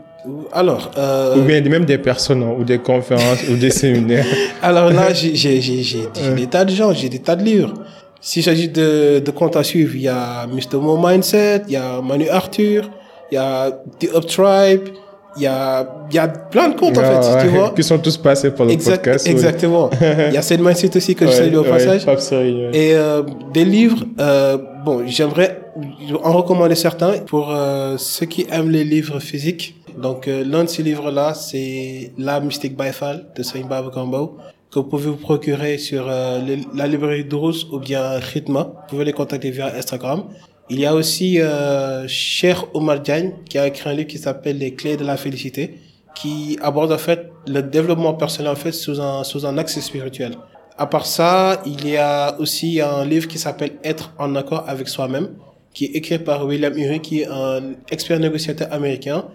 alors, 0.53 0.91
euh... 0.97 1.37
ou 1.37 1.43
bien 1.43 1.61
même 1.63 1.85
des 1.85 1.99
personnes 1.99 2.43
hein, 2.43 2.55
ou 2.59 2.65
des 2.65 2.79
conférences 2.79 3.49
ou 3.51 3.57
des 3.57 3.71
séminaires. 3.83 4.27
Alors 4.63 4.91
là, 4.91 5.13
j'ai 5.13 5.35
j'ai 5.35 5.61
j'ai 5.61 6.09
des 6.37 6.47
tas 6.47 6.65
de 6.65 6.71
gens, 6.71 6.93
j'ai 6.93 7.09
des 7.09 7.21
tas 7.21 7.37
de 7.37 7.45
livres. 7.45 7.75
S'il 8.21 8.43
s'agit 8.43 8.69
de, 8.69 9.19
de 9.19 9.31
comptes 9.31 9.57
à 9.57 9.63
suivre, 9.63 9.95
il 9.95 10.03
y 10.03 10.09
a 10.09 10.47
Mr. 10.47 10.79
Mo 10.81 10.97
Mindset, 10.97 11.65
il 11.67 11.75
y 11.75 11.77
a 11.77 12.01
Manu 12.01 12.29
Arthur, 12.31 12.89
il 13.31 13.35
y 13.35 13.39
a 13.39 13.71
The 14.01 14.15
Up 14.15 14.27
Tribe, 14.27 14.89
il 15.37 15.43
y 15.43 15.47
a, 15.47 15.87
il 16.11 16.15
y 16.15 16.19
a 16.19 16.29
plein 16.29 16.69
de 16.69 16.79
comptes, 16.79 16.97
en 16.97 17.03
fait, 17.03 17.35
ouais, 17.35 17.43
tu 17.43 17.49
vois. 17.49 17.73
Qui 17.75 17.83
sont 17.83 17.99
tous 17.99 18.17
passés 18.17 18.51
par 18.51 18.67
le 18.67 18.73
Exact, 18.73 19.05
podcast. 19.05 19.27
exactement. 19.27 19.91
il 20.29 20.33
y 20.33 20.37
a 20.37 20.43
Seth 20.43 20.61
Mindset 20.61 20.97
aussi 20.97 21.15
que 21.15 21.27
je 21.27 21.33
salue 21.33 21.57
au 21.57 21.65
passage. 21.65 22.07
Ouais. 22.07 22.71
Et 22.73 22.95
euh, 22.95 23.23
des 23.53 23.65
livres, 23.65 24.05
euh, 24.21 24.59
bon, 24.85 25.03
j'aimerais 25.07 25.61
en 26.23 26.33
recommander 26.33 26.77
certains 26.77 27.19
pour 27.27 27.53
euh, 27.53 27.97
ceux 27.99 28.27
qui 28.27 28.47
aiment 28.51 28.71
les 28.71 28.85
livres 28.85 29.19
physiques. 29.19 29.75
Donc, 29.97 30.29
euh, 30.29 30.45
l'un 30.45 30.65
de 30.65 30.69
ces 30.69 30.83
livres-là, 30.83 31.35
c'est 31.35 32.13
La 32.19 32.41
Mystique 32.41 32.77
Baifal 32.77 33.27
de 33.37 33.43
Saint 33.43 33.65
Baba 33.67 33.91
que 34.75 34.81
vous 34.81 34.87
pouvez 34.87 35.09
vous 35.09 35.17
procurer 35.17 35.79
sur 35.79 36.07
euh, 36.09 36.41
la 36.75 36.89
librairie 36.89 37.25
Drous 37.25 37.67
ou 37.71 37.79
bien 37.79 38.19
Ritma. 38.19 38.63
Vous 38.65 38.89
pouvez 38.89 39.05
les 39.05 39.13
contacter 39.13 39.53
via 39.53 39.73
Instagram. 39.73 40.25
Il 40.69 40.81
y 40.81 40.87
a 40.87 40.95
aussi 40.95 41.41
euh, 41.41 42.09
Cher 42.09 42.67
Omar 42.75 42.99
Diagne 42.99 43.35
qui 43.49 43.57
a 43.57 43.69
écrit 43.69 43.89
un 43.89 43.93
livre 43.93 44.09
qui 44.09 44.19
s'appelle 44.19 44.59
Les 44.59 44.75
clés 44.75 44.97
de 44.97 45.05
la 45.05 45.17
félicité, 45.17 45.79
qui 46.17 46.59
aborde 46.61 46.91
en 46.91 46.99
fait 46.99 47.31
le 47.47 47.63
développement 47.63 48.15
personnel 48.15 48.51
en 48.51 48.57
fait 48.57 48.73
sous 48.73 49.01
un 49.01 49.23
sous 49.23 49.47
un 49.47 49.59
axe 49.59 49.79
spirituel. 49.79 50.33
À 50.77 50.87
part 50.89 51.07
ça, 51.07 51.63
il 51.67 51.89
y 51.89 51.97
a 51.97 52.37
aussi 52.41 52.81
un 52.81 53.05
livre 53.05 53.29
qui 53.29 53.39
s'appelle 53.39 53.75
Être 53.85 54.13
en 54.19 54.35
accord 54.35 54.65
avec 54.67 54.89
soi-même, 54.89 55.29
qui 55.73 55.85
est 55.85 55.97
écrit 55.99 56.19
par 56.19 56.47
William 56.47 56.77
Ury, 56.77 57.01
qui 57.01 57.21
est 57.21 57.29
un 57.29 57.75
expert 57.93 58.19
négociateur 58.19 58.73
américain, 58.73 59.27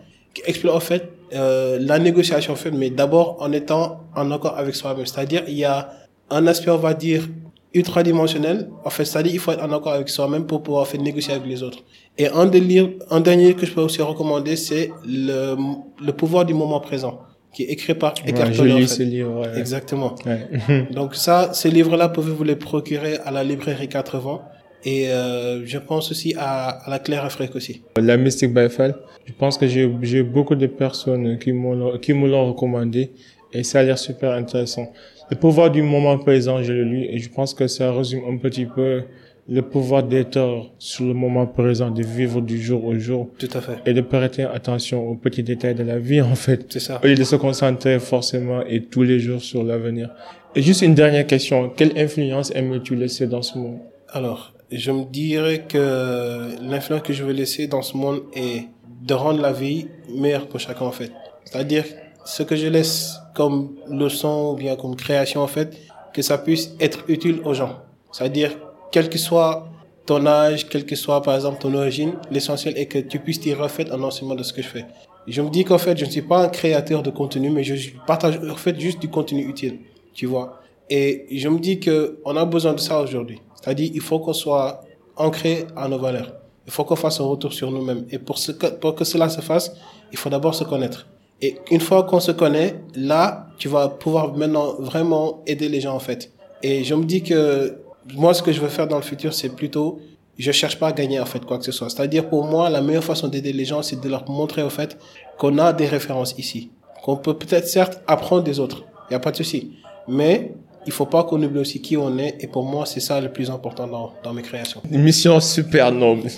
qui 0.41 0.49
explore 0.49 0.75
en 0.75 0.79
fait 0.79 1.09
euh, 1.33 1.77
la 1.81 1.99
négociation 1.99 2.55
fait, 2.55 2.71
mais 2.71 2.89
d'abord 2.89 3.37
en 3.39 3.51
étant 3.51 4.01
en 4.15 4.31
accord 4.31 4.57
avec 4.57 4.75
soi-même. 4.75 5.05
C'est-à-dire, 5.05 5.43
il 5.47 5.55
y 5.57 5.65
a 5.65 5.89
un 6.31 6.47
aspect, 6.47 6.71
on 6.71 6.77
va 6.77 6.93
dire, 6.93 7.27
ultradimensionnel. 7.73 8.69
En 8.83 8.89
fait, 8.89 9.05
c'est-à-dire, 9.05 9.33
il 9.33 9.39
faut 9.39 9.51
être 9.51 9.63
en 9.63 9.71
accord 9.71 9.93
avec 9.93 10.09
soi-même 10.09 10.45
pour 10.45 10.63
pouvoir 10.63 10.87
fait 10.87 10.97
négocier 10.97 11.33
avec 11.33 11.47
les 11.47 11.63
autres. 11.63 11.79
Et 12.17 12.27
un 12.27 12.45
des 12.45 12.59
livres, 12.59 12.89
un 13.09 13.21
dernier 13.21 13.53
que 13.53 13.65
je 13.65 13.73
peux 13.73 13.81
aussi 13.81 14.01
recommander, 14.01 14.55
c'est 14.55 14.91
le, 15.05 15.55
le 16.03 16.11
pouvoir 16.13 16.45
du 16.45 16.53
moment 16.53 16.79
présent, 16.79 17.19
qui 17.53 17.63
est 17.63 17.67
écrit 17.67 17.93
par 17.95 18.13
Eckhart 18.25 18.49
Ouais, 18.49 18.55
Tolle. 18.55 18.71
en 18.71 18.75
lis 18.77 18.87
fait. 18.87 18.95
ce 18.95 19.03
livre. 19.03 19.41
ouais. 19.41 19.59
Exactement. 19.59 20.15
Ouais. 20.25 20.87
Donc 20.91 21.15
ça, 21.15 21.53
ces 21.53 21.69
livres-là, 21.71 22.09
pouvez-vous 22.09 22.43
les 22.43 22.55
procurer 22.55 23.17
à 23.25 23.31
la 23.31 23.43
librairie 23.43 23.87
80 23.89 24.41
et 24.85 25.09
euh, 25.09 25.65
je 25.65 25.77
pense 25.77 26.11
aussi 26.11 26.33
à, 26.37 26.69
à 26.85 26.89
la 26.89 26.99
Claire 26.99 27.25
Afrique 27.25 27.55
aussi. 27.55 27.81
La 27.97 28.17
Mystique 28.17 28.53
Baifal, 28.53 28.95
je 29.25 29.33
pense 29.33 29.57
que 29.57 29.67
j'ai 29.67 30.23
beaucoup 30.23 30.55
de 30.55 30.67
personnes 30.67 31.37
qui 31.39 31.51
m'ont 31.51 31.97
qui 31.97 32.13
me 32.13 32.27
l'ont 32.27 32.47
recommandé 32.53 33.11
et 33.53 33.63
ça 33.63 33.79
a 33.79 33.83
l'air 33.83 33.97
super 33.97 34.31
intéressant. 34.31 34.91
Le 35.29 35.35
pouvoir 35.35 35.69
du 35.69 35.81
moment 35.81 36.17
présent, 36.17 36.63
je 36.63 36.73
l'ai 36.73 36.83
lu 36.83 37.03
et 37.03 37.19
je 37.19 37.29
pense 37.29 37.53
que 37.53 37.67
ça 37.67 37.91
résume 37.91 38.21
un 38.27 38.37
petit 38.37 38.65
peu 38.65 39.03
le 39.51 39.61
pouvoir 39.63 40.03
d'être 40.03 40.69
sur 40.77 41.05
le 41.05 41.13
moment 41.15 41.47
présent, 41.47 41.89
de 41.89 42.03
vivre 42.03 42.39
du 42.39 42.61
jour 42.61 42.85
au 42.85 42.93
jour 42.99 43.29
Tout 43.39 43.49
à 43.53 43.61
fait. 43.61 43.77
et 43.87 43.93
de 43.93 44.01
prêter 44.01 44.43
attention 44.43 45.07
aux 45.09 45.15
petits 45.15 45.41
détails 45.41 45.73
de 45.73 45.81
la 45.83 45.97
vie 45.97 46.21
en 46.21 46.35
fait. 46.35 46.65
C'est 46.69 46.79
ça. 46.79 47.01
Au 47.03 47.07
lieu 47.07 47.15
de 47.15 47.23
se 47.23 47.35
concentrer 47.35 47.97
forcément 47.99 48.61
et 48.63 48.83
tous 48.83 49.01
les 49.03 49.19
jours 49.19 49.41
sur 49.41 49.63
l'avenir. 49.63 50.09
Et 50.55 50.61
juste 50.61 50.81
une 50.83 50.93
dernière 50.95 51.25
question, 51.27 51.69
quelle 51.75 51.97
influence 51.97 52.51
aimerais-tu 52.55 52.95
laisser 52.95 53.25
dans 53.27 53.41
ce 53.41 53.57
monde? 53.57 53.79
Alors, 54.09 54.53
je 54.71 54.91
me 54.91 55.05
dirais 55.05 55.65
que 55.67 56.55
l'influence 56.61 57.01
que 57.01 57.13
je 57.13 57.23
veux 57.23 57.33
laisser 57.33 57.67
dans 57.67 57.81
ce 57.81 57.97
monde 57.97 58.21
est 58.33 58.67
de 59.01 59.13
rendre 59.13 59.41
la 59.41 59.51
vie 59.51 59.87
meilleure 60.09 60.47
pour 60.47 60.59
chacun 60.59 60.85
en 60.85 60.91
fait. 60.91 61.11
C'est-à-dire 61.45 61.85
ce 62.25 62.43
que 62.43 62.55
je 62.55 62.67
laisse 62.67 63.15
comme 63.33 63.75
leçon 63.87 64.51
ou 64.53 64.55
bien 64.55 64.75
comme 64.75 64.95
création 64.95 65.41
en 65.41 65.47
fait, 65.47 65.77
que 66.13 66.21
ça 66.21 66.37
puisse 66.37 66.75
être 66.79 67.03
utile 67.07 67.41
aux 67.45 67.53
gens. 67.53 67.79
C'est-à-dire 68.11 68.51
quel 68.91 69.09
que 69.09 69.17
soit 69.17 69.67
ton 70.05 70.25
âge, 70.25 70.67
quel 70.67 70.85
que 70.85 70.95
soit 70.95 71.21
par 71.21 71.35
exemple 71.35 71.59
ton 71.59 71.73
origine, 71.73 72.13
l'essentiel 72.31 72.77
est 72.77 72.87
que 72.87 72.99
tu 72.99 73.19
puisses 73.19 73.39
en 73.59 73.67
fait 73.67 73.91
un 73.91 74.01
enseignement 74.01 74.35
de 74.35 74.43
ce 74.43 74.53
que 74.53 74.61
je 74.61 74.67
fais. 74.67 74.85
Je 75.27 75.41
me 75.41 75.49
dis 75.49 75.63
qu'en 75.63 75.77
fait, 75.77 75.97
je 75.97 76.05
ne 76.05 76.09
suis 76.09 76.23
pas 76.23 76.43
un 76.43 76.47
créateur 76.47 77.03
de 77.03 77.11
contenu, 77.11 77.49
mais 77.51 77.63
je 77.63 77.91
partage 78.07 78.39
en 78.49 78.55
fait 78.55 78.79
juste 78.79 78.99
du 78.99 79.09
contenu 79.09 79.47
utile, 79.47 79.79
tu 80.13 80.25
vois. 80.25 80.59
Et 80.89 81.27
je 81.31 81.47
me 81.47 81.59
dis 81.59 81.79
que 81.79 82.19
on 82.25 82.35
a 82.35 82.45
besoin 82.45 82.73
de 82.73 82.79
ça 82.79 82.99
aujourd'hui. 82.99 83.39
C'est-à-dire, 83.69 83.91
il 83.93 84.01
faut 84.01 84.17
qu'on 84.17 84.33
soit 84.33 84.81
ancré 85.15 85.67
à 85.75 85.87
nos 85.87 85.99
valeurs. 85.99 86.33
Il 86.65 86.71
faut 86.71 86.83
qu'on 86.85 86.95
fasse 86.95 87.19
un 87.19 87.25
retour 87.25 87.53
sur 87.53 87.69
nous-mêmes. 87.69 88.03
Et 88.09 88.17
pour, 88.17 88.37
que, 88.37 88.65
pour 88.65 88.95
que 88.95 89.03
cela 89.03 89.29
se 89.29 89.41
fasse, 89.41 89.71
il 90.11 90.17
faut 90.17 90.31
d'abord 90.31 90.55
se 90.55 90.63
connaître. 90.63 91.05
Et 91.39 91.57
une 91.69 91.79
fois 91.79 92.01
qu'on 92.01 92.19
se 92.19 92.31
connaît, 92.31 92.81
là, 92.95 93.45
tu 93.59 93.67
vas 93.67 93.87
pouvoir 93.87 94.35
maintenant 94.35 94.73
vraiment 94.79 95.43
aider 95.45 95.69
les 95.69 95.81
gens, 95.81 95.93
en 95.93 95.99
fait. 95.99 96.31
Et 96.63 96.83
je 96.83 96.95
me 96.95 97.03
dis 97.03 97.21
que 97.21 97.77
moi, 98.15 98.33
ce 98.33 98.41
que 98.41 98.51
je 98.51 98.59
veux 98.59 98.69
faire 98.69 98.87
dans 98.87 98.95
le 98.95 99.03
futur, 99.03 99.35
c'est 99.35 99.49
plutôt, 99.49 99.99
je 100.39 100.51
cherche 100.51 100.79
pas 100.79 100.87
à 100.87 100.91
gagner, 100.91 101.19
en 101.19 101.27
fait, 101.27 101.45
quoi 101.45 101.59
que 101.59 101.63
ce 101.65 101.71
soit. 101.71 101.91
C'est-à-dire, 101.91 102.27
pour 102.27 102.45
moi, 102.45 102.71
la 102.71 102.81
meilleure 102.81 103.03
façon 103.03 103.27
d'aider 103.27 103.53
les 103.53 103.65
gens, 103.65 103.83
c'est 103.83 104.01
de 104.01 104.09
leur 104.09 104.27
montrer, 104.27 104.63
en 104.63 104.71
fait, 104.71 104.97
qu'on 105.37 105.59
a 105.59 105.73
des 105.73 105.85
références 105.85 106.33
ici. 106.39 106.71
Qu'on 107.03 107.17
peut 107.17 107.35
peut-être, 107.35 107.67
certes, 107.67 108.01
apprendre 108.07 108.41
des 108.41 108.59
autres. 108.59 108.83
Il 109.09 109.11
n'y 109.11 109.15
a 109.15 109.19
pas 109.19 109.29
de 109.29 109.37
souci. 109.37 109.73
Mais, 110.07 110.55
il 110.85 110.91
faut 110.91 111.05
pas 111.05 111.23
qu'on 111.23 111.41
oublie 111.41 111.59
aussi 111.59 111.81
qui 111.81 111.97
on 111.97 112.17
est. 112.17 112.37
Et 112.39 112.47
pour 112.47 112.63
moi, 112.63 112.85
c'est 112.85 112.99
ça 112.99 113.19
le 113.19 113.29
plus 113.29 113.49
important 113.49 113.87
dans, 113.87 114.13
dans 114.23 114.33
mes 114.33 114.41
créations. 114.41 114.81
Une 114.91 115.03
mission 115.03 115.39
super 115.39 115.91
noble, 115.91 116.29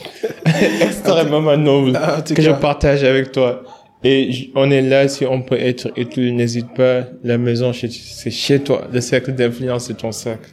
extrêmement 0.82 1.58
noble, 1.58 2.00
que 2.34 2.42
je 2.42 2.52
partage 2.52 3.04
avec 3.04 3.32
toi. 3.32 3.64
Et 4.04 4.50
on 4.56 4.72
est 4.72 4.82
là, 4.82 5.08
si 5.08 5.26
on 5.28 5.42
peut 5.44 5.60
être 5.60 5.92
utile, 5.96 6.36
n'hésite 6.36 6.74
pas. 6.76 7.04
La 7.24 7.38
maison, 7.38 7.72
c'est 7.72 8.32
chez 8.32 8.60
toi. 8.60 8.88
Le 8.92 9.00
cercle 9.00 9.32
d'influence, 9.34 9.86
c'est 9.86 9.98
ton 9.98 10.12
cercle. 10.12 10.50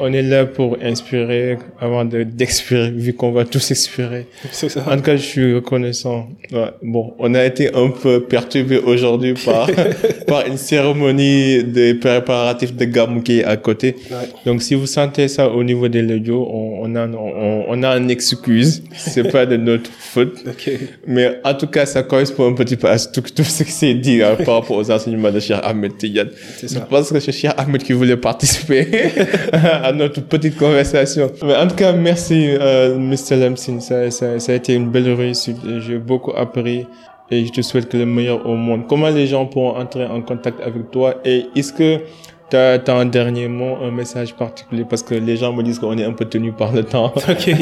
On 0.00 0.12
est 0.12 0.22
là 0.22 0.44
pour 0.46 0.76
inspirer 0.80 1.58
avant 1.80 2.04
de- 2.04 2.22
d'expirer, 2.22 2.92
vu 2.92 3.12
qu'on 3.12 3.32
va 3.32 3.44
tous 3.44 3.70
expirer. 3.72 4.26
C'est 4.52 4.68
ça. 4.68 4.84
En 4.88 4.96
tout 4.96 5.02
cas, 5.02 5.16
je 5.16 5.22
suis 5.22 5.54
reconnaissant. 5.54 6.28
Ouais. 6.52 6.70
Bon, 6.82 7.14
on 7.18 7.34
a 7.34 7.44
été 7.44 7.74
un 7.74 7.90
peu 7.90 8.20
perturbé 8.22 8.78
aujourd'hui 8.78 9.34
par, 9.44 9.68
par 10.28 10.46
une 10.46 10.56
cérémonie 10.56 11.64
de 11.64 11.92
préparatifs 11.94 12.74
de 12.74 12.84
gamme 12.84 13.22
qui 13.22 13.40
est 13.40 13.44
à 13.44 13.56
côté. 13.56 13.96
Ouais. 14.10 14.16
Donc, 14.44 14.62
si 14.62 14.74
vous 14.76 14.86
sentez 14.86 15.26
ça 15.28 15.50
au 15.50 15.64
niveau 15.64 15.88
des 15.88 16.02
logos, 16.02 16.46
on, 16.52 16.82
on 16.84 16.94
a, 16.94 17.08
on, 17.08 17.64
on 17.68 17.82
a 17.82 17.96
une 17.96 18.10
excuse. 18.10 18.82
C'est 18.94 19.30
pas 19.32 19.44
de 19.44 19.56
notre 19.56 19.90
faute. 19.90 20.34
Ok. 20.46 20.70
Mais 21.06 21.38
en 21.44 21.54
tout 21.54 21.66
cas, 21.66 21.84
ça 21.86 22.02
correspond 22.04 22.48
un 22.50 22.54
petit 22.54 22.75
peu 22.76 22.88
à 22.88 22.98
tout, 22.98 23.22
tout 23.22 23.44
ce 23.44 23.62
qui 23.62 23.72
s'est 23.72 23.94
dit 23.94 24.22
hein, 24.22 24.36
par 24.44 24.56
rapport 24.56 24.76
aux 24.76 24.90
enseignements 24.90 25.30
de 25.30 25.40
Cheikh 25.40 25.58
Ahmed 25.62 25.96
Tidiane. 25.96 26.30
C'est 26.58 26.72
Je 26.72 26.78
pense 26.78 27.10
que 27.10 27.20
c'est 27.20 27.32
Cheikh 27.32 27.52
Ahmed 27.56 27.82
qui 27.82 27.92
voulait 27.92 28.16
participer 28.16 28.88
à 29.52 29.92
notre 29.94 30.20
petite 30.22 30.56
conversation. 30.56 31.30
Mais 31.44 31.56
en 31.56 31.66
tout 31.66 31.76
cas, 31.76 31.92
merci, 31.92 32.48
euh, 32.48 32.98
Mr. 32.98 33.36
Lamsin. 33.36 33.80
Ça, 33.80 34.10
ça, 34.10 34.38
ça 34.38 34.52
a 34.52 34.54
été 34.54 34.74
une 34.74 34.90
belle 34.90 35.12
réussite. 35.12 35.58
J'ai 35.86 35.98
beaucoup 35.98 36.32
appris 36.32 36.86
et 37.30 37.44
je 37.44 37.52
te 37.52 37.60
souhaite 37.60 37.88
que 37.88 37.96
le 37.96 38.06
meilleur 38.06 38.46
au 38.46 38.54
monde. 38.54 38.86
Comment 38.88 39.08
les 39.08 39.26
gens 39.26 39.46
pourront 39.46 39.76
entrer 39.76 40.06
en 40.06 40.22
contact 40.22 40.60
avec 40.60 40.90
toi 40.90 41.16
et 41.24 41.46
est-ce 41.56 41.72
que 41.72 42.00
tu 42.50 42.56
as, 42.56 42.80
un 42.88 43.06
dernier 43.06 43.48
mot, 43.48 43.76
un 43.82 43.90
message 43.90 44.34
particulier? 44.34 44.84
Parce 44.88 45.02
que 45.02 45.14
les 45.14 45.36
gens 45.36 45.52
me 45.52 45.62
disent 45.62 45.78
qu'on 45.78 45.96
est 45.98 46.04
un 46.04 46.12
peu 46.12 46.24
tenu 46.24 46.52
par 46.52 46.72
le 46.72 46.84
temps. 46.84 47.12
Ok. 47.28 47.46
Il 47.48 47.56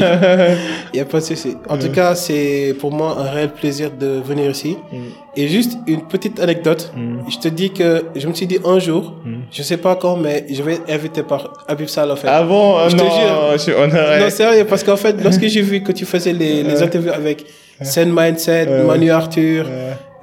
n'y 0.94 1.00
a 1.00 1.04
pas 1.04 1.20
de 1.20 1.24
souci. 1.24 1.56
En 1.68 1.78
tout 1.78 1.90
cas, 1.90 2.14
c'est 2.14 2.74
pour 2.78 2.92
moi 2.92 3.16
un 3.18 3.30
réel 3.30 3.50
plaisir 3.50 3.90
de 3.98 4.20
venir 4.24 4.50
ici. 4.50 4.76
Mm. 4.92 4.96
Et 5.36 5.48
juste 5.48 5.78
une 5.86 6.02
petite 6.02 6.38
anecdote. 6.40 6.92
Mm. 6.96 7.18
Je 7.30 7.38
te 7.38 7.48
dis 7.48 7.70
que 7.72 8.04
je 8.14 8.26
me 8.28 8.34
suis 8.34 8.46
dit 8.46 8.58
un 8.64 8.78
jour, 8.78 9.14
Mm. 9.24 9.32
je 9.50 9.62
sais 9.62 9.76
pas 9.78 9.96
quand, 9.96 10.16
mais 10.16 10.46
je 10.50 10.62
vais 10.62 10.74
être 10.74 10.90
invité 10.90 11.22
par 11.22 11.64
Habib 11.66 11.88
Sal 11.88 12.10
en 12.10 12.16
fait. 12.16 12.28
Ah 12.30 12.42
bon, 12.42 12.76
Je 12.88 12.96
te 12.96 13.02
non, 13.02 13.10
jure. 13.10 13.52
je 13.54 13.58
suis 13.58 13.72
honoré. 13.72 14.20
Non, 14.20 14.30
sérieux, 14.30 14.64
parce 14.68 14.84
qu'en 14.84 14.96
fait, 14.96 15.16
lorsque 15.22 15.46
j'ai 15.46 15.62
vu 15.62 15.82
que 15.82 15.92
tu 15.92 16.04
faisais 16.04 16.32
les, 16.32 16.62
les 16.70 16.82
interviews 16.82 17.12
avec 17.12 17.44
Sen 17.80 18.12
Mindset. 18.14 18.66
Manu 18.86 19.10
Arthur, 19.10 19.66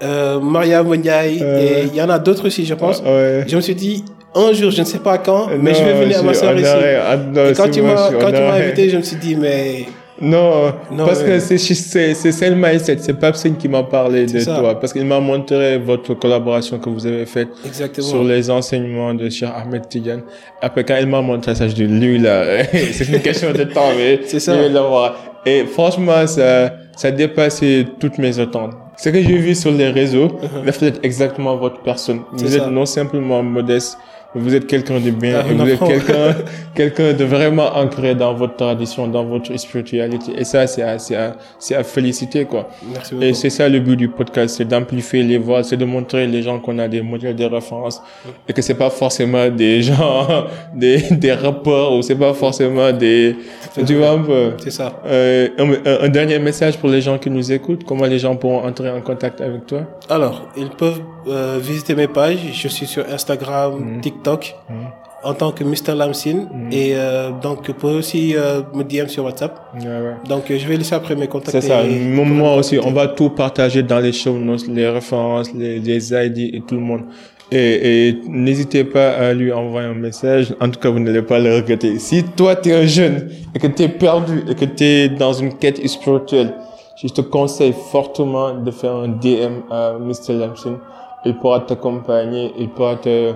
euh, 0.03 0.39
Maria 0.39 0.81
Euh. 0.81 0.93
et 1.83 1.87
il 1.87 1.95
y 1.95 2.01
en 2.01 2.09
a 2.09 2.17
d'autres 2.19 2.47
aussi, 2.47 2.65
je 2.65 2.73
pense. 2.73 3.01
Ouais. 3.01 3.43
Je 3.47 3.55
me 3.55 3.61
suis 3.61 3.75
dit, 3.75 4.03
un 4.33 4.53
jour, 4.53 4.71
je 4.71 4.79
ne 4.81 4.85
sais 4.85 4.99
pas 4.99 5.17
quand, 5.17 5.47
mais 5.59 5.71
Non, 5.71 5.77
je 5.77 5.83
vais 5.83 5.93
venir 5.93 6.19
à 6.19 6.23
ma 6.23 6.33
soeur 6.33 6.57
ici. 6.57 6.65
ah, 6.69 7.17
non, 7.17 7.49
Et 7.49 7.53
quand 7.53 7.69
tu 7.69 7.81
m'as 7.81 8.53
invité, 8.53 8.89
je 8.89 8.97
me 8.97 9.01
suis 9.01 9.17
dit, 9.17 9.35
mais 9.35 9.85
Non, 10.21 10.71
Non, 10.91 11.05
parce 11.05 11.23
que 11.23 11.39
c'est 11.39 11.57
c'est 11.57 12.13
c'est 12.13 12.31
c'est 12.31 12.49
le 12.49 12.55
mindset, 12.55 12.97
c'est 12.99 13.13
Papsine 13.19 13.57
qui 13.57 13.67
m'a 13.67 13.83
parlé 13.83 14.25
de 14.27 14.39
ça. 14.39 14.55
toi, 14.59 14.79
parce 14.79 14.93
qu'il 14.93 15.05
m'a 15.05 15.19
montré 15.19 15.79
votre 15.79 16.13
collaboration 16.13 16.77
que 16.79 16.89
vous 16.89 17.05
avez 17.07 17.25
faite 17.25 17.49
sur 17.99 18.23
les 18.23 18.49
enseignements 18.49 19.13
de 19.15 19.27
Cheikh 19.29 19.49
Ahmed 19.55 19.87
Tidiane. 19.89 20.21
Après, 20.61 20.83
quand 20.83 20.97
il 20.99 21.07
m'a 21.07 21.21
montré 21.21 21.55
ça, 21.55 21.67
je 21.67 21.73
dis, 21.73 21.87
lui, 21.87 22.19
là, 22.19 22.63
c'est 22.93 23.07
une 23.09 23.19
question 23.19 23.51
de 23.51 23.63
temps, 23.63 23.89
mais 23.97 24.19
C'est 24.25 24.39
ça. 24.39 24.55
je 24.55 24.61
vais 24.61 24.69
l'avoir. 24.69 25.15
Et 25.45 25.65
franchement, 25.65 26.27
ça, 26.27 26.71
ça 26.95 27.07
a 27.07 27.11
dépassé 27.11 27.87
toutes 27.99 28.19
mes 28.19 28.37
attentes. 28.39 28.73
Ce 28.97 29.09
que 29.09 29.19
j'ai 29.19 29.37
vu 29.37 29.55
sur 29.55 29.71
les 29.71 29.89
réseaux 29.89 30.27
reflète 30.67 30.99
exactement 31.01 31.55
votre 31.57 31.81
personne. 31.81 32.19
Vous 32.31 32.45
Uh-huh. 32.45 32.55
Êtes 32.57 32.61
ça. 32.65 32.69
non 32.69 32.85
simplement 32.85 33.41
modeste, 33.41 33.97
mais 33.97 33.97
vous 34.33 34.55
êtes 34.55 34.67
quelqu'un 34.67 34.99
de 34.99 35.11
bien, 35.11 35.41
Ah, 35.43 35.51
et 35.67 35.71
êtes 35.71 35.79
quelqu'un, 35.79 36.35
quelqu'un 36.75 37.13
de 37.13 37.23
vraiment 37.25 37.67
ancré 37.75 38.15
dans 38.15 38.33
votre 38.33 38.55
tradition, 38.55 39.07
dans 39.07 39.25
votre 39.25 39.55
spiritualité. 39.57 40.31
Et 40.37 40.43
ça, 40.45 40.67
c'est 40.67 40.81
à, 40.83 40.97
c'est 40.99 41.15
à, 41.15 41.35
c'est 41.59 41.75
à 41.75 41.83
féliciter, 41.83 42.45
quoi. 42.45 42.69
Merci 42.93 43.15
Et 43.21 43.33
c'est 43.33 43.49
ça 43.49 43.67
le 43.67 43.79
but 43.79 43.95
du 43.97 44.07
podcast, 44.07 44.55
c'est 44.57 44.65
d'amplifier 44.65 45.23
les 45.23 45.37
voix, 45.37 45.63
c'est 45.63 45.77
de 45.77 45.85
montrer 45.85 46.27
les 46.27 46.41
gens 46.43 46.59
qu'on 46.59 46.79
a 46.79 46.87
des 46.87 47.01
modèles 47.01 47.35
de 47.35 47.45
référence 47.45 48.01
et 48.47 48.53
que 48.53 48.61
c'est 48.61 48.75
pas 48.75 48.89
forcément 48.89 49.49
des 49.49 49.81
gens, 49.89 50.27
des, 50.73 51.01
des 51.11 51.33
rappeurs 51.33 51.93
ou 51.93 52.01
c'est 52.01 52.15
pas 52.15 52.33
forcément 52.33 52.91
des, 52.93 53.35
tu 53.85 53.95
vois 53.95 54.11
un 54.11 54.19
peu. 54.19 54.51
C'est 54.63 54.71
ça. 54.71 55.01
Euh, 55.05 55.49
un, 55.57 56.05
un 56.05 56.09
dernier 56.09 56.39
message 56.39 56.77
pour 56.77 56.89
les 56.89 57.01
gens 57.01 57.17
qui 57.17 57.29
nous 57.29 57.51
écoutent, 57.51 57.83
comment 57.83 58.05
les 58.05 58.19
gens 58.19 58.35
pourront 58.35 58.63
entrer 58.65 58.89
en 58.89 59.01
contact 59.01 59.41
avec 59.41 59.65
toi? 59.65 59.81
Alors, 60.09 60.47
ils 60.57 60.69
peuvent 60.69 61.01
euh, 61.27 61.59
visiter 61.61 61.95
mes 61.95 62.07
pages. 62.07 62.39
Je 62.53 62.67
suis 62.67 62.85
sur 62.87 63.03
Instagram, 63.11 63.79
Mhm. 63.81 64.01
TikTok, 64.01 64.20
en 65.23 65.33
tant 65.33 65.51
que 65.51 65.63
Mr. 65.63 65.95
Lamsin. 65.95 66.47
Et 66.71 66.93
euh, 66.95 67.29
donc, 67.41 67.67
vous 67.67 67.73
pouvez 67.73 67.95
aussi 67.95 68.35
euh, 68.35 68.61
me 68.73 68.83
DM 68.83 69.07
sur 69.07 69.23
WhatsApp. 69.25 69.59
Ouais, 69.75 69.85
ouais. 69.85 70.15
Donc, 70.27 70.49
euh, 70.49 70.57
je 70.57 70.67
vais 70.67 70.77
laisser 70.77 70.95
après 70.95 71.15
mes 71.15 71.27
contacts. 71.27 71.51
C'est 71.51 71.61
ça. 71.61 71.83
Moi 71.83 72.55
aussi, 72.55 72.79
on 72.83 72.91
va 72.91 73.07
tout 73.07 73.29
partager 73.29 73.83
dans 73.83 73.99
les 73.99 74.13
show 74.13 74.33
notes, 74.33 74.67
les 74.67 74.87
références, 74.87 75.53
les, 75.53 75.79
les 75.79 76.13
ID 76.13 76.55
et 76.55 76.61
tout 76.61 76.75
le 76.75 76.81
monde. 76.81 77.01
Et, 77.53 78.07
et 78.07 78.21
n'hésitez 78.29 78.85
pas 78.85 79.11
à 79.11 79.33
lui 79.33 79.51
envoyer 79.51 79.89
un 79.89 79.93
message. 79.93 80.55
En 80.61 80.69
tout 80.69 80.79
cas, 80.79 80.89
vous 80.89 80.99
n'allez 80.99 81.21
pas 81.21 81.37
le 81.37 81.55
regretter. 81.55 81.99
Si 81.99 82.23
toi, 82.23 82.55
tu 82.55 82.69
es 82.69 82.75
un 82.75 82.85
jeune 82.85 83.29
et 83.53 83.59
que 83.59 83.67
tu 83.67 83.83
es 83.83 83.89
perdu 83.89 84.43
et 84.49 84.55
que 84.55 84.65
tu 84.65 84.83
es 84.83 85.09
dans 85.09 85.33
une 85.33 85.53
quête 85.55 85.85
spirituelle, 85.85 86.53
je 86.95 87.09
te 87.09 87.19
conseille 87.19 87.73
fortement 87.91 88.53
de 88.53 88.71
faire 88.71 88.95
un 88.95 89.09
DM 89.09 89.63
à 89.69 89.93
Mr. 89.99 90.33
Lamson. 90.33 90.77
Il 91.25 91.35
pourra 91.37 91.59
t'accompagner, 91.59 92.53
il 92.57 92.69
pourra 92.69 92.95
te, 92.95 93.33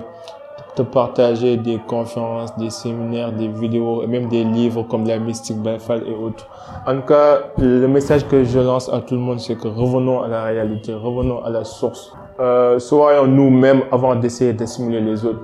te 0.76 0.82
partager 0.82 1.56
des 1.56 1.78
conférences, 1.78 2.56
des 2.56 2.70
séminaires, 2.70 3.32
des 3.32 3.48
vidéos 3.48 4.02
et 4.02 4.06
même 4.06 4.28
des 4.28 4.44
livres 4.44 4.82
comme 4.84 5.06
la 5.06 5.18
mystique 5.18 5.56
Baifal 5.56 6.02
et 6.06 6.14
autres. 6.14 6.46
En 6.86 6.96
tout 6.96 7.06
cas, 7.06 7.38
le 7.58 7.86
message 7.88 8.28
que 8.28 8.44
je 8.44 8.60
lance 8.60 8.88
à 8.92 9.00
tout 9.00 9.14
le 9.14 9.20
monde, 9.20 9.40
c'est 9.40 9.56
que 9.56 9.68
revenons 9.68 10.22
à 10.22 10.28
la 10.28 10.44
réalité, 10.44 10.92
revenons 10.94 11.42
à 11.42 11.50
la 11.50 11.64
source. 11.64 12.12
Euh, 12.38 12.78
soyons 12.78 13.26
nous-mêmes 13.26 13.82
avant 13.90 14.14
d'essayer 14.14 14.52
d'assimiler 14.52 15.00
les 15.00 15.24
autres. 15.24 15.40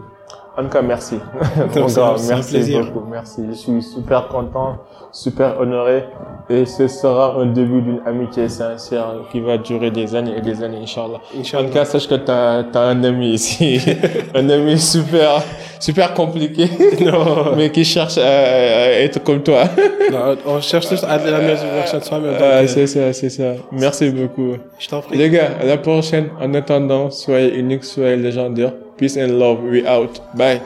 En 0.56 0.64
tout 0.64 0.68
cas, 0.68 0.82
merci. 0.82 1.14
Merci 1.74 2.50
plaisir. 2.50 2.84
beaucoup. 2.92 3.06
Merci. 3.10 3.40
Je 3.48 3.54
suis 3.54 3.82
super 3.82 4.28
content, 4.28 4.76
super 5.10 5.58
honoré. 5.58 6.04
Et 6.50 6.66
ce 6.66 6.88
sera 6.88 7.36
un 7.40 7.46
début 7.46 7.80
d'une 7.80 8.00
amitié 8.04 8.48
sincère 8.50 9.14
qui 9.30 9.40
va 9.40 9.56
durer 9.56 9.90
des 9.90 10.14
années 10.14 10.34
et 10.36 10.40
des 10.42 10.62
années, 10.62 10.78
Inch'Allah. 10.82 11.20
En 11.34 11.40
Inch'Allah. 11.40 11.68
tout 11.68 11.72
cas, 11.72 11.84
sache 11.86 12.06
que 12.06 12.16
t'as 12.16 12.64
as 12.74 12.78
un 12.80 13.02
ami 13.02 13.30
ici. 13.32 13.80
un 14.34 14.48
ami 14.50 14.78
super, 14.78 15.42
super 15.80 16.12
compliqué. 16.12 16.68
Non. 17.00 17.56
mais 17.56 17.70
qui 17.70 17.84
cherche 17.84 18.18
à, 18.18 18.22
à 18.22 18.88
être 19.00 19.22
comme 19.24 19.42
toi. 19.42 19.64
Non, 20.12 20.36
on 20.46 20.60
cherche 20.60 20.86
tous 20.88 21.02
à 21.04 21.16
la 21.16 21.38
meilleure 21.38 21.64
version 21.74 21.98
de 21.98 22.04
soi-même. 22.04 22.34
Ah, 22.38 22.42
euh, 22.42 22.66
c'est 22.66 22.86
ça, 22.86 23.12
c'est 23.14 23.30
ça. 23.30 23.54
Merci 23.72 24.10
beaucoup. 24.10 24.56
je 24.78 24.88
t'en 24.88 25.00
prie. 25.00 25.16
Les 25.16 25.30
gars, 25.30 25.48
à 25.60 25.64
la 25.64 25.78
prochaine. 25.78 26.28
En 26.40 26.52
attendant, 26.54 27.10
soyez 27.10 27.56
uniques, 27.56 27.84
soyez 27.84 28.16
légendaires. 28.16 28.72
Peace 29.02 29.16
and 29.16 29.36
love. 29.36 29.60
We 29.64 29.84
out. 29.84 30.20
Bye. 30.38 30.62